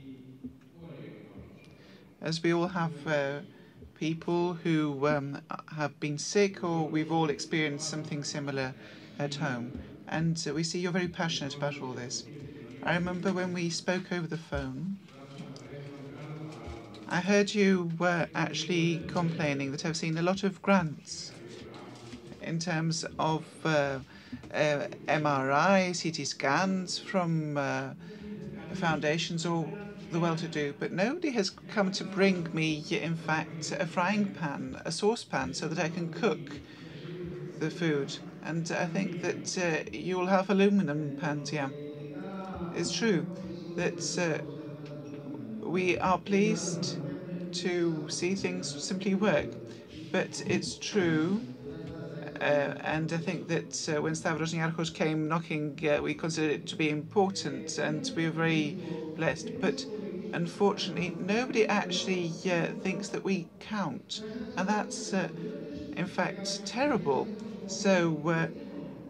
As 2.20 2.42
we 2.42 2.52
all 2.52 2.68
have 2.68 3.06
uh, 3.06 3.40
people 3.94 4.54
who 4.54 5.06
um, 5.06 5.40
have 5.76 6.00
been 6.00 6.18
sick 6.18 6.64
or 6.64 6.88
we've 6.88 7.12
all 7.12 7.30
experienced 7.30 7.88
something 7.88 8.24
similar 8.24 8.74
at 9.18 9.34
home. 9.36 9.78
And 10.09 10.43
uh, 10.47 10.53
we 10.53 10.63
see 10.63 10.79
you're 10.79 10.91
very 10.91 11.07
passionate 11.07 11.55
about 11.55 11.81
all 11.81 11.93
this. 11.93 12.25
I 12.83 12.95
remember 12.95 13.31
when 13.31 13.53
we 13.53 13.69
spoke 13.69 14.11
over 14.11 14.27
the 14.27 14.37
phone, 14.37 14.97
I 17.07 17.21
heard 17.21 17.53
you 17.53 17.91
were 17.97 18.29
actually 18.35 19.03
complaining 19.07 19.71
that 19.71 19.85
I've 19.85 19.97
seen 19.97 20.17
a 20.17 20.21
lot 20.21 20.43
of 20.43 20.61
grants 20.61 21.31
in 22.41 22.59
terms 22.59 23.05
of 23.17 23.45
uh, 23.63 23.99
uh, 24.53 24.87
MRI, 25.07 25.93
CT 25.93 26.25
scans 26.25 26.97
from 26.97 27.57
uh, 27.57 27.91
foundations 28.73 29.45
or 29.45 29.77
the 30.11 30.19
well-to-do, 30.19 30.75
but 30.79 30.91
nobody 30.91 31.31
has 31.31 31.51
come 31.51 31.91
to 31.91 32.03
bring 32.03 32.47
me, 32.53 32.85
in 32.91 33.15
fact, 33.15 33.71
a 33.79 33.85
frying 33.85 34.27
pan, 34.31 34.81
a 34.85 34.91
saucepan, 34.91 35.53
so 35.53 35.67
that 35.67 35.79
I 35.79 35.89
can 35.89 36.09
cook 36.09 36.61
the 37.59 37.69
food. 37.69 38.17
And 38.49 38.71
I 38.71 38.87
think 38.87 39.21
that 39.21 39.57
uh, 39.59 39.89
you'll 39.95 40.25
have 40.25 40.49
aluminum 40.49 41.17
pans, 41.21 41.53
yeah. 41.53 41.69
It's 42.73 42.91
true 42.91 43.27
that 43.75 44.17
uh, 44.17 44.39
we 45.65 45.97
are 45.99 46.17
pleased 46.17 46.97
to 47.51 48.07
see 48.09 48.35
things 48.35 48.67
simply 48.83 49.15
work, 49.15 49.49
but 50.11 50.41
it's 50.47 50.77
true 50.77 51.41
uh, 52.41 52.73
and 52.83 53.11
I 53.13 53.17
think 53.17 53.47
that 53.49 53.89
uh, 53.89 54.01
when 54.01 54.15
Stavros 54.15 54.53
Niarchos 54.53 54.93
came 54.93 55.27
knocking, 55.27 55.79
uh, 55.89 56.01
we 56.01 56.13
considered 56.13 56.51
it 56.51 56.67
to 56.67 56.75
be 56.75 56.89
important 56.89 57.77
and 57.77 58.09
we 58.15 58.25
were 58.25 58.31
very 58.31 58.77
blessed. 59.15 59.51
But 59.59 59.85
unfortunately, 60.33 61.15
nobody 61.19 61.67
actually 61.67 62.33
uh, 62.51 62.67
thinks 62.81 63.09
that 63.09 63.23
we 63.23 63.47
count. 63.59 64.21
And 64.57 64.67
that's, 64.69 65.13
in 65.95 66.07
fact, 66.07 66.65
terrible. 66.65 67.29
So 67.69 68.29
uh, 68.29 68.47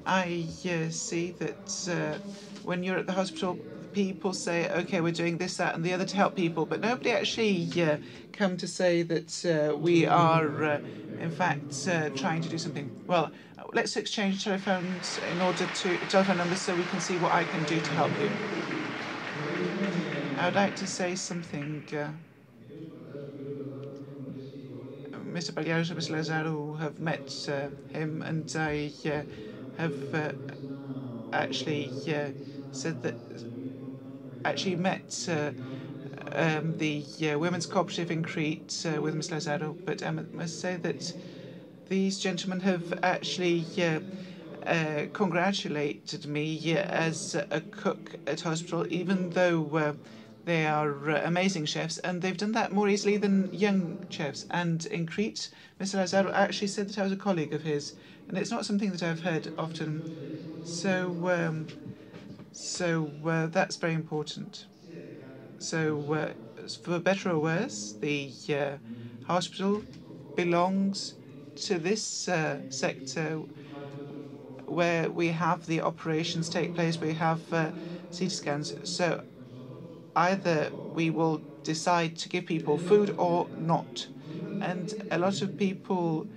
I 0.05 0.47
see 0.91 1.31
that 1.31 2.21
when 2.63 2.83
you're 2.83 2.97
at 2.97 3.07
the 3.07 3.13
hospital, 3.13 3.61
people 3.93 4.33
say, 4.33 4.69
okay, 4.69 5.01
we're 5.01 5.11
doing 5.13 5.37
this, 5.37 5.57
that, 5.57 5.75
and 5.75 5.83
the 5.85 5.93
other 5.93 6.05
to 6.05 6.15
help 6.17 6.35
people, 6.35 6.65
but 6.65 6.81
nobody 6.81 7.11
actually 7.11 7.69
uh, 7.81 7.97
come 8.33 8.57
to 8.57 8.67
say 8.67 9.03
that 9.03 9.45
uh, 9.45 9.77
we 9.77 10.05
are, 10.05 10.63
uh, 10.63 10.79
in 11.17 11.31
fact, 11.31 11.87
uh, 11.87 12.09
trying 12.11 12.41
to 12.41 12.49
do 12.49 12.57
something. 12.57 12.95
Well, 13.07 13.31
let's 13.73 13.97
exchange 13.97 14.43
telephones 14.43 15.17
in 15.17 15.41
order 15.41 15.67
to 15.67 16.05
telephone 16.07 16.37
numbers 16.37 16.61
so 16.61 16.75
we 16.75 16.85
can 16.85 16.99
see 16.99 17.17
what 17.17 17.33
I 17.33 17.45
can 17.45 17.65
do 17.65 17.81
to 17.81 17.93
help 17.93 18.19
you. 18.19 18.39
I 20.35 20.45
would 20.45 20.55
like 20.55 20.75
to 20.77 20.87
say 20.87 21.15
something. 21.15 21.87
Uh, 21.93 22.13
Mr. 25.33 25.51
Parliaros 25.51 25.89
and 25.91 25.99
Mr. 25.99 26.11
Lazarou 26.11 26.79
have 26.79 26.99
met 26.99 27.47
uh, 27.49 27.69
him, 27.97 28.21
and 28.21 28.53
I 28.55 28.91
have 29.77 30.35
actually 31.33 31.91
said 32.71 33.01
that 33.03 33.15
actually 34.45 34.75
met 34.75 35.27
uh, 35.29 35.51
um, 36.31 36.77
the 36.77 37.03
uh, 37.31 37.37
Women's 37.39 37.65
Cooperative 37.65 38.11
in 38.11 38.23
Crete 38.23 38.85
uh, 38.85 39.01
with 39.01 39.15
Ms. 39.15 39.29
Lazarou, 39.29 39.75
but 39.85 40.03
I 40.03 40.11
must 40.11 40.59
say 40.59 40.77
that 40.77 41.13
these 41.89 42.19
gentlemen 42.19 42.59
have 42.61 42.93
actually 43.03 43.65
uh, 43.77 43.99
uh, 44.65 45.05
congratulated 45.13 46.25
me 46.25 46.77
as 46.77 47.35
a 47.35 47.61
cook 47.61 48.15
at 48.27 48.41
hospital, 48.41 48.85
even 48.89 49.31
though 49.31 49.69
uh, 49.75 49.93
they 50.45 50.65
are 50.65 51.09
amazing 51.09 51.65
chefs, 51.65 51.97
and 51.99 52.21
they've 52.21 52.37
done 52.37 52.53
that 52.53 52.71
more 52.71 52.89
easily 52.89 53.17
than 53.17 53.49
young 53.53 54.03
chefs. 54.09 54.45
And 54.49 54.85
in 54.87 55.05
Crete, 55.07 55.49
Mr. 55.79 55.97
Lazarou 55.97 56.31
actually 56.33 56.67
said 56.69 56.89
that 56.89 56.97
I 56.99 57.03
was 57.03 57.11
a 57.11 57.17
colleague 57.17 57.53
of 57.53 57.63
his, 57.63 57.93
and 58.27 58.37
it's 58.37 58.51
not 58.51 58.65
something 58.65 58.91
that 58.91 59.03
I've 59.03 59.21
heard 59.21 59.53
often. 59.57 60.05
So. 60.63 61.29
Um, 61.29 61.67
so 62.51 63.11
uh, 63.25 63.47
that's 63.47 63.77
very 63.77 63.93
important. 63.93 64.67
So, 65.59 66.13
uh, 66.13 66.33
for 66.81 66.99
better 66.99 67.31
or 67.31 67.39
worse, 67.39 67.95
the 67.99 68.33
uh, 68.49 68.77
hospital 69.23 69.83
belongs 70.35 71.15
to 71.55 71.79
this 71.79 72.27
uh, 72.27 72.61
sector 72.69 73.43
where 74.65 75.09
we 75.11 75.29
have 75.29 75.65
the 75.65 75.81
operations 75.81 76.49
take 76.49 76.73
place, 76.75 77.01
we 77.01 77.13
have 77.13 77.51
uh, 77.51 77.71
CT 78.11 78.31
scans. 78.31 78.73
So, 78.83 79.23
either 80.15 80.71
we 80.93 81.09
will 81.09 81.41
decide 81.63 82.17
to 82.17 82.29
give 82.29 82.45
people 82.45 82.77
food 82.77 83.13
or 83.17 83.49
not. 83.57 84.07
And 84.61 84.93
a 85.11 85.17
lot 85.17 85.41
of 85.41 85.57
people 85.57 86.27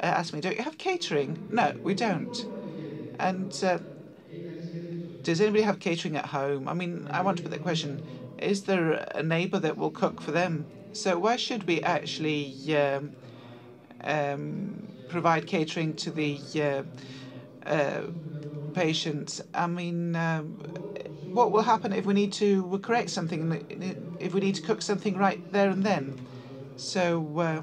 uh, 0.00 0.06
ask 0.06 0.32
me, 0.32 0.40
Don't 0.40 0.56
you 0.56 0.64
have 0.64 0.78
catering? 0.78 1.38
No, 1.50 1.74
we 1.82 1.94
don't. 1.94 2.44
And 3.18 3.52
does 5.22 5.40
anybody 5.40 5.62
have 5.62 5.78
catering 5.80 6.16
at 6.16 6.26
home? 6.26 6.68
I 6.68 6.74
mean, 6.74 7.06
I 7.10 7.22
want 7.22 7.36
to 7.38 7.42
put 7.42 7.50
that 7.52 7.62
question. 7.62 8.02
Is 8.38 8.64
there 8.64 8.92
a 9.14 9.22
neighbour 9.22 9.58
that 9.58 9.76
will 9.76 9.90
cook 9.90 10.20
for 10.20 10.30
them? 10.30 10.66
So 10.92 11.18
why 11.18 11.36
should 11.36 11.66
we 11.66 11.82
actually 11.82 12.76
um, 12.76 13.12
um, 14.02 14.88
provide 15.08 15.46
catering 15.46 15.94
to 15.96 16.10
the 16.10 16.40
uh, 16.56 16.82
uh, 17.68 18.02
patients? 18.72 19.40
I 19.54 19.66
mean, 19.66 20.16
um, 20.16 20.62
what 21.32 21.52
will 21.52 21.62
happen 21.62 21.92
if 21.92 22.06
we 22.06 22.14
need 22.14 22.32
to 22.34 22.78
correct 22.82 23.10
something, 23.10 23.62
if 24.20 24.34
we 24.34 24.40
need 24.40 24.54
to 24.56 24.62
cook 24.62 24.82
something 24.82 25.16
right 25.16 25.42
there 25.50 25.70
and 25.70 25.82
then? 25.82 26.20
So 26.76 27.38
uh, 27.38 27.62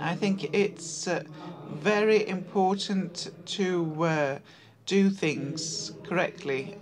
I 0.00 0.14
think 0.14 0.48
it's 0.52 1.06
uh, 1.08 1.24
very 1.68 2.26
important 2.28 3.28
to 3.46 4.04
uh, 4.04 4.38
do 4.86 5.10
things 5.10 5.92
correctly. 6.02 6.74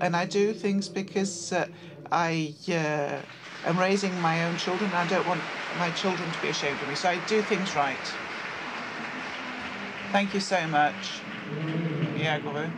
And 0.00 0.16
I 0.16 0.24
do 0.26 0.52
things 0.52 0.88
because 0.88 1.52
uh, 1.52 1.68
I 2.10 2.54
uh, 2.68 3.22
am 3.68 3.78
raising 3.78 4.20
my 4.20 4.44
own 4.44 4.56
children. 4.56 4.92
I 4.94 5.06
don't 5.06 5.26
want 5.26 5.40
my 5.78 5.90
children 5.90 6.30
to 6.30 6.42
be 6.42 6.48
ashamed 6.48 6.80
of 6.82 6.88
me. 6.88 6.94
So 6.94 7.08
I 7.10 7.18
do 7.28 7.42
things 7.42 7.74
right. 7.76 8.18
Thank 10.12 10.34
you 10.34 10.40
so 10.40 10.66
much, 10.68 11.22
Iago. 12.16 12.70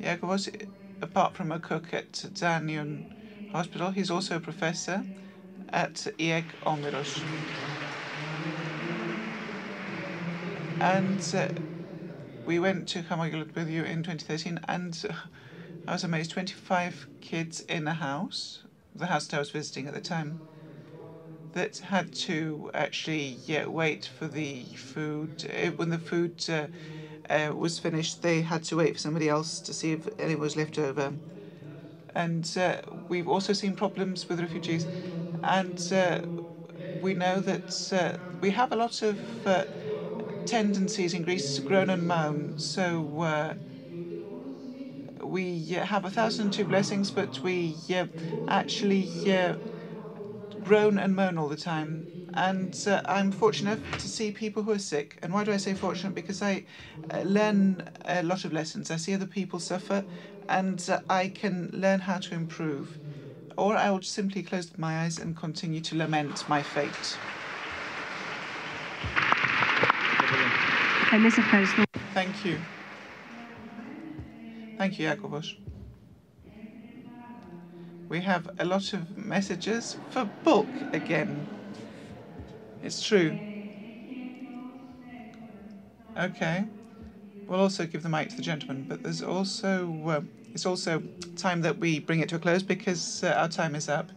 Iago 0.00 0.26
was, 0.28 0.48
apart 1.02 1.36
from 1.36 1.52
a 1.52 1.60
cook 1.60 1.92
at 1.92 2.12
Tzaneio 2.12 3.04
Hospital, 3.48 3.90
he's 3.90 4.10
also 4.10 4.36
a 4.36 4.40
professor 4.40 5.06
at 5.70 6.06
IEK 6.18 6.54
Omiros. 6.66 7.24
And 10.80 11.22
uh, 11.34 11.48
we 12.44 12.58
went 12.58 12.88
to 12.88 13.02
Kamagilut 13.02 13.54
with 13.54 13.68
you 13.68 13.84
in 13.84 14.02
2013, 14.02 14.60
and 14.68 15.04
I 15.86 15.92
was 15.92 16.04
amazed 16.04 16.30
25 16.32 17.08
kids 17.20 17.60
in 17.62 17.86
a 17.88 17.94
house, 17.94 18.64
the 18.94 19.06
house 19.06 19.26
that 19.28 19.36
I 19.36 19.40
was 19.40 19.50
visiting 19.50 19.86
at 19.88 19.94
the 19.94 20.00
time, 20.00 20.40
that 21.52 21.78
had 21.78 22.12
to 22.12 22.70
actually 22.74 23.40
yeah, 23.46 23.66
wait 23.66 24.06
for 24.06 24.28
the 24.28 24.64
food. 24.76 25.44
It, 25.44 25.78
when 25.78 25.88
the 25.90 25.98
food 25.98 26.44
uh, 26.48 26.66
uh, 27.30 27.52
was 27.54 27.78
finished, 27.78 28.22
they 28.22 28.42
had 28.42 28.64
to 28.64 28.76
wait 28.76 28.94
for 28.94 29.00
somebody 29.00 29.28
else 29.28 29.60
to 29.62 29.74
see 29.74 29.92
if 29.92 30.08
any 30.18 30.34
was 30.36 30.56
left 30.56 30.78
over. 30.78 31.18
And 32.14 32.50
uh, 32.56 32.80
we've 33.08 33.28
also 33.28 33.52
seen 33.52 33.74
problems 33.76 34.28
with 34.28 34.40
refugees. 34.40 34.86
And 35.42 35.82
uh, 35.92 36.22
we 37.00 37.14
know 37.14 37.40
that 37.40 37.88
uh, 37.92 38.18
we 38.40 38.50
have 38.50 38.72
a 38.72 38.76
lot 38.76 39.02
of 39.02 39.22
uh, 39.46 39.66
tendencies 40.46 41.14
in 41.14 41.22
Greece 41.22 41.54
to 41.56 41.62
groan 41.62 41.90
and 41.90 42.06
moan. 42.06 42.54
So 42.58 43.22
uh, 43.22 43.54
we 45.22 45.68
have 45.70 46.04
a 46.04 46.10
thousand 46.10 46.44
and 46.44 46.52
two 46.52 46.64
blessings, 46.64 47.10
but 47.10 47.42
we 47.42 47.78
actually 48.48 49.04
groan 50.62 50.98
and 50.98 51.14
moan 51.14 51.38
all 51.38 51.48
the 51.48 51.56
time 51.56 52.08
and 52.36 52.78
uh, 52.86 53.00
I'm 53.06 53.32
fortunate 53.32 53.80
to 53.98 54.08
see 54.08 54.30
people 54.30 54.62
who 54.62 54.72
are 54.72 54.78
sick. 54.78 55.18
And 55.22 55.32
why 55.32 55.42
do 55.44 55.52
I 55.52 55.56
say 55.56 55.74
fortunate? 55.74 56.14
Because 56.14 56.42
I 56.42 56.64
uh, 57.12 57.22
learn 57.22 57.82
a 58.04 58.22
lot 58.22 58.44
of 58.44 58.52
lessons. 58.52 58.90
I 58.90 58.96
see 58.96 59.14
other 59.14 59.26
people 59.26 59.58
suffer, 59.58 60.04
and 60.48 60.84
uh, 60.88 61.00
I 61.08 61.28
can 61.28 61.70
learn 61.72 62.00
how 62.00 62.18
to 62.18 62.34
improve. 62.34 62.98
Or 63.56 63.74
I 63.74 63.90
will 63.90 64.02
simply 64.02 64.42
close 64.42 64.76
my 64.76 65.00
eyes 65.00 65.18
and 65.18 65.34
continue 65.34 65.80
to 65.80 65.96
lament 65.96 66.46
my 66.46 66.62
fate. 66.62 67.16
Thank 72.12 72.44
you. 72.44 72.58
Thank 74.76 74.98
you, 74.98 75.08
Iakovos. 75.08 75.54
We 78.10 78.20
have 78.20 78.50
a 78.58 78.64
lot 78.66 78.92
of 78.92 79.16
messages 79.16 79.96
for 80.10 80.26
book 80.44 80.68
again. 80.92 81.55
It's 82.82 83.02
true. 83.02 83.38
Okay. 86.18 86.64
We'll 87.46 87.60
also 87.60 87.86
give 87.86 88.02
the 88.02 88.08
mic 88.08 88.30
to 88.30 88.36
the 88.36 88.42
gentleman, 88.42 88.86
but 88.88 89.02
there's 89.02 89.22
also 89.22 90.08
uh, 90.08 90.20
it's 90.52 90.66
also 90.66 91.02
time 91.36 91.60
that 91.62 91.78
we 91.78 92.00
bring 92.00 92.20
it 92.20 92.28
to 92.30 92.36
a 92.36 92.38
close 92.38 92.62
because 92.62 93.22
uh, 93.22 93.28
our 93.36 93.48
time 93.48 93.74
is 93.74 93.88
up 93.88 94.10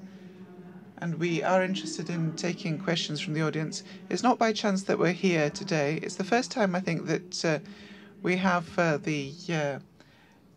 and 0.99 1.15
we 1.15 1.44
are 1.44 1.64
interested 1.64 2.10
in 2.10 2.34
taking 2.36 2.77
questions 2.77 3.19
from 3.19 3.34
the 3.34 3.41
audience. 3.41 3.84
It's 4.10 4.23
not 4.23 4.38
by 4.38 4.52
chance 4.53 4.84
that 4.84 4.99
we're 4.99 5.14
here 5.14 5.49
today. 5.49 5.99
It's 6.02 6.15
the 6.15 6.23
first 6.23 6.52
time 6.52 6.76
I 6.76 6.81
think 6.81 7.07
that 7.07 7.45
uh, 7.45 7.60
we 8.22 8.36
have 8.38 8.77
uh, 8.77 8.98
the 8.98 9.34
uh, 9.49 9.80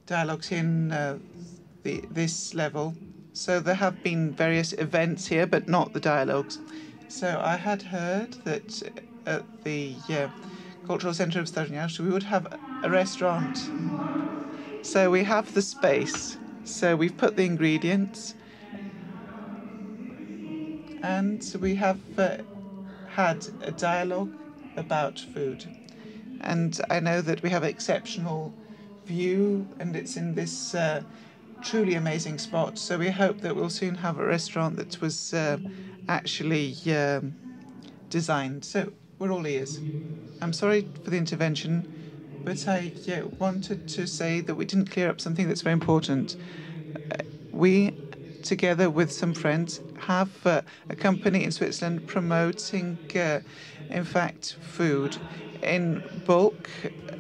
dialogues 0.07 0.51
in 0.51 0.93
uh, 0.93 1.19
the, 1.85 2.05
this 2.11 2.55
level. 2.55 2.95
So 3.35 3.61
there 3.61 3.75
have 3.75 4.03
been 4.03 4.33
various 4.33 4.73
events 4.75 5.27
here, 5.27 5.47
but 5.47 5.69
not 5.69 5.93
the 5.93 6.01
dialogues. 6.01 6.59
So 7.13 7.43
I 7.45 7.57
had 7.57 7.83
heard 7.83 8.33
that 8.45 8.83
at 9.27 9.45
the 9.65 9.95
uh, 10.09 10.29
Cultural 10.87 11.13
Centre 11.13 11.41
of 11.41 11.47
Stavros 11.47 11.71
Niarchos 11.71 12.01
we 12.01 12.09
would 12.09 12.23
have 12.23 12.59
a 12.83 12.89
restaurant. 12.89 13.71
So 14.81 15.11
we 15.11 15.23
have 15.25 15.53
the 15.53 15.61
space. 15.61 16.39
So 16.65 16.97
we've 16.97 17.17
put 17.17 17.37
the 17.37 17.45
ingredients. 17.45 18.35
And 21.03 21.45
we 21.61 21.75
have 21.75 22.01
uh, 22.19 22.39
had 23.11 23.47
a 23.61 23.73
dialogue 23.73 24.33
about 24.79 25.21
food. 25.21 25.67
And 26.41 26.81
I 26.89 26.99
know 26.99 27.21
that 27.21 27.43
we 27.43 27.51
have 27.51 27.63
an 27.63 27.69
exceptional 27.69 28.55
view, 29.05 29.69
and 29.79 29.95
it's 29.95 30.17
in 30.17 30.35
this 30.35 30.75
uh, 30.75 31.03
truly 31.61 31.95
amazing 31.95 32.39
spot. 32.39 32.79
So 32.79 32.97
we 32.97 33.11
hope 33.11 33.43
that 33.43 33.55
we'll 33.55 33.71
soon 33.71 33.97
have 33.97 34.19
a 34.19 34.25
restaurant 34.25 34.77
that 34.77 35.01
was 35.03 35.35
uh, 35.35 35.59
actually 36.13 36.77
um, 36.95 37.35
designed. 38.11 38.65
So 38.65 38.93
we're 39.19 39.33
all 39.33 39.47
ears. 39.47 39.79
I'm 40.43 40.53
sorry 40.53 40.87
for 41.03 41.11
the 41.11 41.17
intervention, 41.17 41.73
but 42.45 42.69
I 42.69 42.93
yeah, 43.05 43.23
wanted 43.39 43.89
to 43.89 44.07
say 44.07 44.41
that 44.41 44.55
we 44.55 44.65
didn't 44.65 44.91
clear 44.91 45.09
up 45.09 45.21
something 45.21 45.49
that's 45.49 45.63
very 45.63 45.73
important. 45.73 46.37
Uh, 46.97 47.23
we, 47.51 47.95
together 48.43 48.91
with 48.91 49.11
some 49.11 49.33
friends, 49.33 49.81
have 50.01 50.47
uh, 50.47 50.63
a 50.91 50.97
company 50.97 51.45
in 51.45 51.53
Switzerland 51.53 52.07
promoting, 52.07 52.99
uh, 53.15 53.41
in 53.89 54.05
fact, 54.05 54.57
food 54.61 55.17
in 55.63 56.03
bulk. 56.27 56.69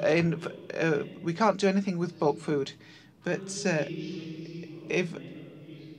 In 0.04 0.42
uh, 0.78 1.04
we 1.22 1.32
can't 1.32 1.58
do 1.58 1.68
anything 1.68 1.96
with 1.96 2.18
bulk 2.18 2.38
food, 2.38 2.72
but 3.24 3.48
uh, 3.64 3.84
if 4.88 5.14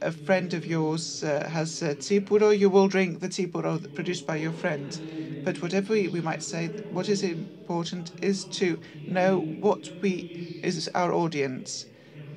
a 0.04 0.12
friend 0.12 0.54
of 0.54 0.66
yours 0.66 1.24
uh, 1.24 1.50
has 1.50 1.82
uh, 1.82 1.96
tsipouro, 1.96 2.58
you 2.58 2.70
will 2.70 2.88
drink 2.88 3.20
the 3.20 3.30
tsipouro 3.30 3.92
produced 3.94 4.26
by 4.26 4.36
your 4.38 4.54
friend. 4.54 5.00
But 5.44 5.62
whatever 5.62 5.94
we, 5.94 6.08
we 6.08 6.22
might 6.22 6.44
say, 6.44 6.74
what 6.90 7.10
is 7.10 7.24
important 7.24 8.12
is 8.22 8.46
to 8.46 8.80
know 9.08 9.40
what 9.40 9.92
we 10.02 10.30
is 10.62 10.90
our 10.96 11.14
audience. 11.14 11.88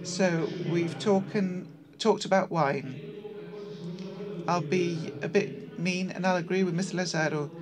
So 0.02 0.56
we've 0.60 0.98
talking 0.98 1.68
talked 1.98 2.24
about 2.24 2.50
wine. 2.50 3.02
I'll 4.48 4.60
be 4.62 5.14
a 5.22 5.28
bit 5.28 5.54
mean, 5.76 6.10
and 6.10 6.26
I'll 6.26 6.36
agree 6.36 6.64
with 6.64 6.74
Mr. 6.74 6.96
Lazarou. 6.96 7.52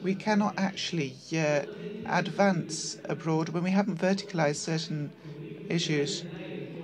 We 0.00 0.14
cannot 0.14 0.54
actually 0.56 1.18
uh, 1.36 1.66
advance 2.06 2.96
abroad 3.04 3.50
when 3.50 3.62
we 3.62 3.72
haven't 3.72 3.98
verticalized 4.00 4.56
certain 4.56 5.14
issues 5.68 6.24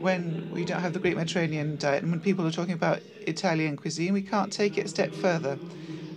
when 0.00 0.50
we 0.52 0.64
don't 0.64 0.80
have 0.80 0.92
the 0.92 0.98
Greek 0.98 1.16
Mediterranean 1.16 1.76
diet, 1.76 2.02
and 2.02 2.10
when 2.10 2.20
people 2.20 2.46
are 2.46 2.50
talking 2.50 2.74
about 2.74 3.00
Italian 3.26 3.76
cuisine, 3.76 4.12
we 4.12 4.22
can't 4.22 4.52
take 4.52 4.78
it 4.78 4.86
a 4.86 4.88
step 4.88 5.12
further. 5.14 5.58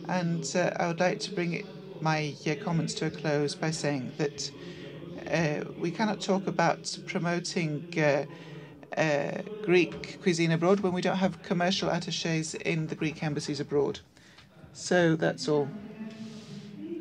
And 0.07 0.49
uh, 0.55 0.72
I 0.80 0.88
would 0.88 0.99
like 0.99 1.19
to 1.22 1.31
bring 1.31 1.53
it, 1.53 1.65
my 2.01 2.34
uh, 2.47 2.55
comments 2.64 2.93
to 2.95 3.05
a 3.07 3.10
close 3.10 3.55
by 3.55 3.72
saying 3.72 4.11
that 4.18 4.51
uh, 5.31 5.64
we 5.80 5.91
cannot 5.91 6.22
talk 6.22 6.47
about 6.47 6.97
promoting 7.07 7.85
uh, 7.97 8.26
uh, 8.99 9.41
Greek 9.61 10.19
cuisine 10.22 10.51
abroad 10.51 10.81
when 10.81 10.93
we 10.93 11.01
don't 11.01 11.18
have 11.18 11.41
commercial 11.43 11.89
attaches 11.89 12.55
in 12.55 12.88
the 12.88 12.95
Greek 12.95 13.23
embassies 13.23 13.60
abroad. 13.60 13.99
So 14.73 15.15
that's 15.15 15.47
all. 15.47 15.69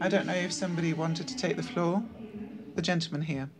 I 0.01 0.09
don't 0.09 0.27
know 0.27 0.35
if 0.35 0.53
somebody 0.53 0.93
wanted 0.93 1.29
to 1.29 1.37
take 1.37 1.57
the 1.57 1.63
floor. 1.63 2.03
The 2.75 2.83
gentleman 2.83 3.23
here. 3.23 3.51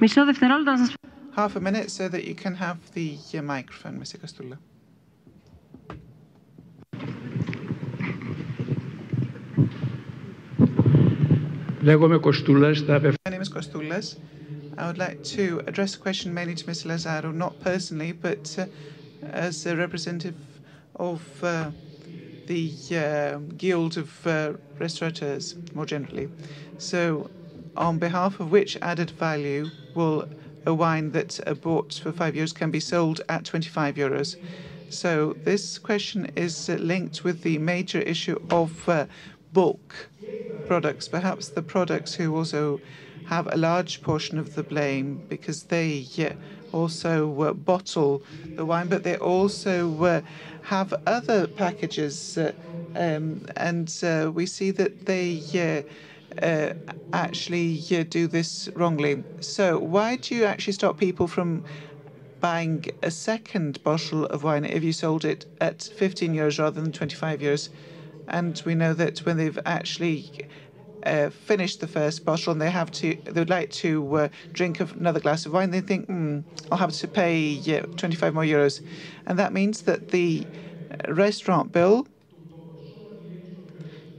Μισό 0.00 0.24
δευτερόλεπτο 0.24 0.70
να 0.70 0.76
σας 0.78 0.88
πω. 0.88 1.08
Half 1.36 1.56
a 1.56 1.60
minute 1.60 1.90
so 1.90 2.08
that 2.08 2.24
you 2.24 2.34
can 2.34 2.54
have 2.54 2.78
the 2.94 3.40
microphone, 3.40 4.00
Mr. 4.00 4.18
Καστούλα. 4.20 4.60
Λέγομαι 11.80 12.16
Κοστούλας. 12.18 12.84
My 12.88 13.14
name 13.30 13.40
is 13.40 13.48
Κοστούλας. 13.52 14.18
I 14.78 14.82
would 14.86 14.98
like 14.98 15.22
to 15.36 15.62
address 15.70 15.94
a 15.94 15.98
question 15.98 16.34
mainly 16.34 16.54
to 16.54 16.64
Mr. 16.70 16.84
Lazarou, 16.90 17.32
not 17.44 17.54
personally, 17.60 18.12
but 18.12 18.44
uh, 18.58 18.66
as 19.46 19.64
a 19.66 19.74
representative 19.84 20.40
of 21.10 21.20
uh, 21.42 21.70
the 22.50 22.62
uh, 22.92 23.38
Guild 23.62 23.96
of 24.04 24.10
uh, 24.26 24.52
Restaurateurs 24.78 25.44
more 25.74 25.86
generally. 25.86 26.28
So 26.78 27.30
on 27.76 27.98
behalf 27.98 28.40
of 28.40 28.50
which 28.50 28.76
added 28.82 29.10
value 29.10 29.70
will 29.94 30.28
a 30.66 30.74
wine 30.74 31.12
that 31.12 31.38
uh, 31.46 31.54
bought 31.54 31.94
for 31.94 32.12
five 32.12 32.34
years 32.34 32.52
can 32.52 32.70
be 32.70 32.80
sold 32.80 33.20
at 33.28 33.44
25 33.44 33.94
euros? 33.96 34.36
So, 34.88 35.36
this 35.44 35.78
question 35.78 36.30
is 36.36 36.68
uh, 36.68 36.74
linked 36.74 37.24
with 37.24 37.42
the 37.42 37.58
major 37.58 38.00
issue 38.00 38.38
of 38.50 38.88
uh, 38.88 39.06
bulk 39.52 40.10
products, 40.64 41.08
perhaps 41.08 41.48
the 41.48 41.62
products 41.62 42.14
who 42.14 42.34
also 42.36 42.80
have 43.24 43.48
a 43.52 43.56
large 43.56 44.02
portion 44.02 44.38
of 44.38 44.54
the 44.54 44.62
blame 44.62 45.22
because 45.28 45.64
they 45.64 46.06
also 46.72 47.54
bottle 47.54 48.22
the 48.56 48.64
wine, 48.64 48.88
but 48.88 49.02
they 49.02 49.16
also 49.16 50.22
have 50.62 50.94
other 51.06 51.46
packages, 51.46 52.38
um, 52.94 53.44
and 53.56 53.92
we 54.34 54.46
see 54.46 54.70
that 54.72 55.06
they. 55.06 55.84
Uh, 56.42 56.70
actually 57.12 57.78
do 58.10 58.26
this 58.26 58.68
wrongly. 58.74 59.24
So, 59.40 59.78
why 59.78 60.16
do 60.16 60.34
you 60.34 60.44
actually 60.44 60.74
stop 60.74 60.98
people 60.98 61.28
from 61.28 61.64
buying 62.40 62.84
a 63.02 63.10
second 63.10 63.82
bottle 63.82 64.26
of 64.26 64.42
wine 64.44 64.64
if 64.64 64.84
you 64.84 64.92
sold 64.92 65.24
it 65.24 65.46
at 65.60 65.82
15 65.82 66.34
years 66.34 66.58
rather 66.58 66.80
than 66.80 66.92
25 66.92 67.42
years? 67.42 67.70
And 68.28 68.60
we 68.66 68.74
know 68.74 68.94
that 68.94 69.20
when 69.20 69.36
they've 69.38 69.58
actually 69.66 70.30
uh, 71.04 71.30
finished 71.30 71.80
the 71.80 71.88
first 71.88 72.24
bottle 72.24 72.52
and 72.52 72.60
they 72.60 72.70
have 72.70 72.90
to, 72.92 73.16
they 73.24 73.40
would 73.40 73.50
like 73.50 73.70
to 73.70 74.16
uh, 74.16 74.28
drink 74.52 74.80
another 74.80 75.20
glass 75.20 75.46
of 75.46 75.52
wine, 75.52 75.70
they 75.70 75.80
think, 75.80 76.06
hmm, 76.06 76.40
I'll 76.70 76.78
have 76.78 76.92
to 76.92 77.08
pay 77.08 77.38
yeah, 77.40 77.82
25 77.96 78.34
more 78.34 78.44
euros. 78.44 78.80
And 79.26 79.38
that 79.38 79.52
means 79.52 79.82
that 79.82 80.08
the 80.08 80.48
restaurant 81.08 81.72
bill 81.72 82.06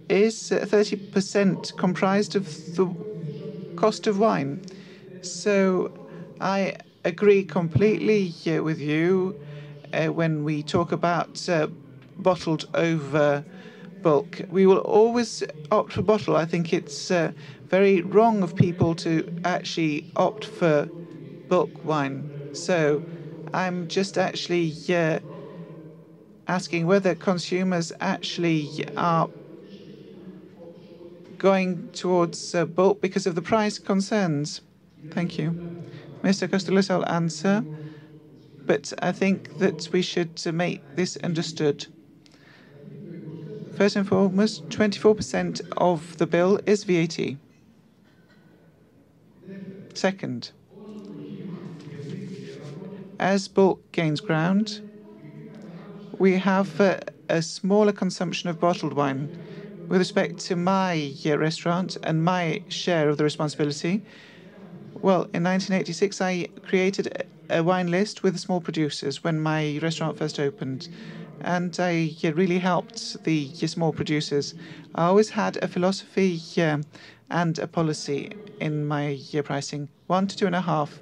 is 0.10 0.52
uh, 0.52 0.66
30% 0.68 1.74
comprised 1.78 2.36
of 2.36 2.76
the 2.76 2.94
cost 3.76 4.08
of 4.08 4.20
wine. 4.20 4.62
So 5.22 5.92
I 6.40 6.76
agree 7.06 7.44
completely 7.44 8.34
uh, 8.48 8.64
with 8.64 8.80
you 8.80 9.38
uh, 9.94 10.08
when 10.08 10.44
we 10.44 10.64
talk 10.64 10.92
about 10.92 11.48
uh, 11.50 11.68
bottled 12.18 12.66
over 12.74 13.46
bulk. 14.02 14.42
We 14.50 14.66
will 14.66 14.80
always 14.80 15.44
opt 15.72 15.94
for 15.94 16.02
bottle. 16.02 16.36
I 16.36 16.46
think 16.46 16.74
it's 16.74 17.12
uh, 17.12 17.34
very 17.70 18.02
wrong 18.02 18.44
of 18.44 18.56
people 18.56 18.96
to 18.96 19.28
actually 19.44 20.08
opt 20.16 20.46
for 20.46 20.90
bulk 21.48 21.84
wine. 21.84 22.28
So 22.54 23.04
I'm 23.54 23.88
just 23.88 24.18
actually 24.18 24.74
uh, 24.90 25.20
asking 26.48 26.86
whether 26.88 27.16
consumers 27.16 27.92
actually 28.00 28.86
are 28.96 29.30
going 31.38 31.90
towards 31.90 32.56
uh, 32.56 32.66
bulk 32.66 33.02
because 33.02 33.28
of 33.28 33.36
the 33.36 33.42
price 33.42 33.80
concerns. 33.80 34.62
Thank 35.12 35.38
you. 35.38 35.52
Mr. 36.24 36.48
Kostoulas, 36.48 36.90
I'll 36.90 37.08
answer, 37.08 37.64
but 38.66 38.92
I 39.02 39.12
think 39.12 39.58
that 39.60 39.90
we 39.92 40.02
should 40.02 40.42
uh, 40.46 40.52
make 40.52 40.82
this 40.96 41.18
understood. 41.18 41.88
First 43.76 43.96
and 43.96 44.08
foremost, 44.08 44.68
24% 44.70 45.62
of 45.78 46.18
the 46.18 46.26
bill 46.26 46.60
is 46.66 46.84
VAT. 46.84 47.38
Second, 49.94 50.52
as 53.20 53.48
bulk 53.48 53.92
gains 53.92 54.20
ground, 54.20 54.82
we 56.18 56.34
have 56.38 56.82
uh, 56.82 57.00
a 57.30 57.42
smaller 57.42 57.92
consumption 57.92 58.50
of 58.50 58.60
bottled 58.60 58.94
wine. 58.94 59.30
With 59.88 60.00
respect 60.00 60.40
to 60.48 60.56
my 60.56 61.14
uh, 61.26 61.38
restaurant 61.38 61.98
and 62.04 62.24
my 62.24 62.62
share 62.68 63.10
of 63.10 63.18
the 63.18 63.24
responsibility, 63.24 64.04
well, 65.02 65.28
in 65.34 65.44
1986, 65.44 66.22
I 66.22 66.48
created 66.64 67.26
a 67.50 67.64
wine 67.64 67.90
list 67.90 68.24
with 68.24 68.38
small 68.38 68.60
producers 68.60 69.24
when 69.24 69.40
my 69.40 69.80
restaurant 69.82 70.18
first 70.18 70.40
opened. 70.40 70.90
And 71.42 71.76
I 71.80 72.14
uh, 72.24 72.34
really 72.34 72.60
helped 72.60 73.24
the 73.24 73.50
uh, 73.62 73.68
small 73.68 73.94
producers. 73.94 74.56
I 74.96 75.06
always 75.06 75.30
had 75.30 75.58
a 75.64 75.68
philosophy 75.68 76.42
um, 76.62 76.84
and 77.30 77.58
a 77.60 77.68
policy 77.68 78.32
in 78.60 78.86
my 78.86 79.20
pricing 79.44 79.88
one 80.08 80.28
to 80.28 80.36
two 80.36 80.48
and 80.48 80.56
a 80.56 80.62
half. 80.62 81.00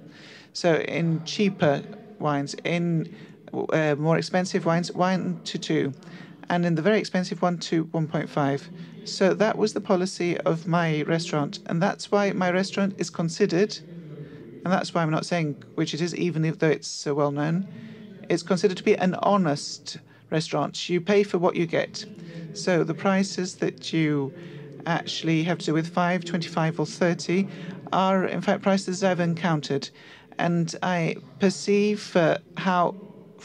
So, 0.53 0.75
in 0.75 1.23
cheaper 1.25 1.83
wines, 2.19 2.55
in 2.63 3.13
uh, 3.53 3.95
more 3.97 4.17
expensive 4.17 4.65
wines, 4.65 4.91
one 4.91 5.39
to 5.45 5.57
two 5.57 5.93
and 6.49 6.65
in 6.65 6.75
the 6.75 6.81
very 6.81 6.99
expensive 6.99 7.41
one 7.41 7.57
to 7.59 7.85
1.5. 7.85 8.61
So 9.05 9.33
that 9.33 9.57
was 9.57 9.73
the 9.73 9.81
policy 9.81 10.37
of 10.39 10.67
my 10.67 11.01
restaurant, 11.03 11.59
and 11.65 11.81
that's 11.81 12.11
why 12.11 12.31
my 12.31 12.51
restaurant 12.51 12.95
is 12.97 13.09
considered 13.09 13.77
and 14.65 14.73
that's 14.73 14.93
why 14.95 15.03
I'm 15.03 15.11
not 15.11 15.27
saying 15.27 15.61
which 15.75 15.93
it 15.93 16.01
is, 16.01 16.15
even 16.15 16.41
though 16.41 16.67
it's 16.67 17.05
uh, 17.05 17.13
well 17.13 17.31
known. 17.31 17.67
It's 18.29 18.41
considered 18.41 18.77
to 18.77 18.83
be 18.83 18.97
an 18.97 19.13
honest 19.21 19.97
restaurant. 20.31 20.89
You 20.89 20.99
pay 20.99 21.21
for 21.21 21.37
what 21.37 21.55
you 21.55 21.67
get. 21.67 22.03
So 22.53 22.83
the 22.83 22.95
prices 22.95 23.57
that 23.57 23.93
you 23.93 24.33
actually 24.87 25.43
have 25.43 25.59
to 25.59 25.65
do 25.65 25.73
with 25.75 25.87
5, 25.87 26.25
25, 26.25 26.79
or 26.79 26.85
30 26.87 27.47
are, 27.93 28.25
in 28.25 28.41
fact, 28.41 28.63
prices 28.63 29.03
I've 29.03 29.19
encountered. 29.19 29.89
And 30.39 30.75
I 30.81 31.17
perceive 31.39 32.15
uh, 32.15 32.39
how 32.57 32.95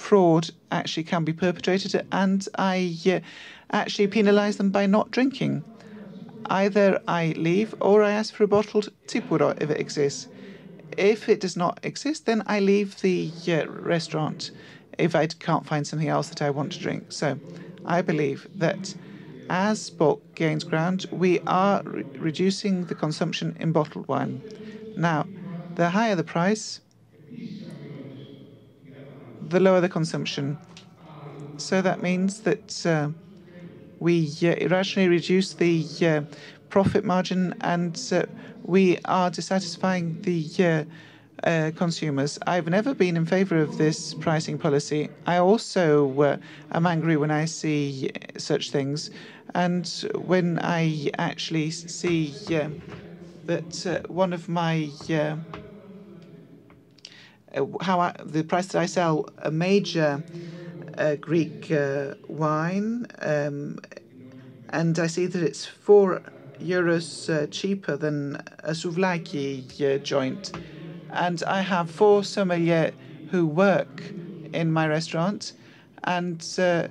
fraud 0.00 0.50
actually 0.72 1.04
can 1.04 1.24
be 1.24 1.32
perpetrated, 1.32 2.04
and 2.10 2.46
I 2.58 2.96
uh, 3.06 3.20
actually 3.70 4.08
penalize 4.08 4.56
them 4.56 4.70
by 4.70 4.86
not 4.86 5.10
drinking. 5.10 5.62
Either 6.46 7.00
I 7.06 7.34
leave 7.36 7.74
or 7.80 8.02
I 8.02 8.10
ask 8.12 8.34
for 8.34 8.44
a 8.44 8.48
bottled 8.48 8.88
tsipouro 9.06 9.56
if 9.62 9.70
it 9.70 9.80
exists. 9.80 10.26
If 10.96 11.28
it 11.28 11.40
does 11.40 11.56
not 11.56 11.78
exist, 11.82 12.26
then 12.26 12.42
I 12.46 12.58
leave 12.60 13.00
the 13.00 13.30
uh, 13.48 13.66
restaurant 13.68 14.50
if 14.98 15.14
I 15.14 15.26
can't 15.26 15.66
find 15.66 15.86
something 15.86 16.08
else 16.08 16.28
that 16.28 16.42
I 16.42 16.50
want 16.50 16.72
to 16.72 16.80
drink. 16.80 17.12
So 17.12 17.38
I 17.84 18.02
believe 18.02 18.48
that 18.56 18.94
as 19.48 19.90
bulk 19.90 20.20
gains 20.34 20.64
ground, 20.64 21.06
we 21.10 21.40
are 21.46 21.82
re- 21.84 22.04
reducing 22.18 22.86
the 22.86 22.94
consumption 22.94 23.56
in 23.60 23.72
bottled 23.72 24.08
wine. 24.08 24.42
Now, 24.96 25.26
the 25.76 25.90
higher 25.90 26.16
the 26.16 26.24
price, 26.24 26.80
the 29.50 29.60
lower 29.60 29.80
the 29.80 29.88
consumption. 29.88 30.58
So 31.56 31.82
that 31.82 32.02
means 32.02 32.40
that 32.40 32.86
uh, 32.86 33.10
we 33.98 34.30
uh, 34.42 34.46
irrationally 34.46 35.08
reduce 35.08 35.52
the 35.54 35.84
uh, 36.02 36.22
profit 36.70 37.04
margin 37.04 37.54
and 37.60 38.00
uh, 38.12 38.22
we 38.62 38.98
are 39.04 39.30
dissatisfying 39.30 40.20
the 40.22 40.46
uh, 41.44 41.46
uh, 41.46 41.70
consumers. 41.76 42.38
I've 42.46 42.68
never 42.68 42.94
been 42.94 43.16
in 43.16 43.26
favor 43.26 43.58
of 43.58 43.76
this 43.76 44.14
pricing 44.14 44.58
policy. 44.58 45.10
I 45.26 45.38
also 45.38 46.38
am 46.70 46.86
angry 46.86 47.16
when 47.16 47.30
I 47.30 47.46
see 47.46 48.10
such 48.36 48.70
things, 48.70 49.10
and 49.54 49.86
when 50.14 50.58
I 50.60 51.10
actually 51.18 51.70
see 51.70 52.34
that 53.46 54.04
one 54.08 54.32
of 54.32 54.48
my 54.48 54.90
how 57.80 58.00
I, 58.00 58.14
the 58.24 58.42
price 58.44 58.66
that 58.68 58.80
I 58.80 58.86
sell 58.86 59.28
a 59.38 59.50
major 59.50 60.22
Greek 61.20 61.72
wine, 62.28 63.06
um, 63.20 63.78
and 64.68 64.98
I 64.98 65.06
see 65.06 65.26
that 65.26 65.42
it's 65.42 65.64
four 65.64 66.22
euros 66.60 67.50
cheaper 67.50 67.96
than 67.96 68.36
a 68.62 68.72
souvlaki 68.72 70.02
joint 70.02 70.52
and 71.12 71.42
I 71.44 71.62
have 71.62 71.90
four 71.90 72.22
sommeliers 72.22 72.92
who 73.30 73.46
work 73.46 74.02
in 74.52 74.72
my 74.72 74.86
restaurant, 74.88 75.52
and 76.04 76.44
uh, 76.58 76.88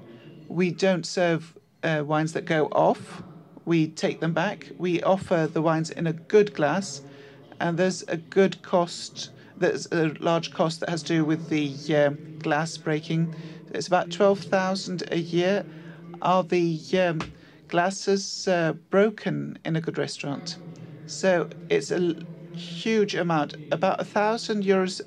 we 0.48 0.72
don't 0.72 1.06
serve 1.06 1.58
uh, 1.84 2.04
wines 2.06 2.34
that 2.34 2.46
go 2.46 2.68
off. 2.68 3.24
We 3.66 3.88
take 3.88 4.20
them 4.20 4.34
back. 4.34 4.72
We 4.78 5.02
offer 5.04 5.50
the 5.52 5.62
wines 5.62 5.90
in 5.90 6.08
a 6.08 6.14
good 6.14 6.54
glass, 6.54 7.02
and 7.60 7.78
there's 7.78 8.04
a 8.08 8.18
good 8.18 8.62
cost. 8.62 9.32
There's 9.60 9.88
a 9.92 10.16
large 10.20 10.54
cost 10.54 10.80
that 10.80 10.90
has 10.90 11.04
to 11.04 11.14
do 11.16 11.26
with 11.26 11.50
the 11.50 11.76
uh, 11.94 12.10
glass 12.40 12.78
breaking. 12.78 13.36
It's 13.74 13.88
about 13.88 14.10
twelve 14.10 14.40
thousand 14.40 15.04
a 15.12 15.18
year. 15.18 15.66
Are 16.22 16.44
the 16.44 16.80
um, 16.98 17.20
glasses 17.68 18.48
uh, 18.48 18.74
broken 18.90 19.60
in 19.66 19.76
a 19.76 19.82
good 19.82 19.98
restaurant? 19.98 20.58
So 21.08 21.50
it's 21.70 21.92
a 21.92 22.16
huge 22.54 23.16
amount, 23.16 23.56
about 23.72 24.00
a 24.00 24.06
thousand 24.06 24.64
euros 24.64 25.02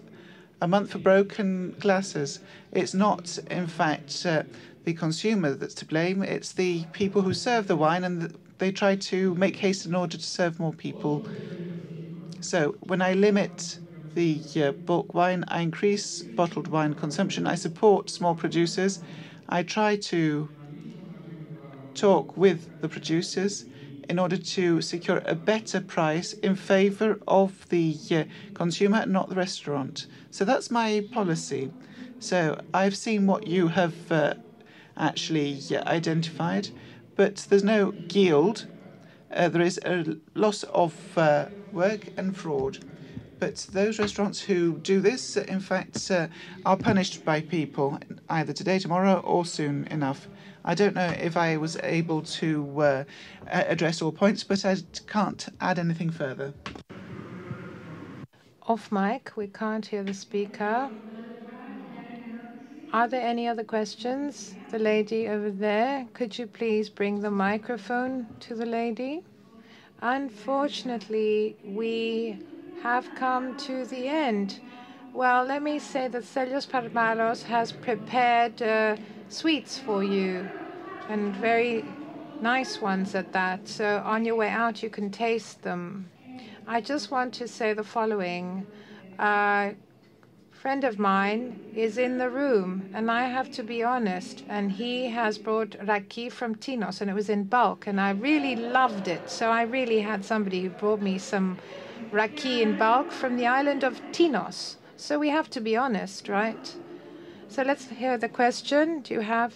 a 0.61 0.69
month 0.69 0.93
for 0.93 0.99
broken 0.99 1.75
glasses. 1.81 2.41
It's 2.73 2.93
not, 2.95 3.39
in 3.51 3.67
fact, 3.67 4.25
uh, 4.27 4.43
the 4.85 4.93
consumer 4.93 5.55
that's 5.55 5.75
to 5.75 5.87
blame. 5.87 6.23
It's 6.23 6.53
the 6.53 6.85
people 6.93 7.23
who 7.23 7.33
serve 7.33 7.69
the 7.69 7.77
wine, 7.77 8.05
and 8.05 8.37
they 8.59 8.71
try 8.71 8.97
to 8.97 9.35
make 9.35 9.57
haste 9.57 9.87
in 9.87 9.95
order 9.95 10.19
to 10.19 10.23
serve 10.23 10.61
more 10.61 10.75
people. 10.75 11.27
So 12.41 12.77
when 12.81 13.01
I 13.01 13.15
limit 13.15 13.79
the 14.15 14.41
uh, 14.57 14.73
bulk 14.73 15.15
wine, 15.15 15.45
I 15.49 15.61
increase 15.61 16.23
bottled 16.23 16.69
wine 16.69 16.95
consumption. 16.95 17.47
I 17.47 17.55
support 17.55 18.11
small 18.11 18.35
producers. 18.35 19.01
I 19.49 19.63
try 19.63 19.97
to 19.97 20.49
talk 21.95 22.37
with 22.37 22.69
the 22.81 22.89
producers 22.89 23.65
in 24.09 24.19
order 24.19 24.37
to 24.37 24.81
secure 24.81 25.23
a 25.25 25.35
better 25.35 25.81
price 25.81 26.33
in 26.35 26.57
favor 26.57 27.21
of 27.29 27.69
the 27.69 27.97
uh, 28.11 28.25
consumer, 28.55 29.07
not 29.07 29.29
the 29.29 29.35
restaurant. 29.35 30.07
So 30.31 30.45
that's 30.45 30.71
my 30.71 31.05
policy. 31.11 31.71
So 32.19 32.61
I've 32.75 32.97
seen 32.97 33.27
what 33.27 33.47
you 33.47 33.69
have 33.69 33.95
uh, 34.11 34.35
actually 34.97 35.59
uh, 35.71 35.83
identified, 35.89 36.69
but 37.17 37.47
there's 37.49 37.65
no 37.65 37.93
guild. 38.09 38.67
Uh, 39.35 39.49
there 39.49 39.63
is 39.63 39.81
a 39.85 40.19
loss 40.35 40.63
of 40.65 40.95
uh, 41.17 41.47
work 41.73 42.09
and 42.17 42.37
fraud. 42.37 42.79
But 43.43 43.67
those 43.73 43.99
restaurants 43.99 44.41
who 44.41 44.79
do 44.79 45.01
this, 45.01 45.37
in 45.37 45.59
fact, 45.59 46.09
uh, 46.13 46.29
are 46.65 46.77
punished 46.77 47.25
by 47.25 47.41
people 47.41 47.99
either 48.29 48.53
today, 48.53 48.79
tomorrow, 48.79 49.19
or 49.25 49.45
soon 49.45 49.89
enough. 49.89 50.29
I 50.65 50.77
don't 50.77 50.95
know 50.95 51.13
if 51.19 51.37
I 51.37 51.57
was 51.57 51.77
able 51.83 52.23
to 52.23 52.81
uh, 52.81 53.05
address 53.49 54.01
all 54.01 54.13
points, 54.13 54.45
but 54.45 54.65
I 54.65 54.77
can't 55.09 55.49
add 55.61 55.81
anything 55.81 56.11
further. 56.11 56.55
Off 58.69 58.93
mic, 58.93 59.33
we 59.35 59.49
can't 59.49 59.85
hear 59.85 60.05
the 60.05 60.15
speaker. 60.15 60.89
Are 62.93 63.09
there 63.09 63.27
any 63.27 63.49
other 63.49 63.65
questions? 63.65 64.55
The 64.71 64.79
lady 64.79 65.27
over 65.27 65.51
there, 65.51 66.07
could 66.13 66.39
you 66.39 66.47
please 66.47 66.89
bring 66.89 67.19
the 67.19 67.33
microphone 67.33 68.29
to 68.39 68.55
the 68.55 68.67
lady? 68.67 69.25
Unfortunately, 70.01 71.57
we 71.65 72.39
have 72.81 73.15
come 73.15 73.55
to 73.57 73.85
the 73.85 74.09
end. 74.09 74.59
Well, 75.13 75.45
let 75.45 75.63
me 75.63 75.79
say 75.79 76.09
that 76.09 76.25
Stelios 76.25 76.67
Parliaros 76.67 77.45
has 77.45 77.71
prepared 77.73 78.63
uh, 78.63 78.97
sweets 79.29 79.79
for 79.79 80.03
you, 80.03 80.49
and 81.09 81.37
very 81.37 81.85
nice 82.41 82.81
ones 82.81 83.15
at 83.15 83.33
that. 83.33 83.69
So 83.69 84.03
on 84.05 84.25
your 84.25 84.37
way 84.37 84.49
out, 84.49 84.83
you 84.83 84.91
can 84.91 85.11
taste 85.11 85.63
them. 85.63 86.11
I 86.67 86.81
just 86.81 87.11
want 87.11 87.35
to 87.35 87.47
say 87.47 87.73
the 87.73 87.85
following. 87.85 88.67
A 89.19 89.75
friend 90.51 90.85
of 90.85 90.99
mine 90.99 91.61
is 91.77 91.99
in 91.99 92.19
the 92.19 92.31
room, 92.31 92.89
and 92.95 93.11
I 93.11 93.27
have 93.29 93.51
to 93.53 93.63
be 93.63 93.83
honest, 93.83 94.45
and 94.49 94.73
he 94.73 95.09
has 95.09 95.37
brought 95.37 95.77
raki 95.85 96.29
from 96.29 96.55
Tinos, 96.55 97.01
and 97.01 97.11
it 97.11 97.15
was 97.15 97.29
in 97.29 97.45
bulk, 97.45 97.87
and 97.87 98.01
I 98.01 98.11
really 98.11 98.57
loved 98.57 99.09
it. 99.09 99.29
So 99.29 99.51
I 99.51 99.63
really 99.63 100.01
had 100.01 100.25
somebody 100.25 100.63
who 100.63 100.71
brought 100.71 101.03
me 101.03 101.19
some 101.19 101.59
raki 102.13 102.63
in 102.63 102.77
bulk 102.77 103.11
from 103.11 103.37
the 103.37 103.47
island 103.47 103.83
of 103.83 104.01
Tinos. 104.13 104.77
So 104.97 105.19
we 105.19 105.31
have 105.31 105.51
to 105.51 105.61
be 105.61 105.77
honest, 105.77 106.29
right? 106.29 106.75
So 107.49 107.63
let's 107.63 107.89
hear 107.89 108.17
the 108.17 108.29
question. 108.29 109.01
Do 109.01 109.15
you 109.15 109.21
have. 109.21 109.55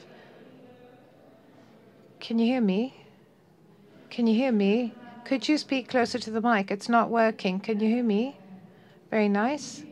Can 2.18 2.38
you 2.38 2.46
hear 2.46 2.60
me? 2.60 2.94
Can 4.10 4.26
you 4.26 4.34
hear 4.34 4.52
me? 4.52 4.94
Could 5.24 5.48
you 5.48 5.58
speak 5.58 5.88
closer 5.88 6.18
to 6.18 6.30
the 6.30 6.40
mic? 6.40 6.70
It's 6.70 6.88
not 6.88 7.10
working. 7.10 7.60
Can 7.60 7.80
you 7.80 7.88
hear 7.88 8.02
me? 8.02 8.36
Very 9.10 9.28
nice. 9.28 9.84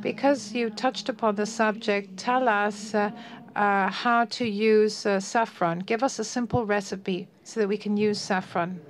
Because 0.00 0.52
you 0.52 0.70
touched 0.70 1.08
upon 1.08 1.34
the 1.34 1.46
subject, 1.46 2.16
tell 2.16 2.48
us 2.48 2.94
uh, 2.94 3.10
uh, 3.56 3.90
how 3.90 4.24
to 4.26 4.44
use 4.46 5.04
uh, 5.04 5.20
saffron. 5.20 5.80
Give 5.80 6.02
us 6.02 6.18
a 6.18 6.24
simple 6.24 6.66
recipe 6.66 7.28
so 7.42 7.60
that 7.60 7.68
we 7.68 7.76
can 7.76 7.96
use 7.96 8.20
saffron. 8.20 8.80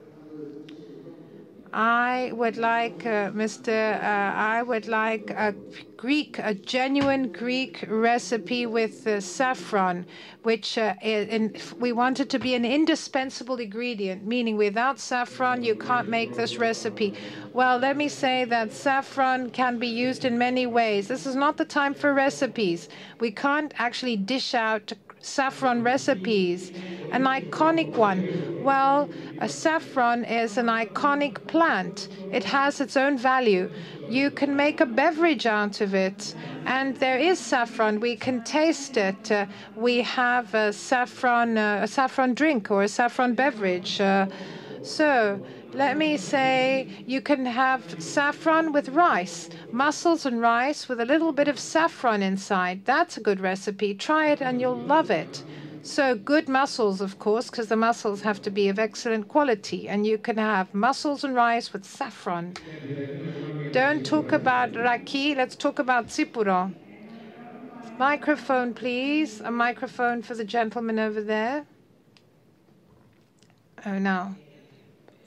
I 1.72 2.30
would 2.34 2.56
like, 2.56 3.04
uh, 3.04 3.30
Mr. 3.30 4.02
Uh, 4.02 4.32
I 4.34 4.62
would 4.62 4.88
like 4.88 5.30
a 5.30 5.54
Greek, 5.98 6.38
a 6.38 6.54
genuine 6.54 7.30
Greek 7.30 7.84
recipe 7.88 8.64
with 8.64 9.06
uh, 9.06 9.20
saffron, 9.20 10.06
which 10.44 10.78
uh, 10.78 10.94
in, 11.02 11.54
we 11.78 11.92
want 11.92 12.20
it 12.20 12.30
to 12.30 12.38
be 12.38 12.54
an 12.54 12.64
indispensable 12.64 13.56
ingredient, 13.56 14.24
meaning 14.24 14.56
without 14.56 14.98
saffron 14.98 15.62
you 15.62 15.74
can't 15.74 16.08
make 16.08 16.34
this 16.34 16.56
recipe. 16.56 17.14
Well, 17.52 17.78
let 17.78 17.96
me 17.96 18.08
say 18.08 18.44
that 18.44 18.72
saffron 18.72 19.50
can 19.50 19.78
be 19.78 19.88
used 19.88 20.24
in 20.24 20.38
many 20.38 20.66
ways. 20.66 21.08
This 21.08 21.26
is 21.26 21.36
not 21.36 21.56
the 21.58 21.64
time 21.64 21.92
for 21.92 22.14
recipes. 22.14 22.88
We 23.20 23.30
can't 23.30 23.74
actually 23.76 24.16
dish 24.16 24.54
out 24.54 24.92
saffron 25.20 25.82
recipes. 25.82 26.72
An 27.12 27.24
iconic 27.24 27.96
one. 27.96 28.62
Well, 28.62 29.08
a 29.38 29.48
saffron 29.48 30.24
is 30.24 30.58
an 30.58 30.66
iconic 30.66 31.46
plant. 31.46 32.08
It 32.32 32.44
has 32.44 32.80
its 32.80 32.96
own 32.96 33.16
value. 33.16 33.70
You 34.08 34.30
can 34.30 34.54
make 34.54 34.80
a 34.80 34.86
beverage 34.86 35.46
out 35.46 35.80
of 35.80 35.94
it. 35.94 36.34
And 36.66 36.96
there 36.96 37.18
is 37.18 37.38
saffron. 37.38 38.00
We 38.00 38.16
can 38.16 38.44
taste 38.44 38.96
it. 38.96 39.32
Uh, 39.32 39.46
we 39.74 40.02
have 40.02 40.54
a 40.54 40.72
saffron, 40.72 41.56
uh, 41.56 41.80
a 41.82 41.88
saffron 41.88 42.34
drink 42.34 42.70
or 42.70 42.82
a 42.82 42.88
saffron 42.88 43.34
beverage. 43.34 44.00
Uh, 44.00 44.26
so 44.82 45.40
let 45.78 45.96
me 45.96 46.16
say 46.16 46.88
you 47.06 47.20
can 47.20 47.46
have 47.46 47.94
saffron 48.00 48.72
with 48.72 48.88
rice, 48.88 49.48
mussels 49.70 50.26
and 50.26 50.40
rice 50.40 50.88
with 50.88 50.98
a 50.98 51.04
little 51.04 51.32
bit 51.32 51.46
of 51.46 51.56
saffron 51.56 52.20
inside. 52.20 52.84
That's 52.84 53.16
a 53.16 53.20
good 53.20 53.38
recipe. 53.40 53.94
Try 53.94 54.30
it 54.32 54.42
and 54.42 54.60
you'll 54.60 54.76
love 54.76 55.08
it. 55.08 55.44
So, 55.80 56.16
good 56.16 56.48
mussels, 56.48 57.00
of 57.00 57.20
course, 57.20 57.48
because 57.48 57.68
the 57.68 57.76
mussels 57.76 58.22
have 58.22 58.42
to 58.42 58.50
be 58.50 58.68
of 58.68 58.80
excellent 58.80 59.28
quality. 59.28 59.88
And 59.88 60.04
you 60.04 60.18
can 60.18 60.36
have 60.36 60.74
mussels 60.74 61.22
and 61.22 61.36
rice 61.36 61.72
with 61.72 61.84
saffron. 61.84 62.54
Don't 63.70 64.04
talk 64.04 64.32
about 64.32 64.74
raki, 64.74 65.32
let's 65.36 65.54
talk 65.54 65.78
about 65.78 66.08
tsipouro. 66.08 66.74
Microphone, 67.98 68.74
please. 68.74 69.40
A 69.40 69.52
microphone 69.52 70.22
for 70.22 70.34
the 70.34 70.44
gentleman 70.44 70.98
over 70.98 71.22
there. 71.22 71.66
Oh, 73.86 73.98
no. 73.98 74.34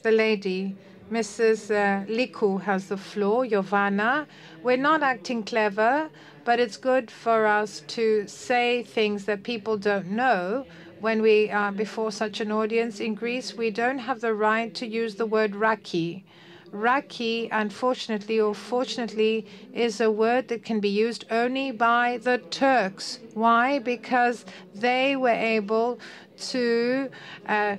The 0.03 0.11
lady, 0.11 0.75
Mrs. 1.11 1.69
Uh, 1.69 2.05
Liku, 2.07 2.59
has 2.61 2.87
the 2.87 2.97
floor. 2.97 3.45
Giovanna. 3.45 4.25
We're 4.63 4.77
not 4.77 5.03
acting 5.03 5.43
clever, 5.43 6.09
but 6.43 6.59
it's 6.59 6.77
good 6.77 7.11
for 7.11 7.45
us 7.45 7.83
to 7.89 8.27
say 8.27 8.81
things 8.81 9.25
that 9.25 9.43
people 9.43 9.77
don't 9.77 10.07
know 10.07 10.65
when 11.01 11.21
we 11.21 11.51
are 11.51 11.71
before 11.71 12.11
such 12.11 12.41
an 12.41 12.51
audience. 12.51 12.99
In 12.99 13.13
Greece, 13.13 13.55
we 13.55 13.69
don't 13.69 13.99
have 13.99 14.21
the 14.21 14.33
right 14.33 14.73
to 14.73 14.87
use 14.87 15.15
the 15.15 15.27
word 15.27 15.55
raki. 15.55 16.25
Raki, 16.71 17.49
unfortunately 17.51 18.39
or 18.39 18.55
fortunately, 18.55 19.45
is 19.73 20.01
a 20.01 20.09
word 20.09 20.47
that 20.47 20.63
can 20.63 20.79
be 20.79 20.89
used 20.89 21.25
only 21.29 21.71
by 21.71 22.17
the 22.23 22.39
Turks. 22.49 23.19
Why? 23.35 23.77
Because 23.77 24.45
they 24.73 25.15
were 25.15 25.29
able 25.29 25.99
to 26.51 27.09
uh, 27.47 27.75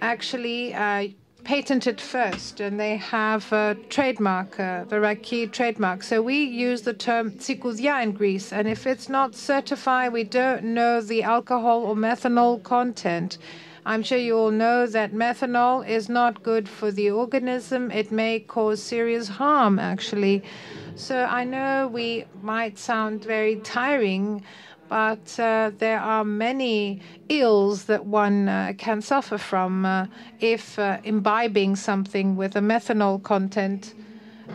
actually 0.00 0.72
uh, 0.72 1.08
patent 1.46 1.86
it 1.86 2.00
first, 2.00 2.58
and 2.58 2.78
they 2.80 2.96
have 2.96 3.52
a 3.52 3.76
trademark, 3.88 4.58
uh, 4.58 4.82
the 4.82 4.98
Raki 4.98 5.46
trademark. 5.46 6.02
So 6.02 6.20
we 6.20 6.42
use 6.42 6.82
the 6.82 6.92
term 6.92 7.30
tsikoudia 7.30 8.02
in 8.02 8.10
Greece, 8.10 8.52
and 8.52 8.66
if 8.66 8.84
it's 8.84 9.08
not 9.08 9.36
certified, 9.36 10.12
we 10.12 10.24
don't 10.24 10.64
know 10.64 11.00
the 11.00 11.22
alcohol 11.22 11.84
or 11.84 11.94
methanol 11.94 12.60
content. 12.64 13.38
I'm 13.86 14.02
sure 14.02 14.18
you 14.18 14.36
all 14.36 14.50
know 14.50 14.88
that 14.88 15.12
methanol 15.12 15.88
is 15.88 16.08
not 16.08 16.42
good 16.42 16.68
for 16.68 16.90
the 16.90 17.12
organism. 17.12 17.92
It 17.92 18.10
may 18.10 18.40
cause 18.40 18.82
serious 18.82 19.28
harm, 19.28 19.78
actually. 19.78 20.42
So 20.96 21.16
I 21.26 21.44
know 21.44 21.86
we 21.86 22.24
might 22.42 22.76
sound 22.76 23.24
very 23.24 23.56
tiring, 23.60 24.42
but 24.88 25.38
uh, 25.38 25.70
there 25.78 26.00
are 26.00 26.24
many 26.24 27.00
ills 27.28 27.84
that 27.84 28.06
one 28.06 28.48
uh, 28.48 28.72
can 28.78 29.02
suffer 29.02 29.38
from 29.38 29.84
uh, 29.84 30.06
if 30.40 30.78
uh, 30.78 30.98
imbibing 31.04 31.76
something 31.76 32.36
with 32.36 32.56
a 32.56 32.60
methanol 32.60 33.22
content. 33.22 33.94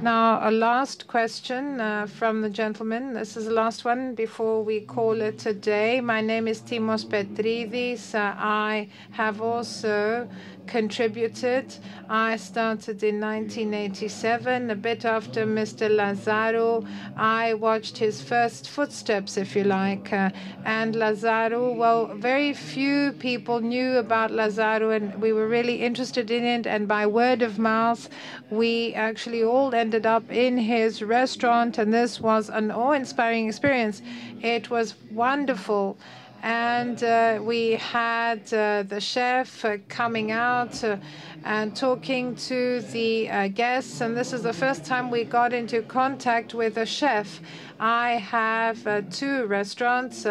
Now, 0.02 0.48
a 0.48 0.50
last 0.50 1.06
question 1.08 1.80
uh, 1.80 2.08
from 2.08 2.42
the 2.42 2.50
gentleman. 2.50 3.14
This 3.14 3.38
is 3.38 3.46
the 3.46 3.52
last 3.52 3.86
one 3.86 4.16
before 4.16 4.64
we 4.64 4.80
call 4.80 5.22
it 5.22 5.46
a 5.46 5.54
day. 5.54 6.02
My 6.02 6.22
name 6.22 6.48
is 6.48 6.62
Timos 6.62 7.06
Petridis. 7.06 8.16
Uh, 8.16 8.34
I 8.36 8.88
have 9.12 9.42
also 9.42 10.28
contributed. 10.72 11.66
I 12.10 12.38
started 12.38 13.04
in 13.04 13.20
1987, 13.20 14.72
a 14.72 14.76
bit 14.76 15.04
after 15.04 15.46
Mr. 15.46 15.90
Lazarou. 16.00 16.88
I 17.18 17.56
watched 17.56 17.98
his 17.98 18.22
first 18.22 18.70
footsteps, 18.70 19.36
if 19.36 19.54
you 19.54 19.66
like. 19.66 20.14
Uh, 20.14 20.30
and 20.64 20.96
Lazarou, 20.96 21.76
well, 21.76 22.16
very 22.16 22.54
few 22.54 23.12
people 23.20 23.60
knew 23.60 23.98
about 23.98 24.32
Lazarou, 24.32 24.96
and 24.96 25.22
we 25.22 25.34
were 25.34 25.50
really 25.50 25.82
interested 25.82 26.32
in 26.32 26.46
it. 26.46 26.66
And 26.66 26.88
by 26.88 27.06
word 27.06 27.42
of 27.42 27.60
mouth, 27.60 28.08
we 28.50 28.94
actually 28.94 29.44
all 29.44 29.76
ended 29.76 30.06
up 30.06 30.32
in 30.32 30.58
his 30.58 31.04
restaurant, 31.04 31.78
and 31.80 31.94
this 31.94 32.22
was 32.22 32.50
an 32.50 32.72
awe 32.72 32.94
inspiring 32.94 33.50
experience. 33.50 34.02
It 34.42 34.70
was 34.70 34.96
wonderful 35.12 35.98
and 36.42 37.04
uh, 37.04 37.40
we 37.42 37.74
had 37.74 38.42
uh, 38.54 38.84
the 38.84 39.00
chef 39.00 39.64
uh, 39.64 39.78
coming 39.88 40.32
out 40.32 40.84
uh, 40.84 40.98
and 41.44 41.76
talking 41.76 42.36
to 42.36 42.82
the 42.92 43.30
uh, 43.30 43.48
guests. 43.48 44.02
And 44.02 44.18
this 44.18 44.34
is 44.34 44.42
the 44.42 44.54
first 44.54 44.84
time 44.84 45.12
we 45.12 45.24
got 45.24 45.54
into 45.54 45.84
contact 45.84 46.56
with 46.56 46.78
a 46.78 46.86
chef. 46.86 47.42
I 47.80 48.12
have 48.14 48.86
uh, 48.88 49.02
two 49.12 49.46
restaurants, 49.46 50.26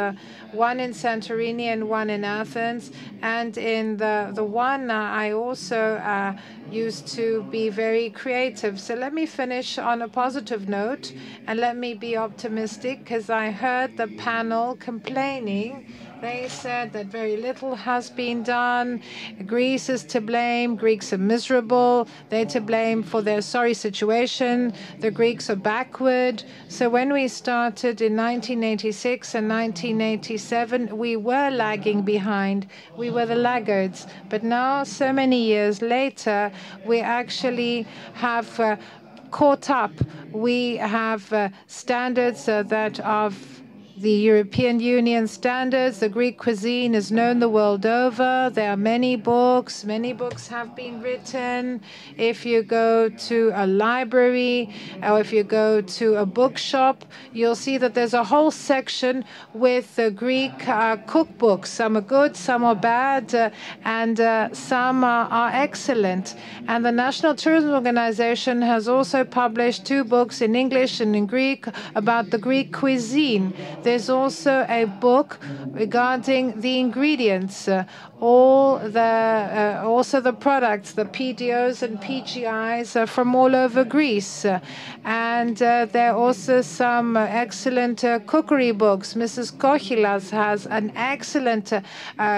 one 0.52 0.80
in 0.80 0.90
Santorini 0.90 1.64
and 1.64 1.88
one 1.88 2.10
in 2.10 2.24
Athens. 2.24 2.90
And 3.22 3.56
in 3.56 3.96
the, 3.96 4.32
the 4.34 4.44
one, 4.44 4.90
I 4.90 5.32
also 5.32 5.96
used 6.72 7.08
to 7.08 7.42
be 7.50 7.68
very 7.68 8.10
creative. 8.10 8.80
So 8.80 8.94
let 8.94 9.12
me 9.12 9.26
finish 9.26 9.78
on 9.78 10.02
a 10.02 10.08
positive 10.08 10.68
note 10.68 11.12
and 11.46 11.58
let 11.58 11.76
me 11.76 11.94
be 11.94 12.16
optimistic 12.16 12.98
because 12.98 13.30
I 13.30 13.50
heard 13.50 13.96
the 13.96 14.08
panel 14.18 14.76
complaining 14.76 15.84
they 16.20 16.48
said 16.48 16.92
that 16.92 17.06
very 17.06 17.36
little 17.36 17.74
has 17.74 18.10
been 18.10 18.42
done. 18.42 19.00
Greece 19.46 19.88
is 19.88 20.04
to 20.04 20.20
blame. 20.20 20.76
Greeks 20.76 21.12
are 21.12 21.18
miserable. 21.18 22.06
They're 22.28 22.46
to 22.46 22.60
blame 22.60 23.02
for 23.02 23.22
their 23.22 23.40
sorry 23.40 23.74
situation. 23.74 24.72
The 25.00 25.10
Greeks 25.10 25.48
are 25.50 25.56
backward. 25.56 26.44
So 26.68 26.88
when 26.90 27.12
we 27.12 27.28
started 27.28 28.00
in 28.00 28.16
1986 28.16 29.34
and 29.34 29.48
1987, 29.48 30.96
we 30.96 31.16
were 31.16 31.50
lagging 31.50 32.02
behind. 32.02 32.66
We 32.96 33.10
were 33.10 33.26
the 33.26 33.36
laggards. 33.36 34.06
But 34.28 34.42
now, 34.42 34.84
so 34.84 35.12
many 35.12 35.42
years 35.42 35.80
later, 35.82 36.52
we 36.84 37.00
actually 37.00 37.86
have 38.14 38.60
uh, 38.60 38.76
caught 39.30 39.70
up. 39.70 39.92
We 40.32 40.76
have 40.76 41.32
uh, 41.32 41.48
standards 41.66 42.48
uh, 42.48 42.62
that 42.64 43.00
are 43.00 43.32
the 44.00 44.10
European 44.10 44.80
Union 44.80 45.26
standards. 45.26 46.00
The 46.00 46.08
Greek 46.08 46.38
cuisine 46.38 46.94
is 46.94 47.12
known 47.12 47.38
the 47.38 47.50
world 47.50 47.84
over. 47.84 48.50
There 48.50 48.70
are 48.70 48.76
many 48.76 49.14
books. 49.14 49.84
Many 49.84 50.14
books 50.14 50.48
have 50.48 50.74
been 50.74 51.02
written. 51.02 51.82
If 52.16 52.46
you 52.46 52.62
go 52.62 53.10
to 53.10 53.52
a 53.54 53.66
library 53.66 54.74
or 55.02 55.20
if 55.20 55.34
you 55.34 55.44
go 55.44 55.82
to 55.82 56.16
a 56.16 56.24
bookshop, 56.24 57.04
you'll 57.34 57.54
see 57.54 57.76
that 57.76 57.92
there's 57.92 58.14
a 58.14 58.24
whole 58.24 58.50
section 58.50 59.22
with 59.52 59.94
the 59.96 60.10
Greek 60.10 60.66
uh, 60.66 60.96
cookbooks. 60.96 61.66
Some 61.66 61.98
are 61.98 62.00
good, 62.00 62.36
some 62.36 62.64
are 62.64 62.74
bad, 62.74 63.34
uh, 63.34 63.50
and 63.84 64.18
uh, 64.18 64.54
some 64.54 65.04
are, 65.04 65.26
are 65.26 65.50
excellent. 65.52 66.36
And 66.68 66.86
the 66.86 66.92
National 66.92 67.34
Tourism 67.34 67.72
Organization 67.72 68.62
has 68.62 68.88
also 68.88 69.24
published 69.24 69.84
two 69.84 70.04
books 70.04 70.40
in 70.40 70.56
English 70.56 71.00
and 71.00 71.14
in 71.14 71.26
Greek 71.26 71.66
about 71.94 72.30
the 72.30 72.38
Greek 72.38 72.72
cuisine. 72.72 73.52
There's 73.90 74.08
also 74.08 74.64
a 74.68 74.84
book 74.84 75.40
regarding 75.72 76.60
the 76.60 76.78
ingredients, 76.78 77.66
uh, 77.66 77.86
all 78.20 78.78
the 78.78 79.00
uh, 79.00 79.82
also 79.84 80.20
the 80.20 80.32
products, 80.32 80.92
the 80.92 81.06
PDOs 81.06 81.82
and 81.82 81.98
PGIs 82.00 82.94
uh, 82.94 83.06
from 83.06 83.34
all 83.34 83.56
over 83.56 83.82
Greece, 83.82 84.46
and 85.04 85.60
uh, 85.60 85.86
there 85.86 86.12
are 86.12 86.16
also 86.16 86.60
some 86.60 87.16
excellent 87.16 88.04
uh, 88.04 88.20
cookery 88.20 88.70
books. 88.70 89.14
Mrs. 89.14 89.52
Kochilas 89.56 90.30
has 90.30 90.66
an 90.66 90.92
excellent 90.94 91.72
uh, 91.72 91.80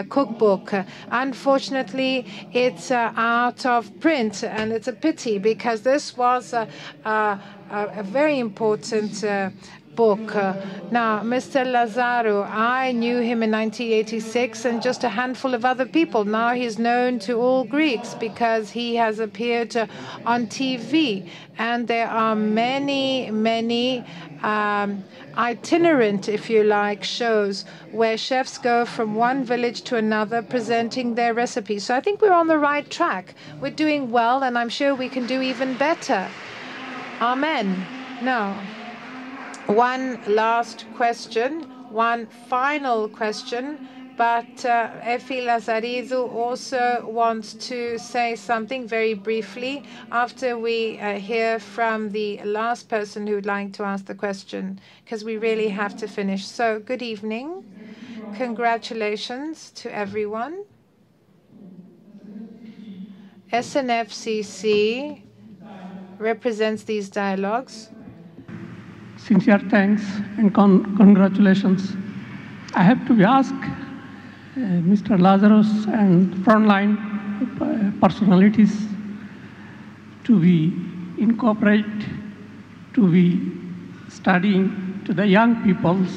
cookbook. 0.09 0.73
Unfortunately, 1.11 2.25
it's 2.55 2.91
out 2.91 3.67
of 3.67 4.01
print, 4.01 4.43
and 4.43 4.73
it's 4.73 4.89
a 4.89 4.95
pity 4.95 5.37
because 5.39 5.83
this 5.83 6.17
was 6.17 6.55
a, 6.55 6.67
a 7.05 8.03
very 8.05 8.39
important 8.39 9.23
book. 9.95 10.35
Uh, 10.35 10.55
now, 10.91 11.21
Mr. 11.21 11.65
Lazarou, 11.65 12.49
I 12.49 12.93
knew 12.93 13.19
him 13.19 13.43
in 13.43 13.51
1986 13.51 14.65
and 14.65 14.83
just 14.83 15.05
a 15.05 15.09
handful 15.09 15.55
of 15.55 15.65
other 15.65 15.87
people. 15.87 16.25
Now 16.25 16.55
he's 16.55 16.79
known 16.79 17.19
to 17.21 17.41
all 17.41 17.65
Greeks 17.65 18.15
because 18.15 18.71
he 18.71 18.97
has 18.97 19.19
appeared 19.19 19.77
uh, 19.77 19.87
on 20.27 20.47
TV. 20.47 21.29
And 21.59 21.87
there 21.89 22.09
are 22.09 22.35
many, 22.35 23.31
many 23.31 24.05
um, 24.43 25.05
itinerant, 25.37 26.29
if 26.29 26.51
you 26.51 26.65
like, 26.65 27.05
shows 27.05 27.65
where 27.91 28.17
chefs 28.17 28.59
go 28.59 28.85
from 28.85 29.15
one 29.15 29.45
village 29.45 29.83
to 29.83 29.97
another 29.97 30.43
presenting 30.43 31.15
their 31.15 31.35
recipes. 31.35 31.85
So 31.85 31.95
I 31.95 32.01
think 32.01 32.21
we're 32.21 32.33
on 32.33 32.49
the 32.49 32.59
right 32.59 32.89
track. 32.91 33.35
We're 33.61 33.71
doing 33.71 34.11
well, 34.11 34.43
and 34.43 34.59
I'm 34.59 34.69
sure 34.69 34.95
we 34.95 35.09
can 35.09 35.27
do 35.27 35.41
even 35.41 35.77
better. 35.77 36.29
Amen. 37.21 37.87
Now, 38.23 38.61
one 39.67 40.21
last 40.27 40.87
question, 40.93 41.67
one 41.89 42.27
final 42.27 43.09
question, 43.09 43.79
but 44.17 44.65
uh, 44.65 44.91
Efi 45.01 45.43
Lazaridou 45.43 46.29
also 46.33 47.07
wants 47.09 47.55
to 47.55 47.99
say 47.99 48.37
something 48.37 48.87
very 48.87 49.15
briefly 49.15 49.85
after 50.11 50.59
we 50.59 50.99
uh, 50.99 51.19
hear 51.19 51.59
from 51.59 52.11
the 52.11 52.39
last 52.45 52.89
person 52.89 53.27
who 53.27 53.35
would 53.35 53.47
like 53.47 53.73
to 53.73 53.83
ask 53.83 54.05
the 54.05 54.15
question, 54.15 54.79
because 55.05 55.25
we 55.25 55.37
really 55.37 55.69
have 55.69 55.97
to 55.97 56.07
finish. 56.07 56.47
So, 56.47 56.79
good 56.79 57.03
evening. 57.03 57.65
Congratulations 58.33 59.71
to 59.73 59.95
everyone. 59.95 60.65
SNFCC 63.53 65.23
represents 66.19 66.85
these 66.85 67.11
dialogues. 67.11 67.91
Sincere 69.27 69.61
thanks 69.71 70.03
and 70.37 70.53
con- 70.53 70.97
congratulations. 70.97 71.95
I 72.75 72.83
have 72.83 73.07
to 73.07 73.23
ask 73.23 73.55
uh, 73.55 74.59
Mr. 74.83 75.21
Lazarus 75.21 75.87
and 75.87 76.35
frontline 76.45 76.97
uh, 77.61 78.01
personalities 78.05 78.89
to 80.25 80.41
be 80.41 80.73
incorporate, 81.19 81.85
to 82.95 83.09
be 83.13 83.53
studying 84.09 85.01
to 85.05 85.15
the 85.15 85.27
young 85.27 85.63
peoples, 85.63 86.09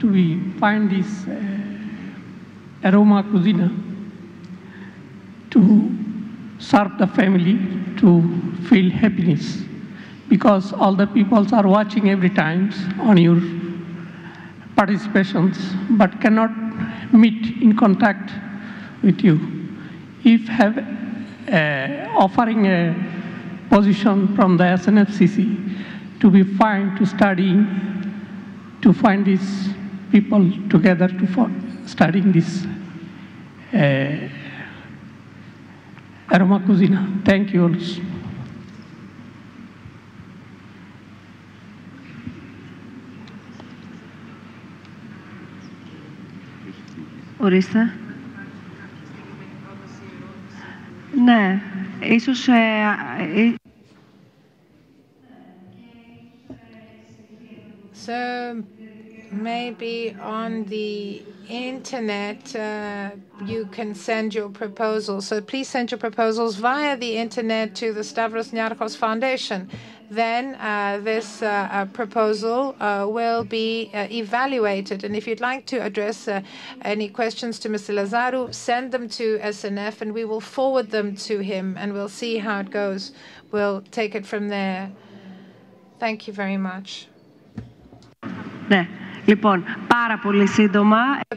to 0.00 0.10
be 0.10 0.40
find 0.58 0.90
this 0.90 1.28
uh, 1.28 2.90
aroma 2.90 3.22
cuisine, 3.22 3.70
to 5.50 5.96
serve 6.58 6.98
the 6.98 7.06
family, 7.06 7.58
to 7.96 8.22
feel 8.68 8.90
happiness, 8.90 9.62
because 10.28 10.72
all 10.72 10.94
the 10.94 11.06
peoples 11.06 11.52
are 11.52 11.66
watching 11.66 12.10
every 12.10 12.30
time 12.30 12.72
on 13.00 13.16
your 13.16 13.36
participations, 14.76 15.56
but 15.96 16.20
cannot 16.20 16.50
meet 17.12 17.62
in 17.62 17.76
contact 17.76 18.30
with 19.02 19.20
you. 19.20 19.40
If 20.24 20.48
have 20.48 20.78
uh, 21.48 22.10
offering 22.18 22.66
a 22.66 22.94
position 23.70 24.34
from 24.34 24.56
the 24.56 24.64
SNFCC 24.64 26.20
to 26.20 26.30
be 26.30 26.42
fine 26.42 26.96
to 26.96 27.06
studying, 27.06 27.66
to 28.82 28.92
find 28.92 29.24
these 29.24 29.68
people 30.10 30.50
together 30.68 31.08
to 31.08 31.26
for 31.26 31.50
studying 31.86 32.32
this 32.32 32.66
uh, 33.72 34.28
aroma 36.32 36.60
cuisine. 36.64 37.22
Thank 37.24 37.52
you. 37.52 38.14
Ορίστε. 47.37 47.93
Ναι, 51.23 51.61
ίσως... 52.01 52.47
Ε, 52.47 52.51
ε, 53.35 53.53
So 58.07 58.63
maybe 59.31 60.15
on 60.19 60.65
the 60.65 61.21
internet 61.47 62.55
uh, 62.55 63.11
you 63.45 63.67
can 63.71 63.93
send 63.93 64.33
your 64.33 64.49
proposals. 64.49 65.27
So 65.27 65.39
please 65.41 65.67
send 65.69 65.91
your 65.91 65.99
proposals 65.99 66.55
via 66.55 66.97
the 66.97 67.17
internet 67.17 67.75
to 67.75 67.93
the 67.93 68.03
Stavros 68.03 68.49
Niarchos 68.51 68.95
Foundation. 68.97 69.69
then 70.10 70.54
uh, 70.56 71.00
this 71.02 71.42
uh, 71.42 71.68
uh, 71.70 71.84
proposal 71.86 72.74
will 73.10 73.44
be 73.44 73.90
evaluated. 73.94 75.04
And 75.04 75.16
if 75.16 75.26
you'd 75.26 75.40
like 75.40 75.66
to 75.66 75.78
address 75.78 76.28
any 76.82 77.08
questions 77.08 77.58
to 77.60 77.68
Mr. 77.68 77.94
Lazarou, 77.94 78.54
send 78.54 78.92
them 78.92 79.08
to 79.10 79.38
SNF, 79.38 80.00
and 80.00 80.12
we 80.12 80.24
will 80.24 80.40
forward 80.40 80.90
them 80.90 81.16
to 81.16 81.40
him, 81.40 81.76
and 81.78 81.92
we'll 81.92 82.08
see 82.08 82.38
how 82.38 82.60
it 82.60 82.70
goes. 82.70 83.12
We'll 83.50 83.82
take 83.90 84.14
it 84.14 84.26
from 84.26 84.48
there. 84.48 84.90
Thank 85.98 86.26
you 86.26 86.32
very 86.32 86.56
much. 86.56 87.08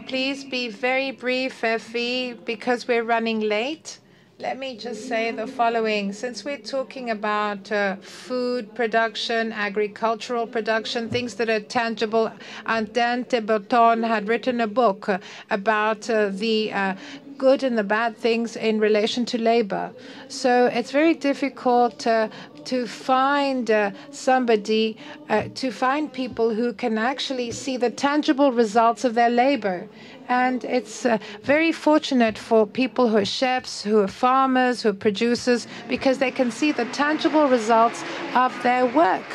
Please 0.08 0.44
be 0.44 0.70
very 0.70 1.12
brief, 1.12 1.64
Effie, 1.64 2.34
because 2.34 2.88
we're 2.88 3.04
running 3.04 3.40
late. 3.40 4.00
Let 4.42 4.58
me 4.58 4.78
just 4.78 5.10
say 5.10 5.32
the 5.32 5.48
following. 5.48 6.14
Since 6.14 6.46
we're 6.46 6.60
talking 6.60 7.10
about 7.10 7.70
uh, 7.74 7.98
food 7.98 8.74
production, 8.74 9.52
agricultural 9.52 10.48
production, 10.48 11.10
things 11.10 11.36
that 11.36 11.50
are 11.50 11.60
tangible, 11.60 12.32
André 12.66 13.46
Breton 13.46 14.02
had 14.02 14.30
written 14.30 14.62
a 14.62 14.68
book 14.68 15.10
about 15.50 16.10
uh, 16.10 16.30
the 16.30 16.72
uh, 16.72 16.96
good 17.38 17.64
and 17.64 17.78
the 17.78 17.84
bad 17.84 18.16
things 18.16 18.56
in 18.56 18.80
relation 18.80 19.26
to 19.26 19.38
labor. 19.38 19.92
So 20.30 20.68
it's 20.68 20.92
very 20.92 21.16
difficult 21.16 22.08
uh, 22.08 22.30
to 22.66 22.88
find 22.88 23.70
uh, 23.72 23.92
somebody, 24.12 24.96
uh, 25.30 25.50
to 25.56 25.72
find 25.72 26.14
people 26.14 26.54
who 26.54 26.72
can 26.74 26.98
actually 26.98 27.52
see 27.52 27.76
the 27.76 27.90
tangible 27.90 28.52
results 28.54 29.04
of 29.04 29.16
their 29.16 29.30
labor. 29.30 29.88
And 30.30 30.64
it's 30.64 31.06
uh, 31.08 31.18
very 31.42 31.72
fortunate 31.72 32.38
for 32.38 32.68
people 32.68 33.10
who 33.10 33.18
are 33.18 33.26
chefs, 33.26 33.82
who 33.82 34.00
are 34.00 34.08
farmers, 34.08 34.84
who 34.84 34.90
are 34.90 34.94
producers, 34.94 35.68
because 35.88 36.20
they 36.20 36.30
can 36.30 36.52
see 36.52 36.72
the 36.72 36.86
tangible 36.86 37.48
results 37.48 38.04
of 38.36 38.56
their 38.62 38.86
work. 38.86 39.26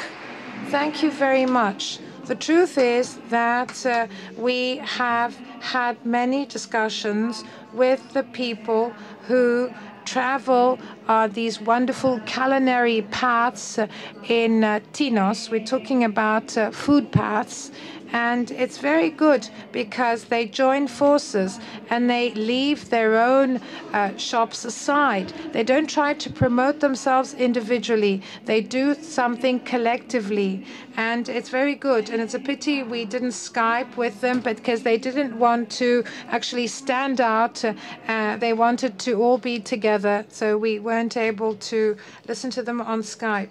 Thank 0.68 1.02
you 1.02 1.10
very 1.10 1.46
much. 1.46 1.98
The 2.26 2.36
truth 2.36 2.78
is 2.78 3.18
that 3.28 3.84
uh, 3.84 4.06
we 4.38 4.78
have 4.78 5.36
had 5.60 6.06
many 6.06 6.46
discussions 6.46 7.44
with 7.74 8.12
the 8.12 8.22
people 8.22 8.90
who 9.26 9.70
travel 10.04 10.78
uh, 11.08 11.26
these 11.26 11.60
wonderful 11.60 12.20
culinary 12.20 13.02
paths 13.10 13.78
uh, 13.78 13.88
in 14.28 14.62
uh, 14.62 14.80
Tinos. 14.92 15.50
We're 15.50 15.66
talking 15.66 16.04
about 16.04 16.56
uh, 16.56 16.70
food 16.70 17.10
paths. 17.10 17.72
And 18.14 18.52
it's 18.52 18.78
very 18.78 19.10
good 19.10 19.48
because 19.72 20.26
they 20.26 20.46
join 20.46 20.86
forces 20.86 21.58
and 21.90 22.08
they 22.08 22.32
leave 22.34 22.88
their 22.88 23.20
own 23.20 23.60
uh, 23.92 24.16
shops 24.16 24.64
aside. 24.64 25.30
They 25.52 25.64
don't 25.64 25.90
try 25.90 26.14
to 26.14 26.30
promote 26.30 26.78
themselves 26.78 27.34
individually, 27.34 28.22
they 28.44 28.60
do 28.60 28.94
something 28.94 29.58
collectively. 29.58 30.64
And 30.96 31.28
it's 31.28 31.48
very 31.48 31.74
good. 31.74 32.08
And 32.08 32.22
it's 32.22 32.34
a 32.34 32.38
pity 32.38 32.84
we 32.84 33.04
didn't 33.04 33.30
Skype 33.30 33.96
with 33.96 34.20
them 34.20 34.38
because 34.38 34.84
they 34.84 34.96
didn't 34.96 35.36
want 35.36 35.68
to 35.72 36.04
actually 36.28 36.68
stand 36.68 37.20
out. 37.20 37.64
Uh, 37.64 38.36
they 38.36 38.52
wanted 38.52 38.96
to 39.00 39.20
all 39.20 39.38
be 39.38 39.58
together. 39.58 40.24
So 40.28 40.56
we 40.56 40.78
weren't 40.78 41.16
able 41.16 41.56
to 41.56 41.96
listen 42.28 42.50
to 42.52 42.62
them 42.62 42.80
on 42.80 43.02
Skype. 43.02 43.50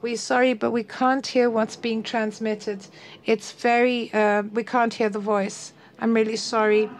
We're 0.00 0.16
sorry, 0.16 0.54
but 0.54 0.70
we 0.70 0.84
can't 0.84 1.26
hear 1.26 1.50
what's 1.50 1.76
being 1.76 2.02
transmitted. 2.02 2.86
It's 3.24 3.52
very, 3.52 4.12
uh, 4.12 4.42
we 4.42 4.62
can't 4.64 4.94
hear 4.94 5.08
the 5.10 5.18
voice. 5.18 5.72
I'm 5.98 6.14
really 6.14 6.36
sorry. 6.36 6.94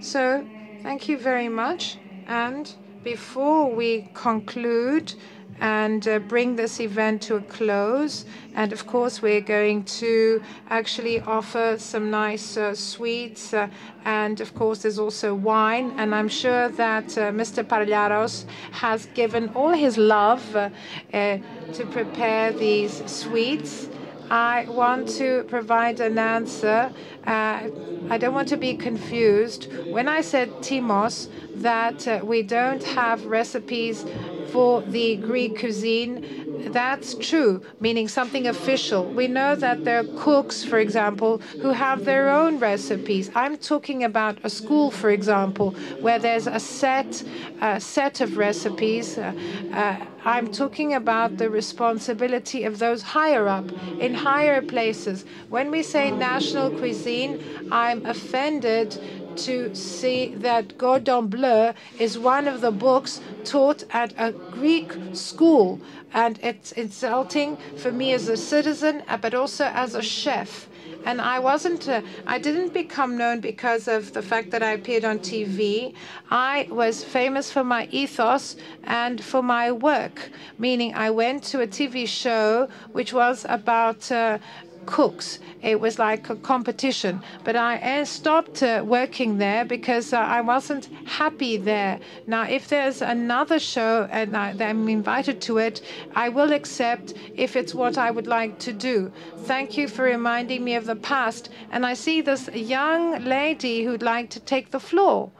So, 0.00 0.48
thank 0.82 1.08
you 1.08 1.18
very 1.18 1.48
much. 1.48 1.98
And 2.26 2.74
before 3.02 3.74
we 3.74 4.08
conclude 4.14 5.14
and 5.60 6.06
uh, 6.06 6.18
bring 6.18 6.56
this 6.56 6.80
event 6.80 7.22
to 7.22 7.36
a 7.36 7.40
close, 7.40 8.24
and 8.54 8.72
of 8.72 8.86
course, 8.86 9.22
we're 9.22 9.40
going 9.40 9.84
to 9.84 10.42
actually 10.70 11.20
offer 11.20 11.76
some 11.78 12.10
nice 12.10 12.56
uh, 12.56 12.74
sweets, 12.74 13.54
uh, 13.54 13.68
and 14.04 14.40
of 14.40 14.54
course, 14.54 14.82
there's 14.82 14.98
also 14.98 15.34
wine. 15.34 15.92
And 15.96 16.14
I'm 16.14 16.28
sure 16.28 16.68
that 16.70 17.16
uh, 17.16 17.32
Mr. 17.32 17.64
Parliaros 17.64 18.44
has 18.72 19.06
given 19.14 19.48
all 19.50 19.72
his 19.72 19.98
love 19.98 20.44
uh, 20.54 20.70
uh, 21.12 21.38
to 21.72 21.86
prepare 21.86 22.52
these 22.52 23.02
sweets. 23.10 23.88
I 24.30 24.66
want 24.68 25.08
to 25.18 25.44
provide 25.44 26.00
an 26.00 26.18
answer. 26.18 26.92
Uh, 27.26 27.68
I 28.10 28.18
don't 28.18 28.34
want 28.34 28.48
to 28.48 28.56
be 28.56 28.74
confused. 28.74 29.72
When 29.86 30.08
I 30.08 30.20
said 30.20 30.50
Timos, 30.62 31.28
that 31.56 32.06
uh, 32.06 32.20
we 32.24 32.42
don't 32.42 32.82
have 32.82 33.24
recipes 33.26 34.04
for 34.52 34.82
the 34.82 35.16
Greek 35.16 35.58
cuisine, 35.58 36.46
that's 36.72 37.14
true, 37.14 37.62
meaning 37.80 38.08
something 38.08 38.46
official. 38.46 39.04
We 39.04 39.28
know 39.28 39.54
that 39.56 39.84
there 39.84 40.00
are 40.00 40.04
cooks, 40.16 40.64
for 40.64 40.78
example, 40.78 41.38
who 41.62 41.70
have 41.70 42.04
their 42.04 42.28
own 42.28 42.58
recipes. 42.58 43.30
I'm 43.34 43.56
talking 43.56 44.04
about 44.04 44.38
a 44.44 44.50
school, 44.50 44.90
for 44.90 45.10
example, 45.10 45.72
where 46.00 46.18
there's 46.18 46.46
a 46.46 46.60
set 46.60 47.22
uh, 47.60 47.78
set 47.78 48.20
of 48.20 48.36
recipes. 48.36 49.18
Uh, 49.18 49.32
uh, 49.72 49.96
I'm 50.24 50.50
talking 50.50 50.94
about 50.94 51.36
the 51.36 51.48
responsibility 51.48 52.64
of 52.64 52.78
those 52.78 53.02
higher 53.02 53.46
up, 53.48 53.70
in 54.00 54.12
higher 54.14 54.60
places. 54.60 55.24
When 55.48 55.70
we 55.70 55.82
say 55.82 56.10
national 56.10 56.70
cuisine, 56.70 57.42
I'm 57.70 58.04
offended 58.04 58.98
to 59.36 59.74
see 59.74 60.34
that 60.36 60.78
Cordon 60.78 61.28
Bleu 61.28 61.72
is 61.98 62.18
one 62.18 62.48
of 62.48 62.60
the 62.60 62.70
books 62.70 63.20
taught 63.44 63.84
at 63.90 64.12
a 64.16 64.32
Greek 64.32 64.92
school. 65.12 65.80
And 66.12 66.38
it's 66.42 66.72
insulting 66.72 67.58
for 67.76 67.92
me 67.92 68.12
as 68.12 68.28
a 68.28 68.36
citizen, 68.36 69.02
uh, 69.08 69.16
but 69.16 69.34
also 69.34 69.64
as 69.64 69.94
a 69.94 70.02
chef. 70.02 70.68
And 71.04 71.20
I 71.20 71.38
wasn't, 71.38 71.88
uh, 71.88 72.02
I 72.26 72.38
didn't 72.38 72.72
become 72.72 73.16
known 73.16 73.40
because 73.40 73.86
of 73.86 74.12
the 74.12 74.22
fact 74.22 74.50
that 74.50 74.62
I 74.62 74.72
appeared 74.72 75.04
on 75.04 75.18
TV. 75.20 75.94
I 76.30 76.66
was 76.70 77.04
famous 77.04 77.50
for 77.52 77.62
my 77.62 77.88
ethos 77.92 78.56
and 78.84 79.22
for 79.22 79.42
my 79.42 79.70
work, 79.70 80.30
meaning 80.58 80.94
I 80.94 81.10
went 81.10 81.44
to 81.44 81.60
a 81.60 81.66
TV 81.66 82.08
show 82.08 82.68
which 82.92 83.12
was 83.12 83.46
about 83.48 84.10
uh, 84.10 84.38
cooks. 84.86 85.38
It 85.62 85.80
was 85.80 85.98
like 85.98 86.30
a 86.30 86.36
competition. 86.36 87.20
But 87.44 87.56
I 87.56 88.04
stopped 88.04 88.62
uh, 88.62 88.84
working 88.86 89.38
there 89.38 89.64
because 89.64 90.12
uh, 90.12 90.18
I 90.18 90.40
wasn't 90.40 90.88
happy 91.06 91.56
there. 91.56 91.98
Now, 92.26 92.44
if 92.44 92.68
there's 92.68 93.02
another 93.02 93.58
show 93.58 94.08
and 94.10 94.36
I, 94.36 94.54
I'm 94.60 94.88
invited 94.88 95.40
to 95.42 95.58
it, 95.58 95.82
I 96.14 96.28
will 96.28 96.52
accept 96.52 97.14
if 97.34 97.56
it's 97.56 97.74
what 97.74 97.98
I 97.98 98.10
would 98.10 98.26
like 98.26 98.58
to 98.60 98.72
do. 98.72 99.12
Thank 99.44 99.76
you 99.76 99.88
for 99.88 100.04
reminding 100.04 100.64
me 100.64 100.74
of 100.76 100.86
the 100.86 100.96
past. 100.96 101.50
And 101.70 101.84
I 101.84 101.94
see 101.94 102.20
this 102.20 102.48
young 102.48 103.24
lady 103.24 103.84
who'd 103.84 104.02
like 104.02 104.30
to 104.30 104.40
take 104.40 104.70
the 104.70 104.80
floor. 104.80 105.30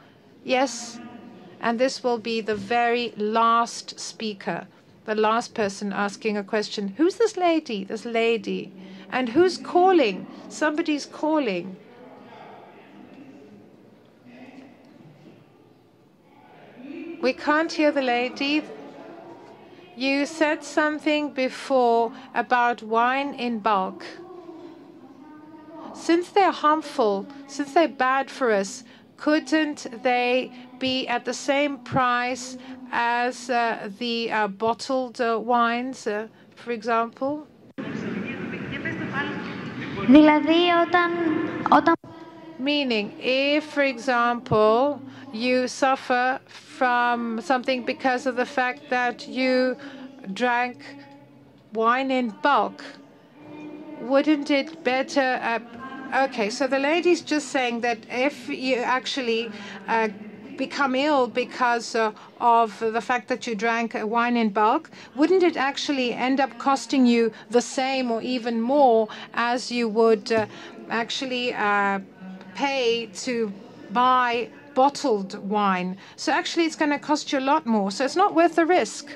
Yes. 0.45 0.99
And 1.61 1.79
this 1.79 2.05
will 2.05 2.19
be 2.19 2.41
the 2.41 2.55
very 2.55 3.13
last 3.17 3.99
speaker, 3.99 4.67
the 5.05 5.15
last 5.15 5.55
person 5.55 5.93
asking 5.93 6.37
a 6.37 6.45
question. 6.45 6.89
Who's 6.97 7.17
this 7.17 7.37
lady? 7.37 7.85
This 7.85 8.05
lady. 8.05 8.73
And 9.11 9.31
who's 9.31 9.57
calling? 9.59 10.27
Somebody's 10.49 11.07
calling. 11.07 11.77
We 17.21 17.33
can't 17.33 17.73
hear 17.73 17.91
the 17.91 18.03
lady. 18.03 18.63
You 19.97 20.27
said 20.27 20.63
something 20.63 21.31
before 21.33 22.13
about 22.35 22.83
wine 22.83 23.35
in 23.35 23.61
bulk. 23.61 24.05
Since 25.95 26.31
they're 26.31 26.53
harmful, 26.53 27.27
since 27.47 27.73
they're 27.73 27.89
bad 27.89 28.31
for 28.31 28.53
us, 28.53 28.85
couldn't 29.17 29.87
they 30.03 30.53
be 30.79 31.09
at 31.09 31.25
the 31.25 31.33
same 31.33 31.79
price 31.79 32.59
as 32.93 33.49
uh, 33.49 33.89
the 33.99 34.31
uh, 34.31 34.49
bottled 34.49 35.21
uh, 35.21 35.41
wines, 35.43 36.07
uh, 36.07 36.29
for 36.55 36.73
example? 36.73 37.49
Δηλαδή 40.08 40.72
όταν, 40.88 41.12
όταν 41.70 41.94
Meaning, 42.60 43.16
if, 43.20 43.64
for 43.66 43.82
example, 43.82 45.02
you 45.32 45.68
suffer 45.68 46.40
from 46.46 47.42
something 47.42 47.84
because 47.84 48.28
of 48.28 48.36
the 48.36 48.46
fact 48.46 48.82
that 48.90 49.28
you 49.28 49.76
drank 50.32 50.78
wine 51.74 52.12
in 52.12 52.30
bulk, 52.44 52.84
wouldn't 54.00 54.52
it 54.52 54.84
better? 54.84 55.40
Uh, 55.42 56.26
okay, 56.26 56.50
so 56.52 56.68
the 56.68 56.80
lady's 56.80 57.22
just 57.22 57.48
saying 57.50 57.82
that 57.82 58.00
if 58.10 58.48
you 58.50 58.76
actually 58.78 59.52
uh, 59.88 60.10
become 60.57 60.95
ill 60.95 61.27
because 61.27 61.95
uh, 61.95 62.13
of 62.41 62.79
the 62.79 63.01
fact 63.01 63.29
that 63.29 63.47
you 63.47 63.55
drank 63.55 63.95
uh, 63.95 64.07
wine 64.07 64.37
in 64.37 64.51
bulk, 64.51 64.91
wouldn't 65.15 65.43
it 65.43 65.57
actually 65.57 66.13
end 66.13 66.41
up 66.41 66.59
costing 66.59 67.07
you 67.07 67.33
the 67.51 67.61
same 67.61 68.11
or 68.11 68.23
even 68.23 68.61
more 68.61 69.09
as 69.35 69.71
you 69.71 69.89
would 69.89 70.31
uh, 70.33 70.47
actually 70.89 71.55
uh, 71.55 71.99
pay 72.55 73.07
to 73.15 73.53
buy 73.91 74.49
bottled 74.75 75.39
wine? 75.49 75.97
So 76.17 76.33
actually, 76.33 76.65
it's 76.65 76.77
going 76.77 76.93
to 76.93 76.99
cost 76.99 77.33
you 77.33 77.39
a 77.39 77.41
lot 77.41 77.67
more. 77.67 77.91
So 77.91 78.05
it's 78.05 78.17
not 78.17 78.35
worth 78.35 78.57
the 78.57 78.67
risk. 78.67 79.11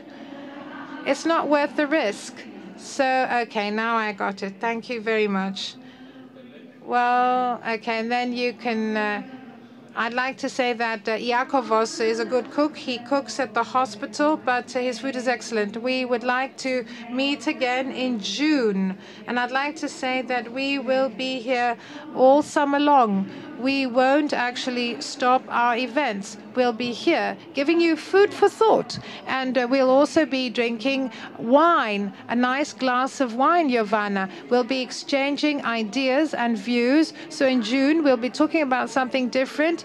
It's 1.06 1.24
not 1.24 1.48
worth 1.48 1.76
the 1.76 1.86
risk. 1.86 2.34
So, 2.76 3.28
okay, 3.42 3.70
now 3.70 3.96
I 3.96 4.12
got 4.12 4.42
it. 4.42 4.54
Thank 4.60 4.88
you 4.88 5.00
very 5.00 5.28
much. 5.28 5.74
Well, 6.84 7.60
okay, 7.66 7.98
and 7.98 8.10
then 8.10 8.32
you 8.32 8.52
can. 8.52 9.39
I'd 10.00 10.14
like 10.14 10.38
to 10.38 10.48
say 10.48 10.72
that 10.72 11.06
uh, 11.06 11.18
Iakovos 11.18 12.00
is 12.00 12.20
a 12.20 12.24
good 12.24 12.50
cook. 12.50 12.74
He 12.74 12.96
cooks 13.00 13.38
at 13.38 13.52
the 13.52 13.62
hospital, 13.62 14.38
but 14.38 14.74
uh, 14.74 14.78
his 14.78 14.98
food 14.98 15.14
is 15.14 15.28
excellent. 15.28 15.76
We 15.76 16.06
would 16.06 16.24
like 16.24 16.56
to 16.68 16.86
meet 17.10 17.46
again 17.46 17.92
in 17.92 18.18
June. 18.18 18.96
And 19.26 19.38
I'd 19.38 19.50
like 19.50 19.76
to 19.76 19.90
say 19.90 20.22
that 20.22 20.50
we 20.50 20.78
will 20.78 21.10
be 21.10 21.40
here 21.40 21.76
all 22.16 22.40
summer 22.40 22.80
long. 22.80 23.28
We 23.60 23.84
won't 23.84 24.32
actually 24.32 25.02
stop 25.02 25.42
our 25.48 25.76
events. 25.76 26.38
We'll 26.54 26.72
be 26.72 26.92
here 26.92 27.36
giving 27.52 27.78
you 27.78 27.94
food 27.94 28.32
for 28.32 28.48
thought. 28.48 28.98
And 29.26 29.58
uh, 29.58 29.66
we'll 29.70 29.90
also 29.90 30.24
be 30.24 30.48
drinking 30.48 31.12
wine, 31.38 32.14
a 32.28 32.34
nice 32.34 32.72
glass 32.72 33.20
of 33.20 33.34
wine, 33.34 33.68
Giovanna. 33.68 34.30
We'll 34.48 34.64
be 34.64 34.80
exchanging 34.80 35.62
ideas 35.66 36.32
and 36.32 36.56
views. 36.56 37.12
So 37.28 37.46
in 37.46 37.60
June, 37.60 38.02
we'll 38.02 38.16
be 38.16 38.30
talking 38.30 38.62
about 38.62 38.88
something 38.88 39.28
different 39.28 39.84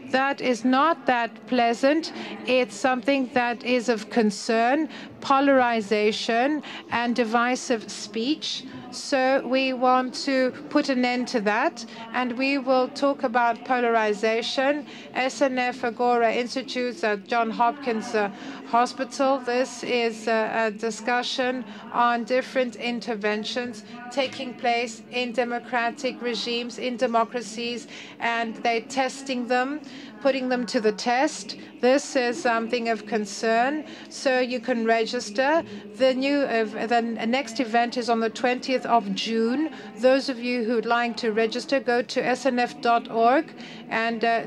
that 0.11 0.41
is 0.41 0.63
not 0.63 1.05
that 1.05 1.47
pleasant. 1.47 2.13
It's 2.45 2.75
something 2.75 3.29
that 3.33 3.63
is 3.63 3.89
of 3.89 4.09
concern, 4.09 4.89
polarization, 5.21 6.63
and 6.91 7.15
divisive 7.15 7.89
speech. 7.91 8.65
So 8.91 9.47
we 9.47 9.71
want 9.71 10.13
to 10.25 10.51
put 10.69 10.89
an 10.89 11.05
end 11.05 11.27
to 11.29 11.41
that, 11.41 11.85
and 12.13 12.37
we 12.37 12.57
will 12.57 12.89
talk 12.89 13.23
about 13.23 13.63
polarization. 13.63 14.85
SNF 15.15 15.83
Agora 15.83 16.33
Institutes 16.33 17.03
at 17.03 17.25
John 17.27 17.49
Hopkins 17.49 18.13
uh, 18.13 18.29
Hospital. 18.67 19.39
This 19.39 19.83
is 19.83 20.27
a, 20.27 20.67
a 20.67 20.71
discussion 20.71 21.63
on 21.93 22.25
different 22.25 22.75
interventions 22.75 23.83
taking 24.11 24.53
place 24.55 25.01
in 25.11 25.31
democratic 25.31 26.21
regimes, 26.21 26.77
in 26.77 26.97
democracies, 26.97 27.87
and 28.19 28.55
they're 28.57 28.81
testing 28.81 29.47
them 29.47 29.79
putting 30.21 30.49
them 30.49 30.65
to 30.67 30.79
the 30.79 30.91
test. 30.91 31.57
This 31.81 32.15
is 32.15 32.41
something 32.41 32.89
of 32.89 33.07
concern, 33.07 33.85
so 34.09 34.39
you 34.39 34.59
can 34.59 34.85
register. 34.85 35.63
The 35.95 36.13
new, 36.13 36.39
uh, 36.41 36.87
the 36.87 37.01
next 37.01 37.59
event 37.59 37.97
is 37.97 38.09
on 38.09 38.19
the 38.19 38.29
20th 38.29 38.85
of 38.85 39.13
June. 39.15 39.71
Those 39.97 40.29
of 40.29 40.39
you 40.39 40.63
who'd 40.63 40.85
like 40.85 41.17
to 41.17 41.31
register, 41.31 41.79
go 41.79 42.01
to 42.01 42.21
snf.org 42.21 43.53
and 43.89 44.23
uh, 44.23 44.43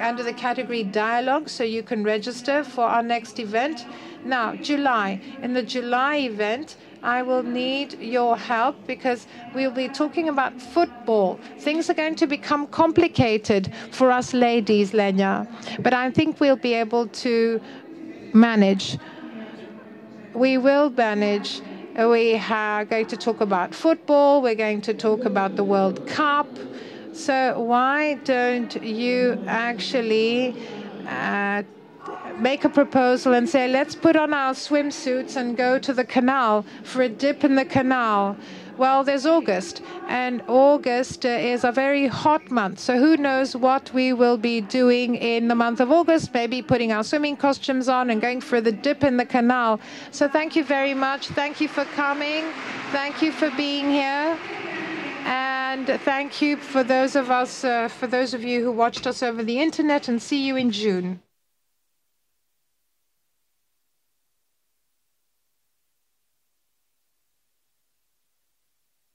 under 0.00 0.22
the 0.22 0.32
category 0.32 0.84
dialogue, 0.84 1.48
so 1.48 1.64
you 1.64 1.82
can 1.82 2.04
register 2.04 2.62
for 2.62 2.84
our 2.84 3.02
next 3.02 3.38
event. 3.38 3.84
Now, 4.24 4.56
July. 4.56 5.20
In 5.42 5.54
the 5.54 5.62
July 5.62 6.16
event, 6.16 6.76
I 7.06 7.22
will 7.22 7.44
need 7.44 8.00
your 8.00 8.36
help 8.36 8.74
because 8.88 9.28
we'll 9.54 9.70
be 9.70 9.88
talking 9.88 10.28
about 10.28 10.60
football. 10.60 11.38
Things 11.60 11.88
are 11.88 11.94
going 11.94 12.16
to 12.16 12.26
become 12.26 12.66
complicated 12.66 13.72
for 13.92 14.10
us 14.10 14.34
ladies, 14.34 14.90
Lenya, 14.90 15.46
but 15.80 15.94
I 15.94 16.10
think 16.10 16.40
we'll 16.40 16.56
be 16.56 16.74
able 16.74 17.06
to 17.24 17.60
manage. 18.34 18.98
We 20.34 20.58
will 20.58 20.90
manage. 20.90 21.62
We 21.96 22.34
are 22.34 22.84
going 22.84 23.06
to 23.06 23.16
talk 23.16 23.40
about 23.40 23.72
football. 23.72 24.42
We're 24.42 24.56
going 24.56 24.80
to 24.82 24.92
talk 24.92 25.24
about 25.24 25.54
the 25.54 25.62
World 25.62 26.08
Cup. 26.08 26.48
So 27.12 27.60
why 27.60 28.14
don't 28.24 28.82
you 28.82 29.40
actually 29.46 30.56
uh, 31.06 31.62
make 32.38 32.64
a 32.64 32.68
proposal 32.68 33.34
and 33.34 33.48
say, 33.48 33.68
let's 33.68 33.94
put 33.94 34.16
on 34.16 34.32
our 34.32 34.52
swimsuits 34.52 35.36
and 35.36 35.56
go 35.56 35.78
to 35.78 35.92
the 35.92 36.04
canal 36.04 36.64
for 36.84 37.02
a 37.02 37.08
dip 37.08 37.44
in 37.44 37.54
the 37.54 37.64
canal. 37.64 38.36
Well, 38.76 39.04
there's 39.04 39.24
August, 39.24 39.80
and 40.06 40.42
August 40.48 41.24
uh, 41.24 41.30
is 41.30 41.64
a 41.64 41.72
very 41.72 42.06
hot 42.06 42.50
month. 42.50 42.78
So 42.78 42.98
who 42.98 43.16
knows 43.16 43.56
what 43.56 43.90
we 43.94 44.12
will 44.12 44.36
be 44.36 44.60
doing 44.60 45.14
in 45.14 45.48
the 45.48 45.54
month 45.54 45.80
of 45.80 45.90
August? 45.90 46.34
Maybe 46.34 46.60
putting 46.60 46.92
our 46.92 47.02
swimming 47.02 47.38
costumes 47.38 47.88
on 47.88 48.10
and 48.10 48.20
going 48.20 48.42
for 48.42 48.60
the 48.60 48.72
dip 48.72 49.02
in 49.02 49.16
the 49.16 49.24
canal. 49.24 49.80
So 50.10 50.28
thank 50.28 50.56
you 50.56 50.62
very 50.62 50.92
much. 50.92 51.28
Thank 51.28 51.58
you 51.58 51.68
for 51.68 51.86
coming. 51.86 52.44
Thank 52.92 53.22
you 53.22 53.32
for 53.32 53.50
being 53.56 53.90
here. 53.90 54.38
And 55.24 55.86
thank 56.04 56.42
you 56.42 56.58
for 56.58 56.84
those 56.84 57.16
of 57.16 57.30
us, 57.30 57.64
uh, 57.64 57.88
for 57.88 58.06
those 58.06 58.34
of 58.34 58.44
you 58.44 58.62
who 58.62 58.70
watched 58.70 59.06
us 59.06 59.22
over 59.22 59.42
the 59.42 59.58
internet, 59.58 60.06
and 60.08 60.20
see 60.20 60.46
you 60.46 60.56
in 60.56 60.70
June. 60.70 61.20